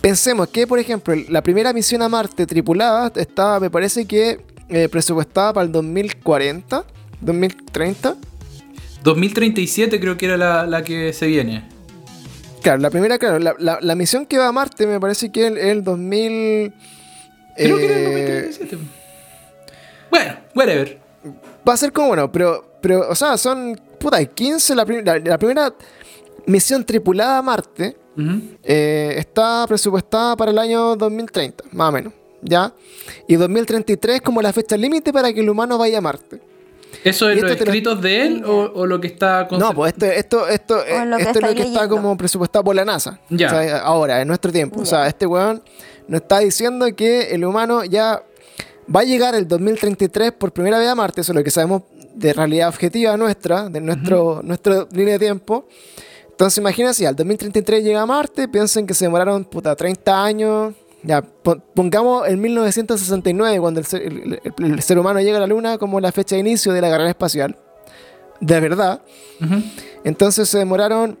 Pensemos 0.00 0.48
que, 0.48 0.66
por 0.66 0.78
ejemplo, 0.78 1.14
la 1.28 1.42
primera 1.42 1.72
misión 1.72 2.02
a 2.02 2.08
Marte 2.08 2.46
tripulada 2.46 3.12
estaba, 3.16 3.60
me 3.60 3.70
parece 3.70 4.06
que, 4.06 4.40
eh, 4.68 4.88
presupuestada 4.88 5.52
para 5.52 5.66
el 5.66 5.72
2040, 5.72 6.84
2030. 7.20 8.16
2037 9.02 10.00
creo 10.00 10.16
que 10.16 10.26
era 10.26 10.36
la, 10.36 10.66
la 10.66 10.82
que 10.82 11.12
se 11.12 11.26
viene. 11.26 11.64
Claro, 12.62 12.80
la 12.80 12.90
primera, 12.90 13.18
claro, 13.18 13.38
la, 13.38 13.54
la- 13.58 13.78
la 13.80 13.94
misión 13.94 14.26
que 14.26 14.38
va 14.38 14.48
a 14.48 14.52
Marte 14.52 14.86
me 14.86 14.98
parece 14.98 15.30
que 15.30 15.42
es 15.46 15.52
el, 15.52 15.58
el 15.58 15.84
2000... 15.84 16.72
Creo 17.56 17.76
que 17.78 17.84
era 17.84 17.96
el 17.96 18.04
eh, 18.06 18.42
2037. 18.46 18.78
Bueno, 20.10 20.34
whatever. 20.54 20.98
Va 21.68 21.72
a 21.72 21.76
ser 21.76 21.92
como 21.92 22.08
bueno, 22.08 22.30
pero, 22.30 22.78
pero 22.80 23.08
o 23.08 23.14
sea, 23.14 23.36
son, 23.36 23.80
puta, 23.98 24.24
15, 24.24 24.74
la, 24.74 24.84
prim- 24.86 25.04
la- 25.04 25.18
la 25.18 25.38
primera 25.38 25.74
misión 26.46 26.84
tripulada 26.84 27.38
a 27.38 27.42
Marte 27.42 27.96
eh, 28.62 29.14
está 29.18 29.64
presupuestada 29.68 30.36
para 30.36 30.50
el 30.50 30.58
año 30.58 30.96
2030, 30.96 31.64
más 31.72 31.88
o 31.88 31.92
menos, 31.92 32.12
¿ya? 32.42 32.72
Y 33.28 33.36
2033 33.36 34.20
como 34.22 34.40
la 34.40 34.52
fecha 34.52 34.76
límite 34.76 35.12
para 35.12 35.32
que 35.32 35.40
el 35.40 35.50
humano 35.50 35.76
vaya 35.76 35.98
a 35.98 36.00
Marte. 36.00 36.40
¿Eso 37.04 37.28
es 37.28 37.36
los 37.42 37.50
lo- 37.50 37.56
escritos 37.56 38.00
de 38.00 38.22
él 38.26 38.44
o, 38.46 38.70
o 38.74 38.86
lo 38.86 39.00
que 39.00 39.08
está 39.08 39.46
con 39.48 39.58
No, 39.58 39.74
pues 39.74 39.92
esto, 39.92 40.06
esto, 40.06 40.48
esto, 40.48 40.78
eh, 40.86 41.04
esto 41.18 41.38
es 41.40 41.42
lo 41.48 41.54
que 41.54 41.62
está 41.62 41.88
como 41.88 42.16
presupuestado 42.16 42.64
por 42.64 42.74
la 42.74 42.84
NASA. 42.84 43.20
Ya. 43.28 43.48
O 43.48 43.50
sea, 43.50 43.78
ahora, 43.80 44.22
en 44.22 44.28
nuestro 44.28 44.50
tiempo. 44.50 44.80
O 44.80 44.86
sea, 44.86 45.06
este 45.06 45.26
weón 45.26 45.62
nos 46.08 46.22
está 46.22 46.38
diciendo 46.38 46.86
que 46.96 47.34
el 47.34 47.44
humano 47.44 47.84
ya 47.84 48.22
va 48.94 49.00
a 49.00 49.04
llegar 49.04 49.34
el 49.34 49.46
2033 49.48 50.32
por 50.32 50.52
primera 50.52 50.78
vez 50.78 50.88
a 50.88 50.94
Marte. 50.94 51.20
Eso 51.20 51.32
es 51.32 51.36
lo 51.36 51.44
que 51.44 51.50
sabemos 51.50 51.82
de 52.14 52.32
realidad 52.32 52.68
objetiva 52.68 53.16
nuestra, 53.16 53.68
de 53.68 53.80
nuestro, 53.80 54.40
nuestra 54.42 54.86
línea 54.92 55.14
de 55.14 55.18
tiempo. 55.18 55.66
Entonces, 56.30 56.58
imagínense, 56.58 57.06
al 57.06 57.16
2033 57.16 57.82
llega 57.82 58.02
a 58.02 58.06
Marte, 58.06 58.48
piensen 58.48 58.86
que 58.86 58.94
se 58.94 59.06
demoraron 59.06 59.44
puta 59.44 59.74
30 59.74 60.22
años. 60.24 60.74
Ya, 61.02 61.22
po- 61.22 61.58
pongamos 61.74 62.26
el 62.28 62.36
1969, 62.36 63.60
cuando 63.60 63.80
el 63.80 63.86
ser, 63.86 64.02
el- 64.02 64.40
el- 64.42 64.72
el 64.72 64.82
ser 64.82 64.98
humano 64.98 65.20
llega 65.20 65.36
a 65.36 65.40
la 65.40 65.46
Luna, 65.46 65.78
como 65.78 66.00
la 66.00 66.10
fecha 66.12 66.34
de 66.36 66.40
inicio 66.40 66.72
de 66.72 66.80
la 66.80 66.90
carrera 66.90 67.10
espacial. 67.10 67.56
De 68.40 68.60
verdad. 68.60 69.00
Entonces 70.04 70.48
se 70.48 70.58
demoraron 70.58 71.18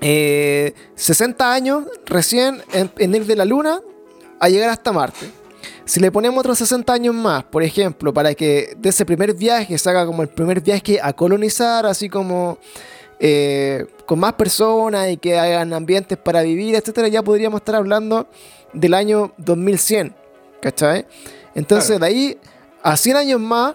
eh, 0.00 0.74
60 0.96 1.52
años 1.52 1.84
recién 2.06 2.62
en, 2.72 2.90
en 2.98 3.14
ir 3.14 3.26
de 3.26 3.36
la 3.36 3.44
Luna 3.44 3.80
a 4.40 4.48
llegar 4.48 4.70
hasta 4.70 4.92
Marte. 4.92 5.30
Si 5.84 6.00
le 6.00 6.12
ponemos 6.12 6.38
otros 6.40 6.58
60 6.58 6.92
años 6.92 7.14
más, 7.14 7.44
por 7.44 7.62
ejemplo, 7.62 8.12
para 8.14 8.34
que 8.34 8.74
de 8.76 8.88
ese 8.88 9.04
primer 9.04 9.34
viaje 9.34 9.76
se 9.76 9.90
haga 9.90 10.06
como 10.06 10.22
el 10.22 10.28
primer 10.28 10.60
viaje 10.60 11.00
a 11.02 11.12
colonizar, 11.12 11.86
así 11.86 12.08
como 12.08 12.58
eh, 13.18 13.86
con 14.06 14.18
más 14.18 14.34
personas 14.34 15.10
y 15.10 15.16
que 15.16 15.38
hagan 15.38 15.72
ambientes 15.72 16.18
para 16.18 16.42
vivir, 16.42 16.74
etcétera, 16.74 17.08
ya 17.08 17.22
podríamos 17.22 17.60
estar 17.60 17.74
hablando 17.74 18.28
del 18.72 18.94
año 18.94 19.32
2100, 19.38 20.14
¿cachai? 20.60 21.06
Entonces 21.54 21.98
Claro. 21.98 22.00
de 22.00 22.06
ahí 22.06 22.38
a 22.82 22.96
100 22.96 23.16
años 23.16 23.40
más, 23.40 23.74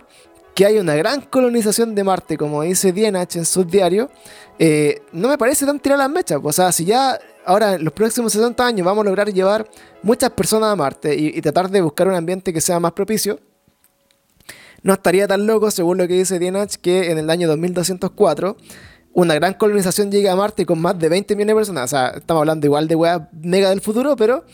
que 0.54 0.66
hay 0.66 0.80
una 0.80 0.96
gran 0.96 1.22
colonización 1.22 1.94
de 1.94 2.04
Marte, 2.04 2.36
como 2.36 2.64
dice 2.64 2.92
Dienach 2.92 3.36
en 3.36 3.46
sus 3.46 3.68
diarios, 3.68 4.10
eh, 4.58 5.02
no 5.12 5.28
me 5.28 5.38
parece 5.38 5.68
tan 5.68 5.80
tirar 5.80 6.00
las 6.00 6.10
mechas. 6.10 6.40
O 6.42 6.52
sea, 6.52 6.72
si 6.72 6.84
ya 6.84 7.20
ahora 7.48 7.74
en 7.76 7.84
los 7.84 7.94
próximos 7.94 8.34
60 8.34 8.66
años 8.66 8.86
vamos 8.86 9.02
a 9.02 9.06
lograr 9.06 9.32
llevar 9.34 9.68
muchas 10.04 10.30
personas 10.32 10.70
a 10.72 10.76
Marte 10.76 11.16
y, 11.16 11.28
y 11.36 11.42
tratar 11.42 11.70
de 11.70 11.82
buscar 11.82 12.08
un 12.08 12.14
ambiente 12.16 12.54
que 12.54 12.62
sea 12.62 12.80
más 12.80 12.92
propicio, 12.92 13.40
no 14.84 14.94
estaría 14.94 15.28
tan 15.28 15.48
loco, 15.48 15.72
según 15.72 15.98
lo 15.98 16.08
que 16.08 16.14
dice 16.14 16.38
Dienach, 16.40 16.76
que 16.76 17.10
en 17.12 17.18
el 17.18 17.30
año 17.30 17.48
2204 17.48 18.56
una 19.14 19.34
gran 19.34 19.56
colonización 19.56 20.12
llegue 20.12 20.30
a 20.30 20.36
Marte 20.36 20.66
con 20.68 20.80
más 20.80 20.98
de 21.00 21.10
20 21.10 21.36
millones 21.36 21.54
de 21.54 21.56
personas. 21.60 21.84
O 21.86 21.88
sea, 21.88 22.08
estamos 22.10 22.42
hablando 22.42 22.68
igual 22.68 22.88
de 22.88 22.94
weas 22.96 23.22
mega 23.42 23.70
del 23.72 23.82
futuro, 23.82 24.16
pero 24.16 24.46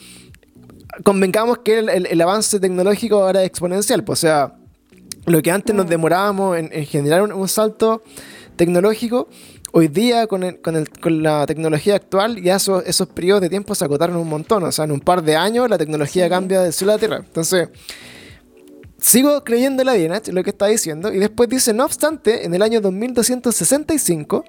convengamos 1.03 1.59
que 1.59 1.79
el, 1.79 1.89
el- 1.89 2.05
el 2.05 2.21
avance 2.21 2.59
tecnológico 2.59 3.23
ahora 3.23 3.41
es 3.41 3.47
exponencial. 3.47 4.03
pues, 4.03 4.19
o 4.19 4.21
sea, 4.21 4.55
lo 5.25 5.41
que 5.41 5.51
antes 5.51 5.75
nos 5.75 5.89
demorábamos 5.89 6.57
en, 6.57 6.69
en 6.71 6.85
generar 6.85 7.21
un, 7.23 7.33
un 7.33 7.47
salto 7.49 8.03
tecnológico, 8.55 9.27
hoy 9.75 9.87
día 9.89 10.27
con, 10.27 10.43
el- 10.43 10.61
con, 10.61 10.75
el- 10.75 10.89
con 10.89 11.21
la 11.23 11.45
tecnología 11.47 11.95
actual 11.95 12.41
ya 12.41 12.55
esos, 12.57 12.83
esos 12.85 13.07
periodos 13.09 13.41
de 13.41 13.49
tiempo 13.49 13.73
se 13.75 13.83
acotaron 13.83 14.15
un 14.17 14.29
montón. 14.29 14.63
O 14.63 14.71
sea, 14.71 14.85
en 14.85 14.91
un 14.91 14.99
par 15.01 15.23
de 15.23 15.35
años 15.35 15.69
la 15.69 15.77
tecnología 15.77 16.29
cambia 16.29 16.61
del 16.61 16.71
cielo 16.73 16.93
a 16.93 16.95
la 16.95 16.99
tierra. 16.99 17.17
Entonces, 17.17 17.69
sigo 18.99 19.43
creyendo 19.43 19.83
la 19.83 19.93
Dienach, 19.93 20.27
lo 20.29 20.43
que 20.43 20.51
está 20.51 20.67
diciendo, 20.67 21.11
y 21.11 21.17
después 21.19 21.49
dice, 21.49 21.73
no 21.73 21.83
obstante, 21.85 22.45
en 22.45 22.53
el 22.53 22.61
año 22.61 22.79
2265 22.81 24.45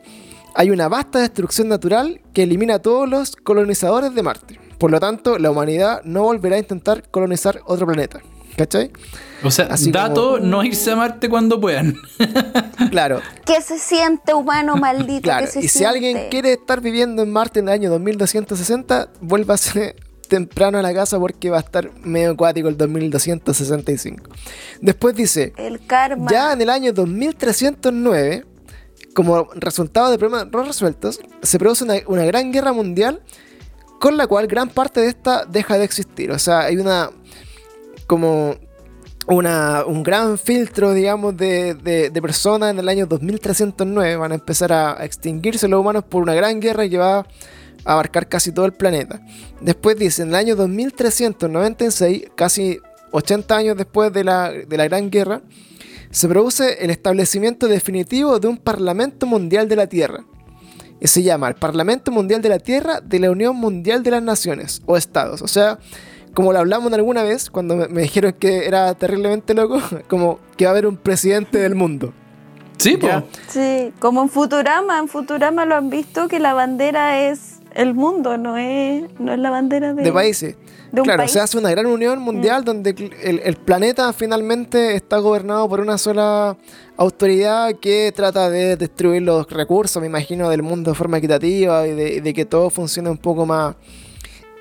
hay 0.55 0.71
una 0.71 0.89
vasta 0.89 1.19
destrucción 1.21 1.69
natural 1.69 2.21
que 2.33 2.45
elimina 2.45 2.75
a 2.75 2.79
todos 2.79 3.09
los 3.09 3.35
colonizadores 3.35 4.15
de 4.15 4.23
Marte. 4.23 4.61
Por 4.79 4.91
lo 4.91 5.01
tanto, 5.01 5.39
la 5.39 5.51
humanidad 5.51 6.03
no 6.05 6.23
volverá 6.25 6.57
a 6.57 6.59
intentar 6.61 7.09
colonizar 7.11 7.61
otro 7.65 7.87
planeta. 7.87 8.21
¿Cachai? 8.57 8.91
O 9.43 9.51
sea, 9.51 9.67
Así 9.67 9.91
dato, 9.91 10.33
como- 10.35 10.47
no 10.47 10.65
irse 10.65 10.91
a 10.91 10.97
Marte 10.97 11.29
cuando 11.29 11.61
puedan. 11.61 11.97
Claro, 12.91 13.21
¿Qué 13.45 13.61
se 13.61 13.79
siente, 13.79 14.35
humano 14.35 14.77
maldito? 14.77 15.23
claro. 15.23 15.47
¿Qué 15.47 15.51
se 15.53 15.61
Y 15.61 15.69
si 15.69 15.85
alguien 15.85 16.29
quiere 16.31 16.53
estar 16.53 16.81
viviendo 16.81 17.23
en 17.23 17.31
Marte 17.31 17.59
en 17.61 17.69
el 17.69 17.75
año 17.75 17.91
2260, 17.91 19.09
vuélvase 19.21 19.97
temprano 20.29 20.79
a 20.79 20.83
la 20.83 20.95
casa 20.95 21.19
porque 21.19 21.51
va 21.51 21.57
a 21.59 21.61
estar 21.61 21.91
medio 22.03 22.31
acuático 22.33 22.69
el 22.69 22.77
2265. 22.77 24.31
Después 24.81 25.15
dice, 25.17 25.53
El 25.57 25.85
karma. 25.87 26.31
Ya 26.31 26.53
en 26.53 26.63
el 26.63 26.71
año 26.71 26.93
2309, 26.93 28.45
como 29.15 29.49
resultado 29.55 30.11
de 30.11 30.19
problemas 30.19 30.49
no 30.53 30.63
resueltos, 30.63 31.21
se 31.43 31.59
produce 31.59 31.85
una, 31.85 31.95
una 32.07 32.25
gran 32.25 32.53
guerra 32.53 32.73
mundial 32.73 33.23
con 34.01 34.17
la 34.17 34.27
cual 34.27 34.47
gran 34.47 34.69
parte 34.69 35.01
de 35.01 35.09
esta 35.09 35.45
deja 35.47 35.79
de 35.79 35.85
existir. 35.85 36.31
O 36.31 36.39
sea, 36.39 36.61
hay 36.61 36.77
una 36.77 37.11
como 38.07 38.57
una, 39.27 39.85
un 39.87 40.03
gran 40.03 40.37
filtro, 40.39 40.93
digamos, 40.93 41.37
de, 41.37 41.75
de- 41.75 42.11
de 42.11 42.23
personas 42.23 42.71
en 42.71 42.79
el 42.79 42.89
año 42.89 43.07
2309. 43.07 44.17
Van 44.17 44.33
a 44.33 44.35
empezar 44.35 44.73
a, 44.73 45.05
extinguirse 45.05 45.69
los 45.69 45.81
humanos 45.81 46.05
por 46.05 46.23
una 46.23 46.35
gran 46.35 46.61
guerra 46.61 46.89
que 46.89 46.99
va 46.99 47.19
a 47.21 47.27
abarcar 47.85 48.29
casi 48.29 48.53
todo 48.53 48.67
el 48.67 48.73
planeta. 48.73 49.21
Después 49.61 49.97
dice, 49.99 50.23
en 50.23 50.29
el 50.29 50.35
año 50.35 50.57
2396, 50.57 52.25
casi 52.35 52.81
80 53.13 53.57
años 53.57 53.77
después 53.77 54.13
de 54.13 54.25
la, 54.25 54.51
de 54.51 54.77
la 54.77 54.85
Gran 54.85 55.11
Guerra, 55.11 55.43
se 56.11 56.29
produce 56.29 56.85
el 56.85 56.91
establecimiento 56.91 57.67
definitivo 57.69 58.39
de 58.39 58.49
un 58.49 58.57
Parlamento 58.59 59.27
Mundial 59.27 59.69
de 59.69 59.77
la 59.77 59.87
Tierra. 59.87 60.25
Y 61.01 61.09
se 61.09 61.23
llama 61.23 61.49
el 61.49 61.55
Parlamento 61.55 62.11
Mundial 62.11 62.41
de 62.41 62.49
la 62.49 62.59
Tierra 62.59 63.01
de 63.01 63.19
la 63.19 63.31
Unión 63.31 63.57
Mundial 63.57 64.03
de 64.03 64.11
las 64.13 64.23
Naciones 64.23 64.81
o 64.87 64.97
Estados. 64.97 65.43
O 65.43 65.49
sea, 65.49 65.79
como 66.35 66.53
lo 66.53 66.59
hablamos 66.59 66.93
alguna 66.93 67.23
vez, 67.23 67.51
cuando 67.51 67.77
me, 67.77 67.89
me 67.89 68.03
dijeron 68.03 68.35
que 68.39 68.67
era 68.67 68.95
terriblemente 68.95 69.55
loco, 69.55 69.81
como 70.09 70.39
que 70.57 70.65
va 70.65 70.71
a 70.71 70.73
haber 70.73 70.87
un 70.87 70.97
presidente 70.97 71.59
del 71.59 71.75
mundo. 71.75 72.13
Sí. 72.77 72.99
Ya. 73.01 73.25
Sí, 73.49 73.93
como 73.99 74.23
en 74.23 74.29
Futurama. 74.29 74.99
En 74.99 75.09
Futurama 75.09 75.65
lo 75.65 75.77
han 75.77 75.91
visto 75.91 76.29
que 76.29 76.39
la 76.39 76.55
bandera 76.55 77.21
es 77.21 77.61
el 77.75 77.95
mundo, 77.95 78.37
no 78.37 78.57
es, 78.57 79.05
no 79.19 79.33
es 79.33 79.39
la 79.39 79.51
bandera 79.51 79.95
de, 79.95 80.03
de 80.03 80.13
países. 80.13 80.57
de 80.93 81.01
un 81.01 81.05
claro, 81.05 81.23
país. 81.23 81.33
se 81.33 81.41
hace 81.41 81.59
una 81.59 81.71
gran 81.71 81.87
unión 81.87 82.21
mundial 82.21 82.65
donde 82.65 82.91
el, 83.23 83.41
el 83.41 83.57
planeta 83.57 84.13
finalmente 84.13 84.95
está 84.95 85.19
gobernado 85.19 85.69
por 85.69 85.81
una 85.81 85.99
sola 85.99 86.57
autoridad 86.97 87.75
que 87.81 88.13
trata 88.15 88.49
de 88.51 88.77
destruir 88.77 89.23
los 89.23 89.49
recursos, 89.51 90.01
me 90.01 90.07
imagino, 90.07 90.51
del 90.51 90.63
mundo 90.63 90.93
de 90.93 90.97
forma 90.97 91.19
equitativa 91.19 91.87
y 91.87 91.93
de, 91.93 92.15
y 92.15 92.21
de 92.21 92.35
que 92.35 92.45
todo 92.45 92.71
funcione 92.71 93.11
un 93.11 93.19
poco 93.19 93.45
más 93.47 93.75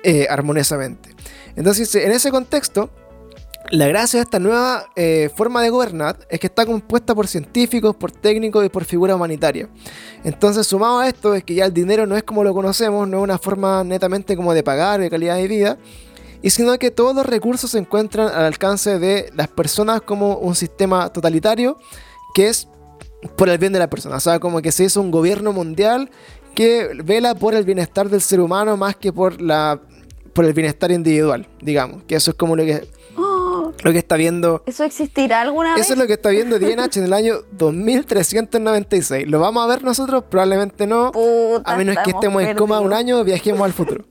eh, 0.02 0.26
armoniosamente. 0.28 1.10
Entonces, 1.56 1.94
en 1.94 2.12
ese 2.12 2.30
contexto, 2.30 2.90
la 3.70 3.86
gracia 3.86 4.18
de 4.18 4.24
esta 4.24 4.38
nueva 4.38 4.90
eh, 4.94 5.30
forma 5.34 5.62
de 5.62 5.70
gobernar 5.70 6.18
es 6.28 6.38
que 6.38 6.48
está 6.48 6.66
compuesta 6.66 7.14
por 7.14 7.26
científicos, 7.26 7.96
por 7.96 8.12
técnicos 8.12 8.64
y 8.64 8.68
por 8.68 8.84
figuras 8.84 9.16
humanitarias. 9.16 9.68
Entonces, 10.22 10.66
sumado 10.66 10.98
a 10.98 11.08
esto, 11.08 11.34
es 11.34 11.44
que 11.44 11.54
ya 11.54 11.64
el 11.64 11.72
dinero 11.72 12.06
no 12.06 12.16
es 12.16 12.22
como 12.22 12.44
lo 12.44 12.52
conocemos, 12.52 13.08
no 13.08 13.18
es 13.18 13.22
una 13.22 13.38
forma 13.38 13.82
netamente 13.82 14.36
como 14.36 14.52
de 14.52 14.62
pagar, 14.62 15.00
de 15.00 15.08
calidad 15.08 15.36
de 15.36 15.48
vida, 15.48 15.78
y 16.42 16.50
sino 16.50 16.78
que 16.78 16.90
todos 16.90 17.14
los 17.14 17.24
recursos 17.24 17.70
se 17.70 17.78
encuentran 17.78 18.28
al 18.28 18.44
alcance 18.44 18.98
de 18.98 19.30
las 19.34 19.48
personas 19.48 20.02
como 20.02 20.36
un 20.36 20.54
sistema 20.54 21.10
totalitario 21.10 21.78
que 22.34 22.48
es 22.48 22.68
por 23.36 23.48
el 23.48 23.56
bien 23.56 23.72
de 23.72 23.78
la 23.78 23.88
persona. 23.88 24.16
O 24.16 24.20
sea, 24.20 24.38
como 24.40 24.60
que 24.60 24.72
se 24.72 24.84
hizo 24.84 25.00
un 25.00 25.10
gobierno 25.10 25.54
mundial 25.54 26.10
que 26.54 26.90
vela 27.02 27.34
por 27.34 27.54
el 27.54 27.64
bienestar 27.64 28.10
del 28.10 28.20
ser 28.20 28.40
humano 28.40 28.76
más 28.76 28.94
que 28.94 29.10
por 29.10 29.40
la 29.40 29.80
por 30.34 30.44
el 30.44 30.52
bienestar 30.52 30.90
individual, 30.92 31.46
digamos. 31.62 32.02
Que 32.04 32.16
eso 32.16 32.32
es 32.32 32.36
como 32.36 32.56
lo 32.56 32.64
que, 32.64 32.86
Oh, 33.16 33.72
lo 33.84 33.92
que 33.92 33.98
está 33.98 34.16
viendo 34.16 34.64
¿Eso 34.66 34.82
existirá 34.82 35.40
alguna 35.40 35.74
eso 35.76 35.82
es 35.82 35.88
vez? 35.90 35.98
lo 35.98 36.06
que 36.08 36.14
está 36.14 36.30
viendo 36.30 36.58
DNH 36.58 36.98
en 36.98 37.04
el 37.04 37.12
año 37.12 37.36
2396. 37.52 39.28
¿Lo 39.28 39.38
vamos 39.40 39.62
a 39.64 39.66
ver 39.68 39.84
nosotros? 39.84 40.24
Probablemente 40.28 40.86
no. 40.86 41.12
Puta, 41.12 41.72
a 41.72 41.76
menos 41.76 41.96
que 42.04 42.10
estemos 42.10 42.42
en 42.42 42.56
coma 42.56 42.80
un 42.80 42.88
perdidos. 42.90 42.98
año, 43.00 43.24
viajemos 43.24 43.62
al 43.62 43.72
futuro. 43.72 44.04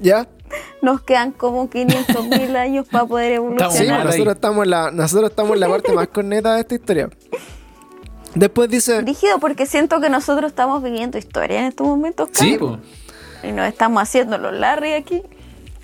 ¿Ya? 0.00 0.26
Nos 0.80 1.02
quedan 1.02 1.32
como 1.32 1.68
500 1.68 2.24
mil 2.28 2.56
años 2.56 2.86
para 2.90 3.04
poder 3.06 3.32
Sí, 3.32 3.34
evolucionar. 3.36 3.68
Pues 3.72 3.80
ahí. 3.90 4.04
nosotros 4.04 4.34
estamos, 4.36 4.64
en 4.64 4.70
la, 4.70 4.90
nosotros 4.90 5.30
estamos 5.30 5.52
en 5.54 5.60
la 5.60 5.68
parte 5.68 5.92
más 5.92 6.08
corneta 6.08 6.54
de 6.54 6.60
esta 6.60 6.74
historia. 6.74 7.10
Después 8.34 8.68
dice... 8.70 9.00
Rígido 9.00 9.38
porque 9.38 9.66
siento 9.66 10.00
que 10.00 10.08
nosotros 10.10 10.50
estamos 10.50 10.82
viviendo 10.82 11.16
historia 11.18 11.60
en 11.60 11.64
estos 11.66 11.86
momentos. 11.86 12.28
Sí, 12.32 12.52
Carlos. 12.52 12.78
Y 13.46 13.52
nos 13.52 13.68
estamos 13.68 14.02
haciendo 14.02 14.38
los 14.38 14.52
Larry 14.52 14.92
aquí, 14.94 15.22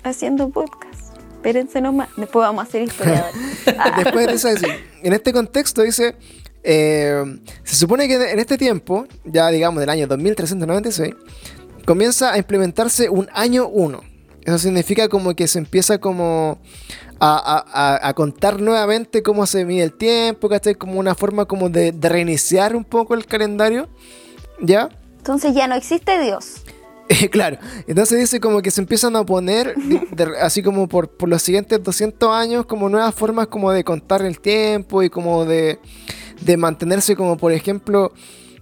haciendo 0.03 0.49
podcast. 0.49 1.17
Espérense 1.35 1.81
nomás, 1.81 2.09
después 2.17 2.41
vamos 2.45 2.63
a 2.63 2.67
hacer 2.67 2.81
historiadores. 2.83 3.35
Después 3.97 4.27
dice 4.31 4.49
así, 4.51 4.65
en 5.01 5.11
este 5.13 5.33
contexto 5.33 5.81
dice, 5.81 6.15
eh, 6.63 7.21
se 7.65 7.75
supone 7.75 8.07
que 8.07 8.15
en 8.31 8.39
este 8.39 8.57
tiempo, 8.57 9.05
ya 9.25 9.49
digamos 9.49 9.81
del 9.81 9.89
año 9.89 10.07
2396, 10.07 11.13
comienza 11.85 12.31
a 12.31 12.37
implementarse 12.37 13.09
un 13.09 13.29
año 13.33 13.67
1. 13.67 14.01
Eso 14.45 14.57
significa 14.57 15.09
como 15.09 15.35
que 15.35 15.47
se 15.49 15.59
empieza 15.59 15.97
como 15.97 16.59
a, 17.19 17.35
a- 17.35 17.95
a- 17.97 18.07
a 18.09 18.13
contar 18.13 18.61
nuevamente 18.61 19.21
cómo 19.21 19.45
se 19.45 19.65
mide 19.65 19.83
el 19.83 19.93
tiempo, 19.93 20.47
¿cachai? 20.47 20.75
Como 20.75 20.97
una 20.97 21.13
forma 21.13 21.43
como 21.45 21.69
de, 21.69 21.91
de 21.91 22.09
reiniciar 22.09 22.73
un 22.73 22.85
poco 22.85 23.15
el 23.15 23.25
calendario, 23.25 23.89
¿ya? 24.61 24.87
Entonces 25.17 25.53
ya 25.55 25.67
no 25.67 25.75
existe 25.75 26.21
Dios. 26.21 26.62
Claro, 27.31 27.57
entonces 27.87 28.19
dice 28.19 28.39
como 28.39 28.61
que 28.61 28.71
se 28.71 28.81
empiezan 28.81 29.15
a 29.15 29.25
poner, 29.25 29.75
así 30.41 30.63
como 30.63 30.87
por, 30.87 31.09
por 31.09 31.29
los 31.29 31.41
siguientes 31.41 31.81
200 31.83 32.29
años, 32.31 32.65
como 32.65 32.89
nuevas 32.89 33.13
formas 33.13 33.47
como 33.47 33.71
de 33.71 33.83
contar 33.83 34.21
el 34.23 34.39
tiempo 34.39 35.03
y 35.03 35.09
como 35.09 35.45
de, 35.45 35.79
de 36.41 36.57
mantenerse 36.57 37.15
como, 37.15 37.37
por 37.37 37.51
ejemplo, 37.51 38.13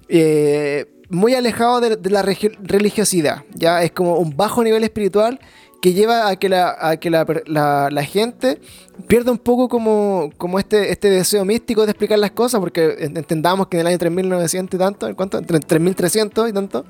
eh, 0.09 0.87
muy 1.09 1.35
alejado 1.35 1.81
de, 1.81 2.09
la 2.09 2.21
religiosidad. 2.23 3.43
Ya 3.53 3.83
es 3.83 3.91
como 3.91 4.15
un 4.15 4.35
bajo 4.35 4.63
nivel 4.63 4.83
espiritual 4.83 5.39
que 5.81 5.93
lleva 5.93 6.27
a 6.29 6.35
que 6.35 6.47
la, 6.47 6.77
a 6.79 6.97
que 6.97 7.09
la, 7.09 7.25
la- 7.47 8.03
gente 8.03 8.59
pierda 9.07 9.31
un 9.31 9.39
poco 9.39 9.67
como, 9.67 10.29
como 10.37 10.59
este, 10.59 10.91
este 10.91 11.09
deseo 11.09 11.43
místico 11.43 11.85
de 11.85 11.91
explicar 11.91 12.19
las 12.19 12.31
cosas, 12.31 12.59
porque 12.59 12.95
en- 12.99 13.17
entendamos 13.17 13.67
que 13.67 13.77
en 13.77 13.81
el 13.81 13.87
año 13.87 13.97
3900 13.97 14.75
y 14.75 14.79
tanto, 14.79 15.07
¿en 15.07 15.15
¿cuánto? 15.15 15.37
Entre 15.39 15.59
3300 15.59 16.49
y 16.49 16.53
tanto. 16.53 16.85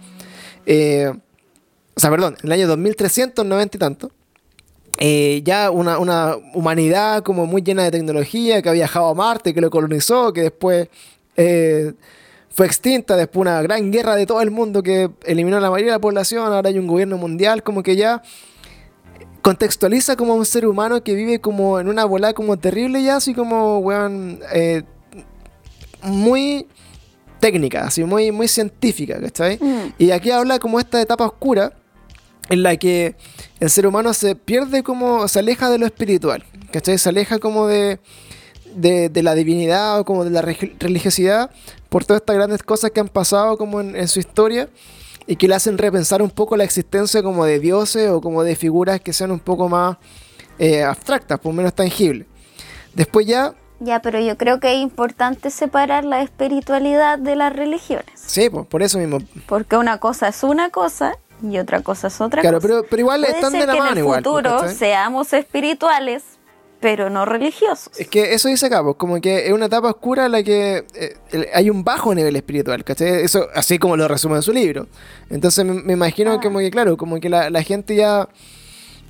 eh, 0.65 1.11
o 1.95 1.99
sea, 1.99 2.09
perdón, 2.09 2.35
en 2.41 2.47
el 2.47 2.51
año 2.51 2.67
2390 2.67 3.77
y 3.77 3.79
tanto, 3.79 4.11
eh, 4.97 5.41
ya 5.43 5.71
una, 5.71 5.97
una 5.97 6.35
humanidad 6.53 7.23
como 7.23 7.45
muy 7.45 7.61
llena 7.61 7.83
de 7.83 7.91
tecnología, 7.91 8.61
que 8.61 8.69
ha 8.69 8.73
viajado 8.73 9.07
a 9.07 9.13
Marte, 9.13 9.53
que 9.53 9.61
lo 9.61 9.69
colonizó, 9.69 10.31
que 10.31 10.43
después 10.43 10.89
eh, 11.37 11.93
fue 12.49 12.65
extinta, 12.65 13.15
después 13.15 13.41
una 13.41 13.61
gran 13.61 13.91
guerra 13.91 14.15
de 14.15 14.25
todo 14.25 14.41
el 14.41 14.51
mundo 14.51 14.83
que 14.83 15.09
eliminó 15.25 15.57
a 15.57 15.61
la 15.61 15.69
mayoría 15.69 15.93
de 15.93 15.97
la 15.97 16.01
población, 16.01 16.53
ahora 16.53 16.69
hay 16.69 16.77
un 16.77 16.87
gobierno 16.87 17.17
mundial, 17.17 17.63
como 17.63 17.83
que 17.83 17.95
ya 17.95 18.21
contextualiza 19.41 20.15
como 20.15 20.35
un 20.35 20.45
ser 20.45 20.67
humano 20.67 21.03
que 21.03 21.15
vive 21.15 21.41
como 21.41 21.79
en 21.79 21.87
una 21.87 22.05
bola 22.05 22.33
como 22.33 22.57
terrible 22.57 23.01
ya, 23.01 23.15
así 23.15 23.33
como, 23.33 23.79
weón, 23.79 24.39
eh, 24.53 24.83
muy 26.03 26.67
técnica, 27.39 27.85
así 27.85 28.03
muy, 28.03 28.31
muy 28.31 28.47
científica, 28.47 29.19
¿cachai? 29.19 29.57
Mm. 29.59 29.93
Y 29.97 30.11
aquí 30.11 30.29
habla 30.31 30.59
como 30.59 30.79
esta 30.79 31.01
etapa 31.01 31.25
oscura 31.25 31.73
en 32.51 32.63
la 32.63 32.75
que 32.77 33.15
el 33.59 33.69
ser 33.69 33.87
humano 33.87 34.13
se 34.13 34.35
pierde 34.35 34.83
como, 34.83 35.27
se 35.27 35.39
aleja 35.39 35.69
de 35.69 35.77
lo 35.79 35.85
espiritual, 35.85 36.43
¿cachai? 36.71 36.97
Se 36.97 37.09
aleja 37.09 37.39
como 37.39 37.65
de, 37.67 37.99
de, 38.75 39.09
de 39.09 39.23
la 39.23 39.33
divinidad 39.35 39.99
o 39.99 40.05
como 40.05 40.23
de 40.23 40.29
la 40.29 40.41
religiosidad 40.41 41.49
por 41.89 42.05
todas 42.05 42.21
estas 42.21 42.35
grandes 42.35 42.61
cosas 42.63 42.91
que 42.91 42.99
han 42.99 43.07
pasado 43.07 43.57
como 43.57 43.81
en, 43.81 43.95
en 43.95 44.07
su 44.07 44.19
historia 44.19 44.69
y 45.27 45.35
que 45.35 45.47
le 45.47 45.55
hacen 45.55 45.77
repensar 45.77 46.21
un 46.21 46.29
poco 46.29 46.57
la 46.57 46.63
existencia 46.63 47.23
como 47.23 47.45
de 47.45 47.59
dioses 47.59 48.09
o 48.09 48.21
como 48.21 48.43
de 48.43 48.55
figuras 48.55 48.99
que 48.99 49.13
sean 49.13 49.31
un 49.31 49.39
poco 49.39 49.69
más 49.69 49.97
eh, 50.59 50.83
abstractas, 50.83 51.39
por 51.39 51.53
menos 51.53 51.73
tangibles. 51.73 52.27
Después 52.93 53.25
ya, 53.25 53.53
Ya, 53.79 54.01
pero 54.01 54.19
yo 54.19 54.37
creo 54.37 54.59
que 54.59 54.73
es 54.73 54.79
importante 54.79 55.49
separar 55.49 56.03
la 56.03 56.21
espiritualidad 56.21 57.17
de 57.17 57.35
las 57.35 57.53
religiones. 57.53 58.11
sí, 58.15 58.49
pues 58.49 58.65
por 58.67 58.81
eso 58.83 58.97
mismo. 58.99 59.19
Porque 59.47 59.77
una 59.77 59.99
cosa 59.99 60.27
es 60.27 60.43
una 60.43 60.69
cosa 60.69 61.17
y 61.43 61.57
otra 61.57 61.81
cosa 61.81 62.07
es 62.07 62.21
otra 62.21 62.41
Claro, 62.41 62.57
cosa. 62.57 62.67
pero, 62.67 62.83
pero 62.89 62.99
igual 62.99 63.21
Puede 63.21 63.33
están 63.35 63.51
ser 63.51 63.61
de 63.61 63.67
la 63.67 63.73
que 63.73 63.79
mano 63.79 63.91
en 63.91 63.97
el 63.97 64.03
igual. 64.03 64.23
futuro 64.23 64.57
¿cachai? 64.59 64.75
seamos 64.75 65.33
espirituales, 65.33 66.23
pero 66.79 67.09
no 67.09 67.25
religiosos. 67.25 67.91
Es 67.99 68.07
que 68.07 68.33
eso 68.33 68.47
dice 68.49 68.65
acá, 68.65 68.83
pues, 68.83 68.95
como 68.97 69.21
que 69.21 69.47
es 69.47 69.53
una 69.53 69.65
etapa 69.67 69.89
oscura 69.89 70.25
en 70.25 70.31
la 70.31 70.41
que 70.43 70.85
eh, 70.95 71.49
hay 71.53 71.69
un 71.69 71.83
bajo 71.83 72.13
nivel 72.15 72.35
espiritual, 72.35 72.83
¿cachai? 72.83 73.23
Eso 73.23 73.47
así 73.53 73.77
como 73.77 73.95
lo 73.97 74.07
resume 74.07 74.37
en 74.37 74.41
su 74.41 74.51
libro. 74.51 74.87
Entonces 75.29 75.63
me, 75.65 75.73
me 75.73 75.93
imagino 75.93 76.33
Ah. 76.33 76.39
como 76.41 76.59
que, 76.59 76.71
claro, 76.71 76.97
como 76.97 77.19
que 77.19 77.29
la, 77.29 77.49
la 77.49 77.61
gente 77.63 77.95
ya 77.95 78.27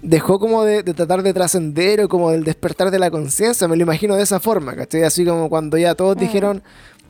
dejó 0.01 0.39
como 0.39 0.63
de, 0.65 0.81
de 0.83 0.93
tratar 0.93 1.21
de 1.23 1.33
trascender 1.33 2.01
o 2.01 2.09
como 2.09 2.31
del 2.31 2.43
despertar 2.43 2.89
de 2.91 2.97
la 2.99 3.11
conciencia, 3.11 3.67
me 3.67 3.75
lo 3.77 3.83
imagino 3.83 4.15
de 4.15 4.23
esa 4.23 4.39
forma, 4.39 4.75
¿cachai? 4.75 5.03
Así 5.03 5.23
como 5.25 5.47
cuando 5.49 5.77
ya 5.77 5.93
todos 5.95 6.17
dijeron, 6.17 6.63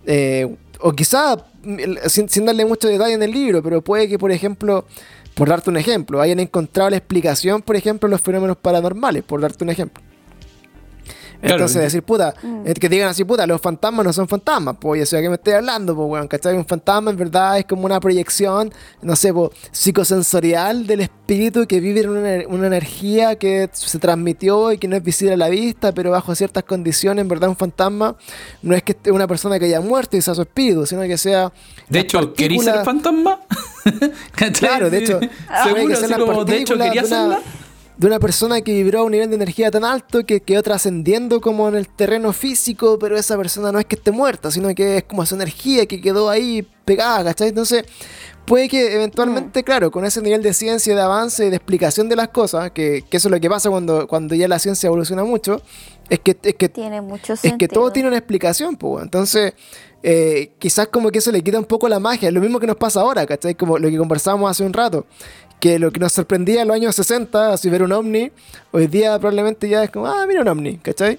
eh, 0.05 0.57
o 0.79 0.91
quizá 0.91 1.37
mm, 1.37 1.41
sin, 2.07 2.29
sin 2.29 2.45
darle 2.45 2.65
mucho 2.65 2.87
detalle 2.87 3.13
en 3.13 3.23
el 3.23 3.31
libro, 3.31 3.61
pero 3.61 3.81
puede 3.81 4.07
que, 4.07 4.19
por 4.19 4.31
ejemplo, 4.31 4.85
por 5.33 5.49
darte 5.49 5.69
un 5.69 5.77
ejemplo, 5.77 6.21
hayan 6.21 6.39
encontrado 6.39 6.89
la 6.89 6.97
explicación, 6.97 7.61
por 7.61 7.75
ejemplo, 7.75 8.07
en 8.07 8.11
los 8.11 8.21
fenómenos 8.21 8.57
paranormales, 8.57 9.23
por 9.23 9.41
darte 9.41 9.63
un 9.63 9.69
ejemplo. 9.69 10.03
Claro, 11.41 11.55
Entonces 11.55 11.77
y- 11.77 11.79
decir, 11.85 12.03
puta, 12.03 12.35
eh, 12.65 12.73
que 12.75 12.87
digan 12.87 13.09
así, 13.09 13.23
puta, 13.23 13.47
los 13.47 13.59
fantasmas 13.59 14.05
no 14.05 14.13
son 14.13 14.27
fantasmas, 14.27 14.75
pues, 14.79 14.99
ya 14.99 15.05
sé 15.07 15.21
que 15.21 15.27
me 15.29 15.35
estoy 15.35 15.53
hablando, 15.53 15.95
pues, 15.95 16.07
weón, 16.07 16.27
¿cachai? 16.27 16.55
Un 16.55 16.65
fantasma 16.65 17.09
en 17.11 17.17
verdad 17.17 17.57
es 17.57 17.65
como 17.65 17.85
una 17.85 17.99
proyección, 17.99 18.71
no 19.01 19.15
sé, 19.15 19.33
pues, 19.33 19.49
psicosensorial 19.71 20.87
del 20.87 21.01
espíritu 21.01 21.65
que 21.67 21.79
vive 21.79 22.01
en 22.01 22.09
una, 22.09 22.47
una 22.47 22.67
energía 22.67 23.35
que 23.37 23.69
se 23.73 23.99
transmitió 23.99 24.71
y 24.71 24.77
que 24.77 24.87
no 24.87 24.95
es 24.95 25.03
visible 25.03 25.33
a 25.33 25.37
la 25.37 25.49
vista, 25.49 25.91
pero 25.93 26.11
bajo 26.11 26.33
ciertas 26.35 26.63
condiciones, 26.63 27.21
en 27.21 27.27
verdad, 27.27 27.49
un 27.49 27.55
fantasma 27.55 28.15
no 28.61 28.75
es 28.75 28.83
que 28.83 28.91
esté 28.93 29.11
una 29.11 29.27
persona 29.27 29.57
que 29.59 29.65
haya 29.65 29.81
muerto 29.81 30.17
y 30.17 30.21
sea 30.21 30.35
su 30.35 30.41
espíritu, 30.41 30.85
sino 30.85 31.01
que 31.03 31.17
sea. 31.17 31.51
De 31.89 31.99
hecho, 31.99 32.33
¿queréis 32.33 32.63
ser 32.63 32.75
partículas- 32.75 32.85
fantasma? 32.85 33.39
Claro, 34.59 34.89
de 34.89 34.97
hecho, 34.99 35.19
seguro, 35.63 35.87
que 35.99 36.07
las 36.07 36.19
como, 36.19 36.45
de 36.45 36.57
hecho, 36.57 36.77
quería 36.77 37.01
de 37.03 37.07
una. 37.07 37.39
De 38.01 38.07
una 38.07 38.19
persona 38.19 38.61
que 38.61 38.73
vibró 38.73 39.01
a 39.01 39.03
un 39.03 39.11
nivel 39.11 39.29
de 39.29 39.35
energía 39.35 39.69
tan 39.69 39.85
alto 39.85 40.25
que 40.25 40.41
quedó 40.41 40.63
trascendiendo 40.63 41.39
como 41.39 41.69
en 41.69 41.75
el 41.75 41.87
terreno 41.87 42.33
físico, 42.33 42.97
pero 42.97 43.15
esa 43.15 43.37
persona 43.37 43.71
no 43.71 43.77
es 43.77 43.85
que 43.85 43.93
esté 43.93 44.11
muerta, 44.11 44.49
sino 44.49 44.73
que 44.73 44.97
es 44.97 45.03
como 45.03 45.21
esa 45.21 45.35
energía 45.35 45.85
que 45.85 46.01
quedó 46.01 46.27
ahí 46.27 46.67
pegada, 46.83 47.25
¿cachai? 47.25 47.49
Entonces, 47.49 47.83
puede 48.45 48.69
que 48.69 48.95
eventualmente, 48.95 49.63
claro, 49.63 49.91
con 49.91 50.03
ese 50.03 50.19
nivel 50.23 50.41
de 50.41 50.55
ciencia, 50.55 50.95
de 50.95 51.01
avance 51.01 51.45
y 51.45 51.51
de 51.51 51.57
explicación 51.57 52.09
de 52.09 52.15
las 52.15 52.29
cosas, 52.29 52.71
que, 52.71 53.03
que 53.07 53.17
eso 53.17 53.27
es 53.27 53.31
lo 53.31 53.39
que 53.39 53.49
pasa 53.51 53.69
cuando, 53.69 54.07
cuando 54.07 54.33
ya 54.33 54.47
la 54.47 54.57
ciencia 54.57 54.87
evoluciona 54.87 55.23
mucho, 55.23 55.61
es 56.11 56.19
que, 56.19 56.37
es 56.43 56.55
que 56.55 56.69
Tiene 56.69 57.01
mucho 57.01 57.33
es 57.33 57.39
sentido. 57.39 57.57
que 57.57 57.67
todo 57.67 57.91
tiene 57.91 58.07
una 58.09 58.17
explicación, 58.17 58.75
pues. 58.75 59.03
Entonces, 59.03 59.53
eh, 60.03 60.51
quizás 60.59 60.87
como 60.87 61.09
que 61.09 61.19
eso 61.19 61.31
le 61.31 61.41
quita 61.41 61.57
un 61.57 61.65
poco 61.65 61.87
la 61.89 61.99
magia. 61.99 62.27
Es 62.29 62.33
lo 62.33 62.41
mismo 62.41 62.59
que 62.59 62.67
nos 62.67 62.75
pasa 62.75 63.01
ahora, 63.01 63.25
¿cachai? 63.25 63.55
Como 63.55 63.77
lo 63.79 63.89
que 63.89 63.97
conversábamos 63.97 64.49
hace 64.51 64.63
un 64.63 64.73
rato. 64.73 65.05
Que 65.59 65.77
lo 65.79 65.91
que 65.91 65.99
nos 65.99 66.11
sorprendía 66.13 66.61
en 66.63 66.67
los 66.67 66.75
años 66.75 66.95
60, 66.95 67.53
así 67.53 67.69
ver 67.69 67.83
un 67.83 67.91
ovni, 67.91 68.31
hoy 68.71 68.87
día 68.87 69.17
probablemente 69.19 69.69
ya 69.69 69.83
es 69.83 69.89
como, 69.91 70.07
ah, 70.07 70.25
mira 70.27 70.41
un 70.41 70.47
ovni, 70.47 70.77
¿cachai? 70.77 71.17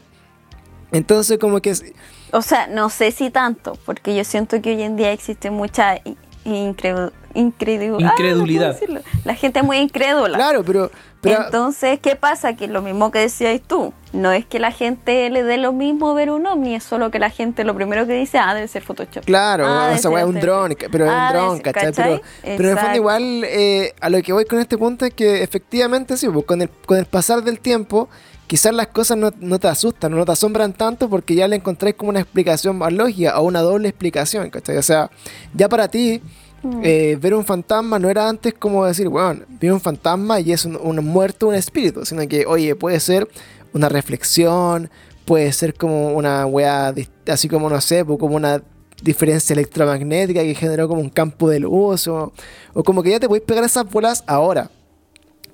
Entonces, 0.91 1.39
como 1.39 1.61
que... 1.61 1.71
es- 1.71 1.85
O 2.33 2.43
sea, 2.43 2.67
no 2.67 2.91
sé 2.91 3.13
si 3.13 3.31
tanto, 3.31 3.79
porque 3.87 4.15
yo 4.17 4.25
siento 4.25 4.61
que 4.61 4.75
hoy 4.75 4.83
en 4.83 4.97
día 4.97 5.13
existe 5.13 5.51
mucha 5.51 5.97
i- 6.45 6.51
incredu- 6.51 7.13
incredu- 7.35 7.85
ah, 7.85 7.91
no 7.91 7.99
puedo 7.99 8.11
Incredulidad. 8.13 8.79
La 9.25 9.35
gente 9.35 9.61
es 9.61 9.65
muy 9.65 9.79
incrédula. 9.79 10.37
Claro, 10.37 10.63
pero... 10.65 10.91
pero 11.21 11.45
Entonces, 11.45 11.99
¿qué 12.01 12.17
pasa? 12.17 12.55
Que 12.55 12.67
lo 12.67 12.83
mismo 12.83 13.11
que 13.11 13.21
decías 13.21 13.61
tú, 13.67 13.93
no 14.13 14.33
es 14.33 14.45
que 14.45 14.59
la 14.59 14.71
gente 14.73 15.31
le 15.31 15.43
dé 15.45 15.57
lo 15.57 15.73
mismo 15.73 16.13
ver 16.15 16.31
un 16.31 16.47
ovni, 16.47 16.75
es 16.75 16.85
solo 16.85 17.11
que 17.11 17.19
la 17.19 17.31
gente 17.31 17.65
lo 17.65 17.75
primero 17.75 18.07
que 18.07 18.13
dice, 18.15 18.39
ah, 18.39 18.55
debe 18.55 18.69
ser 18.69 18.83
Photoshop. 18.83 19.25
Claro, 19.25 19.65
Ah, 19.67 19.93
es 19.95 20.05
un 20.05 20.41
dron, 20.41 20.77
pero 20.91 21.05
es 21.07 21.11
Ah, 21.11 21.29
un 21.29 21.33
debe 21.33 21.39
dron, 21.47 21.61
¿cachai? 21.61 21.93
Pero, 21.93 22.21
pero 22.43 22.65
en 22.65 22.71
el 22.71 22.79
fondo 22.79 22.97
igual 22.97 23.45
eh, 23.45 23.95
a 24.01 24.11
lo 24.11 24.21
que 24.23 24.33
voy 24.33 24.45
con 24.45 24.59
este 24.59 24.77
punto 24.77 25.05
es 25.07 25.15
que 25.15 25.43
efectivamente 25.43 26.17
sí, 26.17 26.29
pues, 26.29 26.45
con, 26.45 26.61
el, 26.61 26.69
con 26.87 26.99
el 26.99 27.07
pasar 27.07 27.43
del 27.43 27.61
tiempo 27.61 28.09
quizás 28.47 28.75
las 28.75 28.89
cosas 28.89 29.17
no, 29.17 29.33
no 29.41 29.59
te 29.59 29.69
asustan, 29.69 30.13
no 30.13 30.25
te 30.25 30.33
asombran 30.33 30.73
tanto 30.73 31.09
porque 31.09 31.35
ya 31.35 31.49
le 31.49 31.57
encontráis 31.57 31.95
como 31.97 32.11
una 32.11 32.21
explicación 32.21 32.77
más 32.79 32.93
lógica 32.93 33.39
o 33.41 33.45
una 33.45 33.61
doble 33.61 33.89
explicación, 33.89 34.51
¿cachai? 34.51 34.77
O 34.77 34.83
sea, 34.83 35.11
ya 35.55 35.69
para 35.69 35.89
ti 35.89 36.21
Mm. 36.63 36.81
eh, 36.85 37.19
ver 37.21 37.35
un 37.35 37.45
fantasma 37.45 37.99
no 37.99 38.09
era 38.09 38.29
antes 38.29 38.55
como 38.55 38.85
decir, 38.85 39.09
bueno, 39.09 39.45
vi 39.61 39.69
un 39.69 39.81
fantasma 39.81 40.39
y 40.39 40.53
es 40.53 40.65
un, 40.65 40.77
un 40.77 41.05
muerto, 41.05 41.49
un 41.49 41.57
espíritu, 41.57 42.05
sino 42.05 42.27
que, 42.29 42.47
oye, 42.47 42.77
puede 42.77 43.01
ser 43.01 43.29
una 43.73 43.89
reflexión, 43.89 44.89
puede 45.25 45.53
ser 45.53 45.75
como 45.75 46.13
una 46.13 46.47
weá, 46.47 46.95
así 47.27 47.49
como, 47.49 47.69
no 47.69 47.81
sé, 47.81 48.05
como 48.05 48.37
una 48.37 48.63
diferencia 49.03 49.55
electromagnética 49.55 50.43
que 50.43 50.55
generó 50.55 50.87
como 50.87 51.01
un 51.01 51.11
campo 51.11 51.49
de 51.51 51.59
luz, 51.59 52.07
o, 52.07 52.33
o 52.75 52.85
como 52.85 53.03
que 53.03 53.11
ya 53.11 53.19
te 53.19 53.27
podéis 53.27 53.45
pegar 53.45 53.65
esas 53.65 53.91
bolas 53.91 54.23
ahora. 54.29 54.71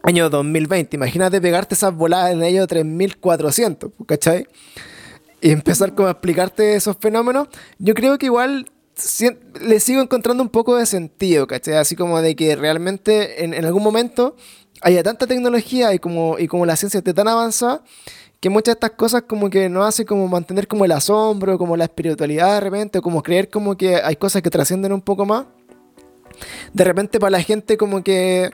Año 0.02 0.30
2020, 0.30 0.96
imagínate 0.96 1.40
pegarte 1.40 1.74
esas 1.74 1.94
bolas 1.94 2.30
en 2.30 2.38
el 2.38 2.44
año 2.44 2.66
3400, 2.66 3.90
pues, 3.96 4.06
¿cachai? 4.06 4.46
y 5.40 5.50
empezar 5.50 5.94
como 5.94 6.08
a 6.08 6.12
explicarte 6.12 6.74
esos 6.74 6.96
fenómenos, 6.98 7.48
yo 7.78 7.94
creo 7.94 8.18
que 8.18 8.26
igual 8.26 8.70
le 9.60 9.80
sigo 9.80 10.02
encontrando 10.02 10.42
un 10.42 10.48
poco 10.48 10.76
de 10.76 10.86
sentido, 10.86 11.46
¿cachai? 11.46 11.74
Así 11.74 11.94
como 11.94 12.20
de 12.20 12.34
que 12.34 12.56
realmente 12.56 13.44
en, 13.44 13.54
en 13.54 13.64
algún 13.64 13.82
momento 13.82 14.34
haya 14.82 15.02
tanta 15.04 15.26
tecnología 15.26 15.94
y 15.94 16.00
como, 16.00 16.38
y 16.38 16.48
como 16.48 16.66
la 16.66 16.74
ciencia 16.74 16.98
esté 16.98 17.14
tan 17.14 17.28
avanzada, 17.28 17.84
que 18.40 18.50
muchas 18.50 18.74
de 18.74 18.86
estas 18.86 18.90
cosas 18.92 19.22
como 19.22 19.50
que 19.50 19.68
nos 19.68 19.86
hace 19.86 20.04
como 20.04 20.26
mantener 20.26 20.66
como 20.66 20.84
el 20.84 20.92
asombro, 20.92 21.58
como 21.58 21.76
la 21.76 21.84
espiritualidad 21.84 22.54
de 22.54 22.60
repente, 22.60 22.98
o 22.98 23.02
como 23.02 23.22
creer 23.22 23.48
como 23.48 23.76
que 23.76 23.96
hay 23.96 24.16
cosas 24.16 24.42
que 24.42 24.50
trascienden 24.50 24.92
un 24.92 25.00
poco 25.00 25.24
más. 25.24 25.46
De 26.72 26.84
repente 26.84 27.20
para 27.20 27.30
la 27.30 27.42
gente 27.42 27.76
como 27.76 28.02
que 28.02 28.50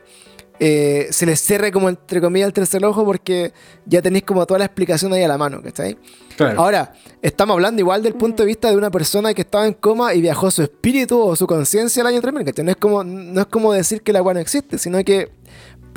eh, 0.60 1.08
se 1.10 1.26
les 1.26 1.40
cierre 1.40 1.72
como 1.72 1.88
entre 1.88 2.20
comillas 2.20 2.46
el 2.46 2.52
tercer 2.52 2.84
ojo 2.84 3.04
porque 3.04 3.52
ya 3.86 4.00
tenéis 4.00 4.24
como 4.24 4.46
toda 4.46 4.58
la 4.58 4.66
explicación 4.66 5.12
ahí 5.12 5.22
a 5.22 5.28
la 5.28 5.36
mano, 5.36 5.60
¿cachai? 5.62 5.96
Claro. 6.36 6.60
Ahora, 6.60 6.92
estamos 7.22 7.54
hablando 7.54 7.80
igual 7.80 8.02
del 8.02 8.14
punto 8.14 8.42
de 8.42 8.46
vista 8.46 8.70
de 8.70 8.76
una 8.76 8.90
persona 8.90 9.34
que 9.34 9.42
estaba 9.42 9.66
en 9.66 9.74
coma 9.74 10.14
y 10.14 10.20
viajó 10.20 10.50
su 10.50 10.62
espíritu 10.62 11.20
o 11.20 11.34
su 11.36 11.46
conciencia 11.46 12.00
el 12.02 12.06
año 12.06 12.20
3000, 12.20 12.44
¿cachai? 12.44 12.64
No 12.64 12.70
es 12.70 12.76
como, 12.76 13.04
no 13.04 13.40
es 13.40 13.46
como 13.46 13.72
decir 13.72 14.02
que 14.02 14.12
la 14.12 14.22
weá 14.22 14.34
no 14.34 14.40
existe, 14.40 14.78
sino 14.78 15.02
que 15.04 15.30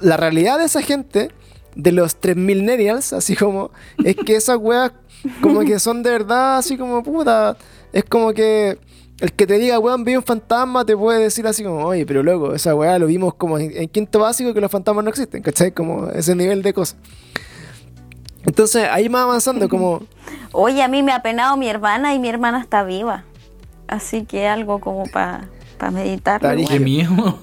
la 0.02 0.18
realidad 0.18 0.60
de 0.60 0.66
esa 0.66 0.82
gente, 0.82 1.30
de 1.76 1.92
los 1.92 2.16
3000 2.16 2.66
Nerials, 2.66 3.14
así 3.14 3.36
como, 3.36 3.72
es 4.04 4.16
que 4.16 4.36
esas 4.36 4.58
weas 4.58 4.92
como 5.42 5.62
que 5.62 5.80
son 5.80 6.04
de 6.04 6.12
verdad, 6.12 6.58
así 6.58 6.78
como 6.78 7.04
puta. 7.04 7.58
Es 7.94 8.04
como 8.04 8.34
que 8.34 8.78
el 9.20 9.34
que 9.34 9.48
te 9.48 9.58
diga, 9.58 9.80
weón, 9.80 10.04
vi 10.04 10.16
un 10.16 10.24
fantasma, 10.24 10.86
te 10.86 10.96
puede 10.96 11.20
decir 11.24 11.48
así 11.48 11.64
como, 11.64 11.84
oye, 11.86 12.06
pero 12.06 12.22
loco, 12.24 12.54
esa 12.54 12.76
weá 12.76 13.00
lo 13.00 13.08
vimos 13.08 13.34
como 13.34 13.58
en, 13.58 13.72
en 13.76 13.90
quinto 13.90 14.20
básico 14.20 14.54
que 14.54 14.62
los 14.62 14.70
fantasmas 14.72 15.04
no 15.04 15.10
existen, 15.10 15.42
¿cachai? 15.42 15.72
Como 15.72 16.08
ese 16.10 16.36
nivel 16.36 16.62
de 16.62 16.74
cosas. 16.74 16.98
Entonces, 18.46 18.88
ahí 18.90 19.10
más 19.10 19.24
avanzando, 19.24 19.68
como. 19.68 20.02
Oye, 20.54 20.82
a 20.82 20.88
mí 20.88 21.04
me 21.04 21.12
ha 21.12 21.22
penado 21.22 21.58
mi 21.58 21.68
hermana 21.68 22.14
y 22.14 22.20
mi 22.20 22.30
hermana 22.30 22.62
está 22.62 22.84
viva. 22.84 23.24
Así 23.88 24.26
que 24.26 24.48
algo 24.48 24.80
como 24.80 25.04
para 25.06 25.48
meditar. 25.92 26.44
Está 26.46 26.56
Qué 26.56 26.80
miedo. 26.80 27.40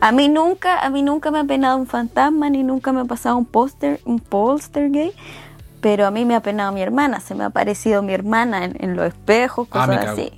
A 0.00 0.12
mí 0.12 0.28
nunca, 0.28 0.80
a 0.80 0.90
mí 0.90 1.02
nunca 1.02 1.30
me 1.30 1.38
ha 1.38 1.44
penado 1.44 1.78
un 1.78 1.86
fantasma 1.86 2.50
ni 2.50 2.62
nunca 2.62 2.92
me 2.92 3.00
ha 3.00 3.04
pasado 3.06 3.36
un 3.38 3.46
póster, 3.46 4.00
un 4.04 4.18
polster 4.20 4.90
gay. 4.90 5.12
Pero 5.80 6.06
a 6.06 6.10
mí 6.10 6.24
me 6.24 6.34
ha 6.34 6.40
penado 6.40 6.72
mi 6.72 6.82
hermana, 6.82 7.20
se 7.20 7.34
me 7.34 7.44
ha 7.44 7.46
aparecido 7.48 8.02
mi 8.02 8.12
hermana 8.12 8.64
en, 8.64 8.76
en 8.80 8.96
los 8.96 9.06
espejos, 9.06 9.68
Ah, 9.70 9.86
cosas 9.86 10.04
cago. 10.04 10.12
así. 10.12 10.32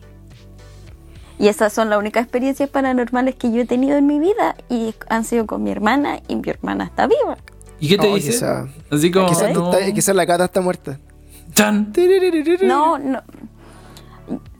Y 1.38 1.48
esas 1.48 1.72
son 1.72 1.88
las 1.90 1.98
únicas 1.98 2.24
experiencias 2.24 2.68
paranormales 2.68 3.36
que 3.36 3.52
yo 3.52 3.62
he 3.62 3.64
tenido 3.64 3.96
en 3.96 4.06
mi 4.06 4.18
vida 4.18 4.56
y 4.68 4.94
han 5.08 5.24
sido 5.24 5.46
con 5.46 5.62
mi 5.62 5.70
hermana 5.70 6.18
y 6.26 6.36
mi 6.36 6.48
hermana 6.50 6.84
está 6.84 7.06
viva. 7.06 7.36
¿Y 7.80 7.88
qué 7.88 7.96
te 7.98 8.08
Oh, 8.10 8.14
dice? 8.16 8.30
quizá- 8.32 8.66
Así 8.90 9.10
como. 9.12 9.28
No. 9.54 10.14
la 10.14 10.26
cata 10.26 10.44
está 10.46 10.60
muerta. 10.60 10.98
Chan. 11.54 11.92
No, 12.62 12.98
no. 12.98 13.22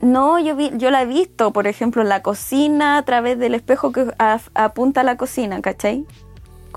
No, 0.00 0.38
yo, 0.38 0.56
vi, 0.56 0.70
yo 0.76 0.90
la 0.90 1.02
he 1.02 1.06
visto, 1.06 1.52
por 1.52 1.66
ejemplo, 1.66 2.00
en 2.00 2.08
la 2.08 2.22
cocina 2.22 2.96
a 2.96 3.02
través 3.04 3.38
del 3.38 3.54
espejo 3.54 3.92
que 3.92 4.06
a- 4.18 4.40
apunta 4.54 5.02
a 5.02 5.04
la 5.04 5.16
cocina, 5.16 5.60
¿cachai? 5.60 6.06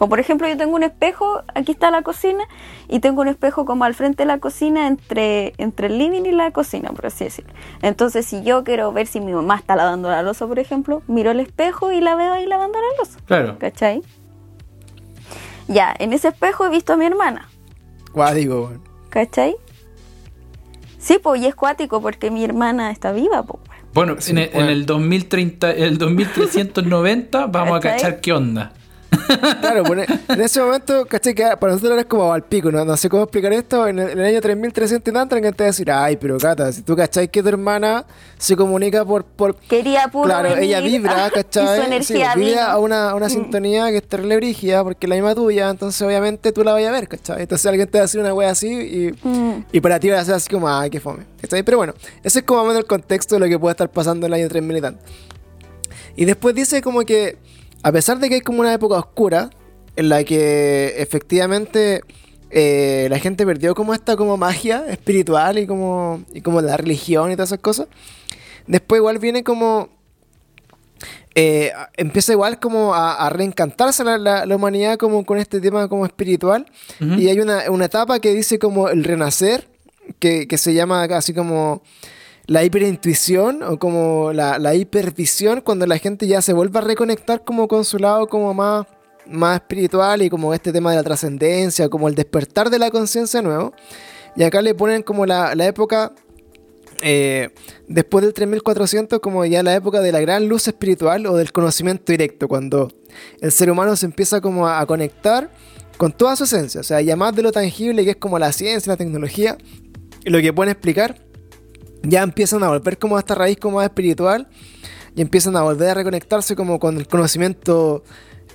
Como 0.01 0.09
por 0.09 0.19
ejemplo, 0.19 0.47
yo 0.47 0.57
tengo 0.57 0.75
un 0.75 0.81
espejo, 0.81 1.43
aquí 1.53 1.73
está 1.73 1.91
la 1.91 2.01
cocina, 2.01 2.43
y 2.89 3.01
tengo 3.01 3.21
un 3.21 3.27
espejo 3.27 3.65
como 3.65 3.83
al 3.83 3.93
frente 3.93 4.23
de 4.23 4.25
la 4.25 4.39
cocina 4.39 4.87
entre, 4.87 5.53
entre 5.59 5.85
el 5.85 5.99
living 5.99 6.23
y 6.25 6.31
la 6.31 6.49
cocina, 6.49 6.89
por 6.89 7.05
así 7.05 7.25
decirlo. 7.25 7.53
Entonces, 7.83 8.25
si 8.25 8.41
yo 8.41 8.63
quiero 8.63 8.91
ver 8.93 9.05
si 9.05 9.19
mi 9.21 9.31
mamá 9.31 9.57
está 9.57 9.75
lavando 9.75 10.09
la 10.09 10.23
losa, 10.23 10.47
por 10.47 10.57
ejemplo, 10.57 11.03
miro 11.05 11.29
el 11.29 11.39
espejo 11.39 11.91
y 11.91 12.01
la 12.01 12.15
veo 12.15 12.33
ahí 12.33 12.47
lavando 12.47 12.79
la 12.81 12.97
losa, 12.97 13.19
Claro. 13.27 13.59
¿cachai? 13.59 14.01
Ya, 15.67 15.95
en 15.99 16.13
ese 16.13 16.29
espejo 16.29 16.65
he 16.65 16.69
visto 16.69 16.93
a 16.93 16.97
mi 16.97 17.05
hermana. 17.05 17.47
Weón. 18.15 18.81
¿Cachai? 19.09 19.55
Sí, 20.97 21.19
pues, 21.21 21.43
y 21.43 21.45
es 21.45 21.53
cuático 21.53 22.01
porque 22.01 22.31
mi 22.31 22.43
hermana 22.43 22.89
está 22.89 23.11
viva, 23.11 23.43
pues. 23.43 23.61
Bueno, 23.93 24.15
Sí, 24.17 24.31
en, 24.31 24.39
el, 24.39 24.43
en 24.45 24.53
bueno. 24.53 24.69
el 24.71 24.85
2030, 24.87 25.71
el 25.73 25.99
2390 25.99 27.45
vamos 27.45 27.77
a 27.77 27.79
cachar 27.81 28.19
qué 28.19 28.33
onda. 28.33 28.73
Claro, 29.59 29.83
pues, 29.83 30.07
en 30.29 30.41
ese 30.41 30.61
momento, 30.61 31.05
¿cachai? 31.05 31.33
Que 31.35 31.43
para 31.59 31.73
nosotros 31.73 31.93
era 31.93 32.03
como 32.07 32.31
al 32.31 32.43
pico, 32.43 32.71
¿no? 32.71 32.83
No 32.85 32.95
sé 32.95 33.09
cómo 33.09 33.23
explicar 33.23 33.51
esto. 33.53 33.85
En 33.87 33.99
el, 33.99 34.09
en 34.11 34.19
el 34.19 34.25
año 34.25 34.41
3300 34.41 35.11
y 35.11 35.13
tanto, 35.13 35.35
alguien 35.35 35.53
te 35.53 35.63
va 35.63 35.67
a 35.67 35.71
decir, 35.71 35.91
ay, 35.91 36.15
pero 36.17 36.37
Cata, 36.37 36.71
si 36.71 36.81
tú, 36.81 36.95
¿cachai? 36.95 37.27
Que 37.27 37.41
tu 37.43 37.49
hermana 37.49 38.05
se 38.37 38.55
comunica 38.55 39.03
por. 39.03 39.25
por 39.25 39.55
Quería 39.55 40.07
puro 40.07 40.25
claro, 40.25 40.49
venir, 40.49 40.63
ella 40.63 40.79
vibra, 40.79 41.27
y 41.31 41.31
¿cachai? 41.31 41.67
su 41.77 41.81
Sí, 41.81 41.87
energía 41.87 42.35
vibra 42.35 42.51
vino. 42.51 42.61
a 42.61 42.77
una, 42.79 43.15
una 43.15 43.29
sintonía 43.29 43.89
que 43.89 43.97
es 43.97 44.07
terrible 44.07 44.37
brígida 44.37 44.83
porque 44.83 45.05
es 45.05 45.09
la 45.09 45.15
misma 45.15 45.35
tuya, 45.35 45.69
entonces 45.69 46.01
obviamente 46.01 46.51
tú 46.53 46.63
la 46.63 46.73
vas 46.73 46.85
a 46.85 46.91
ver, 46.91 47.07
¿cachai? 47.07 47.41
Entonces 47.41 47.65
alguien 47.65 47.87
te 47.89 47.97
va 47.97 48.03
a 48.03 48.05
decir 48.07 48.19
una 48.21 48.33
wea 48.33 48.49
así 48.49 48.67
y, 48.69 49.11
Mm. 49.27 49.65
y 49.73 49.81
para 49.81 49.99
ti 49.99 50.09
va 50.09 50.19
a 50.19 50.25
ser 50.25 50.35
así 50.35 50.49
como, 50.49 50.67
ay, 50.69 50.89
qué 50.89 50.99
fome, 50.99 51.25
¿cachai? 51.41 51.63
Pero 51.63 51.77
bueno, 51.77 51.93
ese 52.23 52.39
es 52.39 52.45
como 52.45 52.63
más 52.65 52.77
el 52.77 52.85
contexto 52.85 53.35
de 53.35 53.39
lo 53.41 53.47
que 53.47 53.59
puede 53.59 53.71
estar 53.71 53.89
pasando 53.89 54.25
en 54.25 54.33
el 54.33 54.39
año 54.39 54.49
3000 54.49 54.77
y 54.77 54.81
tanto. 54.81 55.03
Y 56.15 56.25
después 56.25 56.55
dice 56.55 56.81
como 56.81 57.01
que, 57.01 57.37
a 57.83 57.91
pesar 57.91 58.19
de 58.19 58.29
que 58.29 58.35
hay 58.35 58.41
como 58.41 58.59
una 58.61 58.73
época 58.73 58.95
oscura, 58.95 59.49
en 59.95 60.09
la 60.09 60.23
que 60.23 60.95
efectivamente 61.01 62.01
eh, 62.49 63.07
la 63.09 63.19
gente 63.19 63.45
perdió 63.45 63.75
como 63.75 63.93
esta 63.93 64.15
como 64.15 64.37
magia 64.37 64.85
espiritual 64.87 65.57
y 65.59 65.67
como, 65.67 66.23
y 66.33 66.41
como 66.41 66.61
la 66.61 66.77
religión 66.77 67.31
y 67.31 67.35
todas 67.35 67.49
esas 67.49 67.59
cosas, 67.59 67.87
después 68.67 68.99
igual 68.99 69.19
viene 69.19 69.43
como... 69.43 69.89
eh, 71.35 71.71
empieza 71.97 72.33
igual 72.33 72.59
como 72.59 72.93
a, 72.93 73.15
a 73.25 73.29
reencantarse 73.29 74.03
la, 74.03 74.17
la- 74.17 74.45
la 74.45 74.55
humanidad 74.55 74.97
como 74.97 75.25
con 75.25 75.37
este 75.37 75.59
tema 75.61 75.87
como 75.87 76.05
espiritual. 76.05 76.65
Y 77.19 77.29
hay 77.29 77.39
una, 77.39 77.69
una 77.71 77.85
etapa 77.85 78.19
que 78.19 78.33
dice 78.33 78.59
como 78.59 78.89
el 78.89 79.03
renacer 79.03 79.67
que, 80.19 80.47
que 80.47 80.57
se 80.57 80.73
llama 80.73 81.07
casi 81.07 81.33
como 81.33 81.81
la 82.47 82.63
hiperintuición 82.63 83.63
o 83.63 83.77
como 83.77 84.33
la, 84.33 84.59
la 84.59 84.75
hipervisión 84.75 85.61
cuando 85.61 85.85
la 85.85 85.97
gente 85.97 86.27
ya 86.27 86.41
se 86.41 86.53
vuelve 86.53 86.79
a 86.79 86.81
reconectar 86.81 87.43
como 87.43 87.67
con 87.67 87.83
como 88.29 88.53
más, 88.53 88.85
más 89.27 89.61
espiritual 89.61 90.21
y 90.21 90.29
como 90.29 90.53
este 90.53 90.71
tema 90.71 90.91
de 90.91 90.97
la 90.97 91.03
trascendencia, 91.03 91.89
como 91.89 92.07
el 92.07 92.15
despertar 92.15 92.69
de 92.69 92.79
la 92.79 92.91
conciencia 92.91 93.41
nuevo. 93.41 93.73
Y 94.35 94.43
acá 94.43 94.61
le 94.61 94.73
ponen 94.73 95.03
como 95.03 95.25
la, 95.25 95.55
la 95.55 95.65
época, 95.67 96.13
eh, 97.01 97.49
después 97.87 98.23
del 98.23 98.33
3400, 98.33 99.19
como 99.19 99.45
ya 99.45 99.61
la 99.61 99.75
época 99.75 100.01
de 100.01 100.11
la 100.11 100.19
gran 100.21 100.47
luz 100.47 100.67
espiritual 100.67 101.25
o 101.27 101.35
del 101.35 101.51
conocimiento 101.51 102.11
directo, 102.11 102.47
cuando 102.47 102.89
el 103.41 103.51
ser 103.51 103.69
humano 103.69 103.95
se 103.95 104.05
empieza 104.05 104.41
como 104.41 104.67
a, 104.67 104.79
a 104.79 104.85
conectar 104.85 105.51
con 105.97 106.11
toda 106.11 106.35
su 106.35 106.45
esencia, 106.45 106.81
o 106.81 106.83
sea, 106.83 107.01
ya 107.01 107.15
más 107.15 107.35
de 107.35 107.43
lo 107.43 107.51
tangible 107.51 108.03
que 108.03 108.11
es 108.11 108.15
como 108.15 108.39
la 108.39 108.51
ciencia, 108.51 108.91
la 108.91 108.97
tecnología, 108.97 109.57
y 110.23 110.29
lo 110.29 110.39
que 110.39 110.53
pueden 110.53 110.71
explicar, 110.71 111.30
ya 112.03 112.23
empiezan 112.23 112.63
a 112.63 112.69
volver 112.69 112.97
como 112.97 113.17
a 113.17 113.19
esta 113.19 113.35
raíz 113.35 113.57
como 113.57 113.77
más 113.77 113.85
espiritual 113.85 114.47
y 115.15 115.21
empiezan 115.21 115.55
a 115.55 115.61
volver 115.63 115.89
a 115.89 115.93
reconectarse 115.95 116.55
como 116.55 116.79
con 116.79 116.97
el 116.97 117.07
conocimiento 117.07 118.03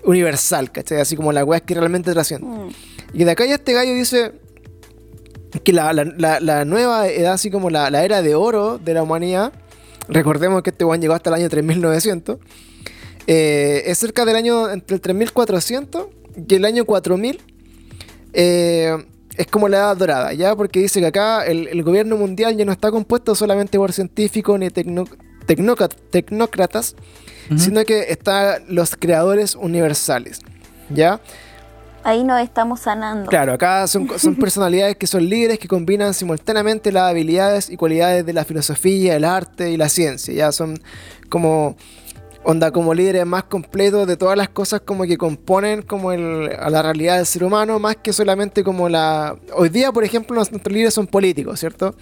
universal, 0.04 0.70
¿cachai? 0.72 1.00
Así 1.00 1.16
como 1.16 1.32
la 1.32 1.44
weá 1.44 1.60
que 1.60 1.74
realmente 1.74 2.12
trasciende. 2.12 2.46
Mm. 2.46 2.68
Y 3.14 3.24
de 3.24 3.30
acá 3.30 3.44
ya 3.46 3.54
este 3.56 3.72
gallo 3.72 3.92
dice 3.94 4.32
que 5.64 5.72
la, 5.72 5.92
la- 5.92 6.04
la- 6.04 6.40
la 6.40 6.64
nueva 6.64 7.08
edad, 7.08 7.32
así 7.34 7.50
como 7.50 7.70
la, 7.70 7.90
la 7.90 8.04
era 8.04 8.22
de 8.22 8.34
oro 8.34 8.78
de 8.78 8.94
la 8.94 9.02
humanidad, 9.02 9.52
recordemos 10.08 10.62
que 10.62 10.70
este 10.70 10.84
weón 10.84 11.00
llegó 11.00 11.14
hasta 11.14 11.30
el 11.30 11.34
año 11.34 11.48
3900, 11.48 12.38
eh, 13.26 13.82
es 13.86 13.98
cerca 13.98 14.24
del 14.24 14.36
año 14.36 14.70
entre 14.70 14.94
el 14.96 15.00
3400 15.00 16.06
y 16.48 16.54
el 16.54 16.64
año 16.64 16.84
4000. 16.84 17.40
eh, 18.32 18.96
es 19.36 19.46
como 19.46 19.68
la 19.68 19.78
edad 19.78 19.96
dorada, 19.96 20.32
¿ya? 20.32 20.54
Porque 20.56 20.80
dice 20.80 21.00
que 21.00 21.06
acá 21.06 21.44
el, 21.46 21.68
el 21.68 21.82
gobierno 21.82 22.16
mundial 22.16 22.56
ya 22.56 22.64
no 22.64 22.72
está 22.72 22.90
compuesto 22.90 23.34
solamente 23.34 23.78
por 23.78 23.92
científicos 23.92 24.58
ni 24.58 24.68
tecno- 24.68 25.08
tecnócratas, 26.10 26.96
sino 27.56 27.84
que 27.84 28.00
están 28.10 28.62
los 28.68 28.96
creadores 28.96 29.54
universales, 29.54 30.40
¿ya? 30.90 31.20
Ahí 32.02 32.22
nos 32.22 32.40
estamos 32.40 32.80
sanando. 32.80 33.28
Claro, 33.28 33.52
acá 33.52 33.86
son, 33.88 34.08
son 34.18 34.36
personalidades 34.36 34.96
que 34.96 35.06
son 35.06 35.28
líderes 35.28 35.58
que 35.58 35.68
combinan 35.68 36.14
simultáneamente 36.14 36.92
las 36.92 37.10
habilidades 37.10 37.68
y 37.70 37.76
cualidades 37.76 38.24
de 38.24 38.32
la 38.32 38.44
filosofía, 38.44 39.16
el 39.16 39.24
arte 39.24 39.70
y 39.70 39.76
la 39.76 39.88
ciencia. 39.88 40.32
Ya 40.32 40.52
son 40.52 40.78
como 41.28 41.76
onda 42.48 42.70
como 42.70 42.94
líderes 42.94 43.26
más 43.26 43.42
completos 43.44 44.06
de 44.06 44.16
todas 44.16 44.38
las 44.38 44.48
cosas 44.48 44.80
como 44.82 45.02
que 45.02 45.18
componen 45.18 45.82
como 45.82 46.12
el, 46.12 46.48
a 46.56 46.70
la 46.70 46.80
realidad 46.80 47.16
del 47.16 47.26
ser 47.26 47.42
humano, 47.42 47.80
más 47.80 47.96
que 47.96 48.12
solamente 48.12 48.62
como 48.62 48.88
la... 48.88 49.36
Hoy 49.52 49.68
día, 49.68 49.90
por 49.90 50.04
ejemplo, 50.04 50.36
nuestros 50.36 50.72
líderes 50.72 50.94
son 50.94 51.08
políticos, 51.08 51.58
¿cierto? 51.58 51.96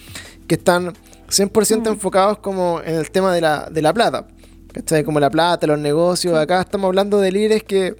Que 0.46 0.56
están 0.56 0.92
100% 1.30 1.86
enfocados 1.88 2.38
como 2.38 2.82
en 2.84 2.94
el 2.96 3.10
tema 3.10 3.34
de 3.34 3.40
la, 3.40 3.70
de 3.70 3.80
la 3.80 3.94
plata. 3.94 4.26
¿Cachai? 4.70 5.02
Como 5.02 5.18
la 5.18 5.30
plata, 5.30 5.66
los 5.66 5.78
negocios. 5.78 6.36
Acá 6.36 6.60
estamos 6.60 6.88
hablando 6.88 7.20
de 7.20 7.32
líderes 7.32 7.62
que, 7.62 7.96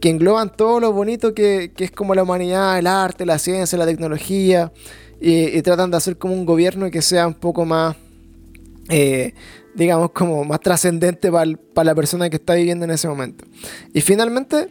que 0.00 0.08
engloban 0.08 0.50
todo 0.56 0.80
lo 0.80 0.92
bonito 0.92 1.34
que, 1.34 1.72
que 1.76 1.84
es 1.84 1.90
como 1.90 2.14
la 2.14 2.22
humanidad, 2.22 2.78
el 2.78 2.86
arte, 2.86 3.26
la 3.26 3.38
ciencia, 3.38 3.76
la 3.76 3.84
tecnología. 3.84 4.72
Y, 5.20 5.58
y 5.58 5.60
tratan 5.60 5.90
de 5.90 5.98
hacer 5.98 6.16
como 6.16 6.32
un 6.32 6.46
gobierno 6.46 6.90
que 6.90 7.02
sea 7.02 7.26
un 7.26 7.34
poco 7.34 7.66
más 7.66 7.96
eh, 8.88 9.34
digamos, 9.74 10.10
como 10.12 10.44
más 10.44 10.60
trascendente 10.60 11.30
para 11.30 11.84
la 11.84 11.94
persona 11.94 12.28
que 12.30 12.36
está 12.36 12.54
viviendo 12.54 12.84
en 12.84 12.90
ese 12.90 13.08
momento. 13.08 13.44
Y 13.94 14.00
finalmente, 14.00 14.68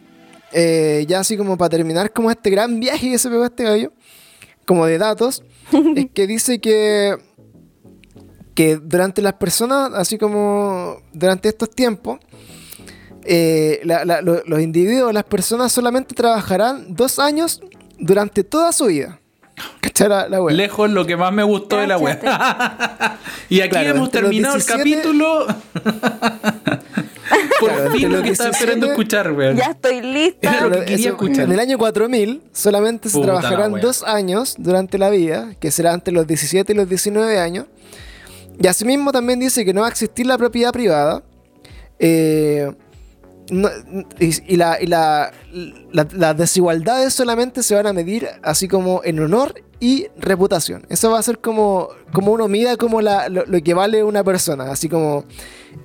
eh, 0.52 1.04
ya 1.08 1.20
así 1.20 1.36
como 1.36 1.56
para 1.58 1.70
terminar, 1.70 2.12
como 2.12 2.30
este 2.30 2.50
gran 2.50 2.78
viaje 2.80 3.10
que 3.10 3.18
se 3.18 3.28
pegó 3.28 3.44
este 3.44 3.64
gallo, 3.64 3.92
como 4.66 4.86
de 4.86 4.98
datos, 4.98 5.42
es 5.96 6.06
que 6.14 6.26
dice 6.26 6.60
que, 6.60 7.16
que 8.54 8.76
durante 8.76 9.22
las 9.22 9.34
personas, 9.34 9.92
así 9.94 10.18
como 10.18 10.98
durante 11.12 11.48
estos 11.48 11.70
tiempos, 11.70 12.18
eh, 13.24 13.80
la- 13.84 14.04
la- 14.04 14.20
lo- 14.20 14.42
los 14.44 14.60
individuos, 14.60 15.12
las 15.14 15.24
personas 15.24 15.72
solamente 15.72 16.14
trabajarán 16.14 16.94
dos 16.94 17.18
años 17.18 17.60
durante 17.98 18.42
toda 18.44 18.72
su 18.72 18.86
vida. 18.86 19.20
¿Cachai 19.80 20.08
la, 20.08 20.28
la 20.28 20.42
wea? 20.42 20.54
Lejos 20.54 20.90
lo 20.90 21.04
que 21.06 21.16
más 21.16 21.32
me 21.32 21.42
gustó 21.42 21.78
de 21.78 21.86
la 21.86 21.98
web. 21.98 22.18
y 23.48 23.60
aquí 23.60 23.70
Claro, 23.70 23.90
hemos 23.90 24.10
terminado 24.10 24.54
17 24.54 24.72
el 24.72 24.78
capítulo. 24.78 25.46
Por 27.60 27.70
Claro, 27.70 27.90
fin 27.92 28.12
lo 28.12 28.22
que 28.22 28.30
estaba 28.30 28.50
17 28.50 28.50
esperando 28.50 28.86
escuchar, 28.88 29.32
weón. 29.32 29.56
Ya 29.56 29.66
estoy 29.70 30.00
lista. 30.02 30.50
Era 30.50 30.60
lo 30.66 30.70
que 30.70 30.80
quería 30.84 30.96
eso, 30.96 31.08
escuchar. 31.10 31.44
En 31.44 31.52
el 31.52 31.60
año 31.60 31.78
4000 31.78 32.42
solamente 32.52 33.08
se 33.08 33.14
Puta 33.16 33.26
trabajarán 33.26 33.72
wea. 33.74 33.82
dos 33.82 34.02
años 34.02 34.54
durante 34.58 34.98
la 34.98 35.10
vida, 35.10 35.54
que 35.60 35.70
será 35.70 35.92
entre 35.94 36.12
los 36.12 36.26
17 36.26 36.72
y 36.72 36.76
los 36.76 36.88
19 36.88 37.38
años. 37.38 37.66
Y 38.60 38.66
asimismo 38.66 39.12
también 39.12 39.38
dice 39.40 39.64
que 39.64 39.72
no 39.72 39.80
va 39.82 39.86
a 39.86 39.90
existir 39.90 40.26
la 40.26 40.36
propiedad 40.38 40.72
privada. 40.72 41.22
eh, 41.98 42.70
no- 43.52 43.70
y 44.18 44.54
y 44.54 44.56
la- 44.56 44.78
y 44.80 44.86
la- 44.86 45.30
la- 45.92 46.08
las 46.12 46.36
desigualdades 46.36 47.12
solamente 47.14 47.62
se 47.62 47.74
van 47.74 47.86
a 47.86 47.92
medir 47.92 48.26
así 48.42 48.66
como 48.68 49.00
en 49.04 49.20
honor 49.20 49.54
y 49.78 50.06
reputación. 50.18 50.84
Eso 50.88 51.10
va 51.10 51.18
a 51.18 51.22
ser 51.22 51.38
como, 51.40 51.88
como 52.12 52.32
uno 52.32 52.48
mida 52.48 52.76
como 52.76 53.00
la- 53.00 53.28
lo, 53.28 53.44
lo 53.46 53.60
que 53.62 53.74
vale 53.74 54.02
una 54.04 54.22
persona. 54.24 54.70
Así 54.70 54.88
como 54.88 55.24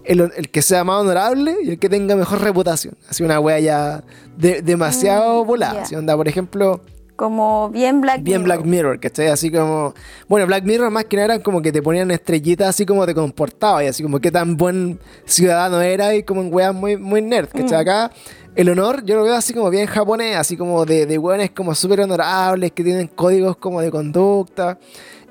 el, 0.04 0.32
el 0.36 0.50
que 0.50 0.62
sea 0.62 0.84
más 0.84 1.02
honorable 1.02 1.58
y 1.64 1.70
el 1.72 1.80
que 1.80 1.90
tenga 1.90 2.16
mejor 2.16 2.42
reputación. 2.42 2.96
Así 3.10 3.24
una 3.24 3.40
wea 3.40 3.60
ya 3.60 4.04
de- 4.38 4.62
demasiado 4.62 5.44
Mm, 5.44 5.48
volada. 5.48 5.82
Así 5.82 5.96
onda, 5.96 6.16
por 6.16 6.28
ejemplo, 6.28 6.82
Como 7.18 7.72
bien 7.72 8.00
Black 8.00 8.22
bien 8.22 8.44
Mirror. 8.44 8.58
Black 8.58 8.66
Mirror, 8.66 9.00
¿cachai? 9.00 9.28
Así 9.28 9.52
como. 9.52 9.96
Bueno, 10.28 10.46
Black 10.46 10.64
Mirror 10.64 10.92
más 10.92 11.06
que 11.06 11.18
nada 11.18 11.26
eran 11.34 11.42
como 11.42 11.64
que 11.64 11.72
te 11.72 11.82
ponían 11.82 12.12
estrellitas 12.12 12.70
así 12.70 12.86
como 12.86 13.08
te 13.08 13.16
comportaba 13.16 13.84
y 13.84 13.88
así 13.88 14.04
como 14.04 14.20
qué 14.20 14.32
tan 14.32 14.56
buen 14.56 15.00
ciudadano 15.26 15.82
era 15.82 16.14
y 16.14 16.22
como 16.22 16.42
en 16.42 16.54
weas 16.54 16.76
muy, 16.76 16.96
muy 16.96 17.24
nerd, 17.24 17.50
¿cachai? 17.50 17.82
Acá 17.82 18.12
el 18.56 18.70
honor 18.70 19.04
yo 19.04 19.16
lo 19.16 19.24
veo 19.24 19.34
así 19.34 19.52
como 19.52 19.72
bien 19.72 19.88
japonés, 19.88 20.38
así 20.38 20.56
como 20.56 20.86
de, 20.86 21.08
de 21.08 21.18
weones 21.18 21.50
como 21.50 21.74
súper 21.74 22.02
honorables, 22.02 22.72
que 22.72 22.84
tienen 22.84 23.08
códigos 23.08 23.58
como 23.58 23.82
de 23.82 23.90
conducta 23.90 24.78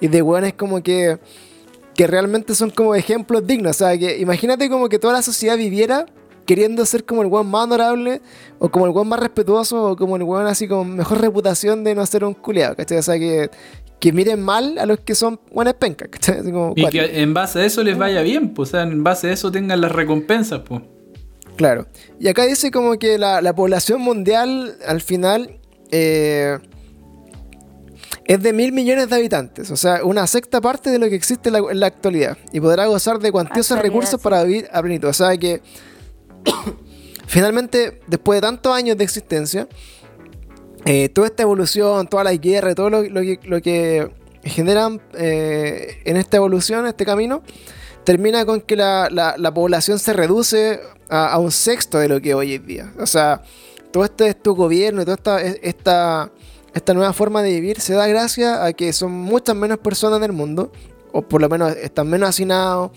y 0.00 0.08
de 0.08 0.22
weones 0.22 0.54
como 0.54 0.82
que. 0.82 1.18
que 1.94 2.06
realmente 2.08 2.56
son 2.56 2.70
como 2.70 2.96
ejemplos 2.96 3.46
dignos. 3.46 3.76
O 3.76 3.78
sea, 3.78 3.96
que 3.96 4.18
imagínate 4.18 4.68
como 4.68 4.88
que 4.88 4.98
toda 4.98 5.12
la 5.12 5.22
sociedad 5.22 5.56
viviera 5.56 6.06
queriendo 6.46 6.86
ser 6.86 7.04
como 7.04 7.22
el 7.22 7.28
weón 7.28 7.48
más 7.48 7.64
honorable, 7.64 8.22
o 8.58 8.70
como 8.70 8.86
el 8.86 8.92
weón 8.92 9.08
más 9.08 9.20
respetuoso, 9.20 9.90
o 9.90 9.96
como 9.96 10.16
el 10.16 10.22
weón 10.22 10.46
así 10.46 10.66
con 10.66 10.96
mejor 10.96 11.20
reputación 11.20 11.84
de 11.84 11.94
no 11.94 12.06
ser 12.06 12.24
un 12.24 12.34
culiado, 12.34 12.76
¿cachai? 12.76 12.98
O 12.98 13.02
sea, 13.02 13.18
que, 13.18 13.50
que 14.00 14.12
miren 14.12 14.40
mal 14.40 14.78
a 14.78 14.86
los 14.86 15.00
que 15.00 15.14
son 15.14 15.40
buenas 15.52 15.74
pencas, 15.74 16.08
¿cachai? 16.08 16.38
Así 16.38 16.52
como 16.52 16.72
Y 16.76 16.86
que 16.88 17.20
en 17.20 17.34
base 17.34 17.60
a 17.60 17.64
eso 17.66 17.82
les 17.82 17.98
vaya 17.98 18.22
bien, 18.22 18.54
pues, 18.54 18.70
o 18.70 18.72
sea, 18.72 18.82
en 18.82 19.04
base 19.04 19.28
a 19.28 19.32
eso 19.32 19.50
tengan 19.52 19.80
las 19.80 19.92
recompensas, 19.92 20.60
pues. 20.60 20.82
Claro. 21.56 21.86
Y 22.20 22.28
acá 22.28 22.44
dice 22.44 22.70
como 22.70 22.98
que 22.98 23.18
la, 23.18 23.40
la 23.40 23.54
población 23.54 24.00
mundial 24.02 24.76
al 24.86 25.00
final 25.00 25.58
eh, 25.90 26.58
es 28.26 28.42
de 28.42 28.52
mil 28.52 28.72
millones 28.72 29.08
de 29.08 29.16
habitantes, 29.16 29.70
o 29.70 29.76
sea, 29.76 30.04
una 30.04 30.26
sexta 30.26 30.60
parte 30.60 30.90
de 30.90 30.98
lo 30.98 31.08
que 31.08 31.14
existe 31.14 31.48
en 31.48 31.54
la, 31.54 31.58
en 31.70 31.80
la 31.80 31.86
actualidad. 31.86 32.36
Y 32.52 32.60
podrá 32.60 32.86
gozar 32.86 33.18
de 33.18 33.32
cuantiosos 33.32 33.78
recursos 33.78 34.20
sí. 34.20 34.24
para 34.24 34.42
vivir 34.44 34.68
a 34.72 34.82
plenitud. 34.82 35.08
O 35.08 35.12
sea 35.12 35.36
que 35.36 35.62
finalmente, 37.26 38.00
después 38.06 38.38
de 38.38 38.40
tantos 38.42 38.74
años 38.74 38.96
de 38.96 39.04
existencia, 39.04 39.68
eh, 40.84 41.08
toda 41.08 41.26
esta 41.26 41.42
evolución, 41.42 42.06
todas 42.06 42.24
las 42.24 42.40
guerras, 42.40 42.74
todo 42.74 42.90
lo, 42.90 43.02
que, 43.62 44.10
generan 44.44 45.00
eh, 45.14 46.00
en 46.04 46.16
esta 46.16 46.36
evolución, 46.36 46.86
este 46.86 47.04
camino, 47.04 47.42
termina 48.04 48.46
con 48.46 48.60
que 48.60 48.76
la, 48.76 49.08
la- 49.10 49.34
la 49.36 49.52
población 49.52 49.98
se 49.98 50.12
reduce 50.12 50.78
a, 51.08 51.36
un 51.38 51.50
sexto 51.50 51.98
de 51.98 52.08
lo 52.08 52.20
que 52.20 52.34
hoy 52.34 52.54
es 52.54 52.64
día. 52.64 52.92
O 53.00 53.06
sea, 53.06 53.42
todo 53.92 54.04
este, 54.04 54.28
este 54.28 54.50
gobierno 54.50 55.02
y 55.02 55.04
toda 55.04 55.16
esta, 55.16 55.40
esta, 55.42 56.30
esta 56.72 56.94
nueva 56.94 57.12
forma 57.12 57.42
de 57.42 57.50
vivir 57.50 57.80
se 57.80 57.94
da 57.94 58.06
gracias 58.06 58.60
a 58.60 58.72
que 58.72 58.92
son 58.92 59.10
muchas 59.10 59.56
menos 59.56 59.78
personas 59.78 60.18
en 60.18 60.24
el 60.24 60.32
mundo, 60.32 60.70
o 61.12 61.22
por 61.22 61.40
lo 61.40 61.48
menos 61.48 61.74
están 61.76 62.08
menos 62.08 62.28
hacinados, 62.28 62.92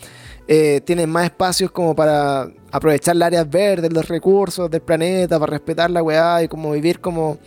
eh, 0.52 0.82
tienen 0.82 1.12
más 1.12 1.26
espacios 1.26 1.70
como 1.70 1.96
para 1.96 2.50
aprovechar 2.72 3.16
las 3.16 3.28
áreas 3.28 3.48
verdes, 3.48 3.94
los 3.94 4.08
recursos 4.08 4.68
del 4.72 4.82
planeta, 4.82 5.40
para 5.40 5.52
respetar 5.52 5.92
la 5.92 6.02
weá 6.02 6.42
y 6.42 6.48
como 6.48 6.72
vivir 6.72 7.00
como 7.00 7.38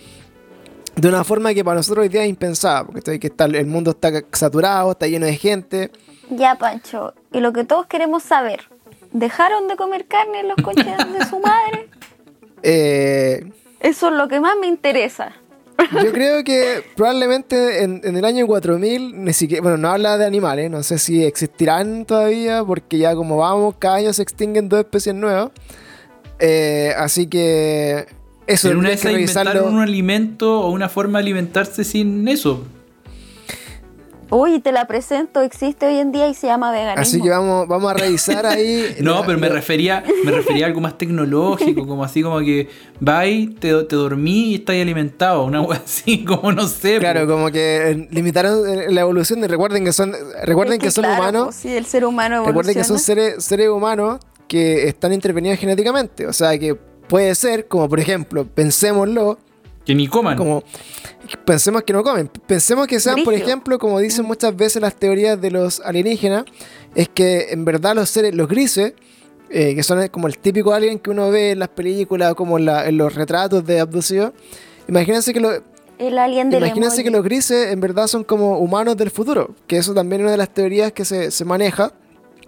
de 0.94 1.08
una 1.08 1.24
forma 1.24 1.52
que 1.52 1.64
para 1.64 1.78
nosotros 1.78 2.04
hoy 2.04 2.08
día 2.08 2.22
es 2.22 2.28
impensada, 2.28 2.84
porque 2.84 3.18
que 3.18 3.26
está, 3.26 3.46
el 3.46 3.66
mundo 3.66 3.90
está 3.90 4.12
saturado, 4.30 4.92
está 4.92 5.08
lleno 5.08 5.26
de 5.26 5.34
gente. 5.34 5.90
Ya, 6.30 6.54
Pancho, 6.54 7.12
y 7.32 7.40
lo 7.40 7.52
que 7.52 7.64
todos 7.64 7.86
queremos 7.86 8.22
saber, 8.22 8.60
¿dejaron 9.12 9.66
de 9.66 9.74
comer 9.74 10.06
carne 10.06 10.38
en 10.38 10.48
los 10.48 10.56
coches 10.62 10.86
de 10.86 11.26
su 11.26 11.40
madre? 11.40 11.88
Eh, 12.62 13.50
Eso 13.80 14.10
es 14.10 14.14
lo 14.14 14.28
que 14.28 14.38
más 14.38 14.54
me 14.60 14.68
interesa. 14.68 15.32
Yo 16.04 16.12
creo 16.12 16.44
que 16.44 16.82
probablemente 16.96 17.82
en, 17.82 18.00
el 18.04 18.24
año 18.24 18.46
4000, 18.46 19.24
ni 19.24 19.32
siquiera, 19.32 19.62
bueno, 19.62 19.76
no 19.76 19.88
habla 19.88 20.18
de 20.18 20.24
animales, 20.24 20.70
no 20.70 20.82
sé 20.82 20.98
si 20.98 21.24
existirán 21.24 22.04
todavía, 22.04 22.64
porque 22.64 22.98
ya 22.98 23.14
como 23.14 23.38
vamos, 23.38 23.74
cada 23.78 23.96
año 23.96 24.12
se 24.12 24.22
extinguen 24.22 24.68
dos 24.68 24.80
especies 24.80 25.14
nuevas. 25.14 25.50
Eh, 26.38 26.92
así 26.96 27.26
que 27.26 28.06
eso 28.46 28.70
en 28.70 28.78
una 28.78 28.90
vez 28.90 29.04
inventaron 29.04 29.74
un 29.74 29.80
alimento 29.80 30.60
o 30.60 30.70
una 30.70 30.88
forma 30.88 31.18
de 31.18 31.24
alimentarse 31.24 31.84
sin 31.84 32.26
eso. 32.28 32.64
Uy, 34.34 34.60
te 34.60 34.72
la 34.72 34.86
presento, 34.86 35.42
existe 35.42 35.84
hoy 35.84 35.98
en 35.98 36.10
día 36.10 36.26
y 36.26 36.32
se 36.32 36.46
llama 36.46 36.72
veganismo. 36.72 37.02
Así 37.02 37.20
que 37.20 37.28
vamos, 37.28 37.68
vamos 37.68 37.90
a 37.90 37.94
revisar 37.94 38.46
ahí. 38.46 38.96
no, 39.02 39.22
pero 39.26 39.38
me 39.38 39.50
refería, 39.50 40.02
me 40.24 40.32
refería 40.32 40.64
a 40.64 40.68
algo 40.68 40.80
más 40.80 40.96
tecnológico, 40.96 41.86
como 41.86 42.02
así 42.02 42.22
como 42.22 42.40
que 42.40 42.66
vais, 42.98 43.54
te, 43.60 43.84
te 43.84 43.94
dormí 43.94 44.52
y 44.52 44.54
estás 44.54 44.76
alimentado, 44.76 45.44
una 45.44 45.62
cosa 45.62 45.82
así, 45.84 46.24
como 46.24 46.50
no 46.50 46.66
sé. 46.66 46.98
Claro, 46.98 47.26
como 47.26 47.50
que 47.50 47.90
eh, 47.90 48.08
limitaron 48.10 48.66
eh, 48.66 48.86
la 48.88 49.02
evolución 49.02 49.44
y 49.44 49.48
recuerden 49.48 49.84
que 49.84 49.92
son, 49.92 50.14
recuerden 50.44 50.80
que, 50.80 50.90
son 50.90 51.04
humanos. 51.04 51.44
Pues, 51.48 51.56
sí, 51.56 51.76
el 51.76 51.84
ser 51.84 52.06
humano 52.06 52.46
Recuerden 52.46 52.74
que 52.74 52.84
son 52.84 52.98
seres, 52.98 53.44
seres 53.44 53.68
humanos 53.68 54.18
que 54.48 54.88
están 54.88 55.12
intervenidos 55.12 55.58
genéticamente. 55.58 56.26
O 56.26 56.32
sea 56.32 56.58
que 56.58 56.74
puede 56.74 57.34
ser, 57.34 57.68
como 57.68 57.86
por 57.86 58.00
ejemplo, 58.00 58.46
pensémoslo, 58.46 59.38
que 59.84 59.94
ni 59.94 60.06
coman. 60.06 60.36
Como, 60.36 60.62
pensemos 61.44 61.82
que 61.82 61.92
no 61.92 62.02
comen. 62.02 62.28
Pensemos 62.46 62.86
que 62.86 63.00
sean, 63.00 63.24
por 63.24 63.34
ejemplo, 63.34 63.78
como 63.78 63.98
dicen 63.98 64.24
muchas 64.24 64.54
veces 64.56 64.82
las 64.82 64.94
teorías 64.94 65.40
de 65.40 65.50
los 65.50 65.80
alienígenas, 65.80 66.44
es 66.94 67.08
que 67.08 67.48
en 67.50 67.64
verdad 67.64 67.94
los 67.94 68.10
seres, 68.10 68.34
los 68.34 68.48
grises, 68.48 68.94
eh, 69.50 69.74
que 69.74 69.82
son 69.82 70.06
como 70.08 70.28
el 70.28 70.38
típico 70.38 70.72
alien 70.72 70.98
que 70.98 71.10
uno 71.10 71.30
ve 71.30 71.52
en 71.52 71.58
las 71.58 71.68
películas, 71.68 72.34
como 72.34 72.58
en, 72.58 72.96
los 72.96 73.14
retratos 73.14 73.64
de 73.66 73.80
abducidos, 73.80 74.32
imagínense 74.88 75.32
que 75.32 75.40
los... 75.40 75.60
El 75.98 76.18
alien 76.18 76.50
de 76.50 76.56
Imagínense 76.56 77.04
que 77.04 77.10
los 77.10 77.22
grises 77.22 77.70
en 77.70 77.80
verdad 77.80 78.06
son 78.06 78.24
como 78.24 78.58
humanos 78.58 78.96
del 78.96 79.10
futuro, 79.10 79.54
que 79.66 79.76
eso 79.76 79.94
también 79.94 80.22
es 80.22 80.24
una 80.24 80.30
de 80.32 80.36
las 80.38 80.52
teorías 80.52 80.92
que 80.92 81.04
se, 81.04 81.30
se 81.30 81.44
maneja. 81.44 81.92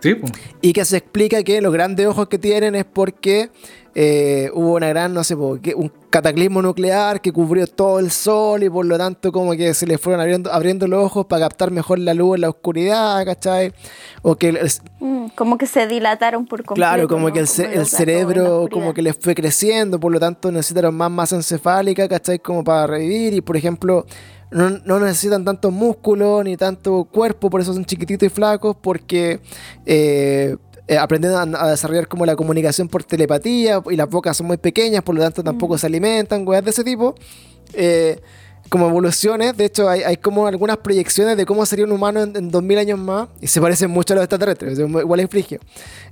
Sí, 0.00 0.16
Y 0.60 0.72
que 0.74 0.84
se 0.84 0.98
explica 0.98 1.42
que 1.42 1.62
los 1.62 1.72
grandes 1.72 2.06
ojos 2.06 2.28
que 2.28 2.38
tienen 2.38 2.74
es 2.74 2.84
porque 2.84 3.48
eh, 3.96 4.50
hubo 4.54 4.74
una 4.74 4.88
gran, 4.88 5.14
no 5.14 5.22
sé, 5.22 5.36
un 5.36 5.92
cataclismo 6.10 6.60
nuclear 6.62 7.20
que 7.20 7.32
cubrió 7.32 7.66
todo 7.66 8.00
el 8.00 8.10
sol 8.10 8.64
y 8.64 8.70
por 8.70 8.84
lo 8.86 8.98
tanto 8.98 9.30
como 9.30 9.52
que 9.52 9.72
se 9.72 9.86
le 9.86 9.98
fueron 9.98 10.20
abriendo, 10.20 10.52
abriendo 10.52 10.88
los 10.88 11.04
ojos 11.04 11.26
para 11.26 11.46
captar 11.46 11.70
mejor 11.70 12.00
la 12.00 12.12
luz 12.12 12.34
en 12.34 12.40
la 12.40 12.48
oscuridad, 12.48 13.24
¿cachai? 13.24 13.72
O 14.22 14.34
que... 14.34 14.52
Mm, 14.98 15.26
como 15.36 15.58
que 15.58 15.66
se 15.66 15.86
dilataron 15.86 16.46
por 16.46 16.64
completo. 16.64 16.74
Claro, 16.74 17.08
como 17.08 17.32
que 17.32 17.38
el, 17.38 17.46
cerebro 17.46 18.68
como 18.70 18.92
que 18.94 19.02
les 19.02 19.16
fue 19.16 19.34
creciendo, 19.34 20.00
por 20.00 20.10
lo 20.10 20.18
tanto 20.18 20.50
necesitaron 20.50 20.94
más 20.96 21.10
masa 21.10 21.36
encefálica, 21.36 22.08
¿cachai? 22.08 22.40
Como 22.40 22.64
para 22.64 22.86
revivir 22.86 23.34
y 23.34 23.40
por 23.40 23.56
ejemplo... 23.56 24.06
No, 24.50 24.70
no, 24.70 25.00
necesitan 25.00 25.44
tanto 25.44 25.72
músculo 25.72 26.44
ni 26.44 26.56
tanto 26.56 27.08
cuerpo, 27.10 27.50
por 27.50 27.60
eso 27.60 27.74
son 27.74 27.84
chiquititos 27.84 28.24
y 28.24 28.30
flacos, 28.30 28.76
porque 28.80 29.40
eh, 29.84 30.56
eh, 30.86 30.98
aprendiendo 30.98 31.38
a, 31.38 31.70
desarrollar 31.70 32.08
como 32.08 32.26
la 32.26 32.36
comunicación 32.36 32.88
por 32.88 33.04
telepatía 33.04 33.82
y 33.90 33.96
las 33.96 34.08
bocas 34.08 34.36
son 34.36 34.46
muy 34.46 34.58
pequeñas, 34.58 35.02
por 35.02 35.14
lo 35.14 35.22
tanto 35.22 35.42
tampoco 35.42 35.74
mm. 35.74 35.78
se 35.78 35.86
alimentan, 35.86 36.46
weas 36.46 36.64
de 36.64 36.70
ese 36.70 36.84
tipo. 36.84 37.14
Eh, 37.72 38.20
como 38.68 38.88
evoluciones, 38.88 39.56
de 39.56 39.66
hecho 39.66 39.88
hay, 39.88 40.16
como 40.16 40.46
algunas 40.46 40.78
proyecciones 40.78 41.36
de 41.36 41.46
cómo 41.46 41.64
sería 41.66 41.84
un 41.84 41.92
humano 41.92 42.22
en, 42.22 42.50
2000 42.50 42.78
años 42.78 42.98
más 42.98 43.28
y 43.40 43.46
se 43.46 43.60
parecen 43.60 43.90
mucho 43.90 44.14
a 44.14 44.16
los 44.16 44.24
extraterrestres, 44.24 44.78
igual 44.78 45.20
es 45.20 45.28
frigio. 45.28 45.60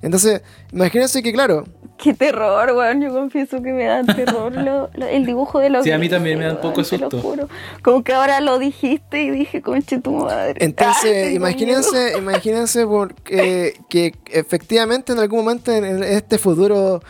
Entonces, 0.02 0.42
imagínense 0.72 1.22
que 1.22 1.32
claro... 1.32 1.64
Qué 1.98 2.14
terror, 2.14 2.72
weón, 2.72 3.00
yo 3.00 3.12
confieso 3.12 3.62
que 3.62 3.72
me 3.72 3.84
da 3.84 4.02
terror 4.14 4.52
el 5.10 5.26
dibujo 5.26 5.60
de 5.60 5.70
los... 5.70 5.84
Sí, 5.84 5.90
a 5.90 5.98
mí 5.98 6.08
también 6.08 6.38
me 6.38 6.46
da 6.46 6.52
un 6.52 6.60
poco 6.60 6.84
susto. 6.84 7.20
Como 7.82 8.02
que 8.02 8.12
ahora 8.12 8.40
lo 8.40 8.58
dijiste 8.58 9.22
y 9.22 9.30
dije, 9.30 9.62
conche 9.62 9.98
tu 10.00 10.12
madre. 10.12 10.54
Entonces, 10.58 11.32
imagínense, 11.34 12.18
imagínense 12.18 12.86
porque, 12.86 13.74
que 13.88 14.14
efectivamente 14.30 15.12
en 15.12 15.18
algún 15.18 15.40
momento 15.40 15.72
en 15.72 16.02
este 16.02 16.38
futuro 16.38 17.00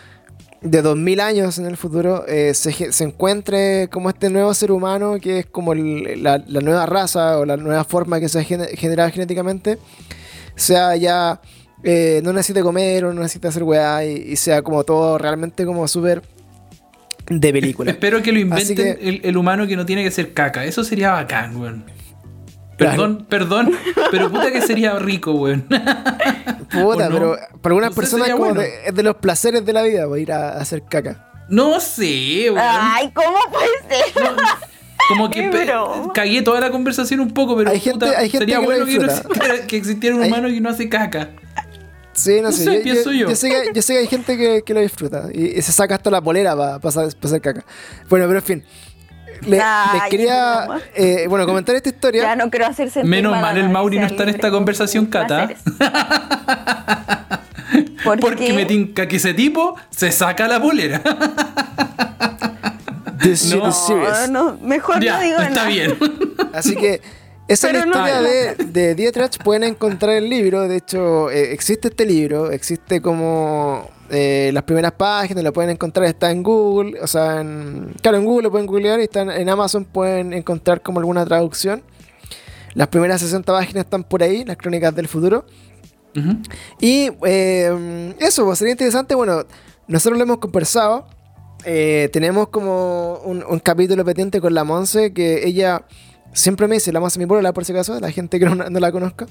de 0.62 0.80
2000 0.80 1.20
años 1.20 1.58
en 1.58 1.66
el 1.66 1.76
futuro 1.76 2.24
eh, 2.28 2.54
se, 2.54 2.92
se, 2.92 3.04
encuentre 3.04 3.88
como 3.90 4.08
este 4.10 4.30
nuevo 4.30 4.54
ser 4.54 4.70
humano 4.70 5.18
que 5.20 5.40
es 5.40 5.46
como 5.46 5.74
la, 5.74 6.38
nueva 6.38 6.86
raza 6.86 7.38
o 7.38 7.44
la 7.44 7.56
nueva 7.56 7.84
forma 7.84 8.20
que 8.20 8.28
se 8.28 8.38
ha 8.38 8.44
generado 8.44 9.10
genéticamente, 9.10 9.78
sea 10.54 10.94
ya 10.96 11.40
eh, 11.82 12.20
no 12.22 12.32
necesite 12.32 12.62
comer 12.62 13.04
o 13.04 13.12
no 13.12 13.22
necesite 13.22 13.48
hacer 13.48 13.64
weá 13.64 14.04
y, 14.04 14.36
sea 14.36 14.62
como 14.62 14.84
todo 14.84 15.18
realmente 15.18 15.66
como 15.66 15.88
súper 15.88 16.22
de 17.28 17.52
película. 17.52 17.90
Espero 17.90 18.22
que 18.22 18.30
lo 18.30 18.38
inventen 18.38 18.98
El, 19.22 19.36
humano 19.36 19.66
que 19.66 19.76
no 19.76 19.84
tiene 19.84 20.04
que 20.04 20.10
ser 20.10 20.32
caca. 20.32 20.64
Eso 20.64 20.84
sería 20.84 21.12
bacán, 21.12 21.56
weón. 21.56 21.84
Perdón, 22.90 23.26
perdón, 23.28 23.72
pero 24.10 24.30
puta 24.30 24.50
que 24.50 24.62
sería 24.62 24.98
rico, 24.98 25.32
weón. 25.32 25.66
Puta, 26.70 27.08
pero 27.10 27.36
para 27.60 27.72
algunas 27.72 27.94
personas 27.94 28.30
como 28.30 28.60
es 28.60 28.94
de 28.94 29.02
los 29.02 29.16
placeres 29.16 29.64
de 29.64 29.72
la 29.72 29.82
vida, 29.82 30.06
voy 30.06 30.20
a 30.20 30.22
ir 30.22 30.32
a, 30.32 30.50
hacer 30.58 30.82
caca. 30.84 31.28
No 31.48 31.80
sé, 31.80 32.50
weón. 32.50 32.58
Ay, 32.60 33.10
¿cómo 33.12 33.38
puede 33.50 33.68
ser? 33.88 34.22
como 35.08 35.30
que 35.30 35.50
cagué 36.14 36.42
toda 36.42 36.60
la 36.60 36.70
conversación 36.70 37.20
un 37.20 37.32
poco, 37.32 37.56
pero 37.56 37.70
hay 37.70 37.80
gente, 37.80 38.06
hay 38.06 38.30
gente 38.30 38.38
sería 38.38 38.60
que 38.60 38.64
bueno 38.64 38.86
que, 39.66 39.76
existiera 39.76 40.16
un 40.16 40.22
humano 40.22 40.48
que 40.48 40.60
no 40.60 40.70
hace 40.70 40.88
caca. 40.88 41.30
Sí, 42.14 42.40
no, 42.42 42.52
sé, 42.52 42.64
yo, 42.84 42.94
yo, 42.94 43.34
sé 43.34 43.48
que, 43.48 43.70
yo, 43.74 43.82
sé 43.82 43.94
que, 43.94 43.98
hay 44.00 44.06
gente 44.06 44.36
que, 44.36 44.62
que 44.62 44.74
lo 44.74 44.80
disfruta 44.80 45.28
y, 45.32 45.60
se 45.62 45.72
saca 45.72 45.94
hasta 45.94 46.10
la 46.10 46.20
polera 46.20 46.54
para 46.54 46.76
hacer 46.76 47.40
caca. 47.40 47.64
Bueno, 48.08 48.26
pero 48.26 48.38
en 48.38 48.44
fin 48.44 48.64
les 49.46 50.02
quería 50.10 50.66
eh, 50.94 51.26
bueno 51.28 51.46
comentar 51.46 51.74
esta 51.74 51.88
historia. 51.88 52.22
Ya 52.22 52.36
no 52.36 52.50
quiero 52.50 52.66
hacerse 52.66 53.04
Menos 53.04 53.40
mal 53.40 53.56
el 53.58 53.68
Mauri 53.68 53.98
no 53.98 54.06
está 54.06 54.22
en 54.24 54.30
esta 54.30 54.50
conversación, 54.50 55.06
Cata. 55.06 55.48
Porque 58.20 58.52
me 58.52 58.64
tinca 58.64 59.06
que 59.06 59.16
ese 59.16 59.32
tipo 59.34 59.76
se 59.90 60.10
saca 60.12 60.48
la 60.48 60.60
polera. 60.60 61.00
no, 63.50 64.26
no, 64.28 64.58
mejor 64.60 64.96
no 64.96 65.20
digo 65.20 65.38
está 65.38 65.50
nada. 65.50 65.66
bien. 65.68 65.96
Así 66.52 66.74
que 66.74 67.00
esa 67.48 67.68
es 67.68 67.72
la 67.74 67.80
historia 67.80 68.22
de, 68.22 68.54
de 68.66 68.94
Dietrich. 68.94 69.42
Pueden 69.42 69.64
encontrar 69.64 70.16
el 70.16 70.28
libro. 70.28 70.68
De 70.68 70.76
hecho, 70.76 71.30
eh, 71.30 71.52
existe 71.52 71.88
este 71.88 72.06
libro. 72.06 72.50
Existe 72.50 73.00
como 73.00 73.88
eh, 74.14 74.50
las 74.52 74.64
primeras 74.64 74.92
páginas, 74.92 75.42
lo 75.42 75.54
pueden 75.54 75.70
encontrar, 75.70 76.04
está 76.04 76.30
en 76.30 76.42
Google, 76.42 77.00
o 77.00 77.06
sea, 77.06 77.40
en, 77.40 77.94
claro, 78.02 78.18
en 78.18 78.26
Google 78.26 78.42
lo 78.42 78.50
pueden 78.50 78.66
googlear 78.66 79.00
y 79.00 79.04
están 79.04 79.30
en 79.30 79.48
Amazon 79.48 79.86
pueden 79.86 80.34
encontrar 80.34 80.82
como 80.82 80.98
alguna 80.98 81.24
traducción. 81.24 81.82
Las 82.74 82.88
primeras 82.88 83.22
60 83.22 83.50
páginas 83.50 83.84
están 83.84 84.04
por 84.04 84.22
ahí, 84.22 84.44
las 84.44 84.58
crónicas 84.58 84.94
del 84.94 85.08
futuro. 85.08 85.46
Y 86.78 87.08
eh, 87.24 88.14
eso, 88.18 88.44
pues, 88.44 88.58
sería 88.58 88.72
interesante, 88.72 89.14
bueno, 89.14 89.46
nosotros 89.88 90.18
lo 90.18 90.24
hemos 90.24 90.38
conversado, 90.38 91.06
eh, 91.64 92.10
tenemos 92.12 92.48
como 92.48 93.14
un, 93.24 93.42
un, 93.42 93.58
capítulo 93.60 94.04
pendiente 94.04 94.42
con 94.42 94.52
la 94.52 94.62
Monse 94.64 95.14
que 95.14 95.46
ella 95.48 95.86
siempre 96.32 96.68
me 96.68 96.76
dice, 96.76 96.92
la 96.92 97.00
Monse 97.00 97.18
mi 97.18 97.26
polola 97.26 97.52
por 97.52 97.64
si 97.64 97.72
acaso, 97.72 97.98
la 98.00 98.10
gente 98.10 98.38
que 98.38 98.46
no, 98.46 98.54
no 98.54 98.80
la 98.80 98.92
conozca, 98.92 99.26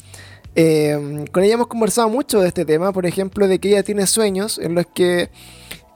eh, 0.56 1.26
con 1.32 1.44
ella 1.44 1.54
hemos 1.54 1.68
conversado 1.68 2.10
mucho 2.10 2.42
de 2.42 2.48
este 2.48 2.66
tema, 2.66 2.92
por 2.92 3.06
ejemplo, 3.06 3.48
de 3.48 3.60
que 3.60 3.70
ella 3.70 3.84
tiene 3.84 4.06
sueños 4.08 4.58
en 4.58 4.76
los 4.76 4.86
que 4.86 5.30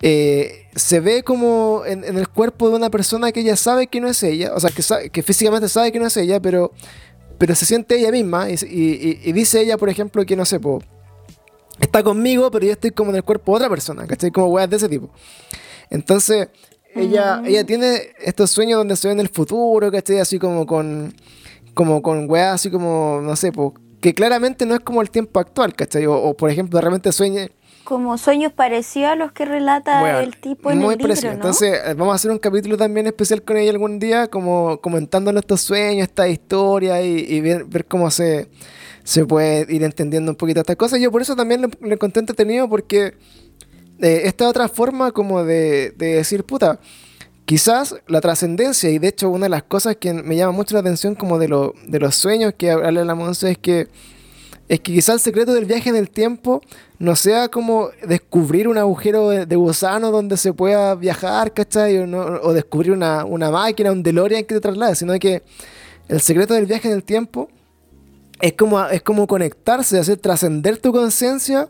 eh, 0.02 0.68
se 0.76 0.99
ve 0.99 1.23
como 1.23 1.84
en, 1.86 2.03
el 2.03 2.27
cuerpo 2.30 2.69
de 2.69 2.76
una 2.76 2.90
persona 2.90 3.32
que 3.32 3.41
ella 3.41 3.56
sabe 3.56 3.88
que 3.88 3.99
no 3.99 4.07
es 4.07 4.22
ella, 4.23 4.53
o 4.53 4.60
sea, 4.60 4.69
que, 4.69 5.10
que 5.10 5.23
físicamente 5.23 5.68
sabe 5.68 5.91
que 5.91 5.99
no 5.99 6.07
es 6.07 6.15
ella, 6.15 6.40
pero, 6.40 6.72
pero 7.38 7.56
se 7.56 7.65
siente 7.65 7.98
ella 7.98 8.11
misma 8.11 8.49
y, 8.49 9.32
dice 9.32 9.61
ella, 9.61 9.77
por 9.77 9.90
ejemplo, 9.90 10.26
que 10.26 10.36
no 10.36 10.45
sé, 10.45 10.60
está 11.80 12.03
conmigo, 12.03 12.49
pero 12.52 12.65
yo 12.65 12.72
estoy 12.72 12.91
como 12.91 13.11
en 13.11 13.18
el 13.18 13.23
cuerpo 13.23 13.53
de 13.53 13.56
otra 13.57 13.69
persona, 13.69 14.07
¿cachai? 14.07 14.32
Como 14.32 14.48
weas 14.48 14.69
de 14.69 14.77
ese 14.77 14.90
tipo. 14.90 15.10
Entonces, 15.90 16.48
ella, 16.95 17.38
mm. 17.38 17.45
ella 17.45 17.63
tiene 17.65 18.01
estos 18.19 18.51
sueños 18.51 18.77
donde 18.77 18.95
se 18.95 19.07
ve 19.07 19.13
en 19.13 19.19
el 19.19 19.30
futuro, 19.30 19.91
¿cachai? 19.91 20.19
Así 20.19 20.39
como 20.39 20.65
con, 20.65 21.13
como 21.73 22.01
con 22.01 22.30
weas, 22.30 22.55
así 22.55 22.72
como, 22.72 23.19
no 23.22 23.35
sé, 23.35 23.51
pues 23.51 23.72
que 24.01 24.13
claramente 24.13 24.65
no 24.65 24.76
es 24.76 24.81
como 24.81 25.01
el 25.01 25.09
tiempo 25.09 25.39
actual, 25.39 25.76
¿cachai? 25.76 26.05
O, 26.05 26.35
por 26.35 26.49
ejemplo, 26.49 26.77
de 26.80 26.85
repente 26.85 27.11
sueñe, 27.11 27.51
como 27.85 28.17
sueños 28.17 28.51
parecidos 28.51 29.11
a 29.11 29.15
los 29.15 29.31
que 29.31 29.45
relata 29.45 29.99
Bueno, 29.99 30.19
el 30.19 30.38
tipo 30.38 30.72
en 30.72 30.80
muy 30.80 30.95
el 30.95 30.99
libro. 30.99 31.22
¿no? 31.22 31.31
Entonces, 31.31 31.80
eh, 31.85 31.93
vamos 31.93 32.13
a 32.13 32.15
hacer 32.15 32.31
un 32.31 32.39
capítulo 32.39 32.77
también 32.77 33.05
especial 33.07 33.43
con 33.43 33.57
ella 33.57 33.72
algún 33.72 33.99
día, 33.99 34.27
como 34.27 34.81
comentando 34.81 35.31
nuestros 35.31 35.61
sueños, 35.61 36.07
esta 36.07 36.27
historia 36.27 37.01
y, 37.01 37.26
y 37.30 37.41
ver, 37.41 37.65
ver 37.65 37.85
cómo 37.85 38.09
se, 38.09 38.49
se 39.03 39.26
puede 39.26 39.72
ir 39.73 39.84
entendiendo 39.84 40.31
un 40.31 40.35
poquito 40.35 40.61
estas 40.61 40.76
cosas. 40.76 40.99
Yo 40.99 41.11
por 41.11 41.22
eso 41.22 41.35
también 41.35 41.61
lo, 41.61 41.69
lo 41.80 41.93
encontré 41.93 42.22
entretenido, 42.22 42.67
porque 42.67 43.13
eh, 44.01 44.22
esta 44.26 44.47
otra 44.49 44.67
forma 44.69 45.11
como 45.11 45.43
de, 45.43 45.91
de 45.97 46.15
decir, 46.15 46.43
puta, 46.43 46.80
quizás 47.45 47.95
la 48.07 48.22
trascendencia, 48.22 48.89
y 48.89 48.99
de 48.99 49.09
hecho 49.09 49.30
una 49.30 49.45
de 49.45 49.49
las 49.49 49.63
cosas 49.63 49.95
que 49.97 50.13
me 50.13 50.35
llama 50.35 50.51
mucho 50.51 50.73
la 50.76 50.81
atención 50.81 51.15
como 51.15 51.38
de, 51.39 51.47
lo, 51.47 51.73
de 51.88 51.99
los 51.99 52.15
sueños 52.15 52.53
que 52.57 52.72
habla 52.72 53.05
la 53.05 53.15
Monse 53.15 53.51
es 53.51 53.57
que 53.57 53.88
es 54.67 54.80
que 54.80 54.93
quizás 54.93 55.15
el 55.17 55.19
secreto 55.22 55.53
del 55.53 55.65
viaje 55.65 55.89
en 55.89 55.95
el 55.95 56.09
tiempo 56.09 56.59
no 56.97 57.15
sea 57.15 57.49
como 57.49 57.89
descubrir 58.07 58.67
un 58.67 58.80
agujero 58.80 59.30
de, 59.30 59.45
de 59.45 59.55
gusano 59.55 60.09
donde 60.09 60.38
se 60.38 60.53
pueda 60.53 60.95
viajar, 60.95 61.53
¿cachai? 61.53 61.99
O, 61.99 62.07
no- 62.07 62.17
o 62.41 62.51
descubrir 62.51 62.91
una, 62.91 63.26
una 63.26 63.51
máquina, 63.51 63.91
un 63.91 64.01
DeLorean 64.01 64.43
que 64.43 64.55
te 64.55 64.61
traslade, 64.61 64.95
sino 64.95 65.13
que 65.19 65.43
el 66.07 66.19
secreto 66.19 66.55
del 66.55 66.65
viaje 66.65 66.88
en 66.88 66.95
el 66.95 67.03
tiempo 67.03 67.47
es 68.41 68.53
como, 68.53 68.84
es 68.88 69.03
como 69.03 69.27
conectarse, 69.27 69.99
hacer 69.99 70.17
trascender 70.17 70.80
tu 70.80 70.91
conciencia 70.91 71.69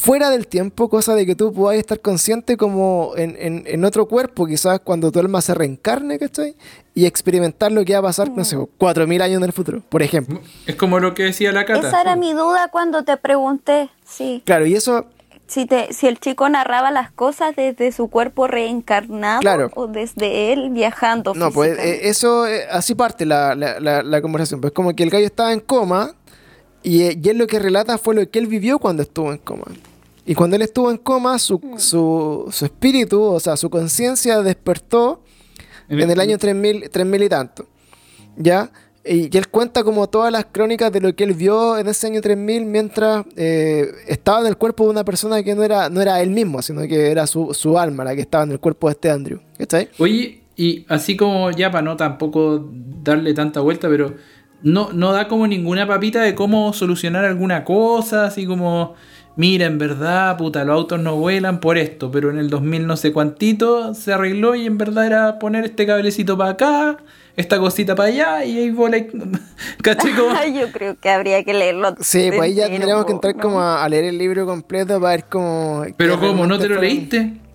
fuera 0.00 0.30
del 0.30 0.46
tiempo, 0.46 0.88
cosa 0.88 1.14
de 1.14 1.26
que 1.26 1.34
tú 1.34 1.52
puedas 1.52 1.78
estar 1.78 2.00
consciente 2.00 2.56
como 2.56 3.12
en, 3.16 3.36
en- 3.38 3.64
en 3.66 3.84
otro 3.84 4.06
cuerpo, 4.06 4.46
quizás 4.46 4.78
cuando 4.80 5.10
tu 5.10 5.18
alma 5.18 5.40
se 5.42 5.54
reencarne, 5.54 6.18
¿cachai? 6.18 6.54
Y 6.94 7.06
experimentar 7.06 7.72
lo 7.72 7.84
que 7.84 7.92
va 7.94 7.98
a 7.98 8.02
pasar, 8.02 8.30
no 8.30 8.44
sé, 8.44 8.56
cuatro 8.78 9.06
mil 9.06 9.20
años 9.22 9.38
en 9.38 9.44
el 9.44 9.52
futuro, 9.52 9.82
por 9.88 10.02
ejemplo. 10.02 10.40
Es 10.66 10.76
como 10.76 11.00
lo 11.00 11.14
que 11.14 11.24
decía 11.24 11.52
la 11.52 11.64
Cata. 11.64 11.88
Esa 11.88 12.00
era 12.00 12.16
mi 12.16 12.32
duda 12.32 12.68
cuando 12.70 13.02
te 13.04 13.16
pregunté, 13.16 13.90
sí. 14.04 14.42
Claro, 14.46 14.66
y 14.66 14.74
eso 14.74 15.06
Si, 15.48 15.64
te, 15.66 15.92
si 15.94 16.06
el 16.06 16.20
chico 16.20 16.48
narraba 16.48 16.90
las 16.90 17.10
cosas 17.10 17.56
desde 17.56 17.90
su 17.90 18.08
cuerpo 18.08 18.46
reencarnado 18.46 19.40
Claro. 19.40 19.70
o 19.74 19.86
desde 19.86 20.52
él 20.52 20.70
viajando. 20.70 21.34
No, 21.34 21.50
pues 21.50 21.78
eh, 21.78 22.08
eso, 22.08 22.46
eh, 22.46 22.66
así 22.70 22.94
parte 22.94 23.24
la, 23.26 23.54
la, 23.54 23.80
la, 23.80 24.02
la 24.02 24.20
conversación. 24.22 24.60
Pues 24.60 24.72
como 24.74 24.94
que 24.94 25.02
el 25.02 25.10
gallo 25.10 25.24
estaba 25.26 25.52
en 25.54 25.60
coma 25.60 26.12
y, 26.82 27.02
eh, 27.02 27.18
y 27.22 27.28
él 27.30 27.38
lo 27.38 27.46
que 27.46 27.58
relata 27.58 27.96
fue 27.98 28.14
lo 28.14 28.28
que 28.30 28.38
él 28.38 28.46
vivió 28.46 28.78
cuando 28.78 29.02
estuvo 29.02 29.32
en 29.32 29.38
coma. 29.38 29.64
Y 30.28 30.34
cuando 30.34 30.56
él 30.56 30.62
estuvo 30.62 30.90
en 30.90 30.98
coma, 30.98 31.38
su, 31.38 31.58
su, 31.78 32.48
su 32.52 32.64
espíritu, 32.66 33.22
o 33.22 33.40
sea, 33.40 33.56
su 33.56 33.70
conciencia 33.70 34.42
despertó 34.42 35.22
en 35.88 36.10
el 36.10 36.20
año 36.20 36.36
3000, 36.36 36.90
3000 36.90 37.22
y 37.22 37.28
tanto. 37.30 37.66
¿Ya? 38.36 38.70
Y, 39.06 39.34
él 39.34 39.48
cuenta 39.48 39.82
como 39.82 40.06
todas 40.06 40.30
las 40.30 40.44
crónicas 40.44 40.92
de 40.92 41.00
lo 41.00 41.16
que 41.16 41.24
él 41.24 41.32
vio 41.32 41.78
en 41.78 41.88
ese 41.88 42.08
año 42.08 42.20
3000 42.20 42.66
mientras 42.66 43.24
eh, 43.36 43.90
estaba 44.06 44.40
en 44.42 44.48
el 44.48 44.58
cuerpo 44.58 44.84
de 44.84 44.90
una 44.90 45.02
persona 45.02 45.42
que 45.42 45.54
no 45.54 45.62
era, 45.62 45.88
no 45.88 46.02
era 46.02 46.20
él 46.20 46.28
mismo, 46.28 46.60
sino 46.60 46.82
que 46.82 47.10
era 47.10 47.26
su, 47.26 47.54
su 47.54 47.78
alma 47.78 48.04
la 48.04 48.14
que 48.14 48.20
estaba 48.20 48.44
en 48.44 48.50
el 48.50 48.60
cuerpo 48.60 48.88
de 48.88 48.92
este 48.92 49.10
Andrew. 49.10 49.40
¿Cachai? 49.56 49.88
Oye, 49.96 50.42
y 50.56 50.84
así 50.88 51.16
como 51.16 51.50
ya 51.52 51.70
para 51.70 51.80
no 51.80 51.96
tampoco 51.96 52.68
darle 53.02 53.32
tanta 53.32 53.60
vuelta, 53.60 53.88
pero 53.88 54.14
no, 54.62 54.92
no 54.92 55.12
da 55.12 55.28
como 55.28 55.46
ninguna 55.46 55.86
papita 55.86 56.20
de 56.20 56.34
cómo 56.34 56.72
solucionar 56.72 57.24
alguna 57.24 57.64
cosa, 57.64 58.26
así 58.26 58.46
como, 58.46 58.94
mira, 59.38 59.66
en 59.66 59.78
verdad, 59.78 60.36
puta, 60.36 60.64
los 60.64 60.74
autos 60.74 61.00
no 61.00 61.16
vuelan 61.16 61.60
por 61.60 61.78
esto, 61.78 62.10
pero 62.10 62.28
en 62.30 62.38
el 62.38 62.50
2000 62.50 62.86
no 62.86 62.96
sé 62.96 63.12
cuantito 63.12 63.94
se 63.94 64.12
arregló 64.12 64.56
y 64.56 64.66
en 64.66 64.76
verdad 64.76 65.06
era 65.06 65.38
poner 65.38 65.64
este 65.64 65.86
cablecito 65.86 66.36
para 66.36 66.50
acá, 66.50 66.96
esta 67.36 67.58
cosita 67.60 67.94
para 67.94 68.08
allá 68.08 68.44
y 68.44 68.58
ahí 68.58 68.70
vola. 68.70 68.96
Ay, 70.36 70.54
yo 70.60 70.72
creo 70.72 70.98
que 71.00 71.08
habría 71.08 71.44
que 71.44 71.54
leerlo. 71.54 71.94
Sí, 72.00 72.26
pues 72.28 72.40
ahí 72.40 72.54
ya 72.54 72.68
tendríamos 72.68 73.06
que 73.06 73.12
entrar 73.12 73.36
como 73.36 73.60
a, 73.60 73.84
a 73.84 73.88
leer 73.88 74.06
el 74.06 74.18
libro 74.18 74.44
completo 74.44 75.00
para 75.00 75.12
ver 75.12 75.24
cómo... 75.30 75.84
Pero 75.96 76.18
como 76.18 76.46
no 76.46 76.58
te 76.58 76.68
lo 76.68 76.80
leíste. 76.80 77.47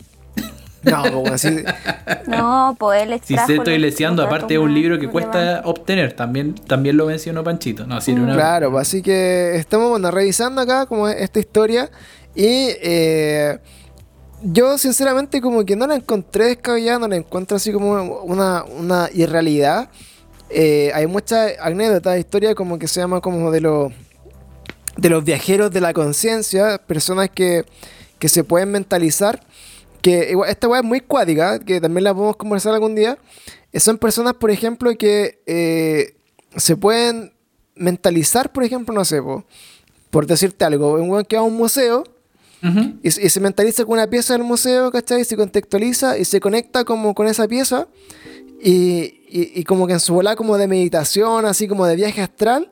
No, 0.83 1.01
pues 1.01 1.13
bueno, 1.13 1.33
así... 1.33 1.63
No, 2.27 2.75
pues 2.77 3.03
él 3.03 3.19
Si 3.23 3.37
se 3.37 3.55
estoy 3.55 3.77
leseando, 3.77 4.23
aparte 4.23 4.53
es 4.55 4.59
un 4.59 4.73
libro 4.73 4.99
que 4.99 5.07
cuesta 5.07 5.61
obtener, 5.65 6.13
también, 6.13 6.55
también 6.55 6.97
lo 6.97 7.05
mencionó 7.05 7.43
Panchito. 7.43 7.85
No, 7.87 7.99
sí, 8.01 8.11
una- 8.13 8.33
Claro, 8.33 8.71
pues 8.71 8.87
así 8.87 9.01
que 9.01 9.55
estamos 9.55 9.89
bueno, 9.89 10.11
revisando 10.11 10.61
acá 10.61 10.85
como 10.85 11.07
esta 11.07 11.39
historia 11.39 11.89
y 12.35 12.67
eh, 12.81 13.59
yo 14.41 14.77
sinceramente 14.77 15.39
como 15.39 15.63
que 15.63 15.75
no 15.75 15.87
la 15.87 15.95
encontré 15.95 16.45
descabellada, 16.45 16.99
no 16.99 17.07
la 17.07 17.15
encuentro 17.15 17.57
así 17.57 17.71
como 17.71 17.93
una, 18.23 18.63
una 18.63 19.09
irrealidad. 19.13 19.89
Eh, 20.49 20.91
hay 20.93 21.07
muchas 21.07 21.53
anécdotas 21.61 22.13
de 22.13 22.19
historia 22.19 22.53
como 22.55 22.77
que 22.77 22.87
se 22.87 22.99
llama 22.99 23.21
como 23.21 23.51
de 23.51 23.61
los 23.61 23.91
de 24.97 25.09
los 25.09 25.23
viajeros 25.23 25.71
de 25.71 25.81
la 25.81 25.91
conciencia, 25.93 26.77
personas 26.77 27.29
que, 27.29 27.65
que 28.19 28.29
se 28.29 28.43
pueden 28.43 28.69
mentalizar, 28.71 29.41
que 30.03 30.35
esta 30.47 30.67
weá 30.67 30.81
es 30.81 30.85
muy 30.85 30.99
cuática, 30.99 31.57
que 31.57 31.81
también 31.81 32.03
la 32.03 32.13
podemos 32.13 32.35
conversar 32.37 32.73
algún 32.75 32.93
día, 32.93 33.17
Eh, 33.71 33.79
son 33.79 33.97
personas, 33.97 34.35
por 34.35 34.51
ejemplo, 34.51 34.95
que 34.95 35.41
eh, 35.47 36.15
se 36.55 36.75
pueden 36.77 37.33
mentalizar, 37.75 38.51
por 38.53 38.63
ejemplo, 38.63 38.93
no 38.93 39.03
sé, 39.03 39.19
po, 39.19 39.45
por 40.11 40.27
decirte 40.27 40.63
algo, 40.63 40.93
un 40.93 41.09
weón 41.09 41.25
que 41.25 41.37
va 41.37 41.41
a 41.41 41.45
un 41.45 41.55
museo 41.55 42.03
Ujú. 42.61 42.99
y, 43.01 43.09
se- 43.09 43.23
y 43.25 43.29
se 43.29 43.39
mentaliza 43.39 43.83
con 43.83 43.93
una 43.93 44.05
pieza 44.07 44.33
del 44.35 44.43
museo, 44.43 44.91
¿cachai? 44.91 45.25
Se 45.25 45.35
contextualiza 45.35 46.19
y 46.19 46.25
se 46.25 46.39
conecta 46.39 46.83
como 46.85 47.15
con 47.15 47.25
esa 47.27 47.47
pieza 47.47 47.87
y, 48.61 49.21
y- 49.27 49.51
y 49.55 49.63
como 49.63 49.87
que 49.87 49.93
en 49.93 49.99
su 49.99 50.13
bola 50.13 50.35
como 50.35 50.57
de 50.57 50.67
meditación, 50.67 51.45
así 51.47 51.67
como 51.67 51.87
de 51.87 51.95
viaje 51.95 52.21
astral, 52.21 52.71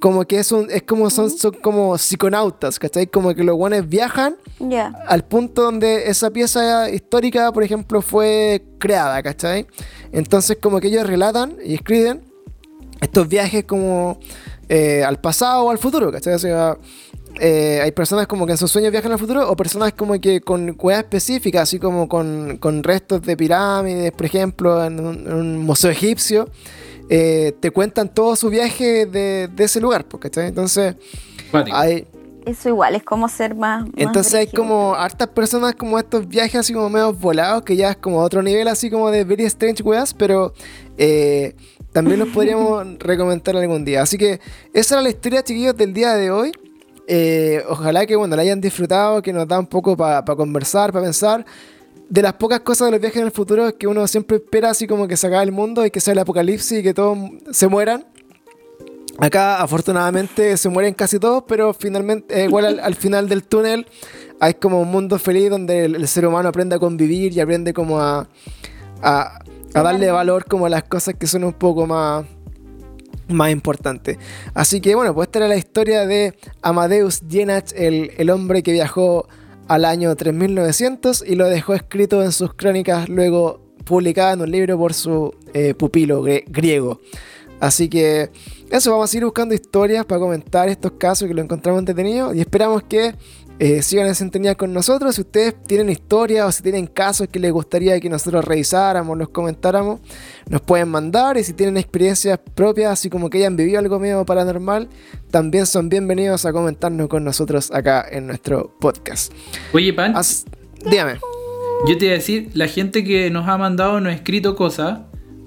como 0.00 0.24
que 0.26 0.38
es, 0.38 0.52
un, 0.52 0.70
es 0.70 0.82
como 0.82 1.10
son, 1.10 1.30
son 1.30 1.52
como 1.62 1.96
psiconautas, 1.98 2.78
¿cachai? 2.78 3.06
Como 3.06 3.34
que 3.34 3.42
los 3.44 3.56
guanes 3.56 3.88
viajan 3.88 4.36
Ya. 4.60 4.92
al 5.06 5.24
punto 5.24 5.62
donde 5.62 6.08
esa 6.08 6.30
pieza 6.30 6.88
histórica, 6.90 7.50
por 7.52 7.62
ejemplo, 7.64 8.00
fue 8.02 8.62
creada, 8.78 9.22
¿cachai? 9.22 9.66
Entonces 10.12 10.58
como 10.60 10.80
que 10.80 10.88
ellos 10.88 11.06
relatan 11.06 11.56
y 11.64 11.74
escriben 11.74 12.22
estos 13.00 13.28
viajes 13.28 13.64
como 13.64 14.18
eh, 14.68 15.02
al 15.04 15.20
pasado 15.20 15.64
o 15.64 15.70
al 15.70 15.78
futuro, 15.78 16.10
¿cachai? 16.12 16.34
O 16.34 16.38
sea, 16.38 16.76
eh, 17.40 17.80
hay 17.82 17.92
personas 17.92 18.26
como 18.26 18.46
que 18.46 18.52
en 18.52 18.58
sus 18.58 18.70
sueños 18.70 18.90
viajan 18.90 19.12
al 19.12 19.18
futuro 19.18 19.48
o 19.48 19.54
personas 19.54 19.92
como 19.92 20.20
que 20.20 20.40
con 20.40 20.74
cuevas 20.74 21.04
específicas, 21.04 21.62
así 21.62 21.78
como 21.78 22.08
con, 22.08 22.56
con 22.58 22.82
restos 22.82 23.22
de 23.22 23.36
pirámides, 23.36 24.12
por 24.12 24.26
ejemplo, 24.26 24.84
en 24.84 24.98
un, 24.98 25.26
en 25.26 25.32
un 25.32 25.58
museo 25.58 25.90
egipcio, 25.90 26.48
eh, 27.08 27.54
te 27.60 27.70
cuentan 27.70 28.12
todo 28.12 28.36
su 28.36 28.50
viaje 28.50 29.06
de, 29.06 29.48
de 29.48 29.64
ese 29.64 29.80
lugar, 29.80 30.04
¿cachai? 30.06 30.48
Entonces, 30.48 30.96
hay, 31.52 32.06
Eso 32.44 32.68
igual 32.68 32.94
es 32.94 33.02
como 33.02 33.28
ser 33.28 33.54
más. 33.54 33.84
más 33.84 33.90
entonces 33.96 34.34
hay 34.34 34.46
como 34.46 34.94
hartas 34.94 35.28
personas 35.28 35.74
como 35.74 35.98
estos 35.98 36.28
viajes 36.28 36.56
así 36.56 36.72
como 36.72 36.90
medio 36.90 37.12
volados, 37.12 37.62
que 37.62 37.76
ya 37.76 37.90
es 37.90 37.96
como 37.96 38.20
otro 38.20 38.42
nivel 38.42 38.68
así 38.68 38.90
como 38.90 39.10
de 39.10 39.24
very 39.24 39.44
strange 39.44 39.82
weas, 39.82 40.12
pero 40.12 40.52
eh, 40.98 41.54
también 41.92 42.18
los 42.18 42.28
podríamos 42.28 42.86
recomendar 42.98 43.56
algún 43.56 43.84
día. 43.84 44.02
Así 44.02 44.18
que 44.18 44.40
esa 44.74 44.96
era 44.96 45.02
la 45.02 45.08
historia, 45.08 45.42
chiquillos, 45.42 45.76
del 45.76 45.94
día 45.94 46.14
de 46.14 46.30
hoy. 46.30 46.52
Eh, 47.06 47.64
ojalá 47.70 48.04
que 48.04 48.16
bueno, 48.16 48.36
la 48.36 48.42
hayan 48.42 48.60
disfrutado, 48.60 49.22
que 49.22 49.32
nos 49.32 49.48
da 49.48 49.58
un 49.58 49.66
poco 49.66 49.96
para 49.96 50.22
conversar, 50.22 50.92
para 50.92 51.06
pensar. 51.06 51.46
De 52.08 52.22
las 52.22 52.34
pocas 52.34 52.60
cosas 52.60 52.86
de 52.86 52.92
los 52.92 53.00
viajes 53.00 53.18
en 53.18 53.26
el 53.26 53.32
futuro 53.32 53.68
es 53.68 53.74
que 53.74 53.86
uno 53.86 54.06
siempre 54.06 54.38
espera 54.38 54.70
así 54.70 54.86
como 54.86 55.06
que 55.06 55.16
se 55.16 55.26
acabe 55.26 55.44
el 55.44 55.52
mundo 55.52 55.84
y 55.84 55.90
que 55.90 56.00
sea 56.00 56.12
el 56.12 56.18
apocalipsis 56.18 56.78
y 56.78 56.82
que 56.82 56.94
todos 56.94 57.18
se 57.50 57.68
mueran. 57.68 58.06
Acá 59.18 59.60
afortunadamente 59.60 60.56
se 60.56 60.68
mueren 60.68 60.94
casi 60.94 61.18
todos, 61.18 61.44
pero 61.46 61.74
finalmente, 61.74 62.40
eh, 62.40 62.44
igual 62.44 62.64
al, 62.64 62.80
al 62.80 62.94
final 62.94 63.28
del 63.28 63.42
túnel 63.42 63.86
hay 64.40 64.54
como 64.54 64.80
un 64.80 64.90
mundo 64.90 65.18
feliz 65.18 65.50
donde 65.50 65.84
el, 65.84 65.96
el 65.96 66.08
ser 66.08 66.26
humano 66.26 66.48
aprende 66.48 66.76
a 66.76 66.78
convivir 66.78 67.32
y 67.32 67.40
aprende 67.40 67.74
como 67.74 68.00
a, 68.00 68.28
a, 69.02 69.40
a 69.74 69.82
darle 69.82 70.10
valor 70.10 70.46
como 70.46 70.66
a 70.66 70.68
las 70.68 70.84
cosas 70.84 71.14
que 71.16 71.26
son 71.26 71.44
un 71.44 71.52
poco 71.52 71.86
más, 71.86 72.24
más 73.28 73.50
importantes. 73.50 74.16
Así 74.54 74.80
que 74.80 74.94
bueno, 74.94 75.12
pues 75.14 75.26
esta 75.26 75.40
era 75.40 75.48
la 75.48 75.56
historia 75.56 76.06
de 76.06 76.34
Amadeus 76.62 77.20
Jenach, 77.28 77.72
el, 77.74 78.12
el 78.16 78.30
hombre 78.30 78.62
que 78.62 78.72
viajó 78.72 79.28
al 79.68 79.84
año 79.84 80.14
3900 80.16 81.24
y 81.26 81.36
lo 81.36 81.46
dejó 81.46 81.74
escrito 81.74 82.22
en 82.22 82.32
sus 82.32 82.54
crónicas, 82.54 83.08
luego 83.08 83.60
publicada 83.84 84.32
en 84.32 84.40
un 84.40 84.50
libro 84.50 84.78
por 84.78 84.94
su 84.94 85.34
eh, 85.54 85.74
pupilo 85.74 86.22
griego. 86.22 87.00
Así 87.60 87.88
que 87.88 88.30
eso, 88.70 88.90
vamos 88.90 89.04
a 89.04 89.12
seguir 89.12 89.24
buscando 89.24 89.54
historias 89.54 90.04
para 90.04 90.20
comentar 90.20 90.68
estos 90.68 90.92
casos 90.92 91.26
que 91.26 91.34
lo 91.34 91.42
encontramos 91.42 91.80
entretenidos 91.80 92.34
y 92.34 92.40
esperamos 92.40 92.82
que 92.82 93.14
eh, 93.58 93.82
sigan 93.82 94.06
en 94.06 94.54
con 94.54 94.72
nosotros. 94.72 95.14
Si 95.16 95.22
ustedes 95.22 95.54
tienen 95.66 95.90
historias 95.90 96.46
o 96.46 96.52
si 96.52 96.62
tienen 96.62 96.86
casos 96.86 97.28
que 97.28 97.38
les 97.40 97.52
gustaría 97.52 97.98
que 98.00 98.08
nosotros 98.08 98.44
revisáramos, 98.44 99.18
los 99.18 99.28
comentáramos, 99.30 100.00
nos 100.48 100.60
pueden 100.60 100.88
mandar 100.88 101.36
y 101.36 101.44
si 101.44 101.52
tienen 101.52 101.76
experiencias 101.76 102.38
propias, 102.54 102.92
así 102.92 103.10
como 103.10 103.28
que 103.30 103.38
hayan 103.38 103.56
vivido 103.56 103.78
algo 103.78 103.98
medio 103.98 104.24
paranormal, 104.24 104.88
también 105.30 105.66
son 105.66 105.88
bienvenidos 105.88 106.46
a 106.46 106.52
comentarnos 106.52 107.08
con 107.08 107.24
nosotros 107.24 107.70
acá 107.72 108.06
en 108.10 108.26
nuestro 108.26 108.74
podcast. 108.80 109.32
Oye, 109.72 109.92
Pan, 109.92 110.16
As- 110.16 110.44
dígame. 110.84 111.18
yo 111.88 111.98
te 111.98 112.04
iba 112.06 112.14
a 112.14 112.18
decir, 112.18 112.50
la 112.54 112.68
gente 112.68 113.02
que 113.04 113.30
nos 113.30 113.48
ha 113.48 113.58
mandado, 113.58 114.00
nos 114.00 114.12
ha 114.12 114.16
escrito 114.16 114.54
cosas, 114.54 115.00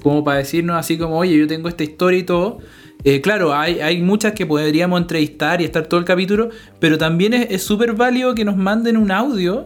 como 0.03 0.23
para 0.23 0.39
decirnos 0.39 0.75
así 0.77 0.97
como, 0.97 1.17
oye, 1.17 1.37
yo 1.37 1.47
tengo 1.47 1.69
esta 1.69 1.83
historia 1.83 2.19
y 2.19 2.23
todo, 2.23 2.57
eh, 3.03 3.21
claro, 3.21 3.53
hay, 3.53 3.79
hay 3.79 4.01
muchas 4.01 4.33
que 4.33 4.45
podríamos 4.45 4.99
entrevistar 5.01 5.61
y 5.61 5.65
estar 5.65 5.85
todo 5.87 5.99
el 5.99 6.05
capítulo, 6.05 6.49
pero 6.79 6.97
también 6.97 7.33
es 7.33 7.63
súper 7.63 7.93
válido 7.93 8.35
que 8.35 8.45
nos 8.45 8.55
manden 8.57 8.97
un 8.97 9.11
audio 9.11 9.65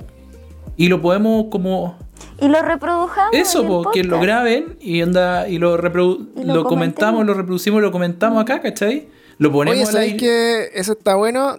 y 0.77 0.87
lo 0.87 1.01
podemos 1.01 1.45
como... 1.51 1.97
Y 2.41 2.47
lo 2.47 2.61
reprodujamos. 2.61 3.33
Eso, 3.33 3.65
po, 3.65 3.91
que 3.91 4.03
lo 4.03 4.19
graben 4.19 4.77
y, 4.81 5.01
onda, 5.01 5.47
y 5.47 5.57
lo, 5.57 5.77
reprodu- 5.77 6.27
Y 6.37 6.43
lo, 6.45 6.55
lo 6.55 6.63
comentamos, 6.65 7.25
lo 7.25 7.33
reproducimos, 7.33 7.81
lo 7.81 7.91
comentamos 7.91 8.41
acá, 8.41 8.61
¿cachai? 8.61 9.07
Lo 9.37 9.51
ponemos 9.51 9.81
Oye, 9.83 9.91
¿sabéis 9.91 10.13
ahí. 10.13 10.17
que 10.17 10.69
eso 10.73 10.93
está 10.93 11.15
bueno? 11.15 11.57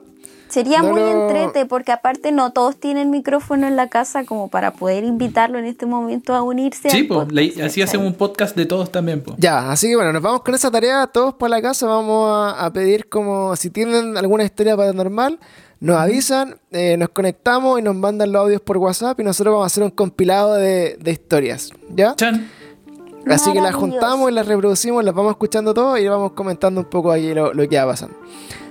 Sería 0.49 0.81
No 0.81 0.91
muy 0.91 1.01
lo- 1.01 1.23
entrete 1.29 1.67
porque 1.67 1.93
aparte 1.93 2.31
no 2.33 2.53
todos 2.53 2.77
tienen 2.77 3.11
micrófono 3.11 3.67
en 3.67 3.75
la 3.77 3.89
casa 3.89 4.25
como 4.25 4.49
para 4.49 4.73
poder 4.73 5.05
invitarlo 5.05 5.59
en 5.59 5.65
este 5.65 5.87
momento 5.87 6.35
a 6.35 6.43
unirse. 6.43 6.89
Sí, 6.89 6.99
al 7.01 7.07
pues, 7.09 7.19
podcast, 7.29 7.61
así 7.61 7.83
hacemos 7.83 8.07
un 8.07 8.15
podcast 8.15 8.57
de 8.57 8.65
todos 8.67 8.91
también, 8.93 9.23
pues. 9.23 9.37
Ya, 9.39 9.71
así 9.71 9.89
que 9.89 9.97
bueno, 9.97 10.13
nos 10.13 10.23
vamos 10.23 10.43
con 10.43 10.55
esa 10.55 10.71
tarea, 10.71 11.07
todos 11.09 11.35
para 11.35 11.51
la 11.51 11.63
casa, 11.63 11.87
vamos 11.87 12.31
a, 12.31 12.65
a 12.65 12.73
pedir 12.73 13.09
como 13.09 13.57
si 13.57 13.71
tienen 13.71 14.17
alguna 14.17 14.45
historia 14.45 14.77
paranormal, 14.77 15.39
nos 15.81 15.97
avisan, 15.99 16.57
eh, 16.71 16.97
nos 16.97 17.09
conectamos 17.11 17.79
y 17.79 17.83
nos 17.83 17.95
mandan 17.97 18.33
los 18.33 18.43
audios 18.43 18.61
por 18.63 18.79
WhatsApp 18.79 19.19
y 19.21 19.25
nosotros 19.25 19.53
vamos 19.53 19.65
a 19.65 19.67
hacer 19.67 19.83
un 19.83 19.91
compilado 19.91 20.55
de, 20.55 20.97
de 21.01 21.11
historias, 21.11 21.71
¿ya? 21.95 22.15
Chan. 22.15 22.49
Así 23.29 23.53
que 23.53 23.61
las 23.61 23.75
juntamos 23.75 24.31
y 24.31 24.35
las 24.35 24.47
reproducimos, 24.47 25.03
las 25.05 25.13
vamos 25.13 25.33
escuchando 25.33 25.75
todo 25.75 25.99
y 25.99 26.07
vamos 26.07 26.33
comentando 26.33 26.81
un 26.83 26.87
poco 26.87 27.11
ahí 27.11 27.35
lo, 27.35 27.53
lo 27.53 27.69
que 27.69 27.77
va 27.77 27.87
pasando. 27.87 28.17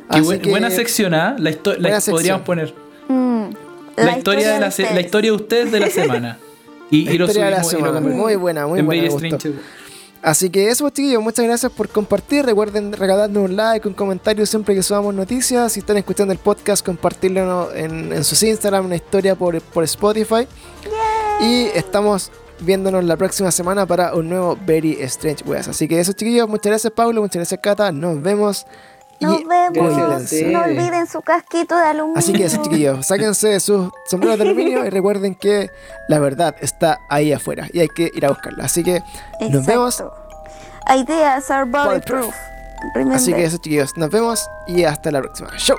Qué 0.10 0.18
Así 0.18 0.22
buen- 0.22 0.42
que- 0.42 0.50
buena 0.50 0.70
sección, 0.70 1.14
¿ah? 1.14 1.36
La, 1.40 1.52
histo- 1.52 1.76
la- 1.78 1.90
sección. 1.96 2.14
podríamos 2.16 2.42
poner. 2.46 2.74
Mm, 3.08 3.50
La, 3.98 4.18
historia 4.18 4.54
de 4.54 4.60
la, 4.60 4.72
se- 4.72 4.84
la 4.84 4.90
ustedes. 4.90 5.06
historia 5.06 5.32
de 5.32 5.36
ustedes 5.36 5.72
de 5.72 5.80
la 5.80 5.90
semana. 5.90 6.40
Y, 6.92 7.06
La 7.06 7.12
y 7.14 7.18
lo 7.18 7.26
historia 7.26 7.46
de 7.46 7.52
la 7.52 7.64
subimos 7.64 7.90
y 7.90 7.94
lo. 7.94 8.02
Muy 8.02 8.36
buena, 8.36 8.68
muy 8.68 8.80
En 8.80 8.86
buena. 8.86 9.10
Así 10.22 10.50
que 10.50 10.70
eso, 10.70 10.90
chiquillos, 10.90 11.22
muchas 11.22 11.46
gracias 11.46 11.72
por 11.72 11.88
compartir. 11.90 12.46
Recuerden 12.46 12.94
regalarnos 12.94 13.44
un 13.50 13.56
like, 13.56 13.88
un 13.88 13.94
comentario 13.94 14.44
siempre 14.48 14.74
que 14.74 14.82
subamos 14.82 15.14
noticias. 15.14 15.72
Si 15.74 15.82
están 15.82 15.98
escuchando 15.98 16.32
el 16.34 16.40
podcast, 16.40 16.84
compartirlo 16.84 17.72
en, 17.76 18.12
en 18.12 18.24
sus 18.24 18.42
Instagram, 18.42 18.86
una 18.86 18.96
historia 18.96 19.36
por, 19.36 19.62
por 19.62 19.84
Spotify. 19.84 20.48
Y 21.42 21.66
estamos 21.76 22.32
viéndonos 22.60 23.04
la 23.04 23.18
próxima 23.18 23.52
semana 23.52 23.86
para 23.86 24.16
un 24.16 24.30
nuevo 24.30 24.58
Very 24.66 24.98
Strange 25.02 25.44
West. 25.46 25.70
Así 25.70 25.88
que 25.88 26.00
eso, 26.00 26.14
chiquillos, 26.14 26.48
muchas 26.50 26.72
gracias, 26.72 26.94
Pablo, 26.94 27.22
muchas 27.22 27.36
gracias, 27.36 27.60
Cata. 27.62 27.92
Nos 27.92 28.20
vemos. 28.22 28.66
Nos 29.20 29.42
y 29.42 29.44
vemos. 29.46 29.94
cuídense. 29.94 30.46
No 30.48 30.64
olviden 30.64 31.08
su 31.08 31.22
casquito 31.22 31.78
de 31.78 31.84
aluminio. 31.84 32.20
Así 32.20 32.34
que 32.34 32.46
eso, 32.46 32.62
chiquillos, 32.62 33.06
sáquense 33.06 33.60
sus 33.60 33.90
sombreros 34.06 34.38
de 34.38 34.46
aluminio 34.46 34.86
y 34.86 34.90
recuerden 34.92 35.36
que 35.36 35.70
la 36.08 36.20
verdad 36.20 36.56
está 36.62 37.00
ahí 37.10 37.32
afuera 37.32 37.68
y 37.72 37.80
hay 37.80 37.88
que 37.90 38.12
ir 38.14 38.26
a 38.26 38.30
buscarla. 38.30 38.66
Así 38.66 38.84
que 38.84 39.02
nos 39.50 39.66
vemos. 39.66 40.04
Ideas 40.96 41.50
are 41.50 41.66
bulletproof. 41.66 42.34
Así 43.12 43.34
que 43.34 43.44
eso, 43.44 43.58
chiquillos, 43.58 43.98
nos 43.98 44.10
vemos 44.12 44.48
y 44.68 44.84
hasta 44.84 45.12
la 45.12 45.22
próxima. 45.22 45.50
¡Chau! 45.58 45.78